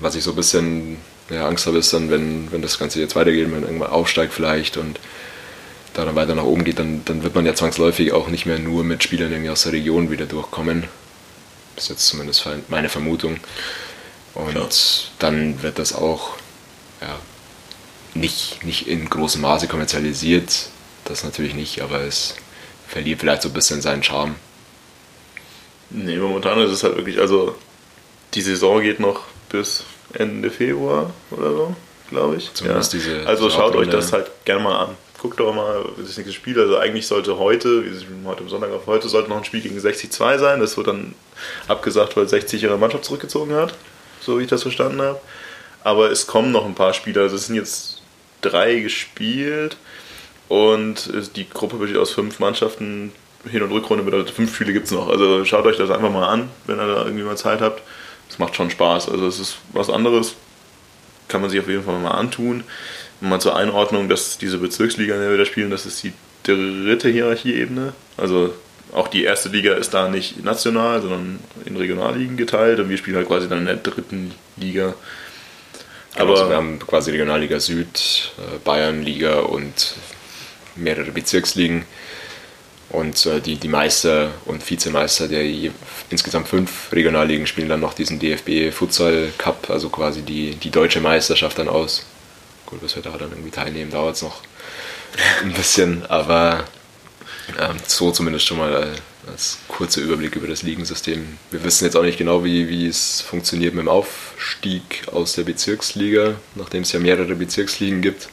Was 0.00 0.14
ich 0.14 0.22
so 0.22 0.30
ein 0.30 0.36
bisschen 0.36 0.96
ja, 1.30 1.46
Angst 1.46 1.66
habe, 1.66 1.78
ist 1.78 1.92
dann, 1.92 2.10
wenn, 2.10 2.50
wenn 2.52 2.62
das 2.62 2.78
Ganze 2.78 3.00
jetzt 3.00 3.16
weitergeht, 3.16 3.44
wenn 3.44 3.52
man 3.52 3.62
irgendwann 3.62 3.90
aufsteigt 3.90 4.32
vielleicht 4.32 4.76
und 4.76 4.98
da 5.94 6.04
dann 6.04 6.14
weiter 6.14 6.34
nach 6.34 6.44
oben 6.44 6.64
geht, 6.64 6.78
dann, 6.78 7.04
dann 7.04 7.22
wird 7.22 7.34
man 7.34 7.44
ja 7.44 7.54
zwangsläufig 7.54 8.12
auch 8.12 8.28
nicht 8.28 8.46
mehr 8.46 8.58
nur 8.58 8.84
mit 8.84 9.02
Spielern 9.02 9.32
irgendwie 9.32 9.50
aus 9.50 9.62
der 9.62 9.72
Region 9.72 10.10
wieder 10.10 10.26
durchkommen. 10.26 10.84
Das 11.74 11.84
ist 11.84 11.90
jetzt 11.90 12.06
zumindest 12.08 12.46
meine 12.68 12.88
Vermutung. 12.88 13.38
Und 14.34 14.52
Klar. 14.52 14.68
dann 15.18 15.62
wird 15.62 15.78
das 15.78 15.92
auch 15.92 16.34
ja, 17.00 17.18
nicht, 18.14 18.64
nicht 18.64 18.86
in 18.86 19.08
großem 19.08 19.40
Maße 19.40 19.68
kommerzialisiert. 19.68 20.70
Das 21.04 21.24
natürlich 21.24 21.54
nicht, 21.54 21.80
aber 21.82 22.02
es 22.02 22.36
verliert 22.86 23.20
vielleicht 23.20 23.42
so 23.42 23.48
ein 23.48 23.54
bisschen 23.54 23.82
seinen 23.82 24.02
Charme. 24.02 24.36
Nee, 25.90 26.16
momentan 26.16 26.60
ist 26.60 26.70
es 26.70 26.82
halt 26.82 26.96
wirklich, 26.96 27.18
also 27.18 27.56
die 28.34 28.42
Saison 28.42 28.82
geht 28.82 29.00
noch 29.00 29.22
bis 29.48 29.84
Ende 30.14 30.50
Februar 30.50 31.10
oder 31.30 31.50
so, 31.50 31.76
glaube 32.10 32.36
ich. 32.36 32.52
Zumindest 32.54 32.92
ja. 32.94 32.98
diese 32.98 33.26
also 33.26 33.50
schaut 33.50 33.76
euch 33.76 33.88
das 33.88 34.12
halt 34.12 34.30
gerne 34.44 34.62
mal 34.62 34.78
an. 34.84 34.96
Guckt 35.20 35.40
doch 35.40 35.52
mal 35.52 35.84
das 35.96 36.16
nächste 36.16 36.32
Spiel. 36.32 36.58
Also 36.60 36.76
eigentlich 36.76 37.06
sollte 37.06 37.38
heute, 37.38 37.82
sind 37.92 38.24
heute 38.24 38.42
am 38.42 38.48
Sonntag 38.48 38.70
auf 38.70 38.86
heute, 38.86 39.08
sollte 39.08 39.28
noch 39.28 39.38
ein 39.38 39.44
Spiel 39.44 39.60
gegen 39.60 39.78
60-2 39.78 40.38
sein. 40.38 40.60
Das 40.60 40.76
wurde 40.76 40.92
dann 40.92 41.14
abgesagt, 41.66 42.16
weil 42.16 42.28
60 42.28 42.62
ihre 42.62 42.78
Mannschaft 42.78 43.04
zurückgezogen 43.04 43.54
hat, 43.54 43.74
so 44.20 44.38
wie 44.38 44.44
ich 44.44 44.48
das 44.48 44.62
verstanden 44.62 45.02
habe. 45.02 45.20
Aber 45.82 46.10
es 46.10 46.26
kommen 46.26 46.52
noch 46.52 46.64
ein 46.64 46.74
paar 46.74 46.94
Spieler. 46.94 47.22
Also 47.22 47.36
es 47.36 47.46
sind 47.46 47.56
jetzt 47.56 48.02
drei 48.42 48.76
gespielt 48.76 49.76
und 50.48 51.10
die 51.34 51.48
Gruppe 51.48 51.76
besteht 51.76 51.98
aus 51.98 52.12
fünf 52.12 52.38
Mannschaften. 52.38 53.12
Hin- 53.48 53.62
und 53.62 53.72
Rückrunde 53.72 54.04
bedeutet 54.04 54.30
fünf 54.30 54.54
Spiele 54.54 54.72
gibt 54.72 54.86
es 54.86 54.92
noch. 54.92 55.08
Also 55.08 55.44
schaut 55.44 55.66
euch 55.66 55.76
das 55.76 55.90
einfach 55.90 56.10
mal 56.10 56.28
an, 56.28 56.48
wenn 56.66 56.78
ihr 56.78 56.86
da 56.86 57.04
irgendwie 57.04 57.24
mal 57.24 57.36
Zeit 57.36 57.60
habt 57.60 57.82
es 58.38 58.40
macht 58.40 58.54
schon 58.54 58.70
Spaß. 58.70 59.08
Also 59.08 59.26
es 59.26 59.40
ist 59.40 59.56
was 59.72 59.90
anderes, 59.90 60.36
kann 61.26 61.40
man 61.40 61.50
sich 61.50 61.58
auf 61.58 61.68
jeden 61.68 61.82
Fall 61.82 61.98
mal 61.98 62.12
antun. 62.12 62.62
Mal 63.20 63.40
zur 63.40 63.56
Einordnung, 63.56 64.08
dass 64.08 64.38
diese 64.38 64.58
Bezirksliga, 64.58 65.16
in 65.16 65.20
der 65.20 65.30
wir 65.30 65.38
da 65.38 65.44
spielen, 65.44 65.70
das 65.70 65.86
ist 65.86 66.04
die 66.04 66.12
dritte 66.44 67.08
Hierarchieebene. 67.08 67.94
Also 68.16 68.54
auch 68.92 69.08
die 69.08 69.24
erste 69.24 69.48
Liga 69.48 69.74
ist 69.74 69.92
da 69.92 70.08
nicht 70.08 70.44
national, 70.44 71.02
sondern 71.02 71.40
in 71.64 71.76
Regionalligen 71.76 72.36
geteilt 72.36 72.78
und 72.78 72.88
wir 72.88 72.96
spielen 72.96 73.16
halt 73.16 73.26
quasi 73.26 73.48
dann 73.48 73.58
in 73.58 73.66
der 73.66 73.76
dritten 73.76 74.32
Liga. 74.56 74.94
Genau, 76.12 76.22
Aber 76.22 76.30
also 76.38 76.48
wir 76.48 76.56
haben 76.56 76.78
quasi 76.78 77.10
Regionalliga 77.10 77.58
Süd, 77.58 78.30
äh, 78.38 78.58
Bayernliga 78.64 79.40
und 79.40 79.94
mehrere 80.76 81.10
Bezirksligen. 81.10 81.84
Und 82.90 83.26
äh, 83.26 83.40
die, 83.40 83.56
die 83.56 83.68
Meister 83.68 84.30
und 84.46 84.68
Vizemeister 84.68 85.28
der 85.28 85.44
insgesamt 86.08 86.48
fünf 86.48 86.90
Regionalligen 86.92 87.46
spielen 87.46 87.68
dann 87.68 87.80
noch 87.80 87.92
diesen 87.92 88.18
DFB 88.18 88.72
Futsal 88.74 89.30
Cup, 89.36 89.68
also 89.68 89.90
quasi 89.90 90.22
die, 90.22 90.54
die 90.54 90.70
deutsche 90.70 91.00
Meisterschaft 91.00 91.58
dann 91.58 91.68
aus. 91.68 92.06
Gut, 92.64 92.80
bis 92.80 92.96
wir 92.96 93.02
da 93.02 93.10
dann 93.10 93.30
irgendwie 93.30 93.50
teilnehmen, 93.50 93.90
dauert 93.90 94.16
es 94.16 94.22
noch 94.22 94.40
ein 95.42 95.52
bisschen, 95.52 96.06
aber 96.06 96.64
ähm, 97.58 97.76
so 97.86 98.10
zumindest 98.10 98.46
schon 98.46 98.58
mal 98.58 98.72
äh, 98.72 99.30
als 99.30 99.58
kurzer 99.68 100.00
Überblick 100.00 100.36
über 100.36 100.46
das 100.46 100.62
Ligensystem. 100.62 101.38
Wir 101.50 101.64
wissen 101.64 101.84
jetzt 101.84 101.96
auch 101.96 102.02
nicht 102.02 102.18
genau, 102.18 102.42
wie, 102.44 102.70
wie 102.70 102.86
es 102.86 103.20
funktioniert 103.20 103.74
mit 103.74 103.84
dem 103.84 103.88
Aufstieg 103.88 105.02
aus 105.12 105.34
der 105.34 105.44
Bezirksliga, 105.44 106.36
nachdem 106.54 106.82
es 106.82 106.92
ja 106.92 107.00
mehrere 107.00 107.34
Bezirksligen 107.34 108.00
gibt 108.00 108.28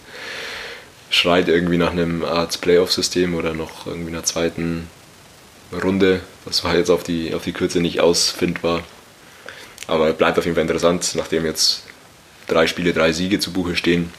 schreit 1.10 1.48
irgendwie 1.48 1.78
nach 1.78 1.92
einem 1.92 2.24
Art 2.24 2.60
Playoff-System 2.62 3.36
oder 3.36 3.54
noch 3.54 3.88
irgendwie 3.88 4.10
einer 4.10 4.24
zweiten 4.24 4.90
Runde. 5.72 6.22
Das 6.46 6.64
war 6.64 6.76
jetzt 6.76 6.90
auf 6.90 7.04
die, 7.04 7.34
auf 7.34 7.44
die 7.44 7.54
Kürze 7.54 7.80
nicht 7.80 8.00
ausfindbar. 8.00 8.84
Aber 9.88 10.14
bleibt 10.14 10.38
auf 10.38 10.46
jeden 10.46 10.56
Fall 10.56 10.64
interessant, 10.64 11.14
nachdem 11.16 11.46
jetzt 11.46 11.84
drei 12.48 12.68
Spiele, 12.68 12.94
drei 12.94 13.12
Siege 13.12 13.40
zu 13.40 13.52
Buche 13.54 13.76
stehen, 13.76 14.12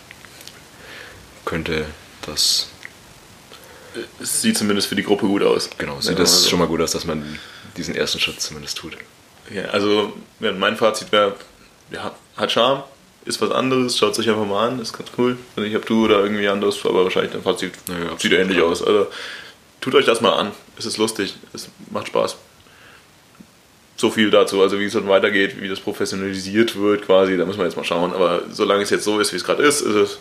könnte 1.45 1.87
das. 2.23 2.69
Es 4.21 4.43
sieht 4.43 4.59
zumindest 4.59 4.89
für 4.89 4.97
die 4.97 5.03
Gruppe 5.03 5.27
gut 5.27 5.43
aus. 5.43 5.71
Genau, 5.79 6.01
sieht 6.01 6.13
ja, 6.13 6.19
das 6.19 6.35
also 6.35 6.51
schon 6.51 6.59
mal 6.59 6.69
gut 6.69 6.81
aus, 6.83 6.93
dass 6.93 7.05
man 7.05 7.39
diesen 7.77 7.95
ersten 7.95 8.21
Schritt 8.21 8.41
zumindest 8.41 8.79
tut. 8.79 8.97
Ja, 9.51 9.67
also 9.67 10.13
mein 10.39 10.77
Fazit 10.77 11.13
wäre, 11.13 11.37
ja, 11.91 12.15
hat 12.37 12.53
Charme, 12.53 12.83
ist 13.27 13.41
was 13.43 13.51
anderes, 13.51 13.99
schaut 13.99 14.13
es 14.13 14.21
euch 14.21 14.29
einfach 14.29 14.47
mal 14.47 14.69
an, 14.69 14.81
ist 14.81 14.97
ganz 14.97 15.11
cool. 15.19 15.37
Ich 15.57 15.75
habe 15.75 15.85
du 15.85 16.05
oder 16.05 16.21
irgendwie 16.21 16.49
anders, 16.49 16.79
aber 16.85 17.05
wahrscheinlich 17.05 17.33
dein 17.33 17.43
Fazit 17.43 17.73
naja, 17.89 18.13
sieht 18.19 18.33
ähnlich 18.33 18.63
aus. 18.63 18.83
Also 18.83 19.09
tut 19.81 19.95
euch 19.95 20.07
das 20.07 20.21
mal 20.21 20.35
an, 20.35 20.53
es 20.79 20.87
ist 20.87 20.97
lustig, 20.97 21.35
es 21.53 21.69
macht 21.91 22.07
Spaß. 22.07 22.37
So 23.97 24.11
viel 24.11 24.31
dazu, 24.31 24.63
also 24.63 24.79
wie 24.79 24.85
es 24.85 24.93
dann 24.93 25.09
weitergeht, 25.09 25.61
wie 25.61 25.69
das 25.69 25.81
professionalisiert 25.81 26.77
wird 26.77 27.07
quasi, 27.07 27.37
da 27.37 27.45
müssen 27.45 27.59
wir 27.59 27.65
jetzt 27.65 27.77
mal 27.77 27.85
schauen. 27.85 28.13
Aber 28.13 28.43
solange 28.51 28.83
es 28.83 28.91
jetzt 28.91 29.05
so 29.05 29.19
ist, 29.19 29.33
wie 29.33 29.37
es 29.37 29.45
gerade 29.45 29.63
ist, 29.63 29.81
ist 29.81 29.95
es 29.95 30.19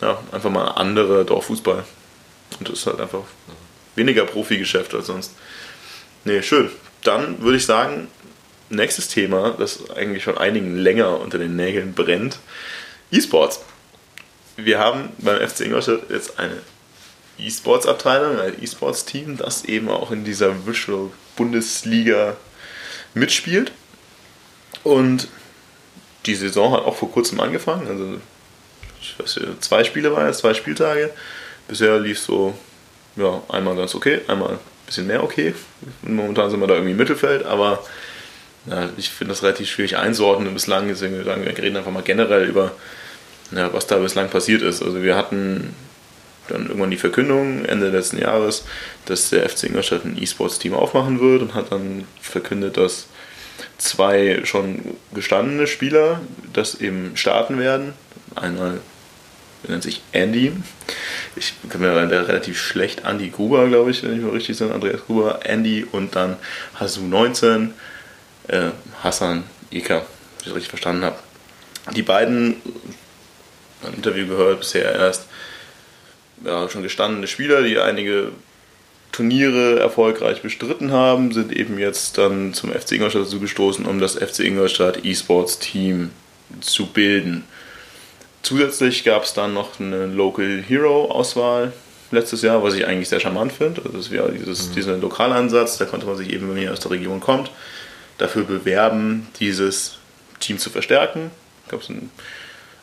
ja, 0.00 0.18
einfach 0.30 0.50
mal 0.50 0.68
andere 0.68 1.24
Dorffußball. 1.24 1.84
Und 2.58 2.68
das 2.68 2.78
ist 2.78 2.86
halt 2.86 3.00
einfach 3.00 3.24
weniger 3.96 4.24
Profigeschäft 4.24 4.94
als 4.94 5.08
sonst. 5.08 5.32
Nee, 6.24 6.42
schön. 6.42 6.70
Dann 7.02 7.42
würde 7.42 7.56
ich 7.56 7.66
sagen, 7.66 8.08
nächstes 8.72 9.08
Thema, 9.08 9.54
das 9.58 9.90
eigentlich 9.90 10.24
schon 10.24 10.38
einigen 10.38 10.76
länger 10.76 11.20
unter 11.20 11.38
den 11.38 11.56
Nägeln 11.56 11.94
brennt: 11.94 12.38
E-Sports. 13.10 13.60
Wir 14.56 14.78
haben 14.78 15.10
beim 15.18 15.46
FC 15.46 15.60
Ingolstadt 15.60 16.10
jetzt 16.10 16.38
eine 16.38 16.58
E-Sports-Abteilung, 17.38 18.38
ein 18.38 18.62
E-Sports-Team, 18.62 19.36
das 19.36 19.64
eben 19.64 19.88
auch 19.88 20.10
in 20.10 20.24
dieser 20.24 20.66
Virtual 20.66 21.10
Bundesliga 21.36 22.36
mitspielt. 23.14 23.72
Und 24.84 25.28
die 26.26 26.34
Saison 26.34 26.72
hat 26.72 26.84
auch 26.84 26.96
vor 26.96 27.10
kurzem 27.10 27.40
angefangen. 27.40 27.88
Also, 27.88 28.20
ich 29.00 29.18
weiß 29.18 29.36
nicht, 29.36 29.64
zwei 29.64 29.84
Spiele 29.84 30.12
waren 30.12 30.26
jetzt, 30.26 30.38
zwei 30.38 30.54
Spieltage. 30.54 31.10
Bisher 31.68 31.98
lief 31.98 32.18
so, 32.18 32.54
ja, 33.16 33.42
einmal 33.48 33.76
ganz 33.76 33.94
okay, 33.94 34.20
einmal 34.28 34.50
ein 34.50 34.58
bisschen 34.86 35.06
mehr 35.06 35.22
okay. 35.22 35.54
Momentan 36.02 36.50
sind 36.50 36.60
wir 36.60 36.66
da 36.66 36.74
irgendwie 36.74 36.92
im 36.92 36.98
Mittelfeld, 36.98 37.44
aber 37.44 37.82
ja, 38.66 38.88
ich 38.96 39.10
finde 39.10 39.32
das 39.32 39.42
relativ 39.42 39.68
schwierig 39.68 39.96
einzuordnen 39.96 40.52
bislang. 40.54 40.88
Deswegen 40.88 41.16
wir 41.16 41.24
sagen, 41.24 41.44
wir 41.44 41.56
reden 41.56 41.76
einfach 41.76 41.92
mal 41.92 42.02
generell 42.02 42.44
über, 42.44 42.72
ja, 43.50 43.72
was 43.72 43.86
da 43.86 43.96
bislang 43.98 44.28
passiert 44.28 44.62
ist. 44.62 44.82
Also 44.82 45.02
wir 45.02 45.16
hatten 45.16 45.74
dann 46.48 46.66
irgendwann 46.66 46.90
die 46.90 46.96
Verkündung 46.96 47.64
Ende 47.64 47.88
letzten 47.88 48.18
Jahres, 48.18 48.64
dass 49.06 49.30
der 49.30 49.48
FC 49.48 49.64
Ingolstadt 49.64 50.04
ein 50.04 50.20
E-Sports-Team 50.20 50.74
aufmachen 50.74 51.20
wird 51.20 51.42
und 51.42 51.54
hat 51.54 51.72
dann 51.72 52.04
verkündet, 52.20 52.76
dass 52.76 53.06
zwei 53.78 54.42
schon 54.44 54.96
gestandene 55.14 55.66
Spieler 55.66 56.20
das 56.52 56.74
eben 56.80 57.12
starten 57.16 57.58
werden. 57.58 57.94
Einmal 58.34 58.80
nennt 59.68 59.82
sich 59.82 60.02
Andy. 60.12 60.52
Ich 61.36 61.54
kann 61.68 61.80
mir 61.80 61.94
relativ 61.94 62.60
schlecht 62.60 63.04
Andy 63.04 63.30
Gruber, 63.30 63.68
glaube 63.68 63.90
ich, 63.90 64.02
wenn 64.02 64.16
ich 64.16 64.22
mal 64.22 64.32
richtig 64.32 64.58
bin, 64.58 64.72
Andreas 64.72 65.04
Gruber, 65.06 65.40
Andy 65.44 65.86
und 65.90 66.16
dann 66.16 66.36
Hasu 66.74 67.02
19 67.02 67.72
äh, 68.48 68.70
Hassan 69.02 69.44
Ika, 69.70 69.96
wenn 69.96 70.02
ich 70.38 70.44
das 70.44 70.54
richtig 70.54 70.70
verstanden 70.70 71.04
habe. 71.04 71.16
Die 71.94 72.02
beiden, 72.02 72.56
ein 73.84 73.94
Interview 73.94 74.26
gehört 74.26 74.60
bisher 74.60 74.92
erst, 74.92 75.26
ja, 76.44 76.68
schon 76.68 76.82
gestandene 76.82 77.26
Spieler, 77.26 77.62
die 77.62 77.78
einige 77.78 78.32
Turniere 79.12 79.78
erfolgreich 79.78 80.42
bestritten 80.42 80.90
haben, 80.90 81.32
sind 81.32 81.52
eben 81.52 81.78
jetzt 81.78 82.18
dann 82.18 82.54
zum 82.54 82.72
FC 82.72 82.92
Ingolstadt 82.92 83.26
dazu 83.26 83.40
gestoßen, 83.40 83.84
um 83.84 84.00
das 84.00 84.14
FC 84.14 84.40
Ingolstadt 84.40 85.04
E-Sports 85.04 85.58
Team 85.58 86.10
zu 86.60 86.86
bilden. 86.86 87.44
Zusätzlich 88.42 89.04
gab 89.04 89.24
es 89.24 89.34
dann 89.34 89.54
noch 89.54 89.78
eine 89.78 90.06
Local 90.06 90.64
Hero 90.66 91.10
Auswahl 91.10 91.72
letztes 92.10 92.42
Jahr, 92.42 92.62
was 92.62 92.74
ich 92.74 92.86
eigentlich 92.86 93.08
sehr 93.08 93.20
charmant 93.20 93.52
finde. 93.52 93.82
Also 93.82 93.96
das 93.96 94.10
wäre 94.10 94.32
dieses, 94.32 94.68
mhm. 94.68 94.74
dieser 94.74 94.96
Lokalansatz, 94.96 95.78
da 95.78 95.84
konnte 95.84 96.06
man 96.06 96.16
sich 96.16 96.30
eben, 96.30 96.42
wenn 96.42 96.54
man 96.54 96.58
hier 96.58 96.72
aus 96.72 96.80
der 96.80 96.90
Region 96.90 97.20
kommt, 97.20 97.50
dafür 98.18 98.44
bewerben, 98.44 99.26
dieses 99.40 99.98
Team 100.40 100.58
zu 100.58 100.70
verstärken. 100.70 101.30
Gab 101.68 101.82
es 101.82 101.88
ein 101.88 102.10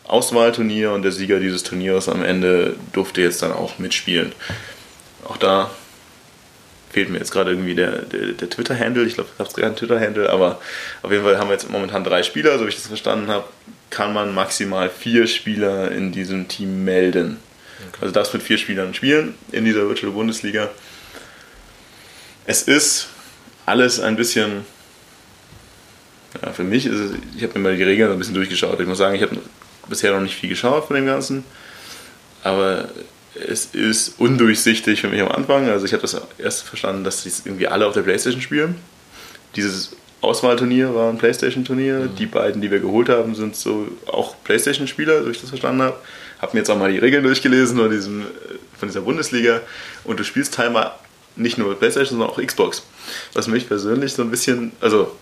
Auswahlturnier 0.06 0.92
und 0.92 1.04
der 1.04 1.12
Sieger 1.12 1.40
dieses 1.40 1.64
Turniers 1.64 2.10
am 2.10 2.24
Ende 2.24 2.76
durfte 2.94 3.22
jetzt 3.22 3.42
dann 3.42 3.52
auch 3.52 3.78
mitspielen. 3.78 4.34
Auch 5.26 5.38
da 5.38 5.70
fehlt 6.90 7.10
mir 7.10 7.20
jetzt 7.20 7.32
gerade 7.32 7.52
irgendwie 7.52 7.76
der, 7.76 8.02
der, 8.04 8.34
der 8.34 8.50
Twitter-Handle. 8.50 9.06
Ich 9.06 9.14
glaube, 9.14 9.30
ich 9.34 9.40
habe 9.40 9.62
keinen 9.62 9.76
Twitter-Handle, 9.76 10.30
aber 10.30 10.60
auf 11.04 11.12
jeden 11.12 11.24
Fall 11.24 11.38
haben 11.38 11.50
wir 11.50 11.54
jetzt 11.54 11.70
momentan 11.70 12.04
drei 12.04 12.24
Spieler, 12.24 12.58
so 12.58 12.66
wie 12.66 12.70
ich 12.70 12.76
das 12.76 12.88
verstanden 12.88 13.30
habe, 13.30 13.46
kann 13.90 14.14
man 14.14 14.34
maximal 14.34 14.90
vier 14.90 15.28
Spieler 15.28 15.92
in 15.92 16.12
diesem 16.12 16.48
Team 16.48 16.84
melden. 16.84 17.38
Okay. 17.80 17.98
Also 18.02 18.14
darfst 18.14 18.34
mit 18.34 18.44
vier 18.44 18.58
Spielern 18.58 18.94
spielen 18.94 19.36
in 19.52 19.66
dieser 19.66 19.88
Virtual 19.88 20.12
Bundesliga. 20.12 20.70
Es 22.46 22.64
ist 22.64 23.08
alles 23.66 24.00
ein 24.00 24.16
bisschen, 24.16 24.66
ja, 26.50 26.54
für 26.54 26.64
mich 26.64 26.86
ist 26.86 27.00
es, 27.00 27.12
ich 27.36 27.44
habe 27.44 27.58
mir 27.58 27.70
mal 27.70 27.78
die 27.78 27.84
Regeln 27.84 28.12
ein 28.12 28.18
bisschen 28.18 28.36
durchgeschaut. 28.36 28.80
Ich 28.80 28.88
muss 28.88 28.98
sagen, 28.98 29.16
ich 29.16 29.22
habe 29.22 29.38
bisher 29.88 30.12
noch 30.14 30.22
nicht 30.22 30.36
viel 30.36 30.50
geschaut 30.50 30.86
von 30.86 30.96
dem 30.96 31.06
Ganzen, 31.06 31.44
aber 32.44 32.90
es 33.48 33.66
ist 33.74 34.16
undurchsichtig 34.18 35.02
für 35.02 35.08
mich 35.08 35.22
am 35.22 35.30
Anfang. 35.30 35.70
Also 35.70 35.86
ich 35.86 35.94
habe 35.94 36.02
das 36.02 36.20
erst 36.38 36.64
verstanden, 36.64 37.04
dass 37.04 37.24
die 37.24 37.32
irgendwie 37.46 37.68
alle 37.68 37.88
auf 37.88 37.94
der 37.94 38.02
Playstation 38.02 38.42
spielen. 38.42 38.76
Dieses 39.56 39.96
Auswahlturnier 40.22 40.94
war 40.94 41.10
ein 41.10 41.18
Playstation-Turnier. 41.18 42.00
Mhm. 42.00 42.16
Die 42.16 42.26
beiden, 42.26 42.62
die 42.62 42.72
wir 42.72 42.80
geholt 42.80 43.10
haben, 43.10 43.36
sind 43.36 43.56
so 43.56 43.88
auch 44.08 44.36
Playstation-Spieler, 44.44 45.24
so 45.24 45.30
ich 45.30 45.40
das 45.40 45.50
verstanden 45.50 45.84
habe. 45.84 45.96
Habe 46.40 46.54
mir 46.54 46.60
jetzt 46.60 46.70
auch 46.70 46.78
mal 46.78 46.92
die 46.92 46.98
Regeln 46.98 47.24
durchgelesen 47.24 47.78
von, 47.78 47.90
diesem, 47.90 48.26
von 48.78 48.90
dieser 48.90 49.02
Bundesliga. 49.02 49.62
Und 50.04 50.20
du 50.20 50.24
spielst 50.24 50.56
teilweise 50.56 50.92
nicht 51.36 51.58
nur 51.58 51.74
Playstation, 51.78 52.20
sondern 52.20 52.36
auch 52.36 52.44
Xbox. 52.44 52.84
Was 53.34 53.48
mich 53.48 53.68
persönlich 53.68 54.14
so 54.14 54.24
ein 54.24 54.32
bisschen, 54.32 54.74
also 54.82 55.16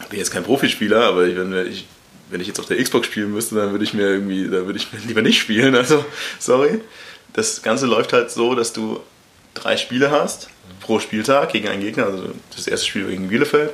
ich 0.00 0.08
bin 0.08 0.18
jetzt 0.18 0.32
kein 0.32 0.44
Profispieler, 0.44 1.04
aber 1.04 1.26
ich, 1.26 1.36
wenn, 1.36 1.66
ich, 1.66 1.86
wenn 2.30 2.40
ich 2.40 2.46
jetzt 2.46 2.60
auf 2.60 2.66
der 2.66 2.82
Xbox 2.82 3.06
spielen 3.06 3.32
müsste, 3.32 3.54
dann 3.54 3.70
würde 3.70 3.84
ich 3.84 3.94
mir 3.94 4.08
irgendwie, 4.08 4.44
da 4.44 4.66
würde 4.66 4.78
ich 4.78 4.88
lieber 5.06 5.22
nicht 5.22 5.38
spielen. 5.38 5.74
Also, 5.84 6.04
sorry 6.38 6.80
das 7.34 7.62
Ganze 7.62 7.86
läuft 7.86 8.14
halt 8.14 8.30
so, 8.30 8.54
dass 8.54 8.72
du 8.72 9.00
drei 9.52 9.76
Spiele 9.76 10.10
hast 10.10 10.48
pro 10.80 10.98
Spieltag 10.98 11.52
gegen 11.52 11.68
einen 11.68 11.82
Gegner. 11.82 12.06
Also 12.06 12.30
das 12.56 12.66
erste 12.66 12.86
Spiel 12.86 13.06
gegen 13.08 13.28
Bielefeld. 13.28 13.70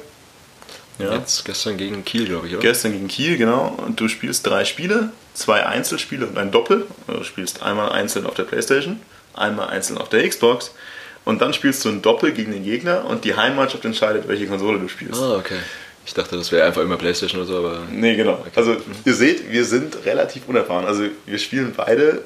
Ja. 0.99 1.15
Jetzt 1.15 1.45
gestern 1.45 1.77
gegen 1.77 2.05
Kiel, 2.05 2.27
glaube 2.27 2.47
ich, 2.47 2.55
oder? 2.55 2.63
Gestern 2.63 2.93
gegen 2.93 3.09
Kiel, 3.09 3.39
genau. 3.39 3.79
Und 3.87 4.01
du 4.01 4.09
spielst 4.09 4.47
drei 4.47 4.65
Spiele, 4.65 5.13
zwei 5.33 5.65
Einzelspiele 5.65 6.27
und 6.27 6.37
ein 6.37 6.51
Doppel. 6.51 6.87
Also 7.07 7.21
du 7.21 7.25
spielst 7.25 7.63
einmal 7.63 7.93
einzeln 7.93 8.27
auf 8.27 8.35
der 8.35 8.43
Playstation, 8.43 9.01
einmal 9.35 9.69
einzeln 9.69 9.99
auf 9.99 10.09
der 10.09 10.29
Xbox. 10.29 10.75
Und 11.25 11.43
dann 11.43 11.53
spielst 11.53 11.85
du 11.85 11.91
ein 11.91 12.03
Doppel 12.03 12.33
gegen 12.33 12.53
den 12.53 12.65
Gegner 12.65 13.05
und 13.05 13.25
die 13.25 13.35
Heimmannschaft 13.35 13.85
entscheidet, 13.85 14.27
welche 14.27 14.47
Konsole 14.47 14.79
du 14.79 14.89
spielst. 14.89 15.21
Ah, 15.21 15.37
okay. 15.37 15.59
Ich 16.11 16.15
dachte, 16.15 16.37
das 16.37 16.51
wäre 16.51 16.67
einfach 16.67 16.83
immer 16.83 16.97
Playstation 16.97 17.41
oder 17.41 17.49
so, 17.49 17.59
aber. 17.59 17.83
Nee, 17.89 18.17
genau. 18.17 18.33
Okay. 18.33 18.51
Also, 18.57 18.77
ihr 19.05 19.15
seht, 19.15 19.49
wir 19.49 19.65
sind 19.65 20.05
relativ 20.05 20.43
unerfahren. 20.49 20.85
Also, 20.85 21.05
wir 21.25 21.39
spielen 21.39 21.73
beide 21.77 22.23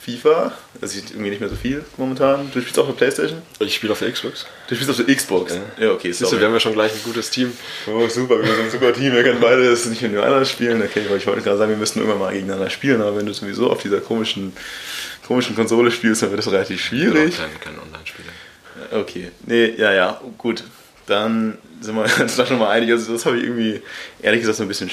FIFA. 0.00 0.50
Also 0.80 0.98
ich 0.98 1.10
irgendwie 1.10 1.28
nicht 1.28 1.40
mehr 1.40 1.50
so 1.50 1.56
viel 1.56 1.84
momentan. 1.98 2.50
Du 2.54 2.60
spielst 2.60 2.78
auch 2.78 2.84
auf 2.84 2.96
der 2.96 3.06
Playstation? 3.06 3.42
Ich 3.58 3.74
spiele 3.74 3.92
auf 3.92 3.98
der 3.98 4.10
Xbox. 4.10 4.46
Du 4.66 4.74
spielst 4.74 4.90
auf 4.90 5.04
der 5.04 5.14
Xbox? 5.14 5.52
Ja, 5.52 5.84
ja 5.84 5.92
okay. 5.92 6.10
Siehst 6.10 6.32
du, 6.32 6.38
wir 6.38 6.46
haben 6.46 6.54
ja 6.54 6.60
schon 6.60 6.72
gleich 6.72 6.92
ein 6.92 7.02
gutes 7.04 7.28
Team. 7.28 7.52
Oh, 7.86 8.08
super, 8.08 8.38
wir 8.38 8.46
sind 8.46 8.64
ein 8.64 8.70
super 8.70 8.94
Team. 8.94 9.12
Wir 9.12 9.22
können 9.24 9.40
beide 9.42 9.68
das 9.68 9.84
nicht 9.84 10.00
nur 10.00 10.24
einer 10.24 10.44
spielen. 10.46 10.80
Okay, 10.80 11.02
weil 11.10 11.18
ich 11.18 11.26
wollte 11.26 11.42
gerade 11.42 11.58
sagen, 11.58 11.70
wir 11.72 11.76
müssten 11.76 11.98
irgendwann 11.98 12.20
mal 12.20 12.32
gegeneinander 12.32 12.70
spielen, 12.70 13.02
aber 13.02 13.16
wenn 13.16 13.26
du 13.26 13.34
sowieso 13.34 13.70
auf 13.70 13.82
dieser 13.82 14.00
komischen, 14.00 14.54
komischen 15.26 15.54
Konsole 15.54 15.90
spielst, 15.90 16.22
dann 16.22 16.30
wird 16.30 16.38
das 16.38 16.50
relativ 16.50 16.82
schwierig. 16.82 17.30
Ich 17.30 17.36
kein, 17.36 17.60
kein 17.60 17.78
Online-Spieler. 17.78 18.32
Okay. 18.92 19.32
Nee, 19.44 19.74
ja, 19.76 19.92
ja, 19.92 20.20
gut. 20.38 20.64
Dann 21.06 21.58
sind 21.80 21.94
wir 21.94 22.02
uns 22.20 22.36
da 22.36 22.46
schon 22.46 22.58
mal 22.58 22.70
einig. 22.70 22.90
Also 22.90 23.12
das 23.12 23.26
habe 23.26 23.38
ich 23.38 23.44
irgendwie, 23.44 23.82
ehrlich 24.22 24.40
gesagt, 24.40 24.58
so 24.58 24.64
ein 24.64 24.68
bisschen 24.68 24.90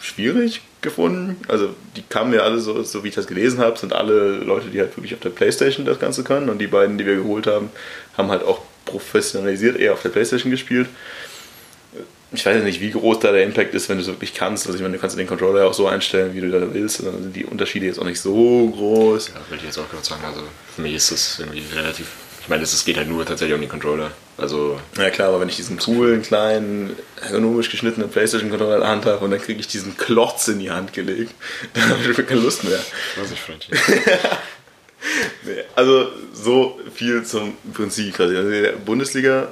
schwierig 0.00 0.60
gefunden. 0.82 1.36
Also 1.48 1.74
die 1.96 2.02
kamen 2.02 2.32
ja 2.32 2.40
alle 2.40 2.60
so, 2.60 2.82
so 2.82 3.02
wie 3.02 3.08
ich 3.08 3.14
das 3.14 3.26
gelesen 3.26 3.58
habe, 3.58 3.78
sind 3.78 3.92
alle 3.92 4.38
Leute, 4.38 4.68
die 4.68 4.80
halt 4.80 4.96
wirklich 4.96 5.14
auf 5.14 5.20
der 5.20 5.30
Playstation 5.30 5.86
das 5.86 5.98
Ganze 5.98 6.24
können. 6.24 6.48
Und 6.48 6.58
die 6.58 6.66
beiden, 6.66 6.98
die 6.98 7.06
wir 7.06 7.16
geholt 7.16 7.46
haben, 7.46 7.70
haben 8.16 8.30
halt 8.30 8.42
auch 8.42 8.60
professionalisiert 8.84 9.76
eher 9.76 9.92
auf 9.92 10.02
der 10.02 10.10
Playstation 10.10 10.50
gespielt. 10.50 10.88
Ich 12.32 12.44
weiß 12.44 12.62
nicht, 12.64 12.80
wie 12.80 12.90
groß 12.90 13.20
da 13.20 13.32
der 13.32 13.44
Impact 13.44 13.72
ist, 13.74 13.88
wenn 13.88 13.98
du 13.98 14.02
es 14.02 14.08
wirklich 14.08 14.34
kannst. 14.34 14.66
Also 14.66 14.76
ich 14.76 14.82
meine, 14.82 14.94
du 14.94 15.00
kannst 15.00 15.18
den 15.18 15.26
Controller 15.26 15.60
ja 15.60 15.66
auch 15.66 15.74
so 15.74 15.86
einstellen, 15.86 16.34
wie 16.34 16.40
du 16.40 16.50
da 16.50 16.74
willst. 16.74 17.04
dann 17.04 17.22
sind 17.22 17.36
die 17.36 17.44
Unterschiede 17.44 17.86
jetzt 17.86 17.98
auch 17.98 18.04
nicht 18.04 18.20
so 18.20 18.68
groß. 18.68 19.28
Ja, 19.28 19.34
würde 19.48 19.56
ich 19.58 19.64
jetzt 19.64 19.78
auch 19.78 19.88
gerade 19.88 20.04
sagen. 20.04 20.22
Also 20.24 20.42
für 20.74 20.82
mich 20.82 20.94
ist 20.94 21.12
das 21.12 21.38
irgendwie 21.38 21.62
relativ 21.74 22.08
ich 22.46 22.50
meine, 22.50 22.62
es 22.62 22.84
geht 22.84 22.96
halt 22.96 23.08
nur 23.08 23.26
tatsächlich 23.26 23.56
um 23.56 23.60
den 23.60 23.68
Controller. 23.68 24.12
Also 24.38 24.80
ja 24.96 25.10
klar, 25.10 25.30
aber 25.30 25.40
wenn 25.40 25.48
ich 25.48 25.56
diesen 25.56 25.78
coolen, 25.78 26.22
kleinen, 26.22 26.94
ergonomisch 27.20 27.72
geschnittenen 27.72 28.08
Playstation-Controller 28.08 28.76
in 28.76 28.80
der 28.82 28.88
Hand 28.88 29.04
habe 29.04 29.24
und 29.24 29.32
dann 29.32 29.40
kriege 29.40 29.58
ich 29.58 29.66
diesen 29.66 29.96
Klotz 29.96 30.46
in 30.46 30.60
die 30.60 30.70
Hand 30.70 30.92
gelegt, 30.92 31.34
dann 31.74 31.88
habe 31.88 32.00
ich 32.08 32.24
keine 32.24 32.40
Lust 32.40 32.62
mehr. 32.62 32.78
Was 33.16 33.32
ich 33.32 33.40
Freundchen. 33.40 33.76
nee, 35.42 35.64
also 35.74 36.08
so 36.32 36.78
viel 36.94 37.24
zum 37.24 37.56
Prinzip 37.74 38.14
quasi. 38.14 38.36
Also 38.36 38.48
der 38.48 38.72
Bundesliga, 38.74 39.48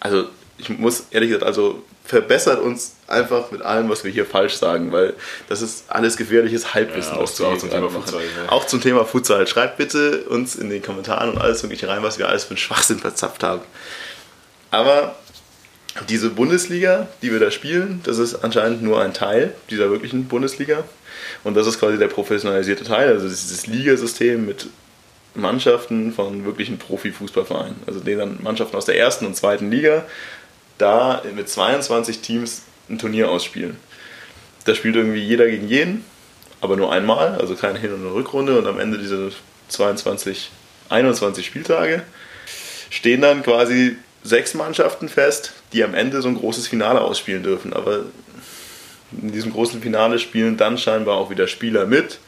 also 0.00 0.24
ich 0.58 0.70
muss 0.70 1.04
ehrlich 1.12 1.28
gesagt, 1.28 1.46
also 1.46 1.84
verbessert 2.04 2.60
uns 2.60 2.96
einfach 3.06 3.50
mit 3.50 3.62
allem, 3.62 3.88
was 3.88 4.04
wir 4.04 4.10
hier 4.10 4.26
falsch 4.26 4.54
sagen, 4.54 4.92
weil 4.92 5.14
das 5.48 5.62
ist 5.62 5.84
alles 5.88 6.16
gefährliches 6.16 6.74
Halbwissen, 6.74 7.14
ja, 7.14 7.20
auch, 7.20 7.22
auch 7.22 7.58
zum 7.58 7.70
Thema 7.70 7.90
Futsal. 7.90 8.20
Ja. 8.22 8.52
Auch 8.52 8.66
zum 8.66 8.80
Thema 8.82 9.04
Futsal. 9.04 9.46
Schreibt 9.46 9.78
bitte 9.78 10.24
uns 10.24 10.54
in 10.54 10.68
den 10.68 10.82
Kommentaren 10.82 11.30
und 11.30 11.38
alles 11.38 11.62
wirklich 11.62 11.86
rein, 11.86 12.02
was 12.02 12.18
wir 12.18 12.28
alles 12.28 12.44
für 12.44 12.50
einen 12.50 12.58
Schwachsinn 12.58 12.98
verzapft 12.98 13.42
haben. 13.42 13.62
Aber 14.70 15.16
diese 16.10 16.28
Bundesliga, 16.30 17.08
die 17.22 17.32
wir 17.32 17.40
da 17.40 17.50
spielen, 17.50 18.00
das 18.04 18.18
ist 18.18 18.44
anscheinend 18.44 18.82
nur 18.82 19.00
ein 19.00 19.14
Teil 19.14 19.54
dieser 19.70 19.90
wirklichen 19.90 20.26
Bundesliga. 20.26 20.84
Und 21.42 21.54
das 21.54 21.66
ist 21.66 21.78
quasi 21.78 21.96
der 21.96 22.08
professionalisierte 22.08 22.84
Teil, 22.84 23.08
also 23.10 23.28
dieses 23.28 23.66
Ligasystem 23.66 24.44
mit 24.44 24.66
Mannschaften 25.34 26.12
von 26.12 26.44
wirklichen 26.44 26.78
Profifußballvereinen. 26.78 27.76
Also 27.86 28.00
denen 28.00 28.18
dann 28.18 28.38
Mannschaften 28.42 28.76
aus 28.76 28.84
der 28.84 28.98
ersten 28.98 29.24
und 29.24 29.36
zweiten 29.36 29.70
Liga 29.70 30.04
da 30.78 31.22
mit 31.34 31.48
22 31.48 32.20
Teams 32.20 32.62
ein 32.88 32.98
Turnier 32.98 33.30
ausspielen. 33.30 33.76
Da 34.64 34.74
spielt 34.74 34.96
irgendwie 34.96 35.22
jeder 35.22 35.46
gegen 35.46 35.68
jeden, 35.68 36.04
aber 36.60 36.76
nur 36.76 36.92
einmal, 36.92 37.36
also 37.38 37.54
keine 37.54 37.78
Hin- 37.78 37.92
und 37.92 38.06
Rückrunde. 38.06 38.58
Und 38.58 38.66
am 38.66 38.80
Ende 38.80 38.98
dieser 38.98 39.30
22, 39.68 40.50
21 40.88 41.44
Spieltage 41.44 42.02
stehen 42.90 43.20
dann 43.20 43.42
quasi 43.42 43.96
sechs 44.22 44.54
Mannschaften 44.54 45.08
fest, 45.08 45.52
die 45.72 45.84
am 45.84 45.94
Ende 45.94 46.22
so 46.22 46.28
ein 46.28 46.36
großes 46.36 46.66
Finale 46.66 47.00
ausspielen 47.02 47.42
dürfen. 47.42 47.72
Aber 47.72 48.04
in 49.20 49.32
diesem 49.32 49.52
großen 49.52 49.82
Finale 49.82 50.18
spielen 50.18 50.56
dann 50.56 50.78
scheinbar 50.78 51.16
auch 51.16 51.30
wieder 51.30 51.46
Spieler 51.46 51.86
mit, 51.86 52.18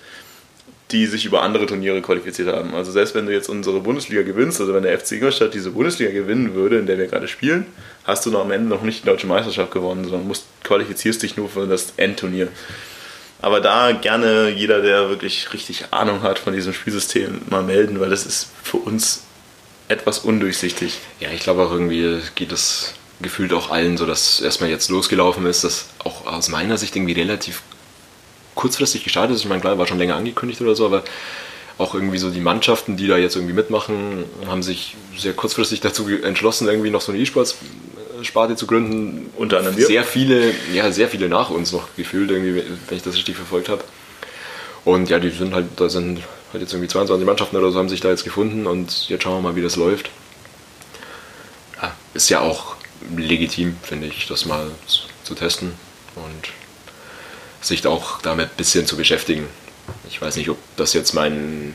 die 0.92 1.06
sich 1.06 1.24
über 1.24 1.42
andere 1.42 1.66
Turniere 1.66 2.00
qualifiziert 2.00 2.48
haben. 2.48 2.74
Also 2.74 2.92
selbst 2.92 3.14
wenn 3.14 3.26
du 3.26 3.32
jetzt 3.32 3.48
unsere 3.48 3.80
Bundesliga 3.80 4.22
gewinnst, 4.22 4.60
also 4.60 4.72
wenn 4.72 4.84
der 4.84 4.96
FC 4.98 5.12
Ingolstadt 5.12 5.52
diese 5.52 5.72
Bundesliga 5.72 6.12
gewinnen 6.12 6.54
würde, 6.54 6.78
in 6.78 6.86
der 6.86 6.96
wir 6.96 7.06
gerade 7.06 7.26
spielen, 7.26 7.66
hast 8.04 8.24
du 8.24 8.30
noch 8.30 8.42
am 8.42 8.52
Ende 8.52 8.68
noch 8.68 8.82
nicht 8.82 9.02
die 9.02 9.06
deutsche 9.06 9.26
Meisterschaft 9.26 9.72
gewonnen, 9.72 10.04
sondern 10.04 10.28
musst, 10.28 10.46
qualifizierst 10.62 11.22
dich 11.22 11.36
nur 11.36 11.48
für 11.48 11.66
das 11.66 11.94
Endturnier. 11.96 12.48
Aber 13.42 13.60
da 13.60 13.92
gerne 13.92 14.48
jeder, 14.48 14.80
der 14.80 15.08
wirklich 15.08 15.52
richtig 15.52 15.86
Ahnung 15.90 16.22
hat 16.22 16.38
von 16.38 16.54
diesem 16.54 16.72
Spielsystem, 16.72 17.42
mal 17.50 17.62
melden, 17.62 18.00
weil 18.00 18.10
das 18.10 18.24
ist 18.24 18.48
für 18.62 18.78
uns 18.78 19.22
etwas 19.88 20.20
undurchsichtig. 20.20 20.98
Ja, 21.20 21.30
ich 21.30 21.40
glaube 21.40 21.62
auch 21.62 21.72
irgendwie 21.72 22.20
geht 22.34 22.52
es 22.52 22.94
gefühlt 23.20 23.52
auch 23.52 23.70
allen 23.70 23.96
so, 23.96 24.06
dass 24.06 24.40
erstmal 24.40 24.70
jetzt 24.70 24.88
losgelaufen 24.88 25.46
ist, 25.46 25.64
dass 25.64 25.88
auch 25.98 26.26
aus 26.26 26.48
meiner 26.48 26.78
Sicht 26.78 26.96
irgendwie 26.96 27.12
relativ 27.12 27.62
kurzfristig 28.56 29.04
gestartet 29.04 29.36
ist. 29.36 29.42
Ich 29.42 29.48
meine, 29.48 29.60
klar, 29.60 29.78
war 29.78 29.86
schon 29.86 29.98
länger 29.98 30.16
angekündigt 30.16 30.60
oder 30.60 30.74
so, 30.74 30.84
aber 30.86 31.04
auch 31.78 31.94
irgendwie 31.94 32.18
so 32.18 32.30
die 32.30 32.40
Mannschaften, 32.40 32.96
die 32.96 33.06
da 33.06 33.18
jetzt 33.18 33.36
irgendwie 33.36 33.54
mitmachen, 33.54 34.24
haben 34.46 34.62
sich 34.62 34.96
sehr 35.16 35.34
kurzfristig 35.34 35.80
dazu 35.80 36.08
entschlossen, 36.08 36.66
irgendwie 36.66 36.90
noch 36.90 37.02
so 37.02 37.12
eine 37.12 37.20
E-Sports-Sparte 37.20 38.56
zu 38.56 38.66
gründen. 38.66 39.30
Unter 39.36 39.58
anderem. 39.58 39.76
Sehr 39.76 40.02
viele, 40.02 40.52
ja, 40.72 40.90
sehr 40.90 41.08
viele 41.08 41.28
nach 41.28 41.50
uns 41.50 41.72
noch 41.72 41.88
gefühlt, 41.94 42.30
irgendwie, 42.30 42.62
wenn 42.88 42.96
ich 42.96 43.04
das 43.04 43.14
richtig 43.14 43.36
verfolgt 43.36 43.68
habe. 43.68 43.84
Und 44.84 45.10
ja, 45.10 45.18
die 45.18 45.30
sind 45.30 45.52
halt, 45.52 45.66
da 45.76 45.88
sind 45.88 46.22
halt 46.52 46.62
jetzt 46.62 46.72
irgendwie 46.72 46.88
22 46.88 47.26
Mannschaften 47.26 47.56
oder 47.56 47.70
so, 47.70 47.78
haben 47.78 47.88
sich 47.88 48.00
da 48.00 48.08
jetzt 48.08 48.24
gefunden 48.24 48.66
und 48.66 49.08
jetzt 49.08 49.22
schauen 49.22 49.42
wir 49.42 49.50
mal, 49.50 49.56
wie 49.56 49.62
das 49.62 49.76
läuft. 49.76 50.10
Ja, 51.82 51.94
ist 52.14 52.30
ja 52.30 52.40
auch 52.40 52.76
legitim, 53.14 53.76
finde 53.82 54.06
ich, 54.06 54.26
das 54.28 54.46
mal 54.46 54.70
zu 55.24 55.34
testen 55.34 55.72
und 56.14 56.52
sich 57.66 57.86
auch 57.86 58.20
damit 58.22 58.46
ein 58.50 58.56
bisschen 58.56 58.86
zu 58.86 58.96
beschäftigen. 58.96 59.46
Ich 60.08 60.20
weiß 60.20 60.36
nicht, 60.36 60.48
ob 60.48 60.58
das 60.76 60.92
jetzt 60.92 61.12
mein 61.12 61.74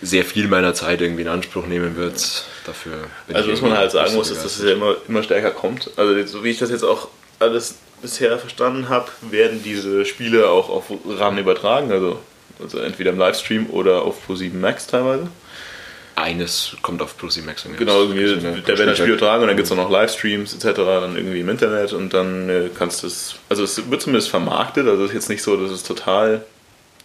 sehr 0.00 0.24
viel 0.24 0.48
meiner 0.48 0.74
Zeit 0.74 1.00
irgendwie 1.00 1.22
in 1.22 1.28
Anspruch 1.28 1.66
nehmen 1.66 1.96
wird. 1.96 2.44
Dafür 2.66 3.04
also 3.32 3.52
was 3.52 3.60
man 3.60 3.76
halt 3.76 3.92
sagen 3.92 4.14
muss, 4.14 4.30
ist, 4.30 4.44
dass 4.44 4.56
es 4.56 4.64
ja 4.64 4.72
immer, 4.72 4.96
immer 5.08 5.22
stärker 5.22 5.50
kommt. 5.50 5.90
Also 5.96 6.26
so 6.26 6.44
wie 6.44 6.50
ich 6.50 6.58
das 6.58 6.70
jetzt 6.70 6.84
auch 6.84 7.08
alles 7.38 7.76
bisher 8.00 8.38
verstanden 8.38 8.88
habe, 8.88 9.08
werden 9.22 9.62
diese 9.62 10.04
Spiele 10.04 10.48
auch 10.48 10.68
auf 10.68 10.84
RAN 11.08 11.38
übertragen, 11.38 11.92
also, 11.92 12.18
also 12.60 12.78
entweder 12.78 13.10
im 13.10 13.18
Livestream 13.18 13.70
oder 13.70 14.02
auf 14.02 14.28
Pro7 14.28 14.54
Max 14.54 14.88
teilweise. 14.88 15.28
Eines 16.14 16.76
kommt 16.82 17.00
auf 17.00 17.14
Pro7 17.20 17.44
Max. 17.44 17.64
Genau, 17.78 18.02
irgendwie, 18.02 18.62
da 18.62 18.68
werden 18.68 18.86
das 18.88 18.98
Spiel 18.98 19.10
übertragen 19.12 19.42
und 19.42 19.48
dann 19.48 19.56
gibt 19.56 19.66
es 19.66 19.72
auch 19.72 19.76
noch 19.76 19.90
Livestreams 19.90 20.54
etc. 20.54 20.76
dann 20.76 21.16
irgendwie 21.16 21.40
im 21.40 21.48
Internet 21.48 21.92
und 21.92 22.12
dann 22.12 22.48
äh, 22.48 22.70
kannst 22.76 23.02
du 23.02 23.06
es, 23.06 23.36
also 23.48 23.64
es 23.64 23.90
wird 23.90 24.02
zumindest 24.02 24.28
vermarktet, 24.28 24.86
also 24.86 25.04
es 25.04 25.10
ist 25.10 25.14
jetzt 25.14 25.28
nicht 25.30 25.42
so, 25.42 25.56
dass 25.56 25.70
es 25.70 25.82
total 25.82 26.44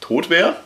tot 0.01 0.29
wäre. 0.29 0.57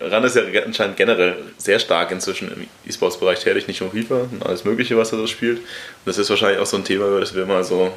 RAN 0.00 0.24
ist 0.24 0.36
ja 0.36 0.42
anscheinend 0.64 0.96
generell 0.96 1.36
sehr 1.56 1.78
stark 1.78 2.10
inzwischen 2.12 2.52
im 2.52 2.66
E-Sports-Bereich 2.86 3.40
tätig, 3.40 3.66
nicht 3.66 3.80
nur 3.80 3.90
FIFA 3.90 4.28
und 4.30 4.46
alles 4.46 4.64
Mögliche, 4.64 4.96
was 4.96 5.12
er 5.12 5.18
so 5.18 5.26
spielt. 5.26 5.58
Und 5.58 5.66
das 6.06 6.18
ist 6.18 6.30
wahrscheinlich 6.30 6.60
auch 6.60 6.66
so 6.66 6.76
ein 6.76 6.84
Thema, 6.84 7.08
über 7.08 7.20
das 7.20 7.34
wir 7.34 7.46
mal 7.46 7.64
so 7.64 7.92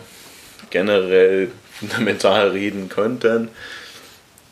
generell 0.72 1.52
fundamental 1.80 2.50
reden 2.50 2.90
könnten. 2.90 3.50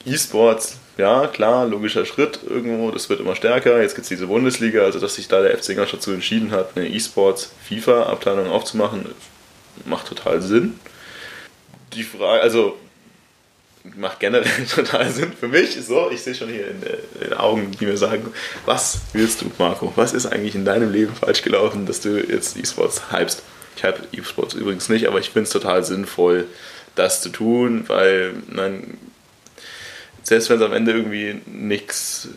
E-Sports, 0.05 0.77
ja, 0.99 1.27
klar, 1.27 1.65
logischer 1.65 2.05
Schritt 2.05 2.41
irgendwo, 2.47 2.91
das 2.91 3.09
wird 3.09 3.21
immer 3.21 3.35
stärker. 3.35 3.81
Jetzt 3.81 3.95
gibt 3.95 4.03
es 4.03 4.09
diese 4.09 4.27
Bundesliga, 4.27 4.83
also 4.83 4.99
dass 4.99 5.15
sich 5.15 5.29
da 5.29 5.41
der 5.41 5.57
FC 5.57 5.69
Ingolstadt 5.69 6.01
dazu 6.01 6.11
entschieden 6.11 6.51
hat, 6.51 6.75
eine 6.75 6.89
E-Sports-FIFA-Abteilung 6.89 8.49
aufzumachen, 8.49 9.05
macht 9.85 10.07
total 10.07 10.41
Sinn. 10.41 10.77
Die 11.93 12.03
Frage, 12.03 12.41
also 12.41 12.77
macht 13.95 14.19
generell 14.19 14.65
total 14.75 15.09
Sinn 15.09 15.31
für 15.31 15.47
mich. 15.47 15.73
So, 15.81 16.11
ich 16.11 16.21
sehe 16.21 16.35
schon 16.35 16.49
hier 16.49 16.67
in 16.67 16.81
den 16.81 17.33
Augen, 17.33 17.71
die 17.79 17.85
mir 17.85 17.95
sagen, 17.95 18.33
was 18.65 18.99
willst 19.13 19.41
du, 19.41 19.49
Marco? 19.57 19.93
Was 19.95 20.11
ist 20.11 20.25
eigentlich 20.25 20.55
in 20.55 20.65
deinem 20.65 20.91
Leben 20.91 21.15
falsch 21.15 21.43
gelaufen, 21.43 21.85
dass 21.85 22.01
du 22.01 22.19
jetzt 22.19 22.57
E-Sports 22.57 23.03
hypst? 23.09 23.41
Ich 23.77 23.83
hype 23.85 24.01
E-Sports 24.11 24.53
übrigens 24.53 24.89
nicht, 24.89 25.07
aber 25.07 25.19
ich 25.19 25.29
finde 25.29 25.43
es 25.43 25.51
total 25.51 25.85
sinnvoll, 25.85 26.45
das 26.95 27.21
zu 27.21 27.29
tun, 27.29 27.85
weil, 27.87 28.33
nein, 28.49 28.97
selbst 30.23 30.49
wenn 30.49 30.57
es 30.57 30.63
am 30.63 30.73
Ende 30.73 30.91
irgendwie 30.91 31.41
nichts 31.45 32.29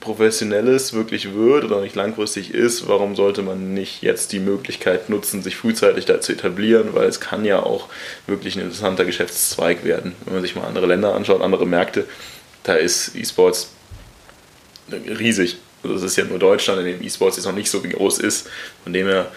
Professionelles 0.00 0.92
wirklich 0.92 1.34
wird 1.34 1.64
oder 1.64 1.80
nicht 1.80 1.96
langfristig 1.96 2.54
ist, 2.54 2.88
warum 2.88 3.16
sollte 3.16 3.42
man 3.42 3.74
nicht 3.74 4.02
jetzt 4.02 4.32
die 4.32 4.38
Möglichkeit 4.38 5.10
nutzen, 5.10 5.42
sich 5.42 5.56
frühzeitig 5.56 6.04
da 6.04 6.20
zu 6.20 6.32
etablieren, 6.32 6.94
weil 6.94 7.08
es 7.08 7.20
kann 7.20 7.44
ja 7.44 7.62
auch 7.62 7.88
wirklich 8.26 8.56
ein 8.56 8.62
interessanter 8.62 9.04
Geschäftszweig 9.04 9.84
werden. 9.84 10.14
Wenn 10.24 10.34
man 10.34 10.42
sich 10.42 10.54
mal 10.54 10.66
andere 10.66 10.86
Länder 10.86 11.14
anschaut, 11.14 11.42
andere 11.42 11.66
Märkte, 11.66 12.06
da 12.62 12.74
ist 12.74 13.16
E-Sports 13.16 13.72
riesig. 14.90 15.56
Also 15.82 15.96
es 15.96 16.02
ist 16.02 16.16
ja 16.16 16.24
nur 16.24 16.38
Deutschland, 16.38 16.80
in 16.80 16.86
dem 16.86 17.02
E-Sports 17.02 17.36
jetzt 17.36 17.46
noch 17.46 17.54
nicht 17.54 17.70
so 17.70 17.82
groß 17.82 18.18
ist. 18.18 18.48
Von 18.84 18.92
dem 18.92 19.06
her 19.06 19.30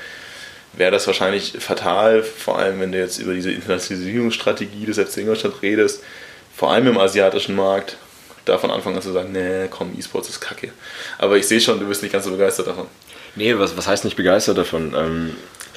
wäre 0.73 0.91
das 0.91 1.07
wahrscheinlich 1.07 1.53
fatal, 1.59 2.23
vor 2.23 2.59
allem 2.59 2.79
wenn 2.79 2.91
du 2.91 2.99
jetzt 2.99 3.19
über 3.19 3.33
diese 3.33 3.51
Internationalisierungsstrategie 3.51 4.85
des 4.85 4.97
FC 4.97 5.17
Ingolstadt 5.17 5.61
redest, 5.61 6.03
vor 6.55 6.71
allem 6.71 6.87
im 6.87 6.97
asiatischen 6.97 7.55
Markt, 7.55 7.97
da 8.45 8.57
von 8.57 8.71
Anfang 8.71 8.95
an 8.95 9.01
zu 9.01 9.11
sagen, 9.11 9.31
nee, 9.31 9.67
komm, 9.69 9.93
E-Sports 9.97 10.29
ist 10.29 10.41
kacke. 10.41 10.71
Aber 11.17 11.37
ich 11.37 11.47
sehe 11.47 11.61
schon, 11.61 11.79
du 11.79 11.87
bist 11.87 12.01
nicht 12.01 12.11
ganz 12.11 12.25
so 12.25 12.31
begeistert 12.31 12.67
davon. 12.67 12.87
Nee, 13.35 13.57
was, 13.57 13.77
was 13.77 13.87
heißt 13.87 14.03
nicht 14.03 14.17
begeistert 14.17 14.57
davon? 14.57 14.93
Ähm, 14.95 15.35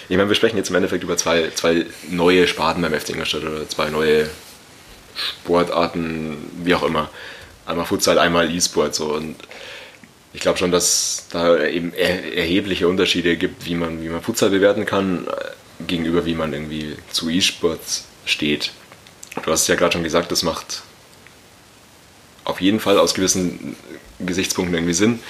ich 0.08 0.16
meine, 0.16 0.28
wir 0.28 0.36
sprechen 0.36 0.56
jetzt 0.56 0.70
im 0.70 0.76
Endeffekt 0.76 1.04
über 1.04 1.16
zwei, 1.16 1.50
zwei 1.54 1.86
neue 2.10 2.46
Sparten 2.46 2.82
beim 2.82 2.92
FC 2.92 3.10
Ingolstadt 3.10 3.42
oder 3.42 3.68
zwei 3.68 3.90
neue 3.90 4.28
Sportarten, 5.14 6.36
wie 6.62 6.74
auch 6.74 6.82
immer. 6.82 7.10
Einmal 7.66 7.86
Futsal, 7.86 8.18
einmal 8.18 8.50
E-Sport. 8.50 8.94
So. 8.94 9.14
Und 9.14 9.36
ich 10.32 10.40
glaube 10.40 10.58
schon, 10.58 10.72
dass 10.72 11.28
da 11.30 11.64
eben 11.64 11.94
er, 11.94 12.36
erhebliche 12.36 12.88
Unterschiede 12.88 13.36
gibt, 13.36 13.64
wie 13.66 13.74
man, 13.74 14.02
wie 14.02 14.08
man 14.08 14.20
Futsal 14.20 14.50
bewerten 14.50 14.84
kann, 14.84 15.26
äh, 15.26 15.84
gegenüber 15.86 16.26
wie 16.26 16.34
man 16.34 16.52
irgendwie 16.52 16.96
zu 17.10 17.30
E-Sports 17.30 18.06
steht. 18.26 18.72
Du 19.42 19.50
hast 19.50 19.62
es 19.62 19.68
ja 19.68 19.74
gerade 19.74 19.92
schon 19.92 20.04
gesagt, 20.04 20.30
das 20.32 20.42
macht 20.42 20.82
auf 22.44 22.60
jeden 22.60 22.80
Fall 22.80 22.98
aus 22.98 23.14
gewissen 23.14 23.76
Gesichtspunkten 24.20 24.74
irgendwie 24.74 24.94
Sinn. 24.94 25.20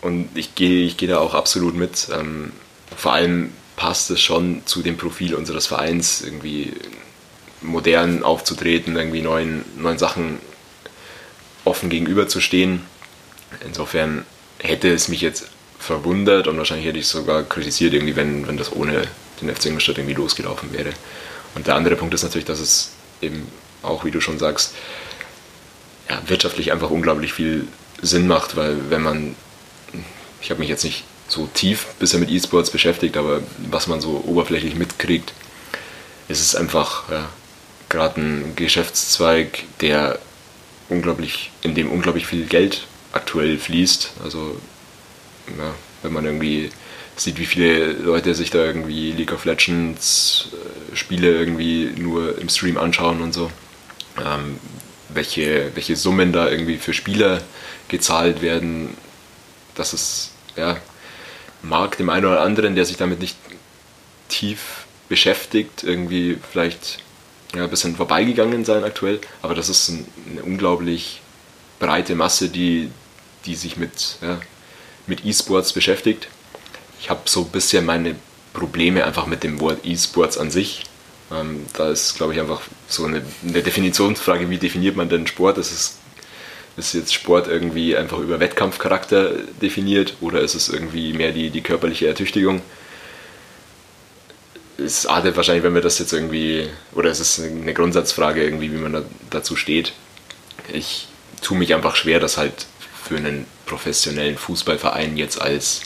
Und 0.00 0.28
ich 0.34 0.54
gehe 0.54 0.84
ich 0.86 0.96
geh 0.96 1.06
da 1.06 1.18
auch 1.18 1.34
absolut 1.34 1.74
mit. 1.74 2.08
Ähm, 2.12 2.52
vor 2.96 3.12
allem 3.12 3.52
passt 3.76 4.10
es 4.10 4.20
schon 4.20 4.62
zu 4.66 4.82
dem 4.82 4.96
Profil 4.96 5.34
unseres 5.34 5.66
Vereins, 5.66 6.22
irgendwie 6.22 6.72
modern 7.60 8.22
aufzutreten, 8.22 8.96
irgendwie 8.96 9.22
neuen, 9.22 9.64
neuen 9.76 9.98
Sachen 9.98 10.38
offen 11.64 11.90
gegenüberzustehen. 11.90 12.80
Insofern 13.64 14.24
hätte 14.58 14.92
es 14.92 15.08
mich 15.08 15.20
jetzt 15.20 15.46
verwundert 15.78 16.46
und 16.46 16.58
wahrscheinlich 16.58 16.86
hätte 16.86 16.98
ich 16.98 17.06
es 17.06 17.10
sogar 17.10 17.42
kritisiert, 17.42 17.92
irgendwie, 17.92 18.16
wenn, 18.16 18.46
wenn 18.46 18.56
das 18.56 18.72
ohne 18.72 19.02
den 19.40 19.54
FC 19.54 19.66
Ingolstadt 19.66 19.98
irgendwie 19.98 20.14
losgelaufen 20.14 20.72
wäre. 20.72 20.90
Und 21.54 21.66
der 21.66 21.74
andere 21.74 21.96
Punkt 21.96 22.14
ist 22.14 22.22
natürlich, 22.22 22.46
dass 22.46 22.60
es 22.60 22.92
eben 23.22 23.48
auch, 23.82 24.04
wie 24.04 24.10
du 24.10 24.20
schon 24.20 24.38
sagst, 24.38 24.74
ja, 26.08 26.20
wirtschaftlich 26.26 26.72
einfach 26.72 26.90
unglaublich 26.90 27.32
viel 27.32 27.66
Sinn 28.00 28.26
macht, 28.26 28.56
weil 28.56 28.90
wenn 28.90 29.02
man, 29.02 29.36
ich 30.40 30.50
habe 30.50 30.60
mich 30.60 30.68
jetzt 30.68 30.84
nicht 30.84 31.04
so 31.28 31.48
tief 31.54 31.86
bisher 31.98 32.20
mit 32.20 32.30
E-Sports 32.30 32.70
beschäftigt, 32.70 33.16
aber 33.16 33.40
was 33.70 33.86
man 33.86 34.00
so 34.00 34.22
oberflächlich 34.26 34.74
mitkriegt, 34.74 35.32
ist 36.28 36.40
es 36.40 36.54
einfach 36.54 37.08
ja, 37.10 37.28
gerade 37.88 38.20
ein 38.20 38.52
Geschäftszweig, 38.56 39.64
der 39.80 40.18
unglaublich, 40.88 41.50
in 41.62 41.74
dem 41.74 41.90
unglaublich 41.90 42.26
viel 42.26 42.46
Geld 42.46 42.86
aktuell 43.12 43.58
fließt. 43.58 44.12
Also 44.24 44.60
ja, 45.58 45.74
wenn 46.02 46.12
man 46.12 46.24
irgendwie 46.24 46.70
sieht, 47.16 47.38
wie 47.38 47.46
viele 47.46 47.92
Leute 47.92 48.34
sich 48.34 48.50
da 48.50 48.64
irgendwie 48.64 49.12
League 49.12 49.32
of 49.32 49.44
Legends 49.44 50.48
äh, 50.52 50.96
Spiele 50.96 51.30
irgendwie 51.30 51.92
nur 51.96 52.38
im 52.38 52.48
Stream 52.48 52.78
anschauen 52.78 53.20
und 53.20 53.32
so, 53.32 53.50
ähm, 54.18 54.58
welche, 55.08 55.70
welche 55.74 55.96
Summen 55.96 56.32
da 56.32 56.48
irgendwie 56.48 56.78
für 56.78 56.94
Spieler 56.94 57.42
gezahlt 57.88 58.42
werden, 58.42 58.96
dass 59.74 59.92
es 59.92 60.30
ja, 60.56 60.76
mag 61.62 61.96
dem 61.96 62.10
einen 62.10 62.26
oder 62.26 62.40
anderen, 62.40 62.74
der 62.74 62.84
sich 62.84 62.96
damit 62.96 63.20
nicht 63.20 63.36
tief 64.28 64.86
beschäftigt, 65.08 65.84
irgendwie 65.84 66.38
vielleicht 66.50 66.98
ja, 67.54 67.64
ein 67.64 67.70
bisschen 67.70 67.96
vorbeigegangen 67.96 68.64
sein 68.64 68.84
aktuell, 68.84 69.20
aber 69.42 69.54
das 69.54 69.68
ist 69.68 69.90
eine 69.90 70.42
unglaublich 70.42 71.20
breite 71.78 72.14
Masse, 72.14 72.48
die, 72.48 72.90
die 73.44 73.54
sich 73.54 73.76
mit, 73.76 74.16
ja, 74.22 74.40
mit 75.06 75.24
E-Sports 75.24 75.72
beschäftigt. 75.72 76.28
Ich 77.02 77.10
habe 77.10 77.22
so 77.24 77.40
ein 77.40 77.48
bisschen 77.48 77.84
meine 77.84 78.14
Probleme 78.54 79.04
einfach 79.04 79.26
mit 79.26 79.42
dem 79.42 79.58
Wort 79.58 79.80
E-Sports 79.84 80.38
an 80.38 80.52
sich. 80.52 80.84
Ähm, 81.32 81.66
da 81.72 81.90
ist, 81.90 82.14
glaube 82.14 82.32
ich, 82.32 82.40
einfach 82.40 82.60
so 82.86 83.04
eine, 83.04 83.22
eine, 83.42 83.60
Definitionsfrage, 83.60 84.48
wie 84.50 84.58
definiert 84.58 84.94
man 84.94 85.08
denn 85.08 85.26
Sport? 85.26 85.58
Ist, 85.58 85.96
ist 86.76 86.94
jetzt 86.94 87.12
Sport 87.12 87.48
irgendwie 87.48 87.96
einfach 87.96 88.18
über 88.18 88.38
Wettkampfcharakter 88.38 89.32
definiert 89.60 90.14
oder 90.20 90.42
ist 90.42 90.54
es 90.54 90.68
irgendwie 90.68 91.12
mehr 91.12 91.32
die, 91.32 91.50
die 91.50 91.60
körperliche 91.60 92.06
Ertüchtigung? 92.06 92.62
Es 94.78 95.04
artet 95.04 95.36
wahrscheinlich, 95.36 95.64
wenn 95.64 95.74
wir 95.74 95.82
das 95.82 95.98
jetzt 95.98 96.12
irgendwie, 96.12 96.68
oder 96.92 97.10
es 97.10 97.18
ist 97.18 97.40
eine 97.40 97.74
Grundsatzfrage 97.74 98.44
irgendwie, 98.44 98.72
wie 98.72 98.78
man 98.78 98.92
da, 98.92 99.02
dazu 99.28 99.56
steht. 99.56 99.92
Ich 100.72 101.08
tue 101.40 101.58
mich 101.58 101.74
einfach 101.74 101.96
schwer, 101.96 102.20
das 102.20 102.36
halt 102.36 102.66
für 103.02 103.16
einen 103.16 103.46
professionellen 103.66 104.38
Fußballverein 104.38 105.16
jetzt 105.16 105.42
als 105.42 105.82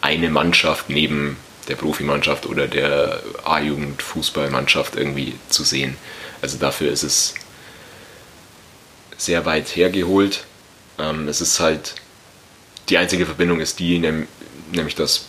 eine 0.00 0.30
Mannschaft 0.30 0.88
neben 0.88 1.36
der 1.68 1.76
Profimannschaft 1.76 2.46
oder 2.46 2.66
der 2.66 3.22
A-Jugend-Fußballmannschaft 3.44 4.96
irgendwie 4.96 5.34
zu 5.48 5.62
sehen. 5.62 5.96
Also 6.42 6.58
dafür 6.58 6.90
ist 6.90 7.02
es 7.02 7.34
sehr 9.16 9.44
weit 9.44 9.76
hergeholt. 9.76 10.44
Ähm, 10.98 11.28
es 11.28 11.40
ist 11.40 11.60
halt, 11.60 11.94
die 12.88 12.98
einzige 12.98 13.26
Verbindung 13.26 13.60
ist 13.60 13.78
die, 13.78 13.98
nämlich 13.98 14.94
dass 14.94 15.26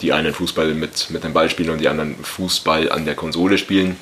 die 0.00 0.12
einen 0.12 0.32
Fußball 0.32 0.72
mit, 0.74 1.10
mit 1.10 1.24
dem 1.24 1.32
Ball 1.32 1.50
spielen 1.50 1.70
und 1.70 1.78
die 1.78 1.88
anderen 1.88 2.16
Fußball 2.24 2.90
an 2.90 3.04
der 3.04 3.14
Konsole 3.14 3.58
spielen. 3.58 3.96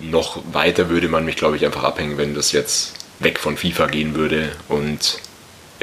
Noch 0.00 0.42
weiter 0.52 0.88
würde 0.88 1.08
man 1.08 1.24
mich, 1.24 1.36
glaube 1.36 1.56
ich, 1.56 1.64
einfach 1.64 1.82
abhängen, 1.82 2.18
wenn 2.18 2.34
das 2.34 2.52
jetzt 2.52 2.94
weg 3.18 3.38
von 3.38 3.56
FIFA 3.56 3.86
gehen 3.86 4.14
würde 4.14 4.52
und 4.68 5.18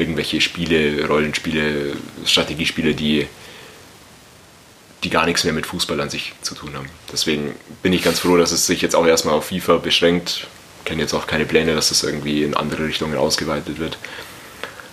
irgendwelche 0.02 0.42
Spiele, 0.42 1.08
Rollenspiele, 1.08 1.96
Strategiespiele, 2.26 2.94
die 2.96 3.28
die 5.04 5.10
gar 5.10 5.26
nichts 5.26 5.44
mehr 5.44 5.54
mit 5.54 5.66
Fußball 5.66 6.00
an 6.00 6.10
sich 6.10 6.34
zu 6.42 6.54
tun 6.54 6.76
haben. 6.76 6.88
Deswegen 7.12 7.56
bin 7.82 7.94
ich 7.94 8.04
ganz 8.04 8.20
froh, 8.20 8.38
dass 8.38 8.52
es 8.52 8.68
sich 8.68 8.82
jetzt 8.82 8.96
auch 8.96 9.06
erstmal 9.06 9.34
auf 9.34 9.46
FIFA 9.46 9.78
beschränkt. 9.78 10.48
Ich 10.80 10.86
kenne 10.86 11.02
jetzt 11.02 11.14
auch 11.14 11.28
keine 11.28 11.46
Pläne, 11.46 11.76
dass 11.76 11.90
das 11.90 12.04
irgendwie 12.04 12.44
in 12.44 12.56
andere 12.56 12.86
Richtungen 12.86 13.18
ausgeweitet 13.18 13.80
wird. 13.80 13.98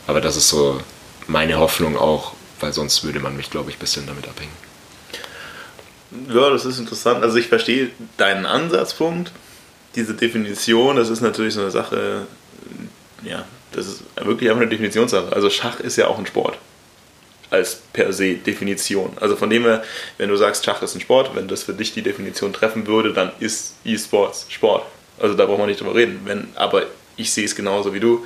Aber 0.06 0.20
das 0.20 0.36
ist 0.36 0.48
so 0.48 0.80
meine 1.26 1.58
Hoffnung 1.58 1.98
auch, 1.98 2.32
weil 2.60 2.72
sonst 2.72 3.04
würde 3.04 3.20
man 3.20 3.36
mich, 3.36 3.50
glaube 3.50 3.70
ich, 3.70 3.76
ein 3.76 3.80
bisschen 3.80 4.06
damit 4.06 4.26
abhängen. 4.26 4.52
Ja, 6.28 6.48
das 6.48 6.64
ist 6.64 6.78
interessant. 6.78 7.22
Also 7.22 7.36
ich 7.36 7.48
verstehe 7.48 7.90
deinen 8.16 8.46
Ansatzpunkt. 8.46 9.30
Diese 9.94 10.14
Definition, 10.14 10.96
das 10.96 11.10
ist 11.10 11.20
natürlich 11.20 11.52
so 11.52 11.60
eine 11.60 11.70
Sache, 11.70 12.26
ja, 13.22 13.44
Das 13.72 13.86
ist 13.86 14.02
wirklich 14.16 14.50
einfach 14.50 14.62
eine 14.62 14.70
Definitionssache. 14.70 15.32
Also 15.32 15.50
Schach 15.50 15.80
ist 15.80 15.96
ja 15.96 16.06
auch 16.06 16.18
ein 16.18 16.26
Sport. 16.26 16.58
Als 17.50 17.80
per 17.92 18.12
se 18.12 18.34
Definition. 18.34 19.12
Also 19.20 19.36
von 19.36 19.48
dem 19.48 19.62
her, 19.62 19.82
wenn 20.18 20.28
du 20.28 20.36
sagst, 20.36 20.64
Schach 20.64 20.82
ist 20.82 20.94
ein 20.94 21.00
Sport, 21.00 21.34
wenn 21.34 21.48
das 21.48 21.62
für 21.62 21.72
dich 21.72 21.94
die 21.94 22.02
Definition 22.02 22.52
treffen 22.52 22.86
würde, 22.86 23.12
dann 23.12 23.32
ist 23.40 23.74
E-Sports 23.84 24.46
Sport. 24.50 24.84
Also 25.18 25.34
da 25.34 25.46
braucht 25.46 25.58
man 25.58 25.68
nicht 25.68 25.80
drüber 25.80 25.94
reden. 25.94 26.20
Wenn, 26.24 26.48
aber 26.54 26.84
ich 27.16 27.32
sehe 27.32 27.44
es 27.44 27.54
genauso 27.54 27.92
wie 27.94 28.00
du. 28.00 28.24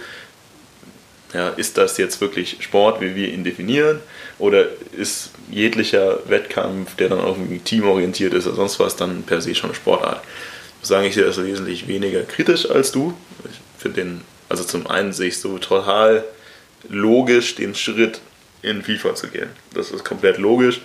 Ja, 1.32 1.48
ist 1.48 1.78
das 1.78 1.97
jetzt 1.97 2.20
wirklich 2.20 2.59
Sport, 2.60 3.01
wie 3.01 3.14
wir 3.14 3.28
ihn 3.28 3.43
definieren? 3.43 4.01
Oder 4.39 4.66
ist 4.97 5.31
jeglicher 5.51 6.19
Wettkampf, 6.28 6.94
der 6.97 7.09
dann 7.09 7.20
irgendwie 7.20 7.59
teamorientiert 7.59 8.35
ist 8.35 8.47
oder 8.47 8.56
sonst 8.56 8.78
was, 8.78 8.97
dann 8.97 9.23
per 9.23 9.40
se 9.40 9.55
schon 9.55 9.70
eine 9.70 9.74
Sportart? 9.74 10.23
Sagen, 10.82 11.06
ich 11.06 11.14
sehe 11.14 11.24
das 11.24 11.43
wesentlich 11.43 11.89
weniger 11.89 12.23
kritisch 12.24 12.69
als 12.69 12.93
du. 12.93 13.14
Ich 13.44 13.81
finde 13.81 14.02
den, 14.02 14.20
also 14.53 14.65
zum 14.65 14.87
einen 14.87 15.12
sehe 15.12 15.29
ich 15.29 15.41
so 15.41 15.59
total 15.59 16.24
logisch 16.89 17.55
den 17.55 17.74
Schritt 17.74 18.20
in 18.61 18.83
FIFA 18.83 19.15
zu 19.15 19.29
gehen. 19.29 19.49
Das 19.74 19.91
ist 19.91 20.05
komplett 20.05 20.39
logisch. 20.39 20.81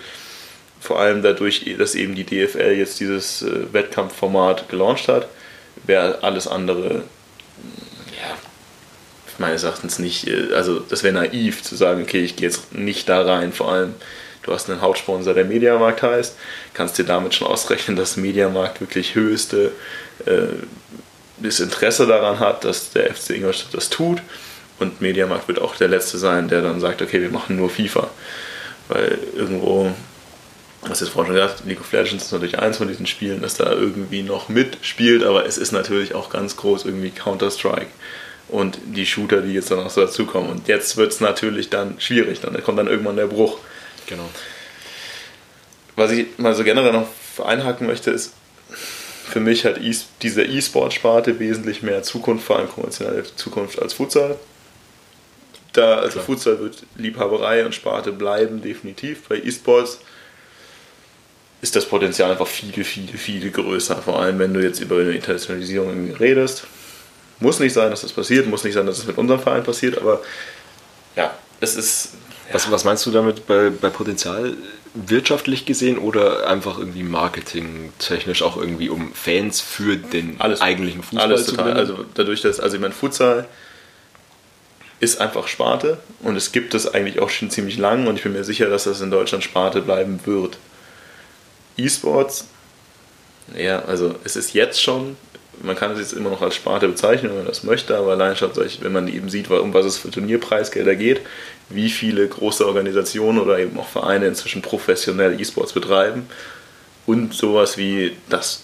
Vor 0.80 1.00
allem 1.00 1.22
dadurch, 1.22 1.66
dass 1.78 1.96
eben 1.96 2.16
die 2.16 2.24
DFL 2.24 2.74
jetzt 2.78 3.00
dieses 3.00 3.42
äh, 3.42 3.74
Wettkampfformat 3.74 4.70
gelauncht 4.70 5.08
hat, 5.08 5.28
wäre 5.86 6.24
alles 6.24 6.48
andere 6.48 7.04
meines 9.40 9.64
Erachtens 9.64 10.00
nicht, 10.00 10.28
äh, 10.28 10.54
also 10.54 10.80
das 10.80 11.04
wäre 11.04 11.14
naiv 11.14 11.64
zu 11.64 11.76
sagen, 11.76 12.02
okay, 12.04 12.24
ich 12.24 12.36
gehe 12.36 12.48
jetzt 12.48 12.74
nicht 12.74 13.10
da 13.10 13.22
rein. 13.22 13.54
Vor 13.54 13.72
allem, 13.72 13.96
du 14.44 14.54
hast 14.54 14.70
einen 14.70 14.82
Hauptsponsor, 14.82 15.34
der 15.34 15.46
Mediamarkt 15.46 16.02
heißt, 16.04 16.36
kannst 16.74 16.98
dir 16.98 17.06
damit 17.06 17.36
schon 17.36 17.48
ausrechnen, 17.48 17.98
dass 17.98 18.18
Mediamarkt 18.18 18.82
wirklich 18.82 19.16
höchste 19.16 19.72
äh, 20.26 20.48
das 21.40 21.60
Interesse 21.60 22.08
daran 22.08 22.40
hat, 22.40 22.64
dass 22.66 22.92
der 22.92 23.14
FC 23.14 23.32
Ingolstadt 23.32 23.74
das 23.74 23.90
tut. 23.90 24.22
Und 24.80 25.02
Mediamarkt 25.02 25.48
wird 25.48 25.60
auch 25.60 25.76
der 25.76 25.88
Letzte 25.88 26.18
sein, 26.18 26.48
der 26.48 26.62
dann 26.62 26.80
sagt, 26.80 27.02
okay, 27.02 27.22
wir 27.22 27.30
machen 27.30 27.56
nur 27.56 27.70
FIFA. 27.70 28.10
Weil 28.88 29.18
irgendwo, 29.36 29.92
was 30.82 31.00
jetzt 31.00 31.10
vorhin 31.10 31.34
schon 31.34 31.42
gesagt, 31.42 31.66
League 31.66 31.82
of 31.82 31.92
Legends 31.92 32.26
ist 32.26 32.32
natürlich 32.32 32.60
eins 32.60 32.78
von 32.78 32.88
diesen 32.88 33.08
Spielen, 33.08 33.42
das 33.42 33.56
da 33.56 33.72
irgendwie 33.72 34.24
noch 34.24 34.50
mitspielt, 34.50 35.24
aber 35.24 35.46
es 35.46 35.58
ist 35.58 35.72
natürlich 35.72 36.14
auch 36.14 36.30
ganz 36.30 36.58
groß 36.58 36.86
irgendwie 36.86 37.10
Counter-Strike 37.10 37.88
und 38.50 38.78
die 38.86 39.06
Shooter, 39.06 39.42
die 39.42 39.54
jetzt 39.54 39.72
dann 39.72 39.80
noch 39.80 39.90
so 39.90 40.02
dazukommen. 40.02 40.50
Und 40.50 40.68
jetzt 40.68 40.96
wird 40.96 41.12
es 41.12 41.20
natürlich 41.20 41.70
dann 41.70 42.00
schwierig, 42.00 42.40
dann 42.40 42.62
kommt 42.64 42.78
dann 42.78 42.88
irgendwann 42.88 43.18
der 43.18 43.28
Bruch. 43.28 43.58
Genau. 44.06 44.30
Was 45.96 46.12
ich 46.12 46.28
mal 46.38 46.54
so 46.54 46.64
generell 46.64 46.94
noch 46.94 47.08
einhaken 47.44 47.88
möchte, 47.88 48.12
ist, 48.12 48.34
für 49.28 49.40
mich 49.40 49.66
hat 49.66 49.78
e 49.78 49.94
diese 50.22 50.44
E-Sport-Sparte 50.44 51.40
wesentlich 51.40 51.84
mehr 51.84 52.02
Zukunft, 52.04 52.46
vor 52.46 52.58
allem 52.58 52.70
konventionelle 52.70 53.24
Zukunft 53.36 53.82
als 53.82 53.94
Futsal. 53.94 54.38
Da, 55.74 55.98
also 55.98 56.14
Klar. 56.14 56.26
Futsal 56.26 56.60
wird 56.60 56.84
Liebhaberei 56.96 57.66
und 57.66 57.76
Sparte 57.76 58.12
bleiben, 58.12 58.62
definitiv. 58.62 59.28
Bei 59.28 59.36
E-Sports 59.36 60.00
ist 61.62 61.76
das 61.76 61.86
Potenzial 61.86 62.32
einfach 62.32 62.48
viel, 62.48 62.84
viel, 62.84 63.08
viel 63.08 63.52
größer. 63.52 63.98
Vor 63.98 64.20
allem, 64.20 64.40
wenn 64.40 64.54
du 64.54 64.62
jetzt 64.62 64.80
über 64.80 64.98
eine 64.98 65.12
Internationalisierung 65.12 66.14
redest. 66.16 66.66
Muss 67.40 67.60
nicht 67.60 67.74
sein, 67.74 67.92
dass 67.92 68.02
das 68.02 68.14
passiert, 68.14 68.48
muss 68.48 68.64
nicht 68.64 68.74
sein, 68.74 68.88
dass 68.88 68.98
es 68.98 69.06
mit 69.06 69.18
unserem 69.18 69.40
Verein 69.40 69.64
passiert, 69.64 69.98
aber 70.00 70.22
ja, 71.16 71.38
es 71.60 71.76
ist. 71.76 72.14
Ja. 72.48 72.56
Was, 72.56 72.72
was 72.72 72.84
meinst 72.84 73.06
du 73.06 73.12
damit 73.12 73.46
bei, 73.46 73.70
bei 73.70 73.90
Potenzial 73.90 74.56
wirtschaftlich 75.06 75.66
gesehen 75.66 75.98
oder 75.98 76.48
einfach 76.48 76.80
irgendwie 76.80 77.04
marketingtechnisch 77.04 78.42
auch 78.42 78.58
irgendwie 78.58 78.90
um 78.90 79.14
Fans 79.14 79.62
für 79.62 79.96
den 79.96 80.40
alles, 80.40 80.62
eigentlichen 80.62 81.04
Fußball 81.04 81.28
alles 81.28 81.46
zu 81.46 81.52
total. 81.52 81.74
Also 81.74 82.06
dadurch, 82.16 82.42
dass, 82.42 82.60
also 82.60 82.76
ich 82.76 82.82
meine, 82.82 82.94
Futsal 82.94 83.48
ist 85.00 85.22
einfach 85.22 85.48
Sparte 85.48 86.00
und 86.22 86.36
es 86.36 86.52
gibt 86.52 86.74
es 86.74 86.92
eigentlich 86.92 87.20
auch 87.20 87.30
schon 87.30 87.52
ziemlich 87.52 87.78
lang 87.78 88.08
und 88.08 88.16
ich 88.16 88.24
bin 88.24 88.34
mir 88.34 88.44
sicher, 88.44 88.70
dass 88.70 88.86
das 88.86 89.02
in 89.02 89.12
Deutschland 89.12 89.44
Sparte 89.44 89.82
bleiben 89.82 90.20
wird. 90.26 90.58
E-Sports, 91.78 92.48
ja, 93.56 93.84
also 93.84 94.16
es 94.24 94.36
ist 94.36 94.54
jetzt 94.54 94.82
schon 94.82 95.16
man 95.62 95.76
kann 95.76 95.92
es 95.92 96.00
jetzt 96.00 96.14
immer 96.14 96.30
noch 96.30 96.42
als 96.42 96.56
Sparte 96.56 96.88
bezeichnen, 96.88 97.30
wenn 97.30 97.40
man 97.40 97.48
das 97.48 97.64
möchte, 97.64 97.98
aber 97.98 98.12
allein 98.12 98.36
schon, 98.36 98.52
wenn 98.56 98.92
man 98.92 99.08
eben 99.08 99.30
sieht, 99.30 99.50
um 99.50 99.74
was 99.74 99.86
es 99.86 99.98
für 99.98 100.12
Turnierpreisgelder 100.12 100.96
geht, 100.96 101.22
wie 101.70 101.90
viele 101.90 102.28
große 102.28 102.66
Organisationen 102.66 103.40
oder 103.40 103.60
eben 103.60 103.78
auch 103.80 103.88
Vereine 103.88 104.28
inzwischen 104.28 104.62
professionell 104.62 105.40
E-Sports 105.40 105.74
betreiben 105.74 106.28
und 107.06 107.34
sowas 107.34 107.78
wie 107.78 108.16
das 108.30 108.64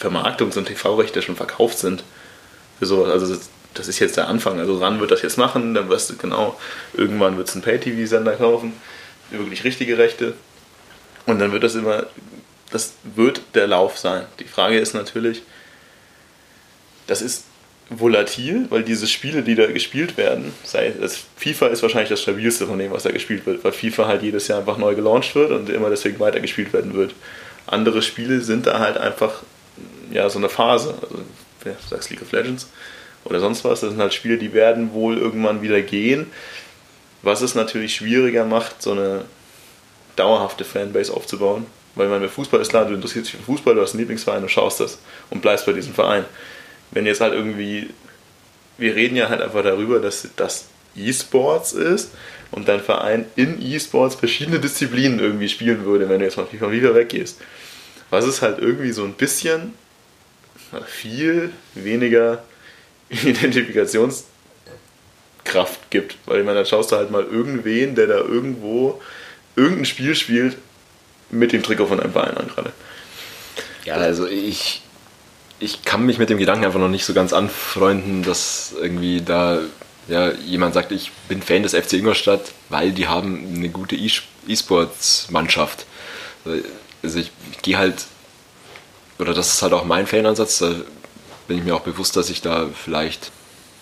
Vermarktungs- 0.00 0.56
und 0.56 0.66
TV-Rechte 0.66 1.22
schon 1.22 1.36
verkauft 1.36 1.78
sind. 1.78 2.04
Für 2.78 2.86
sowas. 2.86 3.10
Also 3.10 3.36
das 3.74 3.88
ist 3.88 3.98
jetzt 3.98 4.16
der 4.16 4.28
Anfang. 4.28 4.58
Also 4.60 4.78
RAN 4.78 5.00
wird 5.00 5.10
das 5.10 5.22
jetzt 5.22 5.38
machen, 5.38 5.74
dann 5.74 5.88
wirst 5.88 6.10
du 6.10 6.16
genau, 6.16 6.58
irgendwann 6.94 7.36
wird 7.36 7.48
es 7.48 7.54
einen 7.54 7.62
Pay-TV-Sender 7.62 8.32
kaufen, 8.36 8.72
wirklich 9.30 9.64
richtige 9.64 9.98
Rechte. 9.98 10.34
Und 11.26 11.38
dann 11.38 11.52
wird 11.52 11.62
das 11.62 11.74
immer, 11.74 12.06
das 12.70 12.94
wird 13.02 13.42
der 13.54 13.66
Lauf 13.66 13.98
sein. 13.98 14.24
Die 14.40 14.44
Frage 14.44 14.78
ist 14.78 14.94
natürlich, 14.94 15.42
das 17.08 17.22
ist 17.22 17.44
volatil, 17.90 18.66
weil 18.68 18.82
diese 18.82 19.06
Spiele, 19.06 19.42
die 19.42 19.54
da 19.54 19.66
gespielt 19.66 20.16
werden, 20.16 20.52
sei 20.62 20.92
das 21.00 21.24
FIFA 21.36 21.68
ist 21.68 21.82
wahrscheinlich 21.82 22.10
das 22.10 22.22
stabilste 22.22 22.66
von 22.66 22.78
dem, 22.78 22.92
was 22.92 23.02
da 23.02 23.10
gespielt 23.10 23.46
wird, 23.46 23.64
weil 23.64 23.72
FIFA 23.72 24.06
halt 24.06 24.22
jedes 24.22 24.46
Jahr 24.46 24.60
einfach 24.60 24.76
neu 24.76 24.94
gelauncht 24.94 25.34
wird 25.34 25.50
und 25.50 25.70
immer 25.70 25.88
deswegen 25.88 26.20
weitergespielt 26.20 26.72
werden 26.72 26.94
wird. 26.94 27.14
Andere 27.66 28.02
Spiele 28.02 28.42
sind 28.42 28.66
da 28.66 28.78
halt 28.78 28.98
einfach 28.98 29.42
ja 30.12 30.28
so 30.28 30.38
eine 30.38 30.48
Phase. 30.48 30.94
Also, 31.02 31.16
du 31.64 31.70
sagst 31.88 32.10
League 32.10 32.22
of 32.22 32.30
Legends 32.32 32.68
oder 33.24 33.40
sonst 33.40 33.64
was, 33.64 33.80
das 33.80 33.90
sind 33.90 34.00
halt 34.00 34.14
Spiele, 34.14 34.36
die 34.36 34.52
werden 34.52 34.92
wohl 34.92 35.16
irgendwann 35.16 35.62
wieder 35.62 35.80
gehen. 35.80 36.26
Was 37.22 37.40
es 37.40 37.54
natürlich 37.54 37.96
schwieriger 37.96 38.44
macht, 38.44 38.82
so 38.82 38.92
eine 38.92 39.24
dauerhafte 40.16 40.64
Fanbase 40.64 41.12
aufzubauen. 41.12 41.66
Weil 41.94 42.08
man 42.08 42.20
bei 42.20 42.28
Fußball 42.28 42.60
ist 42.60 42.68
klar, 42.68 42.84
du 42.84 42.94
interessierst 42.94 43.32
dich 43.32 43.40
für 43.40 43.44
Fußball, 43.44 43.74
du 43.74 43.80
hast 43.80 43.92
einen 43.92 44.00
Lieblingsverein, 44.00 44.42
du 44.42 44.48
schaust 44.48 44.78
das 44.78 44.98
und 45.30 45.42
bleibst 45.42 45.66
bei 45.66 45.72
diesem 45.72 45.94
Verein 45.94 46.24
wenn 46.90 47.06
jetzt 47.06 47.20
halt 47.20 47.34
irgendwie, 47.34 47.90
wir 48.78 48.94
reden 48.94 49.16
ja 49.16 49.28
halt 49.28 49.40
einfach 49.40 49.62
darüber, 49.62 50.00
dass 50.00 50.28
das 50.36 50.66
E-Sports 50.96 51.72
ist 51.72 52.10
und 52.50 52.68
dein 52.68 52.80
Verein 52.80 53.26
in 53.36 53.60
E-Sports 53.60 54.14
verschiedene 54.14 54.58
Disziplinen 54.58 55.20
irgendwie 55.20 55.48
spielen 55.48 55.84
würde, 55.84 56.08
wenn 56.08 56.18
du 56.18 56.24
jetzt 56.24 56.36
mal 56.36 56.46
von 56.46 56.72
FIFA 56.72 56.94
weggehst. 56.94 57.40
Was 58.10 58.26
ist 58.26 58.42
halt 58.42 58.58
irgendwie 58.58 58.92
so 58.92 59.04
ein 59.04 59.12
bisschen 59.12 59.74
viel 60.86 61.52
weniger 61.74 62.42
Identifikationskraft 63.10 64.30
gibt. 65.90 66.16
Weil 66.26 66.40
ich 66.40 66.44
meine, 66.44 66.58
dann 66.58 66.66
schaust 66.66 66.92
du 66.92 66.96
halt 66.96 67.10
mal 67.10 67.24
irgendwen, 67.24 67.94
der 67.94 68.06
da 68.06 68.18
irgendwo 68.18 69.00
irgendein 69.56 69.86
Spiel 69.86 70.14
spielt 70.14 70.58
mit 71.30 71.52
dem 71.52 71.62
Trikot 71.62 71.86
von 71.86 72.00
einem 72.00 72.12
Verein 72.12 72.36
an 72.36 72.48
gerade. 72.48 72.72
Ja, 73.84 73.94
also 73.94 74.26
ich, 74.26 74.82
ich 75.60 75.82
kann 75.84 76.06
mich 76.06 76.18
mit 76.18 76.30
dem 76.30 76.38
Gedanken 76.38 76.64
einfach 76.64 76.78
noch 76.78 76.88
nicht 76.88 77.04
so 77.04 77.14
ganz 77.14 77.32
anfreunden, 77.32 78.22
dass 78.22 78.74
irgendwie 78.80 79.20
da 79.20 79.60
ja, 80.08 80.32
jemand 80.32 80.74
sagt, 80.74 80.92
ich 80.92 81.10
bin 81.28 81.42
Fan 81.42 81.62
des 81.62 81.74
FC 81.74 81.94
Ingolstadt, 81.94 82.52
weil 82.68 82.92
die 82.92 83.08
haben 83.08 83.54
eine 83.54 83.68
gute 83.68 83.96
E-Sports-Mannschaft. 83.96 85.86
Also 87.02 87.18
ich, 87.18 87.30
ich 87.52 87.62
gehe 87.62 87.76
halt, 87.76 88.06
oder 89.18 89.34
das 89.34 89.52
ist 89.52 89.62
halt 89.62 89.72
auch 89.72 89.84
mein 89.84 90.06
Fanansatz, 90.06 90.58
da 90.58 90.74
bin 91.46 91.58
ich 91.58 91.64
mir 91.64 91.74
auch 91.74 91.80
bewusst, 91.80 92.16
dass 92.16 92.30
ich 92.30 92.40
da 92.40 92.68
vielleicht 92.72 93.30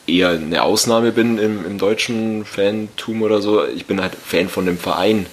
eher 0.07 0.31
eine 0.31 0.63
Ausnahme 0.63 1.13
bin 1.13 1.39
im, 1.39 1.65
im 1.65 1.79
deutschen 1.79 2.45
Fantum 2.45 3.23
oder 3.23 3.41
so. 3.41 3.65
Ich 3.65 3.87
bin 3.87 4.01
halt 4.01 4.15
Fan 4.15 4.49
von 4.49 4.67
dem 4.67 4.79
Verein 4.79 5.27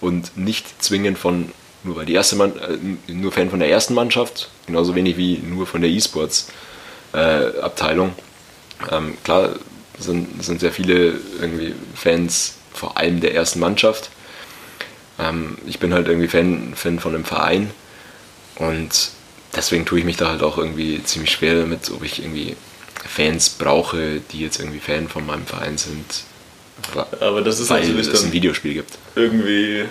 und 0.00 0.36
nicht 0.36 0.82
zwingend 0.82 1.18
von 1.18 1.52
nur 1.82 1.96
weil 1.96 2.06
die 2.06 2.14
erste 2.14 2.36
Mann, 2.36 2.52
äh, 2.56 3.12
nur 3.12 3.32
Fan 3.32 3.50
von 3.50 3.60
der 3.60 3.70
ersten 3.70 3.94
Mannschaft, 3.94 4.50
genauso 4.66 4.94
wenig 4.94 5.16
wie 5.16 5.38
nur 5.38 5.66
von 5.66 5.80
der 5.80 5.90
E-Sports 5.90 6.48
äh, 7.12 7.58
Abteilung. 7.60 8.14
Ähm, 8.90 9.16
klar 9.24 9.50
sind, 9.98 10.42
sind 10.42 10.60
sehr 10.60 10.72
viele 10.72 11.14
irgendwie 11.40 11.74
Fans 11.94 12.54
vor 12.72 12.96
allem 12.96 13.20
der 13.20 13.34
ersten 13.34 13.60
Mannschaft. 13.60 14.10
Ähm, 15.18 15.58
ich 15.66 15.78
bin 15.78 15.92
halt 15.92 16.08
irgendwie 16.08 16.28
Fan, 16.28 16.72
Fan 16.74 16.98
von 16.98 17.14
einem 17.14 17.24
Verein 17.24 17.70
und 18.56 19.10
deswegen 19.54 19.84
tue 19.84 19.98
ich 19.98 20.04
mich 20.04 20.16
da 20.16 20.28
halt 20.28 20.42
auch 20.42 20.58
irgendwie 20.58 21.02
ziemlich 21.02 21.30
schwer 21.30 21.60
damit, 21.60 21.90
ob 21.90 22.04
ich 22.04 22.20
irgendwie 22.20 22.56
Fans 23.06 23.50
brauche, 23.50 24.20
die 24.32 24.40
jetzt 24.40 24.60
irgendwie 24.60 24.80
Fan 24.80 25.08
von 25.08 25.26
meinem 25.26 25.46
Verein 25.46 25.78
sind. 25.78 26.24
Aber 27.20 27.42
das 27.42 27.60
ist 27.60 27.70
weil 27.70 27.98
es 27.98 28.24
ein 28.24 28.32
Videospiel 28.32 28.74
gibt. 28.74 28.98
Irgendwie 29.14 29.84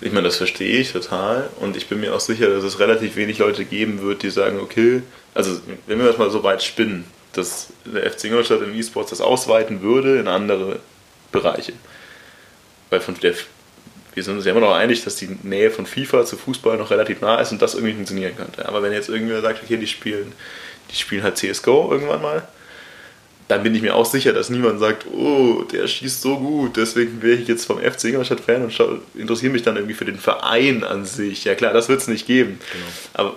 ich 0.00 0.12
meine, 0.12 0.26
das 0.26 0.36
verstehe 0.36 0.78
ich 0.78 0.92
total 0.92 1.50
und 1.60 1.76
ich 1.76 1.88
bin 1.88 2.00
mir 2.00 2.14
auch 2.14 2.20
sicher, 2.20 2.48
dass 2.48 2.64
es 2.64 2.78
relativ 2.78 3.16
wenig 3.16 3.38
Leute 3.38 3.64
geben 3.64 4.02
wird, 4.02 4.22
die 4.22 4.30
sagen, 4.30 4.60
okay, 4.60 5.02
also 5.34 5.60
wenn 5.86 5.98
wir 5.98 6.06
das 6.06 6.18
mal 6.18 6.30
so 6.30 6.42
weit 6.42 6.62
spinnen, 6.62 7.04
dass 7.32 7.68
der 7.84 8.10
FC 8.10 8.24
Ingolstadt 8.24 8.62
im 8.62 8.74
E-Sports 8.74 9.10
das 9.10 9.20
ausweiten 9.20 9.82
würde 9.82 10.18
in 10.18 10.28
andere 10.28 10.80
Bereiche. 11.32 11.72
Weil 12.90 13.00
von 13.00 13.14
der, 13.20 13.34
wir 14.14 14.22
sind 14.22 14.36
uns 14.36 14.44
ja 14.44 14.52
immer 14.52 14.60
noch 14.60 14.74
einig, 14.74 15.04
dass 15.04 15.16
die 15.16 15.36
Nähe 15.42 15.70
von 15.70 15.84
FIFA 15.84 16.24
zu 16.24 16.36
Fußball 16.36 16.76
noch 16.76 16.90
relativ 16.90 17.20
nah 17.20 17.40
ist 17.40 17.52
und 17.52 17.60
das 17.60 17.74
irgendwie 17.74 17.94
funktionieren 17.94 18.36
könnte. 18.36 18.66
Aber 18.66 18.82
wenn 18.82 18.92
jetzt 18.92 19.08
irgendwer 19.08 19.40
sagt, 19.40 19.62
okay, 19.62 19.76
die 19.76 19.86
spielen, 19.86 20.32
die 20.90 20.96
spielen 20.96 21.22
halt 21.22 21.36
CSGO 21.36 21.90
irgendwann 21.92 22.22
mal, 22.22 22.48
dann 23.48 23.62
bin 23.62 23.74
ich 23.74 23.80
mir 23.80 23.94
auch 23.94 24.04
sicher, 24.04 24.34
dass 24.34 24.50
niemand 24.50 24.78
sagt, 24.78 25.06
oh, 25.06 25.64
der 25.72 25.88
schießt 25.88 26.20
so 26.20 26.36
gut, 26.36 26.76
deswegen 26.76 27.22
wäre 27.22 27.38
ich 27.38 27.48
jetzt 27.48 27.64
vom 27.64 27.78
FC 27.78 28.04
Ingolstadt 28.04 28.40
Fan 28.40 28.62
und 28.62 28.78
interessiere 29.14 29.52
mich 29.52 29.62
dann 29.62 29.76
irgendwie 29.76 29.94
für 29.94 30.04
den 30.04 30.18
Verein 30.18 30.84
an 30.84 31.06
sich. 31.06 31.44
Ja 31.44 31.54
klar, 31.54 31.72
das 31.72 31.88
wird 31.88 32.00
es 32.00 32.08
nicht 32.08 32.26
geben. 32.26 32.60
Genau. 32.72 32.84
Aber 33.14 33.36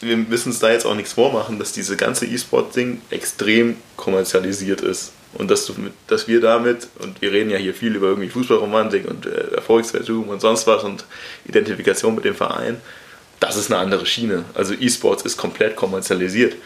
wir 0.00 0.16
müssen 0.16 0.48
uns 0.48 0.60
da 0.60 0.72
jetzt 0.72 0.86
auch 0.86 0.94
nichts 0.94 1.12
vormachen, 1.12 1.58
dass 1.58 1.72
diese 1.72 1.96
ganze 1.96 2.24
E-Sport-Ding 2.24 3.02
extrem 3.10 3.76
kommerzialisiert 3.96 4.80
ist. 4.80 5.12
Und 5.34 5.50
dass, 5.50 5.66
du 5.66 5.74
dass 6.08 6.26
wir 6.26 6.40
damit, 6.40 6.88
und 6.98 7.20
wir 7.20 7.30
reden 7.30 7.50
ja 7.50 7.58
hier 7.58 7.74
viel 7.74 7.94
über 7.94 8.08
irgendwie 8.08 8.30
Fußballromantik 8.30 9.08
und 9.08 9.26
äh, 9.26 9.54
Erfolgsvertum 9.54 10.28
und 10.28 10.40
sonst 10.40 10.66
was 10.66 10.82
und 10.82 11.04
Identifikation 11.46 12.14
mit 12.14 12.24
dem 12.24 12.34
Verein, 12.34 12.80
das 13.38 13.56
ist 13.56 13.70
eine 13.70 13.80
andere 13.80 14.06
Schiene. 14.06 14.44
Also 14.54 14.74
E-Sports 14.74 15.22
ist 15.22 15.36
komplett 15.36 15.76
kommerzialisiert. 15.76 16.56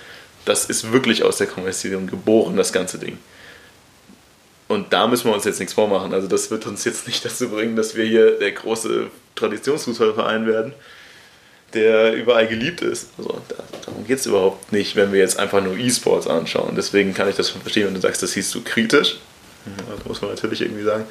Das 0.45 0.67
ist 0.67 0.93
wirklich 0.93 1.23
aus 1.23 1.39
der 1.39 1.47
Kommerzialisierung 1.47 2.07
geboren, 2.07 2.57
das 2.57 2.73
ganze 2.73 2.99
Ding. 2.99 3.19
Und 4.69 4.93
da 4.93 5.07
müssen 5.07 5.27
wir 5.27 5.35
uns 5.35 5.45
jetzt 5.45 5.59
nichts 5.59 5.75
vormachen. 5.75 6.13
Also 6.15 6.27
das 6.27 6.51
wird 6.51 6.67
uns 6.67 6.85
jetzt 6.85 7.07
nicht 7.07 7.25
dazu 7.25 7.49
bringen, 7.49 7.77
dass 7.77 7.95
wir 7.95 8.05
hier 8.05 8.39
der 8.39 8.53
große 8.53 9.09
Traditionsfußballverein 9.37 10.47
werden, 10.47 10.73
der 11.73 12.15
überall 12.15 12.47
geliebt 12.47 12.81
ist. 12.83 13.09
Also 13.19 13.41
darum 13.85 14.07
geht 14.07 14.19
es 14.19 14.27
überhaupt 14.27 14.73
nicht, 14.73 14.97
wenn 14.97 15.13
wir 15.13 15.21
jetzt 15.21 15.39
einfach 15.39 15.63
nur 15.63 15.77
E-Sports 15.77 16.27
anschauen. 16.27 16.75
Deswegen 16.77 17.15
kann 17.15 17.29
ich 17.29 17.37
das 17.37 17.51
schon 17.51 17.61
verstehen, 17.61 17.87
wenn 17.87 17.95
du 17.95 18.01
sagst, 18.01 18.23
das 18.23 18.33
siehst 18.33 18.55
du 18.55 18.63
kritisch. 18.63 19.17
Das 19.89 20.05
muss 20.05 20.21
man 20.21 20.31
natürlich 20.31 20.61
irgendwie 20.61 20.85
sagen 20.85 21.07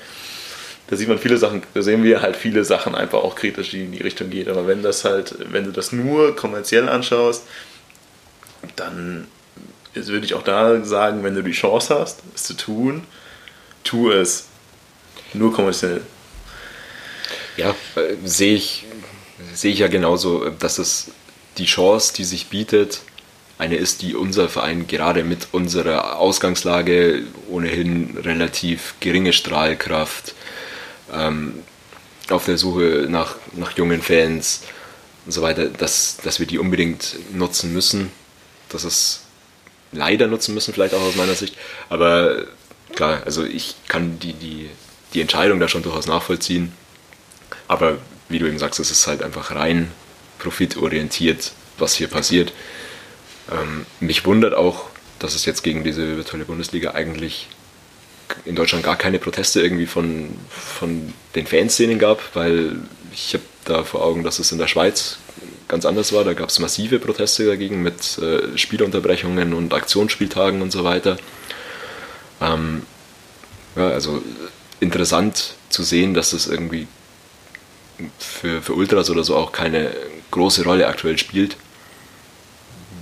da 0.87 0.97
sieht 0.97 1.07
man 1.07 1.17
viele 1.17 1.37
Sachen, 1.37 1.63
da 1.73 1.81
sehen 1.81 2.03
wir 2.03 2.21
halt 2.21 2.35
viele 2.35 2.63
Sachen 2.63 2.93
einfach 2.93 3.19
auch 3.19 3.35
kritisch, 3.35 3.71
die 3.71 3.85
in 3.85 3.91
die 3.91 4.01
Richtung 4.03 4.29
gehen. 4.29 4.49
Aber 4.49 4.67
wenn 4.67 4.83
das 4.83 5.05
halt, 5.05 5.35
wenn 5.51 5.63
du 5.63 5.71
das 5.71 5.91
nur 5.91 6.35
kommerziell 6.35 6.89
anschaust, 6.89 7.47
dann 8.75 9.27
würde 9.93 10.25
ich 10.25 10.33
auch 10.33 10.43
da 10.43 10.83
sagen, 10.83 11.23
wenn 11.23 11.35
du 11.35 11.43
die 11.43 11.51
Chance 11.51 11.99
hast, 11.99 12.21
es 12.33 12.43
zu 12.43 12.55
tun, 12.55 13.03
tu 13.83 14.11
es. 14.11 14.45
Nur 15.33 15.53
kommerziell. 15.53 16.01
Ja, 17.57 17.75
äh, 17.95 18.15
sehe 18.23 18.55
ich, 18.55 18.85
sehe 19.53 19.71
ich 19.71 19.79
ja 19.79 19.87
genauso, 19.87 20.49
dass 20.49 20.77
es 20.77 21.11
die 21.57 21.65
Chance, 21.65 22.13
die 22.15 22.23
sich 22.23 22.47
bietet, 22.47 23.01
eine 23.57 23.75
ist, 23.75 24.01
die 24.01 24.15
unser 24.15 24.49
Verein 24.49 24.87
gerade 24.87 25.23
mit 25.23 25.49
unserer 25.51 26.17
Ausgangslage 26.17 27.23
ohnehin 27.49 28.17
relativ 28.17 28.95
geringe 28.99 29.33
Strahlkraft, 29.33 30.33
ähm, 31.13 31.59
auf 32.29 32.45
der 32.45 32.57
Suche 32.57 33.05
nach, 33.09 33.35
nach 33.53 33.77
jungen 33.77 34.01
Fans 34.01 34.61
und 35.25 35.31
so 35.31 35.41
weiter, 35.41 35.67
dass, 35.67 36.17
dass 36.23 36.39
wir 36.39 36.47
die 36.47 36.57
unbedingt 36.57 37.15
nutzen 37.33 37.73
müssen. 37.73 38.11
Dass 38.73 38.83
es 38.83 39.21
leider 39.91 40.27
nutzen 40.27 40.53
müssen, 40.53 40.73
vielleicht 40.73 40.93
auch 40.93 41.01
aus 41.01 41.15
meiner 41.15 41.35
Sicht. 41.35 41.55
Aber 41.89 42.43
klar, 42.95 43.21
also 43.25 43.43
ich 43.43 43.75
kann 43.87 44.19
die, 44.19 44.33
die, 44.33 44.69
die 45.13 45.21
Entscheidung 45.21 45.59
da 45.59 45.67
schon 45.67 45.83
durchaus 45.83 46.07
nachvollziehen. 46.07 46.73
Aber 47.67 47.97
wie 48.29 48.39
du 48.39 48.47
eben 48.47 48.59
sagst, 48.59 48.79
es 48.79 48.91
ist 48.91 49.07
halt 49.07 49.23
einfach 49.23 49.51
rein 49.55 49.91
profitorientiert, 50.39 51.53
was 51.77 51.95
hier 51.95 52.07
passiert. 52.07 52.51
Ähm, 53.51 53.85
mich 53.99 54.25
wundert 54.25 54.53
auch, 54.53 54.85
dass 55.19 55.35
es 55.35 55.45
jetzt 55.45 55.63
gegen 55.63 55.83
diese 55.83 56.17
virtuelle 56.17 56.45
Bundesliga 56.45 56.91
eigentlich 56.91 57.47
in 58.45 58.55
Deutschland 58.55 58.83
gar 58.83 58.95
keine 58.95 59.19
Proteste 59.19 59.61
irgendwie 59.61 59.85
von, 59.85 60.35
von 60.49 61.13
den 61.35 61.45
Fanszenen 61.45 61.99
gab, 61.99 62.35
weil 62.35 62.77
ich 63.13 63.33
habe 63.33 63.43
da 63.65 63.83
vor 63.83 64.03
Augen, 64.03 64.23
dass 64.23 64.39
es 64.39 64.51
in 64.51 64.57
der 64.57 64.67
Schweiz 64.67 65.17
ganz 65.67 65.85
anders 65.85 66.13
war. 66.13 66.23
Da 66.23 66.33
gab 66.33 66.49
es 66.49 66.59
massive 66.59 66.99
Proteste 66.99 67.45
dagegen 67.45 67.81
mit 67.81 68.17
äh, 68.19 68.57
Spielunterbrechungen 68.57 69.53
und 69.53 69.73
Aktionsspieltagen 69.73 70.61
und 70.61 70.71
so 70.71 70.83
weiter. 70.83 71.17
Ähm, 72.41 72.83
ja, 73.75 73.89
also 73.89 74.21
interessant 74.79 75.55
zu 75.69 75.83
sehen, 75.83 76.13
dass 76.13 76.31
das 76.31 76.47
irgendwie 76.47 76.87
für, 78.19 78.61
für 78.61 78.73
Ultras 78.73 79.09
oder 79.09 79.23
so 79.23 79.35
auch 79.35 79.51
keine 79.51 79.91
große 80.31 80.63
Rolle 80.63 80.87
aktuell 80.87 81.17
spielt, 81.17 81.57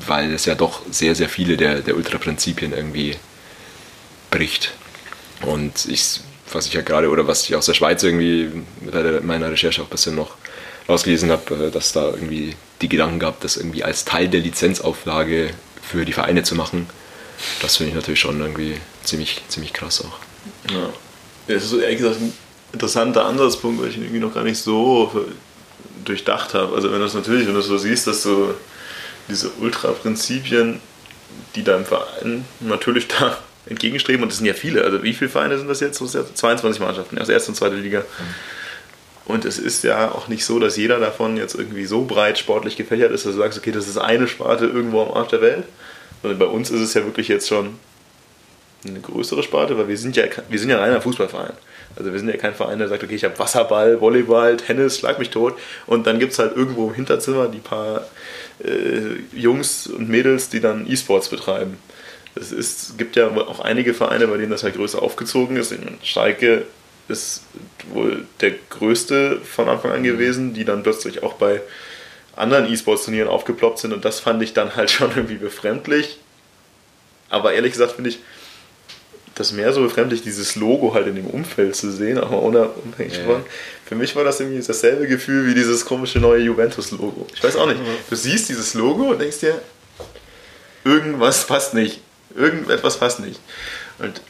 weil 0.06 0.34
es 0.34 0.46
ja 0.46 0.56
doch 0.56 0.82
sehr, 0.92 1.16
sehr 1.16 1.30
viele 1.30 1.58
der, 1.58 1.82
der 1.82 1.96
Ultra-Prinzipien 1.96 2.74
irgendwie 2.74 3.16
bricht. 4.30 4.74
Und 5.42 5.86
ich, 5.88 6.22
was 6.54 6.68
ich 6.68 6.74
ja 6.74 6.82
gerade, 6.82 7.10
oder 7.10 7.28
was 7.28 7.44
ich 7.44 7.56
aus 7.56 7.66
der 7.66 7.74
Schweiz 7.74 8.04
irgendwie 8.04 8.50
mit 8.82 9.24
meiner 9.24 9.52
Recherche 9.52 9.82
auch 9.82 9.88
ein 9.88 9.92
bisschen 9.92 10.16
noch 10.16 10.36
rausgelesen 10.88 11.32
habe, 11.32 11.68
äh, 11.68 11.72
dass 11.72 11.94
da 11.94 12.10
irgendwie 12.10 12.56
die 12.82 12.90
Gedanken 12.90 13.20
gab, 13.20 13.42
das 13.42 13.58
irgendwie 13.58 13.84
als 13.84 14.06
Teil 14.06 14.28
der 14.28 14.42
Lizenzauflage 14.42 15.52
für 15.82 16.06
die 16.06 16.14
Vereine 16.14 16.44
zu 16.44 16.56
machen. 16.56 16.90
Das 17.62 17.78
finde 17.78 17.90
ich 17.90 17.96
natürlich 17.96 18.20
schon 18.20 18.40
irgendwie 18.40 18.78
ziemlich, 19.04 19.42
ziemlich 19.48 19.74
krass 19.74 20.04
auch. 20.04 20.72
Ja. 20.72 20.90
Das 21.48 21.64
ist 21.64 21.74
ehrlich 21.74 21.98
gesagt 21.98 22.22
ein 22.22 22.34
interessanter 22.72 23.26
Ansatzpunkt, 23.26 23.82
weil 23.82 23.90
ich 23.90 23.98
ihn 23.98 24.04
irgendwie 24.04 24.20
noch 24.20 24.34
gar 24.34 24.44
nicht 24.44 24.60
so 24.60 25.12
durchdacht 26.06 26.54
habe. 26.54 26.76
Also 26.76 26.92
wenn 26.92 27.00
du 27.00 27.06
das 27.06 27.14
natürlich, 27.14 27.48
wenn 27.48 27.56
du 27.56 27.62
so 27.62 27.78
siehst, 27.78 28.08
dass 28.08 28.24
so 28.24 28.54
diese 29.28 29.50
Ultra-Prinzipien, 29.60 30.80
die 31.56 31.64
da 31.64 31.78
im 31.78 31.86
Verein 31.86 32.46
natürlich 32.60 33.08
da 33.08 33.38
entgegenstreben. 33.68 34.24
Und 34.24 34.30
das 34.30 34.38
sind 34.38 34.48
ja 34.48 34.54
viele. 34.54 34.84
Also 34.84 35.04
wie 35.04 35.14
viele 35.14 35.30
Vereine 35.30 35.58
sind 35.58 35.68
das 35.68 35.80
jetzt? 35.80 35.98
22 35.98 36.82
Mannschaften 36.82 37.18
aus 37.20 37.30
erste 37.30 37.52
und 37.52 37.56
zweite 37.56 37.76
Liga. 37.76 38.04
Und 39.26 39.46
es 39.46 39.60
ist 39.60 39.84
ja 39.84 40.12
auch 40.12 40.28
nicht 40.28 40.44
so, 40.44 40.60
dass 40.60 40.78
jeder 40.78 41.00
davon 41.00 41.38
jetzt 41.38 41.56
irgendwie 41.56 41.86
so 41.86 42.06
breit 42.06 42.38
sportlich 42.38 42.76
gefächert 42.76 43.12
ist, 43.12 43.26
dass 43.26 43.34
du 43.34 43.40
sagst, 43.40 43.58
okay, 43.58 43.72
das 43.72 43.88
ist 43.88 43.98
eine 43.98 44.28
Sparte 44.28 44.66
irgendwo 44.66 45.04
am 45.04 45.12
Arsch 45.12 45.30
der 45.30 45.42
Welt. 45.42 45.64
Sondern 46.22 46.40
bei 46.40 46.46
uns 46.46 46.70
ist 46.70 46.82
es 46.82 46.94
ja 46.94 47.06
wirklich 47.06 47.28
jetzt 47.28 47.48
schon 47.48 47.76
eine 48.86 49.00
größere 49.00 49.44
Sparte, 49.44 49.78
weil 49.78 49.88
wir 49.88 49.98
sind 49.98 50.16
ja, 50.18 50.24
wir 50.50 50.60
sind 50.60 50.70
ja 50.70 50.80
reiner 50.80 51.02
Fußballverein. 51.02 51.54
Also 51.96 52.12
wir 52.12 52.20
sind 52.20 52.30
ja 52.30 52.38
kein 52.38 52.56
Verein, 52.56 52.80
der 52.80 52.88
sagt, 52.88 53.04
okay, 53.04 53.16
ich 53.16 53.24
habe 53.24 53.38
Wasserball, 53.38 54.00
Volleyball, 54.02 54.58
Tennis, 54.58 54.98
schlag 54.98 55.20
mich 55.20 55.30
tot. 55.30 55.56
Und 55.86 56.08
dann 56.08 56.20
gibt 56.20 56.34
es 56.34 56.40
halt 56.40 56.56
irgendwo 56.56 56.88
im 56.88 56.94
Hinterzimmer 56.94 57.48
die 57.48 57.60
paar 57.60 58.08
äh, 58.64 59.38
Jungs 59.38 59.88
und 59.88 60.10
Mädels, 60.10 60.50
die 60.50 60.62
dann 60.62 60.90
E-Sports 60.90 61.30
betreiben. 61.30 61.78
Es 62.36 62.52
ist, 62.52 62.98
gibt 62.98 63.16
ja 63.16 63.28
auch 63.28 63.60
einige 63.60 63.94
Vereine, 63.94 64.28
bei 64.28 64.38
denen 64.38 64.52
das 64.52 64.64
halt 64.64 64.76
größer 64.76 65.02
aufgezogen 65.02 65.58
ist. 65.58 65.74
Schalke 66.04 66.66
ist 67.08 67.44
wohl 67.94 68.26
der 68.40 68.54
größte 68.70 69.42
von 69.42 69.68
Anfang 69.68 69.92
an 69.92 70.04
gewesen, 70.04 70.54
die 70.54 70.66
dann 70.66 70.84
plötzlich 70.84 71.24
auch 71.24 71.34
bei 71.34 71.62
anderen 72.36 72.72
E-Sports-Turnieren 72.72 73.28
aufgeploppt 73.28 73.80
sind 73.80 73.94
und 73.94 74.06
das 74.06 74.20
fand 74.20 74.42
ich 74.42 74.54
dann 74.54 74.76
halt 74.76 74.90
schon 74.92 75.12
irgendwie 75.12 75.36
befremdlich. 75.36 76.20
Aber 77.30 77.54
ehrlich 77.54 77.74
gesagt 77.74 77.94
finde 77.94 78.10
ich 78.10 78.20
das 79.36 79.54
mehr 79.54 79.72
so 79.72 79.82
befremdlich, 79.82 80.22
dieses 80.22 80.56
Logo 80.56 80.94
halt 80.94 81.08
in 81.08 81.16
dem 81.16 81.28
Umfeld 81.28 81.76
zu 81.76 81.92
sehen, 81.92 82.18
auch 82.18 82.30
mal 82.30 82.38
unabhängig 82.38 83.18
ja. 83.18 83.24
von. 83.24 83.44
Für 83.86 83.96
mich 83.96 84.16
war 84.16 84.24
das 84.24 84.40
irgendwie 84.40 84.62
dasselbe 84.62 85.08
Gefühl 85.08 85.48
wie 85.48 85.54
dieses 85.54 85.86
komische 85.86 86.20
neue 86.20 86.42
Juventus-Logo. 86.42 87.28
Ich 87.34 87.44
weiß 87.44 87.56
auch 87.56 87.68
nicht. 87.68 87.80
Du 88.10 88.16
siehst 88.16 88.50
dieses 88.50 88.74
Logo 88.74 89.12
und 89.12 89.22
denkst 89.22 89.40
dir, 89.40 89.62
irgendwas 90.84 91.48
passt 91.48 91.74
nicht. 91.74 92.02
Irgendetwas 92.36 92.98
passt 92.98 93.20
nicht. 93.20 93.40
Und, 94.00 94.22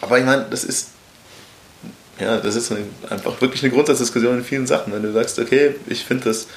aber 0.00 0.18
ich 0.18 0.24
meine, 0.24 0.46
das 0.50 0.64
ist, 0.64 0.88
ja, 2.20 2.38
das 2.38 2.56
ist 2.56 2.70
eine, 2.70 2.84
einfach 3.10 3.40
wirklich 3.40 3.62
eine 3.62 3.72
Grundsatzdiskussion 3.72 4.38
in 4.38 4.44
vielen 4.44 4.66
Sachen. 4.66 4.92
Wenn 4.92 5.02
du 5.02 5.12
sagst, 5.12 5.38
okay, 5.38 5.74
ich 5.86 6.04
finde 6.04 6.24
das 6.24 6.48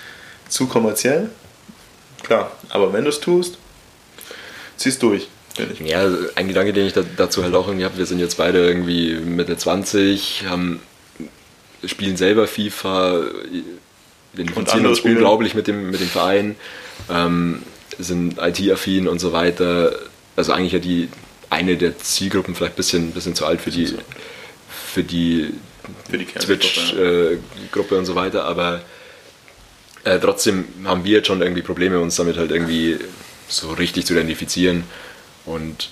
zu 0.50 0.68
kommerziell, 0.68 1.30
klar, 2.24 2.52
aber 2.70 2.94
wenn 2.94 3.04
du 3.04 3.10
es 3.10 3.20
tust, 3.20 3.58
ziehst 4.78 5.02
durch. 5.02 5.28
Ja, 5.84 6.08
ein 6.36 6.48
Gedanke, 6.48 6.74
den 6.74 6.88
ich 6.88 6.94
dazu 7.18 7.44
halt 7.44 7.54
auch 7.56 7.68
irgendwie 7.68 7.86
habe, 7.86 7.98
wir 7.98 8.06
sind 8.06 8.20
jetzt 8.20 8.38
beide 8.38 8.66
irgendwie 8.66 9.16
Mitte 9.16 9.58
20, 9.58 10.46
haben, 10.48 10.80
spielen 11.86 12.16
selber 12.16 12.48
FIFA, 12.48 13.24
identifizieren 14.34 14.86
uns 14.86 15.02
unglaublich 15.02 15.54
mit 15.54 15.68
dem, 15.68 15.92
mit 15.92 16.00
dem 16.00 16.08
Verein, 16.08 16.56
ähm, 17.10 17.64
sind 18.00 18.38
IT-affin 18.40 19.08
und 19.08 19.20
so 19.20 19.34
weiter 19.34 19.94
also 20.36 20.54
eigentlich 20.54 20.74
ja 20.74 20.80
die 20.80 21.10
eine 21.50 21.78
der 21.78 21.98
Zielgruppen 21.98 22.56
vielleicht 22.56 22.74
ein 22.74 22.78
bisschen, 22.78 23.12
bisschen 23.12 23.36
zu 23.36 23.46
alt 23.46 23.62
für 23.62 23.72
die, 23.72 23.94
für 24.70 25.04
die, 25.04 25.54
für 26.10 26.18
die 26.18 26.26
Twitch-Gruppe 26.26 27.96
äh, 27.96 27.98
und 27.98 28.06
so 28.06 28.16
weiter, 28.16 28.46
aber 28.46 28.82
äh, 30.04 30.20
trotzdem 30.20 30.66
haben 30.86 31.04
wir 31.04 31.18
jetzt 31.18 31.28
schon 31.28 31.42
irgendwie 31.42 31.62
Probleme, 31.62 32.00
uns 32.00 32.16
damit 32.16 32.38
halt 32.38 32.52
irgendwie 32.52 32.98
so 33.48 33.72
richtig 33.72 34.06
zu 34.06 34.14
identifizieren. 34.14 34.84
Und 35.46 35.90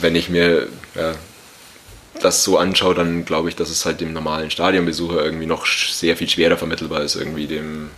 wenn 0.00 0.16
ich 0.16 0.28
mir 0.28 0.68
ja, 0.94 1.14
das 2.20 2.42
so 2.42 2.58
anschaue, 2.58 2.94
dann 2.94 3.24
glaube 3.24 3.48
ich, 3.48 3.56
dass 3.56 3.70
es 3.70 3.84
halt 3.84 4.00
dem 4.00 4.12
normalen 4.12 4.50
Stadionbesucher 4.50 5.22
irgendwie 5.22 5.46
noch 5.46 5.66
sehr 5.66 6.16
viel 6.16 6.28
schwerer 6.28 6.56
vermittelbar 6.56 7.02
ist, 7.02 7.16
irgendwie 7.16 7.46
dem 7.46 7.90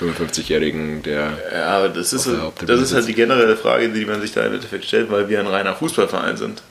55-Jährigen, 0.00 1.02
der. 1.02 1.38
Ja, 1.52 1.66
aber 1.66 1.88
das 1.88 2.12
ist, 2.12 2.28
das 2.66 2.80
ist 2.80 2.94
halt 2.94 3.08
die 3.08 3.14
generelle 3.14 3.56
Frage, 3.56 3.88
die 3.90 4.04
man 4.04 4.20
sich 4.20 4.32
da 4.32 4.44
im 4.44 4.54
Endeffekt 4.54 4.84
stellt, 4.84 5.10
weil 5.10 5.28
wir 5.28 5.40
ein 5.40 5.46
reiner 5.46 5.74
Fußballverein 5.74 6.36
sind. 6.36 6.62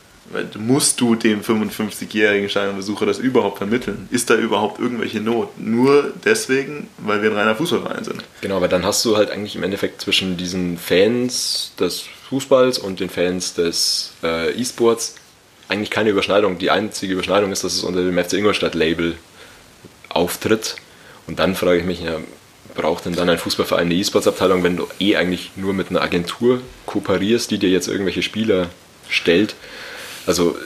musst 0.57 0.99
du 1.01 1.15
dem 1.15 1.41
55-jährigen 1.41 2.49
Stadionbesucher 2.49 3.05
das 3.05 3.19
überhaupt 3.19 3.57
vermitteln? 3.57 4.07
Ist 4.11 4.29
da 4.29 4.35
überhaupt 4.35 4.79
irgendwelche 4.79 5.21
Not? 5.21 5.57
Nur 5.59 6.11
deswegen, 6.23 6.87
weil 6.97 7.21
wir 7.21 7.31
ein 7.31 7.37
reiner 7.37 7.55
Fußballverein 7.55 8.03
sind. 8.03 8.23
Genau, 8.41 8.57
aber 8.57 8.67
dann 8.67 8.85
hast 8.85 9.03
du 9.05 9.17
halt 9.17 9.31
eigentlich 9.31 9.55
im 9.55 9.63
Endeffekt 9.63 10.01
zwischen 10.01 10.37
diesen 10.37 10.77
Fans 10.77 11.73
des 11.79 12.05
Fußballs 12.29 12.79
und 12.79 12.99
den 12.99 13.09
Fans 13.09 13.53
des 13.53 14.13
äh, 14.23 14.51
E-Sports 14.51 15.15
eigentlich 15.69 15.89
keine 15.89 16.09
Überschneidung. 16.09 16.57
Die 16.57 16.71
einzige 16.71 17.13
Überschneidung 17.13 17.51
ist, 17.51 17.63
dass 17.63 17.73
es 17.73 17.83
unter 17.83 18.03
dem 18.03 18.17
FC 18.17 18.33
Ingolstadt-Label 18.33 19.15
auftritt. 20.09 20.75
Und 21.27 21.39
dann 21.39 21.55
frage 21.55 21.79
ich 21.79 21.85
mich, 21.85 22.01
ja, 22.01 22.19
braucht 22.75 23.05
denn 23.05 23.13
dann 23.13 23.29
ein 23.29 23.37
Fußballverein 23.37 23.85
eine 23.85 23.95
E-Sports-Abteilung, 23.95 24.63
wenn 24.63 24.77
du 24.77 24.87
eh 24.99 25.15
eigentlich 25.15 25.51
nur 25.55 25.73
mit 25.73 25.89
einer 25.89 26.01
Agentur 26.01 26.61
kooperierst, 26.85 27.51
die 27.51 27.57
dir 27.57 27.69
jetzt 27.69 27.87
irgendwelche 27.87 28.23
Spieler 28.23 28.69
stellt? 29.09 29.55
Also 30.25 30.57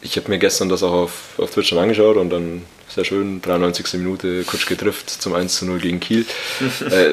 ich 0.00 0.16
habe 0.16 0.28
mir 0.28 0.38
gestern 0.38 0.68
das 0.68 0.82
auch 0.82 0.92
auf, 0.92 1.12
auf 1.38 1.50
Twitch 1.50 1.68
schon 1.68 1.78
angeschaut 1.78 2.16
und 2.16 2.30
dann 2.30 2.62
sehr 2.88 3.04
schön, 3.04 3.42
93. 3.42 3.94
Minute 3.94 4.44
Kutsch 4.44 4.66
getrifft 4.66 5.10
zum 5.10 5.34
1 5.34 5.56
zu 5.56 5.66
0 5.66 5.78
gegen 5.80 6.00
Kiel. 6.00 6.24
äh, 6.90 7.12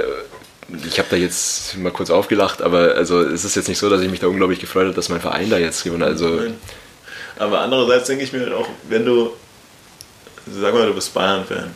ich 0.88 0.98
habe 1.00 1.10
da 1.12 1.16
jetzt 1.18 1.78
mal 1.78 1.92
kurz 1.92 2.10
aufgelacht, 2.10 2.62
aber 2.62 2.96
also 2.96 3.22
es 3.22 3.44
ist 3.44 3.56
jetzt 3.56 3.68
nicht 3.68 3.80
so, 3.80 3.90
dass 3.90 4.02
ich 4.02 4.10
mich 4.10 4.20
da 4.20 4.28
unglaublich 4.28 4.60
gefreut 4.60 4.86
habe, 4.86 4.96
dass 4.96 5.10
mein 5.10 5.22
Verein 5.22 5.50
da 5.50 5.58
jetzt 5.58 5.84
gewonnen 5.84 6.04
hat. 6.04 6.12
Also, 6.12 6.40
aber 7.38 7.62
andererseits 7.62 8.08
denke 8.08 8.24
ich 8.24 8.32
mir 8.32 8.42
halt 8.42 8.54
auch, 8.54 8.70
wenn 8.88 9.06
du, 9.06 9.32
sag 10.48 10.74
mal, 10.74 10.88
du 10.88 10.94
bist 10.94 11.14
Bayern-Fan, 11.14 11.76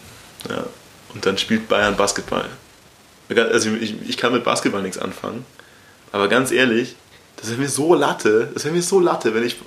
ja, 0.50 0.66
und 1.14 1.26
dann 1.26 1.38
spielt 1.38 1.68
Bayern 1.68 1.98
Basketball. 1.98 2.46
Also 3.30 3.72
ich, 3.72 3.96
ich 4.08 4.18
kann 4.18 4.34
mit 4.34 4.44
Basketball 4.44 4.82
nichts 4.82 4.98
anfangen, 4.98 5.46
aber 6.12 6.28
ganz 6.28 6.52
ehrlich, 6.52 6.96
das 7.36 7.50
wäre 7.50 7.60
mir 7.60 7.70
so 7.70 7.94
Latte, 7.94 8.50
das 8.54 8.66
wäre 8.66 8.74
mir 8.74 8.82
so 8.82 9.00
Latte, 9.00 9.34
wenn 9.34 9.44
ich 9.44 9.58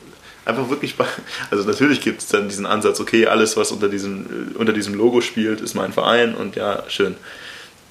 einfach 0.45 0.69
wirklich, 0.71 0.95
also 1.51 1.65
natürlich 1.65 2.01
gibt 2.01 2.21
es 2.21 2.29
dann 2.29 2.49
diesen 2.49 2.67
Ansatz, 2.67 3.01
okay, 3.01 3.27
alles, 3.27 3.57
was 3.57 3.73
unter 3.73 3.89
diesem, 3.89 4.55
unter 4.59 4.73
diesem 4.73 4.95
Logo 4.95 5.21
spielt, 5.21 5.61
ist 5.61 5.75
mein 5.75 5.93
Verein 5.93 6.35
und 6.35 6.57
ja, 6.57 6.85
schön. 6.89 7.17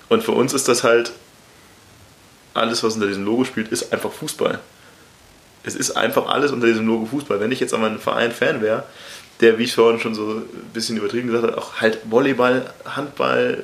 Und 0.09 0.23
für 0.23 0.31
uns 0.31 0.53
ist 0.53 0.67
das 0.67 0.83
halt, 0.83 1.11
alles, 2.53 2.83
was 2.83 2.95
unter 2.95 3.07
diesem 3.07 3.25
Logo 3.25 3.45
spielt, 3.45 3.69
ist 3.69 3.93
einfach 3.93 4.11
Fußball. 4.11 4.59
Es 5.63 5.75
ist 5.75 5.91
einfach 5.91 6.27
alles 6.27 6.51
unter 6.51 6.67
diesem 6.67 6.87
Logo 6.87 7.05
Fußball. 7.05 7.39
Wenn 7.39 7.51
ich 7.51 7.59
jetzt 7.59 7.73
an 7.73 7.81
meinem 7.81 7.99
Verein 7.99 8.31
Fan 8.31 8.61
wäre, 8.61 8.85
der, 9.39 9.57
wie 9.57 9.63
ich 9.63 9.75
vorhin 9.75 9.99
schon 9.99 10.15
so 10.15 10.31
ein 10.31 10.43
bisschen 10.73 10.97
übertrieben 10.97 11.27
gesagt 11.27 11.45
habe, 11.45 11.57
auch 11.57 11.79
halt 11.79 11.99
Volleyball, 12.09 12.73
Handball, 12.85 13.63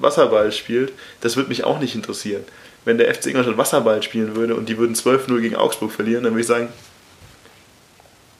Wasserball 0.00 0.52
spielt, 0.52 0.92
das 1.20 1.36
würde 1.36 1.48
mich 1.48 1.64
auch 1.64 1.78
nicht 1.78 1.94
interessieren. 1.94 2.44
Wenn 2.84 2.98
der 2.98 3.12
FC 3.14 3.26
Ingolstadt 3.26 3.56
Wasserball 3.56 4.02
spielen 4.02 4.36
würde 4.36 4.54
und 4.54 4.68
die 4.68 4.78
würden 4.78 4.94
12-0 4.94 5.40
gegen 5.40 5.56
Augsburg 5.56 5.90
verlieren, 5.90 6.24
dann 6.24 6.34
würde 6.34 6.42
ich 6.42 6.46
sagen, 6.46 6.68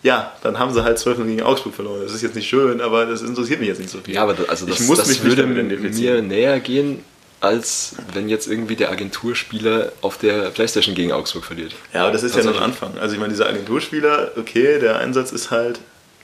ja, 0.03 0.33
dann 0.43 0.59
haben 0.59 0.73
sie 0.75 0.85
halt 0.85 0.99
12 0.99 1.25
gegen 1.25 1.43
Augsburg 1.43 1.75
verloren. 1.75 2.03
Das 2.03 2.13
ist 2.13 2.23
jetzt 2.23 2.35
nicht 2.35 2.47
schön, 2.47 2.83
aber 2.83 3.07
das 3.07 3.23
interessiert 3.23 3.61
mich 3.61 3.69
jetzt 3.69 3.81
nicht 3.81 3.91
so 3.91 3.99
viel. 4.01 4.15
Ja, 4.15 4.23
aber 4.23 4.37
also 4.49 4.67
das, 4.67 4.81
ich 4.81 4.87
muss 4.87 4.99
das 4.99 5.09
mich 5.09 5.25
würde 5.25 5.47
mir 5.47 6.23
näher 6.23 6.61
gehen, 6.61 7.03
als 7.41 7.97
wenn 8.13 8.29
jetzt 8.29 8.47
irgendwie 8.47 8.77
der 8.77 8.91
Agenturspieler 8.91 9.93
auf 10.03 10.19
der 10.19 10.51
Playstation 10.51 10.95
gegen 10.95 11.13
Augsburg 11.13 11.45
verliert. 11.45 11.75
Ja, 11.93 12.03
aber 12.03 12.13
das 12.13 12.23
ist 12.23 12.37
ja 12.37 12.43
nur 12.43 12.55
ein 12.55 12.63
Anfang. 12.63 12.99
Also 12.99 13.15
ich 13.15 13.21
meine, 13.21 13.33
dieser 13.33 13.49
Agenturspieler, 13.49 14.33
okay, 14.37 14.79
der 14.79 14.99
Einsatz 14.99 15.33
ist 15.33 15.51
halt 15.51 15.81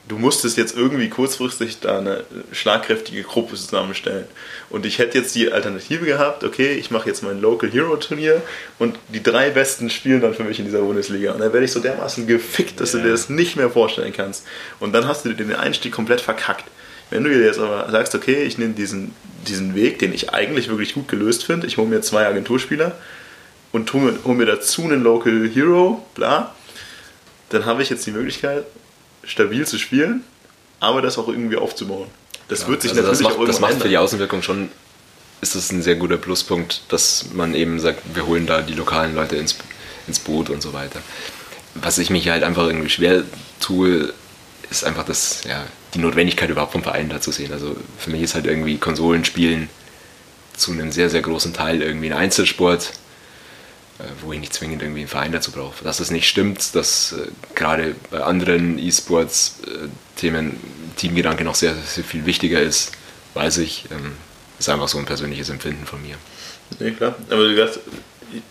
du 0.07 0.17
musstest 0.17 0.57
jetzt 0.57 0.75
irgendwie 0.75 1.09
kurzfristig 1.09 1.79
da 1.79 1.99
eine 1.99 2.23
schlagkräftige 2.51 3.23
Gruppe 3.23 3.55
zusammenstellen. 3.55 4.25
Und 4.69 4.85
ich 4.85 4.99
hätte 4.99 5.17
jetzt 5.17 5.35
die 5.35 5.51
Alternative 5.51 6.05
gehabt, 6.05 6.43
okay, 6.43 6.73
ich 6.73 6.91
mache 6.91 7.07
jetzt 7.07 7.23
mein 7.23 7.39
Local 7.39 7.69
Hero 7.69 7.95
Turnier 7.97 8.41
und 8.79 8.97
die 9.09 9.23
drei 9.23 9.51
Besten 9.51 9.89
spielen 9.89 10.21
dann 10.21 10.33
für 10.33 10.43
mich 10.43 10.59
in 10.59 10.65
dieser 10.65 10.81
Bundesliga. 10.81 11.33
Und 11.33 11.39
dann 11.39 11.53
werde 11.53 11.65
ich 11.65 11.71
so 11.71 11.79
dermaßen 11.79 12.27
gefickt, 12.27 12.79
dass 12.79 12.93
ja. 12.93 12.99
du 12.99 13.05
dir 13.05 13.11
das 13.11 13.29
nicht 13.29 13.55
mehr 13.55 13.69
vorstellen 13.69 14.13
kannst. 14.13 14.45
Und 14.79 14.93
dann 14.93 15.07
hast 15.07 15.25
du 15.25 15.29
dir 15.29 15.35
den 15.35 15.55
Einstieg 15.55 15.91
komplett 15.91 16.21
verkackt. 16.21 16.65
Wenn 17.09 17.23
du 17.23 17.29
dir 17.29 17.45
jetzt 17.45 17.59
aber 17.59 17.89
sagst, 17.91 18.15
okay, 18.15 18.43
ich 18.43 18.57
nehme 18.57 18.73
diesen, 18.73 19.13
diesen 19.47 19.75
Weg, 19.75 19.99
den 19.99 20.13
ich 20.13 20.33
eigentlich 20.33 20.69
wirklich 20.69 20.93
gut 20.93 21.09
gelöst 21.09 21.45
finde, 21.45 21.67
ich 21.67 21.77
hole 21.77 21.87
mir 21.87 22.01
zwei 22.01 22.25
Agenturspieler 22.25 22.93
und 23.71 23.91
hole 23.93 24.13
mir, 24.13 24.19
hol 24.23 24.35
mir 24.35 24.45
dazu 24.45 24.83
einen 24.83 25.03
Local 25.03 25.49
Hero, 25.53 26.05
bla, 26.15 26.55
dann 27.49 27.65
habe 27.65 27.83
ich 27.83 27.89
jetzt 27.89 28.05
die 28.05 28.11
Möglichkeit, 28.11 28.63
stabil 29.23 29.65
zu 29.65 29.77
spielen, 29.77 30.23
aber 30.79 31.01
das 31.01 31.17
auch 31.17 31.27
irgendwie 31.27 31.57
aufzubauen. 31.57 32.07
Das 32.47 32.61
ja, 32.61 32.67
wird 32.67 32.81
sich 32.81 32.91
also 32.91 33.03
natürlich 33.03 33.19
das 33.19 33.33
macht, 33.33 33.41
auch 33.41 33.45
Das 33.45 33.59
macht 33.59 33.81
für 33.81 33.89
die 33.89 33.97
Außenwirkung 33.97 34.41
schon, 34.41 34.69
ist 35.41 35.55
das 35.55 35.71
ein 35.71 35.81
sehr 35.81 35.95
guter 35.95 36.17
Pluspunkt, 36.17 36.81
dass 36.89 37.31
man 37.33 37.55
eben 37.55 37.79
sagt, 37.79 38.01
wir 38.13 38.25
holen 38.25 38.45
da 38.45 38.61
die 38.61 38.73
lokalen 38.73 39.15
Leute 39.15 39.37
ins, 39.37 39.57
ins 40.07 40.19
Boot 40.19 40.49
und 40.49 40.61
so 40.61 40.73
weiter. 40.73 40.99
Was 41.75 41.97
ich 41.97 42.09
mich 42.09 42.27
halt 42.29 42.43
einfach 42.43 42.67
irgendwie 42.67 42.89
schwer 42.89 43.23
tue, 43.59 44.13
ist 44.69 44.83
einfach 44.83 45.05
das, 45.05 45.43
ja, 45.45 45.65
die 45.93 45.99
Notwendigkeit 45.99 46.49
überhaupt 46.49 46.73
vom 46.73 46.83
Verein 46.83 47.09
da 47.09 47.21
zu 47.21 47.31
sehen. 47.31 47.53
Also 47.53 47.75
für 47.97 48.09
mich 48.09 48.21
ist 48.21 48.35
halt 48.35 48.45
irgendwie 48.45 48.77
Konsolenspielen 48.77 49.69
zu 50.55 50.71
einem 50.71 50.91
sehr, 50.91 51.09
sehr 51.09 51.21
großen 51.21 51.53
Teil 51.53 51.81
irgendwie 51.81 52.07
ein 52.11 52.17
Einzelsport 52.17 52.93
wo 54.21 54.33
ich 54.33 54.39
nicht 54.39 54.53
zwingend 54.53 54.81
irgendwie 54.81 55.01
einen 55.01 55.09
Verein 55.09 55.31
dazu 55.31 55.51
brauche. 55.51 55.83
Dass 55.83 55.99
es 55.99 56.11
nicht 56.11 56.27
stimmt, 56.27 56.75
dass 56.75 57.13
äh, 57.13 57.27
gerade 57.55 57.95
bei 58.09 58.21
anderen 58.21 58.77
E-Sports-Themen 58.77 60.51
äh, 60.51 60.97
Teamgedanke 60.97 61.43
noch 61.43 61.55
sehr, 61.55 61.75
sehr 61.75 62.03
viel 62.03 62.25
wichtiger 62.25 62.61
ist, 62.61 62.91
weiß 63.33 63.59
ich. 63.59 63.85
Ähm, 63.91 64.13
ist 64.59 64.69
einfach 64.69 64.87
so 64.87 64.97
ein 64.97 65.05
persönliches 65.05 65.49
Empfinden 65.49 65.85
von 65.85 66.01
mir. 66.01 66.15
Nee, 66.79 66.91
klar. 66.91 67.15
Aber 67.29 67.47
du 67.47 67.55
sagst, 67.55 67.79
ich, 68.31 68.41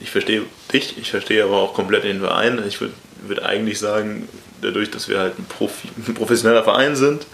ich 0.00 0.10
verstehe 0.10 0.42
dich, 0.72 0.98
ich 0.98 1.10
verstehe 1.10 1.44
aber 1.44 1.58
auch 1.58 1.74
komplett 1.74 2.04
den 2.04 2.20
Verein. 2.20 2.62
Ich 2.66 2.80
würde 2.80 2.94
würd 3.28 3.42
eigentlich 3.42 3.78
sagen, 3.78 4.28
dadurch, 4.60 4.90
dass 4.90 5.08
wir 5.08 5.18
halt 5.18 5.38
ein, 5.38 5.44
Profi, 5.44 5.88
ein 6.08 6.14
professioneller 6.14 6.64
Verein 6.64 6.96
sind, 6.96 7.26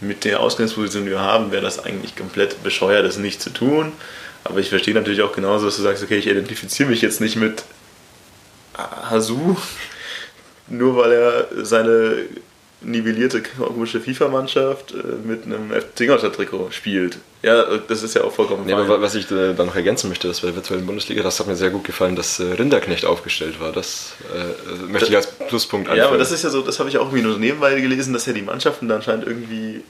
mit 0.00 0.24
der 0.24 0.40
Ausgangsposition, 0.40 1.04
die 1.04 1.12
wir 1.12 1.20
haben, 1.20 1.50
wäre 1.50 1.62
das 1.62 1.82
eigentlich 1.82 2.16
komplett 2.16 2.62
bescheuert, 2.62 3.06
das 3.06 3.16
nicht 3.16 3.40
zu 3.40 3.50
tun. 3.50 3.92
Aber 4.44 4.58
ich 4.60 4.68
verstehe 4.68 4.94
natürlich 4.94 5.22
auch 5.22 5.32
genauso, 5.32 5.66
dass 5.66 5.76
du 5.76 5.82
sagst, 5.82 6.02
okay, 6.02 6.18
ich 6.18 6.26
identifiziere 6.26 6.88
mich 6.88 7.00
jetzt 7.00 7.20
nicht 7.20 7.36
mit 7.36 7.64
Hasu, 8.76 9.56
nur 10.68 10.96
weil 10.96 11.12
er 11.12 11.64
seine 11.64 12.26
nivellierte 12.84 13.42
komische 13.42 14.00
FIFA-Mannschaft 14.00 14.92
äh, 14.92 15.26
mit 15.26 15.44
einem 15.44 15.72
Ingolstadt-Trikot 15.98 16.70
spielt. 16.70 17.18
Ja, 17.42 17.78
das 17.78 18.02
ist 18.02 18.14
ja 18.14 18.24
auch 18.24 18.32
vollkommen 18.32 18.68
ja, 18.68 18.76
aber 18.76 19.00
Was 19.00 19.14
ich 19.14 19.26
da 19.26 19.52
noch 19.52 19.76
ergänzen 19.76 20.08
möchte, 20.08 20.28
dass 20.28 20.40
bei 20.40 20.48
der 20.48 20.56
virtuellen 20.56 20.86
Bundesliga, 20.86 21.22
das 21.22 21.40
hat 21.40 21.46
mir 21.46 21.56
sehr 21.56 21.70
gut 21.70 21.84
gefallen, 21.84 22.16
dass 22.16 22.40
äh, 22.40 22.44
Rinderknecht 22.44 23.04
aufgestellt 23.04 23.60
war. 23.60 23.72
Das 23.72 24.14
äh, 24.34 24.90
möchte 24.90 25.08
ich 25.08 25.16
als 25.16 25.26
Pluspunkt 25.26 25.88
anführen. 25.88 26.04
Ja, 26.04 26.08
aber 26.08 26.18
das 26.18 26.30
ist 26.30 26.44
ja 26.44 26.50
so, 26.50 26.62
das 26.62 26.78
habe 26.78 26.88
ich 26.88 26.98
auch 26.98 27.06
irgendwie 27.06 27.22
nur 27.22 27.38
nebenbei 27.38 27.78
gelesen, 27.80 28.12
dass 28.12 28.26
ja 28.26 28.32
die 28.32 28.42
Mannschaften 28.42 28.88
dann 28.88 28.98
anscheinend 28.98 29.26
irgendwie 29.26 29.82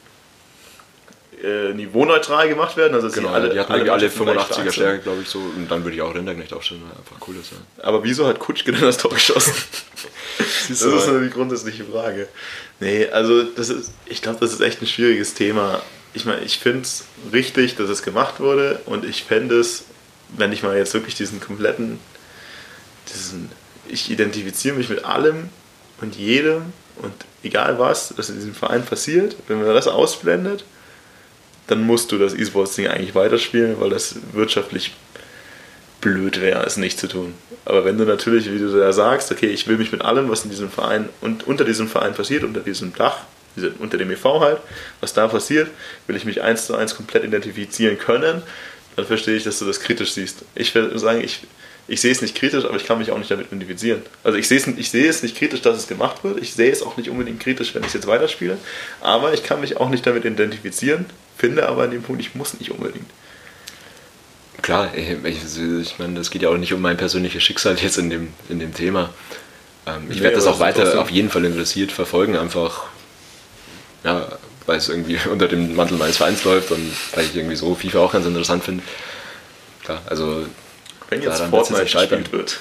äh, 1.45 1.75
niveauneutral 1.75 2.49
gemacht 2.49 2.77
werden. 2.77 2.95
Also 2.95 3.11
genau, 3.11 3.29
alle, 3.29 3.51
die 3.51 3.61
hatten 3.61 3.73
alle, 3.73 3.93
alle 3.93 4.09
85er 4.09 4.73
Stärke, 4.73 5.03
glaube 5.03 5.23
ich, 5.23 5.29
so. 5.29 5.39
Und 5.39 5.71
dann 5.71 5.85
würde 5.85 5.97
ich 5.97 6.03
auch 6.03 6.15
Rinderknecht 6.15 6.53
aufstellen, 6.53 6.83
einfach 6.85 7.29
cool 7.29 7.37
ist. 7.37 7.53
Ja. 7.53 7.59
Aber 7.85 8.03
wieso 8.03 8.27
hat 8.27 8.39
Kutschke 8.39 8.73
denn 8.73 8.81
das 8.81 8.97
Tor 8.97 9.13
geschossen? 9.13 9.53
das 10.39 10.71
ist 10.71 10.81
so 10.81 11.21
die 11.21 11.31
grundsätzliche 11.31 11.85
Frage. 11.85 12.29
Nee, 12.81 13.09
also 13.09 13.43
das 13.43 13.69
ist, 13.69 13.93
ich 14.07 14.23
glaube, 14.23 14.41
das 14.41 14.53
ist 14.53 14.61
echt 14.61 14.81
ein 14.81 14.87
schwieriges 14.87 15.35
Thema. 15.35 15.83
Ich 16.15 16.25
meine, 16.25 16.43
ich 16.43 16.59
finde 16.59 16.83
es 16.83 17.05
richtig, 17.33 17.77
dass 17.77 17.91
es 17.91 18.03
gemacht 18.03 18.41
wurde 18.41 18.81
und 18.87 19.05
ich 19.05 19.25
fände 19.25 19.59
es, 19.59 19.85
wenn 20.37 20.53
ich 20.53 20.63
mal 20.63 20.77
jetzt 20.77 20.95
wirklich 20.95 21.15
diesen 21.15 21.41
kompletten, 21.41 21.99
diesen, 23.13 23.51
ich 23.89 24.11
identifiziere 24.11 24.77
mich 24.77 24.89
mit 24.89 25.05
allem 25.05 25.51
und 26.01 26.17
jedem 26.17 26.73
und 26.97 27.13
egal 27.43 27.79
was, 27.79 28.17
was 28.17 28.31
in 28.31 28.37
diesem 28.37 28.55
Verein 28.55 28.85
passiert, 28.85 29.37
wenn 29.49 29.63
man 29.63 29.75
das 29.75 29.89
ausblendet 29.89 30.65
dann 31.67 31.83
musst 31.83 32.13
du 32.13 32.19
das 32.19 32.35
E-Sports-Ding 32.35 32.89
eigentlich 32.89 33.15
weiterspielen, 33.15 33.81
weil 33.81 33.91
das 33.91 34.17
wirtschaftlich 34.33 34.93
blöd 36.01 36.41
wäre, 36.41 36.65
es 36.65 36.77
nicht 36.77 36.99
zu 36.99 37.09
tun. 37.09 37.35
Aber 37.65 37.85
wenn 37.85 37.97
du 37.97 38.05
natürlich, 38.05 38.53
wie 38.53 38.59
du 38.59 38.71
da 38.79 38.93
sagst, 38.93 39.33
okay, 39.33 39.47
ich 39.47 39.67
will 39.67 39.79
mich 39.79 39.91
mit 39.91 40.03
allem, 40.03 40.29
was 40.29 40.45
in 40.45 40.51
diesem 40.51 40.71
Verein 40.71 41.09
und 41.23 41.47
unter 41.47 41.65
diesem 41.65 41.89
Verein 41.89 42.13
passiert, 42.13 42.45
unter 42.45 42.61
diesem 42.61 42.93
Dach, 42.93 43.23
unter 43.79 43.97
dem 43.97 44.11
EV 44.11 44.41
halt, 44.41 44.59
was 45.01 45.15
da 45.15 45.29
passiert, 45.29 45.71
will 46.07 46.17
ich 46.17 46.25
mich 46.25 46.43
eins 46.43 46.67
zu 46.67 46.75
eins 46.75 46.95
komplett 46.95 47.25
identifizieren 47.25 47.99
können, 47.99 48.43
dann 48.97 49.07
verstehe 49.07 49.37
ich, 49.37 49.45
dass 49.45 49.59
du 49.59 49.65
das 49.65 49.81
kritisch 49.81 50.13
siehst. 50.13 50.45
Ich 50.55 50.75
würde 50.75 50.99
sagen, 50.99 51.23
ich, 51.23 51.41
ich 51.89 52.01
sehe 52.01 52.13
es 52.13 52.21
nicht 52.21 52.35
kritisch, 52.35 52.65
aber 52.65 52.77
ich 52.77 52.85
kann 52.85 52.99
mich 52.99 53.11
auch 53.11 53.19
nicht 53.19 53.31
damit 53.31 53.47
identifizieren. 53.47 54.03
Also 54.23 54.39
ich 54.39 54.47
sehe, 54.47 54.59
es, 54.59 54.67
ich 54.67 54.91
sehe 54.91 55.09
es 55.09 55.23
nicht 55.23 55.37
kritisch, 55.37 55.63
dass 55.63 55.77
es 55.77 55.89
gemacht 55.89 56.23
wird. 56.23 56.39
Ich 56.41 56.53
sehe 56.53 56.71
es 56.71 56.83
auch 56.83 56.97
nicht 56.97 57.09
unbedingt 57.09 57.41
kritisch, 57.41 57.75
wenn 57.75 57.83
ich 57.83 57.89
es 57.89 57.95
jetzt 57.95 58.07
weiterspiele. 58.07 58.59
Aber 59.01 59.33
ich 59.33 59.43
kann 59.43 59.61
mich 59.61 59.79
auch 59.79 59.89
nicht 59.89 60.07
damit 60.07 60.25
identifizieren, 60.25 61.07
finde 61.45 61.69
aber 61.69 61.83
an 61.83 61.91
dem 61.91 62.03
Punkt, 62.03 62.23
ich 62.23 62.35
muss 62.35 62.59
nicht 62.59 62.71
unbedingt. 62.71 63.11
Klar, 64.63 64.95
ich, 64.95 65.11
ich 65.27 65.99
meine, 65.99 66.19
es 66.19 66.31
geht 66.31 66.41
ja 66.41 66.49
auch 66.49 66.57
nicht 66.57 66.73
um 66.73 66.81
mein 66.81 66.97
persönliches 66.97 67.43
Schicksal 67.43 67.77
jetzt 67.77 67.99
in 67.99 68.09
dem, 68.09 68.33
in 68.49 68.61
dem 68.61 68.73
Thema. 68.73 69.11
Ähm, 69.87 70.07
ich 70.09 70.17
nee, 70.17 70.23
werde 70.23 70.37
das 70.37 70.47
auch 70.47 70.59
weiter 70.59 70.99
auf 70.99 71.11
jeden 71.11 71.29
Fall 71.29 71.45
interessiert 71.45 71.93
verfolgen, 71.93 72.37
einfach 72.37 72.85
ja, 74.05 74.27
weil 74.65 74.79
es 74.79 74.89
irgendwie 74.89 75.19
unter 75.31 75.49
dem 75.49 75.77
Mantel 75.77 75.99
meines 75.99 76.17
Vereins 76.17 76.45
läuft 76.45 76.71
und 76.71 76.93
weil 77.15 77.27
ich 77.27 77.37
irgendwie 77.37 77.57
so 77.57 77.75
FIFA 77.75 77.99
auch 77.99 78.13
ganz 78.13 78.25
interessant 78.25 78.65
finde. 78.65 78.83
Klar, 79.83 80.01
also 80.07 80.47
wenn 81.11 81.21
jetzt 81.21 81.43
Fortnite 81.43 81.85
gespielt 81.85 82.33
wird. 82.33 82.59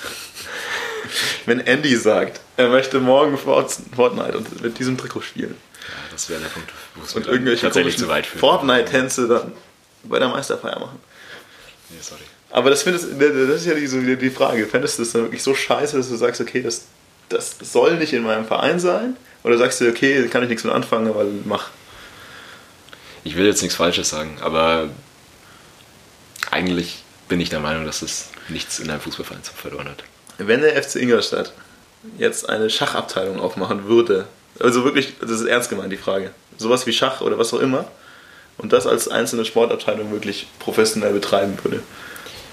wenn 1.46 1.62
Andy 1.62 1.96
sagt, 1.96 2.42
er 2.58 2.68
möchte 2.68 3.00
morgen 3.00 3.38
Fortnite 3.38 4.38
und 4.38 4.62
mit 4.62 4.78
diesem 4.78 4.98
Trikot 4.98 5.22
spielen. 5.22 5.56
Ja, 5.88 5.96
das 6.12 6.30
wäre 6.30 6.42
der 6.42 6.50
Punkt, 6.50 6.72
wo 6.96 7.04
es 7.04 7.14
Und 7.14 7.28
irgendwelche 7.28 7.66
tatsächlich 7.66 7.98
zu 7.98 8.08
weit 8.08 8.26
führt. 8.26 8.40
Fortnite-Tänze 8.40 9.28
dann 9.28 9.52
bei 10.04 10.20
der 10.20 10.30
Meisterfeier 10.30 10.80
machen. 10.80 11.00
Nee, 11.90 11.98
sorry. 12.02 12.22
Aber 12.52 12.70
das, 12.70 12.84
findest, 12.84 13.08
das 13.20 13.62
ist 13.62 13.66
ja 13.66 13.74
die, 13.74 13.88
so 13.88 14.00
die 14.00 14.16
die 14.16 14.30
Frage. 14.30 14.68
Fändest 14.68 15.00
du 15.00 15.04
das 15.04 15.12
dann 15.12 15.24
wirklich 15.24 15.42
so 15.42 15.56
scheiße, 15.56 15.98
dass 15.98 16.10
du 16.10 16.16
sagst, 16.16 16.40
okay, 16.40 16.62
das, 16.62 16.86
das 17.30 17.56
soll 17.62 17.98
nicht 17.98 18.14
in 18.14 18.24
meinem 18.24 18.46
Verein 18.46 18.80
sein? 18.80 19.18
Oder 19.44 19.58
sagst 19.58 19.82
du, 19.82 19.90
okay, 19.90 20.28
kann 20.28 20.44
ich 20.44 20.50
nichts 20.50 20.64
mit 20.64 20.72
anfangen, 20.72 21.08
aber 21.08 21.26
mach. 21.46 21.70
Ich 23.24 23.36
will 23.36 23.46
jetzt 23.46 23.62
nichts 23.62 23.76
Falsches 23.76 24.10
sagen, 24.10 24.38
aber 24.42 24.90
eigentlich 26.52 27.04
bin 27.28 27.40
ich 27.40 27.50
der 27.50 27.60
Meinung, 27.60 27.86
dass 27.86 28.02
es 28.02 28.30
nichts 28.50 28.80
in 28.80 28.90
einem 28.90 29.02
Fußballverein 29.02 29.44
zu 29.44 29.54
verloren 29.54 29.90
hat. 29.90 30.04
Wenn 30.38 30.62
der 30.62 30.82
FC 30.82 30.98
Ingolstadt 30.98 31.54
jetzt 32.18 32.50
eine 32.50 32.70
Schachabteilung 32.70 33.40
aufmachen 33.40 33.86
würde, 33.86 34.28
also 34.60 34.84
wirklich, 34.84 35.14
das 35.20 35.32
ist 35.32 35.46
ernst 35.46 35.70
gemeint, 35.70 35.92
die 35.92 35.98
Frage, 35.98 36.32
sowas 36.58 36.86
wie 36.86 36.94
Schach 36.94 37.22
oder 37.22 37.38
was 37.38 37.54
auch 37.54 37.60
immer, 37.60 37.88
und 38.58 38.72
das 38.72 38.86
als 38.86 39.08
einzelne 39.08 39.46
Sportabteilung 39.46 40.12
wirklich 40.12 40.48
professionell 40.60 41.14
betreiben 41.14 41.58
würde, 41.64 41.82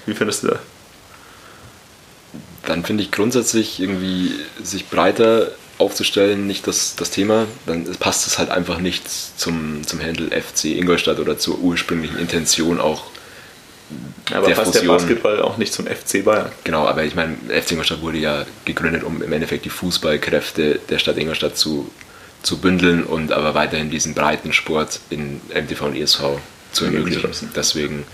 wie 0.05 0.13
findest 0.13 0.43
du 0.43 0.47
das? 0.47 0.59
Dann 2.65 2.83
finde 2.83 3.03
ich 3.03 3.11
grundsätzlich 3.11 3.79
irgendwie 3.79 4.31
sich 4.61 4.87
breiter 4.87 5.51
aufzustellen 5.77 6.45
nicht 6.45 6.67
das, 6.67 6.95
das 6.95 7.09
Thema, 7.09 7.47
dann 7.65 7.85
passt 7.95 8.27
es 8.27 8.37
halt 8.37 8.49
einfach 8.49 8.77
nicht 8.77 9.03
zum, 9.09 9.85
zum 9.85 9.99
Handle 9.99 10.29
FC 10.29 10.65
Ingolstadt 10.65 11.19
oder 11.19 11.37
zur 11.37 11.57
ursprünglichen 11.59 12.19
Intention 12.19 12.79
auch 12.79 13.10
Aber 14.33 14.47
der 14.47 14.55
passt 14.55 14.75
der 14.75 14.81
Fusion. 14.81 14.97
Basketball 14.97 15.41
auch 15.41 15.57
nicht 15.57 15.73
zum 15.73 15.85
FC 15.85 16.23
Bayern? 16.23 16.51
Genau, 16.63 16.85
aber 16.85 17.03
ich 17.03 17.15
meine, 17.15 17.35
FC 17.49 17.71
Ingolstadt 17.71 18.01
wurde 18.01 18.17
ja 18.17 18.45
gegründet, 18.65 19.03
um 19.03 19.21
im 19.21 19.33
Endeffekt 19.33 19.65
die 19.65 19.69
Fußballkräfte 19.69 20.79
der 20.89 20.99
Stadt 20.99 21.17
Ingolstadt 21.17 21.57
zu, 21.57 21.91
zu 22.41 22.59
bündeln 22.59 23.03
und 23.03 23.31
aber 23.31 23.53
weiterhin 23.55 23.89
diesen 23.89 24.13
breiten 24.13 24.53
Sport 24.53 24.99
in 25.09 25.41
MTV 25.53 25.81
und 25.81 25.95
ESV 25.95 26.21
zu 26.71 26.85
ermöglichen. 26.85 27.29
Deswegen 27.55 28.05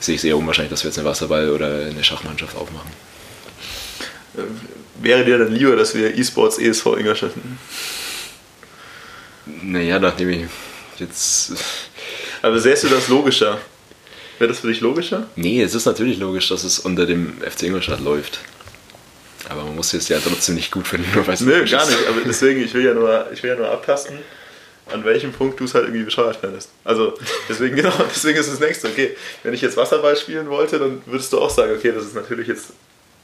sehe 0.00 0.16
ich 0.16 0.20
es 0.20 0.24
eher 0.24 0.36
unwahrscheinlich, 0.36 0.70
dass 0.70 0.82
wir 0.82 0.90
jetzt 0.90 0.98
eine 0.98 1.08
Wasserball- 1.08 1.50
oder 1.50 1.86
eine 1.86 2.02
Schachmannschaft 2.02 2.56
aufmachen. 2.56 2.90
Wäre 5.00 5.24
dir 5.24 5.38
dann 5.38 5.52
lieber, 5.52 5.76
dass 5.76 5.94
wir 5.94 6.16
E-Sports 6.16 6.58
ESV 6.58 6.86
Ingolstadt 6.98 7.36
nennen? 7.36 7.58
Naja, 9.62 9.98
nachdem 9.98 10.30
ich 10.30 10.42
jetzt. 10.98 11.52
Aber 12.40 12.58
sähst 12.58 12.84
du 12.84 12.88
das 12.88 13.08
logischer? 13.08 13.58
Wäre 14.38 14.48
das 14.48 14.60
für 14.60 14.68
dich 14.68 14.80
logischer? 14.80 15.26
Nee, 15.36 15.62
es 15.62 15.74
ist 15.74 15.86
natürlich 15.86 16.18
logisch, 16.18 16.48
dass 16.48 16.64
es 16.64 16.78
unter 16.78 17.06
dem 17.06 17.40
FC 17.40 17.64
Ingolstadt 17.64 18.00
läuft. 18.00 18.40
Aber 19.48 19.64
man 19.64 19.76
muss 19.76 19.92
es 19.92 20.08
ja 20.08 20.18
trotzdem 20.20 20.54
nicht 20.54 20.70
gut 20.70 20.86
finden, 20.86 21.12
nur 21.14 21.26
weil 21.26 21.34
es 21.34 21.40
Nö, 21.40 21.64
gar 21.68 21.86
nicht. 21.86 22.06
Aber 22.08 22.20
deswegen, 22.24 22.62
ich 22.62 22.72
will 22.74 22.84
ja 22.84 22.94
nur, 22.94 23.26
ich 23.32 23.42
will 23.42 23.50
ja 23.50 23.56
nur 23.56 23.68
abtasten, 23.68 24.18
an 24.90 25.04
welchem 25.04 25.32
Punkt 25.32 25.60
du 25.60 25.64
es 25.64 25.74
halt 25.74 25.84
irgendwie 25.84 26.04
bescheuert 26.04 26.36
fändest. 26.36 26.70
Also 26.84 27.14
deswegen, 27.48 27.76
genau, 27.76 27.92
deswegen 28.08 28.38
ist 28.38 28.50
das 28.50 28.60
nächste. 28.60 28.88
Okay, 28.88 29.16
wenn 29.42 29.54
ich 29.54 29.60
jetzt 29.60 29.76
Wasserball 29.76 30.16
spielen 30.16 30.48
wollte, 30.48 30.78
dann 30.78 31.02
würdest 31.06 31.32
du 31.32 31.40
auch 31.40 31.50
sagen, 31.50 31.74
okay, 31.76 31.92
das 31.92 32.04
ist 32.04 32.14
natürlich 32.14 32.48
jetzt, 32.48 32.72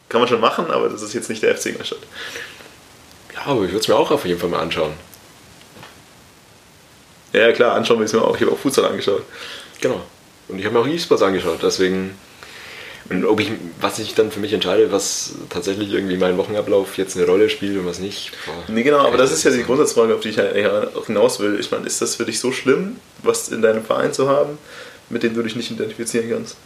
kann 0.09 0.21
man 0.21 0.29
schon 0.29 0.41
machen, 0.41 0.71
aber 0.71 0.89
das 0.89 1.03
ist 1.03 1.15
jetzt 1.15 1.29
nicht 1.31 1.43
der 1.43 1.57
FC 1.57 1.67
Ingolstadt. 1.67 2.01
Ja, 3.35 3.47
aber 3.47 3.65
ich 3.65 3.71
würde 3.71 3.81
es 3.81 3.89
mir 3.89 3.97
auch 3.97 4.11
auf 4.11 4.25
jeden 4.25 4.41
Fall 4.41 4.51
mal 4.51 4.61
anschauen. 4.61 4.93
Ja, 7.33 7.53
klar, 7.53 7.75
anschauen 7.75 7.99
wir 7.99 8.07
es 8.07 8.13
mir 8.13 8.23
auch. 8.23 8.35
Ich 8.35 8.43
habe 8.43 8.53
auch 8.53 8.59
Futsal 8.59 8.87
angeschaut. 8.87 9.23
Genau. 9.81 10.03
Und 10.49 10.59
ich 10.59 10.65
habe 10.65 10.75
mir 10.75 10.81
auch 10.81 10.87
E-Sports 10.87 11.23
angeschaut, 11.23 11.61
deswegen. 11.63 12.17
Und 13.11 13.25
ob 13.25 13.41
ich, 13.41 13.51
was 13.81 13.99
ich 13.99 14.15
dann 14.15 14.31
für 14.31 14.41
mich 14.41 14.53
entscheide, 14.53 14.93
was 14.93 15.33
tatsächlich 15.49 15.93
irgendwie 15.93 16.15
in 16.15 16.21
meinem 16.21 16.37
Wochenablauf 16.37 16.99
jetzt 16.99 17.17
eine 17.17 17.25
Rolle 17.25 17.49
spielt 17.49 17.79
und 17.79 17.87
was 17.87 18.01
nicht. 18.01 18.33
boah, 18.45 18.53
Nee, 18.69 18.83
genau, 18.83 18.99
aber 18.99 19.17
das 19.17 19.33
ist 19.33 19.45
ja 19.45 19.51
die 19.51 19.63
Grundsatzfrage, 19.63 20.15
auf 20.15 20.21
die 20.21 20.29
ich 20.29 20.41
auch 20.41 21.07
hinaus 21.07 21.41
will. 21.41 21.59
Ich 21.59 21.71
meine, 21.71 21.87
ist 21.87 22.03
das 22.03 22.17
für 22.17 22.27
dich 22.27 22.39
so 22.39 22.53
schlimm, 22.53 22.97
was 23.23 23.49
in 23.49 23.63
deinem 23.63 23.83
Verein 23.83 24.13
zu 24.13 24.29
haben, 24.29 24.59
mit 25.09 25.23
dem 25.23 25.33
du 25.33 25.43
dich 25.43 25.57
nicht 25.57 25.71
identifizieren 25.71 26.29
kannst? 26.29 26.57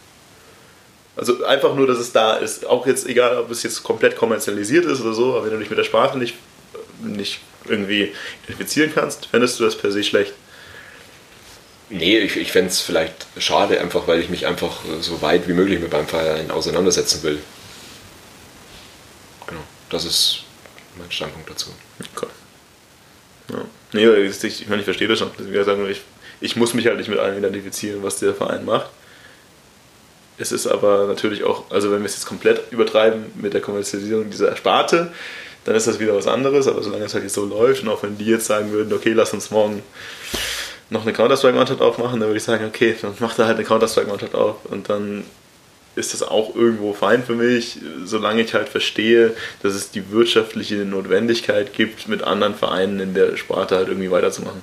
Also 1.14 1.44
einfach 1.44 1.74
nur, 1.74 1.86
dass 1.86 1.98
es 1.98 2.12
da 2.12 2.34
ist. 2.34 2.66
Auch 2.66 2.86
jetzt 2.86 3.06
egal, 3.06 3.36
ob 3.38 3.50
es 3.50 3.62
jetzt 3.62 3.82
komplett 3.82 4.16
kommerzialisiert 4.16 4.84
ist 4.86 5.00
oder 5.00 5.12
so, 5.12 5.34
aber 5.34 5.44
wenn 5.44 5.52
du 5.52 5.58
dich 5.58 5.70
mit 5.70 5.78
der 5.78 5.84
Sprache 5.84 6.18
nicht, 6.18 6.34
nicht 7.02 7.40
irgendwie 7.68 8.12
identifizieren 8.44 8.90
kannst, 8.94 9.26
fändest 9.26 9.60
du 9.60 9.64
das 9.64 9.76
per 9.76 9.92
se 9.92 10.02
schlecht. 10.02 10.32
Nee, 11.94 12.20
ich, 12.20 12.38
ich 12.38 12.50
fände 12.52 12.70
es 12.70 12.80
vielleicht 12.80 13.26
schade, 13.36 13.78
einfach 13.78 14.08
weil 14.08 14.18
ich 14.18 14.30
mich 14.30 14.46
einfach 14.46 14.80
so 15.02 15.20
weit 15.20 15.46
wie 15.46 15.52
möglich 15.52 15.78
mit 15.78 15.92
meinem 15.92 16.06
Verein 16.06 16.50
auseinandersetzen 16.50 17.22
will. 17.22 17.38
Genau, 19.46 19.60
das 19.90 20.06
ist 20.06 20.44
mein 20.96 21.12
Standpunkt 21.12 21.50
dazu. 21.50 21.68
Okay. 22.16 22.28
Ja. 23.50 23.64
Nee, 23.92 24.06
ich, 24.24 24.42
ich 24.42 24.68
meine, 24.68 24.80
ich 24.80 24.86
verstehe 24.86 25.06
das 25.06 25.18
schon. 25.18 25.30
Ich, 25.90 26.00
ich 26.40 26.56
muss 26.56 26.72
mich 26.72 26.86
halt 26.86 26.96
nicht 26.96 27.10
mit 27.10 27.18
allem 27.18 27.36
identifizieren, 27.36 28.02
was 28.02 28.16
der 28.16 28.34
Verein 28.34 28.64
macht. 28.64 28.88
Es 30.38 30.50
ist 30.50 30.66
aber 30.66 31.06
natürlich 31.08 31.44
auch, 31.44 31.70
also 31.70 31.92
wenn 31.92 32.00
wir 32.00 32.06
es 32.06 32.14
jetzt 32.14 32.24
komplett 32.24 32.72
übertreiben 32.72 33.26
mit 33.34 33.52
der 33.52 33.60
Kommerzialisierung 33.60 34.30
dieser 34.30 34.56
Sparte, 34.56 35.12
dann 35.64 35.74
ist 35.74 35.86
das 35.86 36.00
wieder 36.00 36.16
was 36.16 36.26
anderes. 36.26 36.66
Aber 36.68 36.82
solange 36.82 37.04
es 37.04 37.12
halt 37.12 37.24
jetzt 37.24 37.34
so 37.34 37.44
läuft 37.44 37.82
und 37.82 37.90
auch 37.90 38.02
wenn 38.02 38.16
die 38.16 38.24
jetzt 38.24 38.46
sagen 38.46 38.72
würden, 38.72 38.94
okay, 38.94 39.12
lass 39.12 39.34
uns 39.34 39.50
morgen 39.50 39.82
noch 40.90 41.02
eine 41.02 41.12
Counter-Strike-Mannschaft 41.12 41.80
aufmachen, 41.80 42.20
dann 42.20 42.28
würde 42.28 42.38
ich 42.38 42.44
sagen, 42.44 42.64
okay, 42.66 42.94
dann 43.00 43.14
macht 43.18 43.38
er 43.38 43.46
halt 43.46 43.56
eine 43.56 43.66
Counter-Strike-Mannschaft 43.66 44.34
auf 44.34 44.64
und 44.64 44.88
dann 44.88 45.24
ist 45.94 46.14
das 46.14 46.22
auch 46.22 46.54
irgendwo 46.54 46.94
fein 46.94 47.22
für 47.22 47.34
mich, 47.34 47.78
solange 48.04 48.42
ich 48.42 48.54
halt 48.54 48.68
verstehe, 48.68 49.34
dass 49.62 49.74
es 49.74 49.90
die 49.90 50.10
wirtschaftliche 50.10 50.76
Notwendigkeit 50.76 51.74
gibt, 51.74 52.08
mit 52.08 52.22
anderen 52.22 52.54
Vereinen 52.54 52.98
in 52.98 53.14
der 53.14 53.36
Sparte 53.36 53.76
halt 53.76 53.88
irgendwie 53.88 54.10
weiterzumachen. 54.10 54.62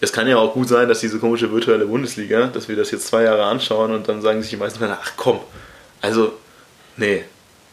Es 0.00 0.12
kann 0.12 0.28
ja 0.28 0.36
auch 0.36 0.52
gut 0.52 0.68
sein, 0.68 0.88
dass 0.88 1.00
diese 1.00 1.18
komische 1.18 1.50
virtuelle 1.50 1.86
Bundesliga, 1.86 2.46
dass 2.48 2.68
wir 2.68 2.76
das 2.76 2.90
jetzt 2.90 3.08
zwei 3.08 3.24
Jahre 3.24 3.44
anschauen 3.44 3.92
und 3.92 4.08
dann 4.08 4.22
sagen 4.22 4.42
sich 4.42 4.50
die 4.50 4.56
meisten 4.56 4.78
Vereine, 4.78 4.98
ach 5.02 5.12
komm, 5.16 5.40
also, 6.00 6.34
nee, 6.96 7.24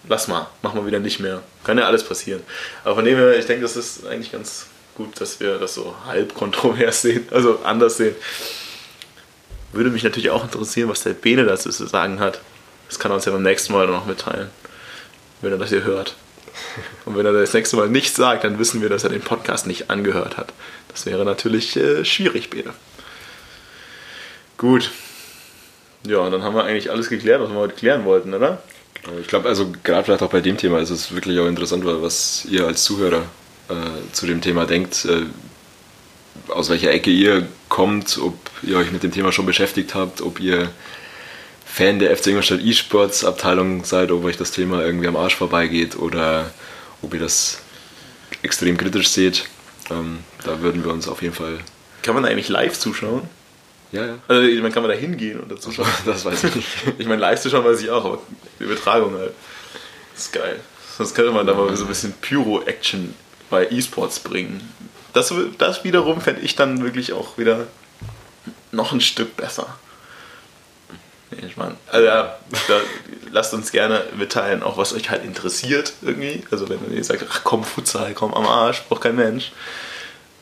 lass 0.08 0.28
mal, 0.28 0.48
mach 0.62 0.74
mal 0.74 0.86
wieder 0.88 1.00
nicht 1.00 1.20
mehr. 1.20 1.44
Kann 1.64 1.78
ja 1.78 1.86
alles 1.86 2.04
passieren. 2.04 2.42
Aber 2.84 2.96
von 2.96 3.06
dem 3.06 3.18
her, 3.18 3.38
ich 3.38 3.46
denke, 3.46 3.64
das 3.64 3.76
ist 3.76 4.08
eigentlich 4.08 4.32
ganz 4.32 4.68
gut, 4.96 5.20
dass 5.20 5.40
wir 5.40 5.58
das 5.58 5.76
so 5.76 5.96
halb 6.06 6.34
kontrovers 6.34 7.02
sehen, 7.02 7.28
also 7.32 7.60
anders 7.64 7.98
sehen. 7.98 8.16
Würde 9.72 9.90
mich 9.90 10.04
natürlich 10.04 10.30
auch 10.30 10.44
interessieren, 10.44 10.90
was 10.90 11.04
der 11.04 11.14
Bene 11.14 11.44
dazu 11.44 11.70
zu 11.70 11.86
sagen 11.86 12.20
hat. 12.20 12.42
Das 12.88 12.98
kann 12.98 13.12
er 13.12 13.16
uns 13.16 13.26
ja 13.26 13.32
beim 13.32 13.44
nächsten 13.44 13.74
Mal 13.74 13.88
noch 13.88 14.06
mitteilen, 14.06 14.50
wenn 15.42 15.52
er 15.52 15.58
das 15.58 15.70
hier 15.70 15.84
hört. 15.84 16.16
Und 17.04 17.18
wenn 17.18 17.26
er 17.26 17.34
das 17.34 17.54
nächste 17.54 17.76
Mal 17.76 17.90
nichts 17.90 18.16
sagt, 18.16 18.46
dann 18.46 18.58
wissen 18.58 18.82
wir, 18.82 18.88
dass 18.88 19.04
er 19.04 19.10
den 19.10 19.22
Podcast 19.22 19.68
nicht 19.68 19.90
angehört 19.90 20.38
hat. 20.38 20.54
Das 20.88 21.06
wäre 21.06 21.26
natürlich 21.26 21.76
äh, 21.76 22.06
schwierig, 22.06 22.50
Bene. 22.50 22.74
Gut. 24.58 24.92
Ja, 26.08 26.30
dann 26.30 26.44
haben 26.44 26.56
wir 26.56 26.64
eigentlich 26.64 26.92
alles 26.92 27.10
geklärt, 27.10 27.42
was 27.42 27.50
wir 27.50 27.58
heute 27.58 27.76
klären 27.76 28.06
wollten, 28.06 28.34
oder? 28.34 28.62
Ich 29.20 29.28
glaube, 29.28 29.50
also 29.50 29.74
gerade 29.84 30.06
vielleicht 30.06 30.24
auch 30.24 30.30
bei 30.30 30.40
dem 30.40 30.56
Thema 30.56 30.80
ist 30.80 30.90
es 30.90 31.14
wirklich 31.14 31.38
auch 31.40 31.48
interessant, 31.48 31.84
was 31.86 32.46
ihr 32.46 32.66
als 32.66 32.84
Zuhörer 32.84 33.24
äh, 33.70 34.12
zu 34.14 34.26
dem 34.26 34.42
Thema 34.42 34.66
denkt, 34.66 35.06
äh, 35.06 35.26
aus 36.50 36.70
welcher 36.70 36.92
Ecke 36.92 37.10
ihr 37.10 37.48
kommt, 37.70 38.18
ob 38.18 38.38
ihr 38.64 38.78
euch 38.78 38.92
mit 38.92 39.04
dem 39.04 39.12
Thema 39.12 39.32
schon 39.32 39.46
beschäftigt 39.46 39.96
habt, 39.96 40.22
ob 40.22 40.40
ihr 40.40 40.70
Fan 41.66 42.00
der 42.00 42.16
FC 42.16 42.28
Ingolstadt 42.28 42.62
E-Sports 42.62 43.26
Abteilung 43.26 43.84
seid, 43.84 44.12
ob 44.12 44.24
euch 44.24 44.38
das 44.38 44.52
Thema 44.52 44.84
irgendwie 44.84 45.08
am 45.08 45.16
Arsch 45.16 45.36
vorbeigeht 45.36 45.98
oder 45.98 46.52
ob 47.02 47.14
ihr 47.14 47.20
das 47.20 47.60
extrem 48.44 48.78
kritisch 48.78 49.10
seht. 49.10 49.46
Ähm, 49.90 50.20
da 50.44 50.62
würden 50.62 50.84
wir 50.84 50.92
uns 50.92 51.08
auf 51.08 51.22
jeden 51.22 51.34
Fall. 51.34 51.60
Kann 52.02 52.14
man 52.14 52.24
da 52.24 52.30
eigentlich 52.30 52.50
live 52.50 52.78
zuschauen? 52.78 53.24
Ja, 53.92 54.06
ja. 54.06 54.18
Also, 54.28 54.48
ich 54.48 54.62
meine, 54.62 54.74
kann 54.74 54.84
man 54.84 54.92
da 54.92 54.98
hingehen 54.98 55.40
und 55.40 55.52
dazu 55.52 55.72
schauen? 55.74 55.88
Das 56.06 56.26
weiß 56.26 56.46
ich 56.46 56.56
nicht. 56.56 56.68
Ich 56.98 57.08
meine, 57.08 57.22
live 57.22 57.42
zuschauen 57.42 57.66
weiß 57.66 57.82
ich 57.82 57.90
auch, 57.90 58.06
aber 58.06 58.20
die 58.60 58.64
Übertragung 58.64 59.14
halt. 59.16 59.34
Das 60.14 60.26
ist 60.26 60.34
geil. 60.34 60.60
Sonst 60.98 61.14
könnte 61.14 61.32
man 61.32 61.46
da 61.46 61.54
mal 61.54 61.76
so 61.76 61.84
ein 61.84 61.90
bisschen 61.90 62.14
Pyro-Action 62.22 63.14
bei 63.50 63.70
E-Sports 63.70 64.20
bringen. 64.20 64.74
Das, 65.14 65.34
das 65.58 65.84
wiederum 65.84 66.20
fände 66.22 66.42
ich 66.42 66.56
dann 66.56 66.84
wirklich 66.84 67.14
auch 67.14 67.38
wieder 67.38 67.68
noch 68.72 68.92
ein 68.92 69.02
Stück 69.02 69.38
besser. 69.38 69.78
Ich 71.32 71.58
meine, 71.58 71.76
also 71.92 72.06
ja, 72.06 72.38
lasst 73.32 73.54
uns 73.54 73.72
gerne 73.72 74.04
mitteilen, 74.16 74.64
auch 74.64 74.78
was 74.78 74.94
euch 74.94 75.10
halt 75.10 75.24
interessiert 75.24 75.94
irgendwie. 76.02 76.44
Also 76.52 76.70
wenn 76.70 76.80
ihr 76.94 77.04
sagt, 77.04 77.26
ach 77.30 77.42
komm, 77.44 77.64
Futsal, 77.64 78.14
komm 78.14 78.34
am 78.34 78.46
Arsch, 78.46 78.84
braucht 78.84 79.02
kein 79.02 79.16
Mensch, 79.16 79.52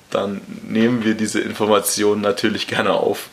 dann 0.10 0.42
nehmen 0.64 1.04
wir 1.04 1.16
diese 1.16 1.40
Informationen 1.40 2.22
natürlich 2.22 2.68
gerne 2.68 2.92
auf. 2.94 3.30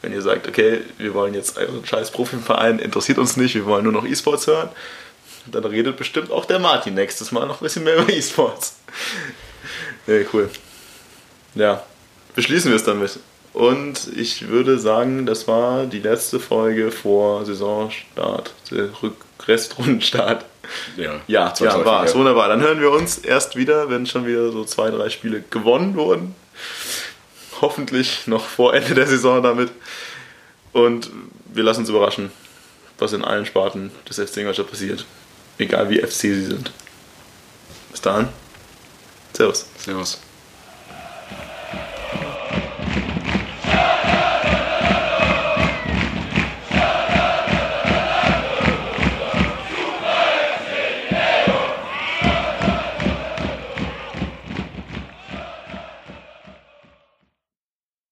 Wenn 0.00 0.12
ihr 0.12 0.22
sagt, 0.22 0.48
okay, 0.48 0.80
wir 0.96 1.12
wollen 1.12 1.34
jetzt 1.34 1.58
einen 1.58 1.84
scheiß 1.84 2.10
Profiverein, 2.12 2.78
interessiert 2.78 3.18
uns 3.18 3.36
nicht, 3.36 3.54
wir 3.54 3.66
wollen 3.66 3.84
nur 3.84 3.92
noch 3.92 4.06
E-Sports 4.06 4.46
hören, 4.46 4.70
dann 5.50 5.64
redet 5.64 5.96
bestimmt 5.96 6.30
auch 6.30 6.44
der 6.44 6.58
Martin 6.58 6.94
nächstes 6.94 7.32
Mal 7.32 7.46
noch 7.46 7.60
ein 7.60 7.64
bisschen 7.64 7.84
mehr 7.84 7.96
über 7.98 8.12
E-Sports. 8.12 8.76
Nee, 10.06 10.26
cool. 10.32 10.50
Ja, 11.54 11.82
beschließen 12.34 12.70
wir 12.70 12.76
es 12.76 12.84
damit. 12.84 13.18
Und 13.52 14.08
ich 14.14 14.48
würde 14.48 14.78
sagen, 14.78 15.24
das 15.24 15.48
war 15.48 15.86
die 15.86 16.00
letzte 16.00 16.38
Folge 16.38 16.90
vor 16.92 17.44
Saisonstart, 17.46 18.52
der 18.70 18.90
Restrundenstart. 19.46 20.44
Ja, 20.96 21.20
Ja, 21.26 21.54
ja, 21.58 21.84
war 21.84 22.04
es. 22.04 22.12
ja. 22.12 22.18
Wunderbar. 22.18 22.48
Dann 22.48 22.60
hören 22.60 22.80
wir 22.80 22.90
uns 22.90 23.18
erst 23.18 23.56
wieder, 23.56 23.88
wenn 23.88 24.04
schon 24.06 24.26
wieder 24.26 24.52
so 24.52 24.64
zwei, 24.64 24.90
drei 24.90 25.08
Spiele 25.08 25.42
gewonnen 25.48 25.96
wurden. 25.96 26.34
Hoffentlich 27.60 28.26
noch 28.26 28.44
vor 28.44 28.74
Ende 28.74 28.94
der 28.94 29.06
Saison 29.06 29.42
damit. 29.42 29.70
Und 30.72 31.08
wir 31.46 31.62
lassen 31.62 31.80
uns 31.80 31.88
überraschen, 31.88 32.30
was 32.98 33.14
in 33.14 33.24
allen 33.24 33.46
Sparten 33.46 33.90
des 34.08 34.18
FC 34.18 34.38
Ingolstadt 34.38 34.70
passiert. 34.70 35.06
Egal 35.58 35.90
wie 35.90 36.00
FC 36.00 36.20
sie 36.20 36.44
sind. 36.44 36.70
Bis 37.90 38.00
dahin. 38.00 38.28
Servus. 39.32 39.66
Servus. 39.78 40.18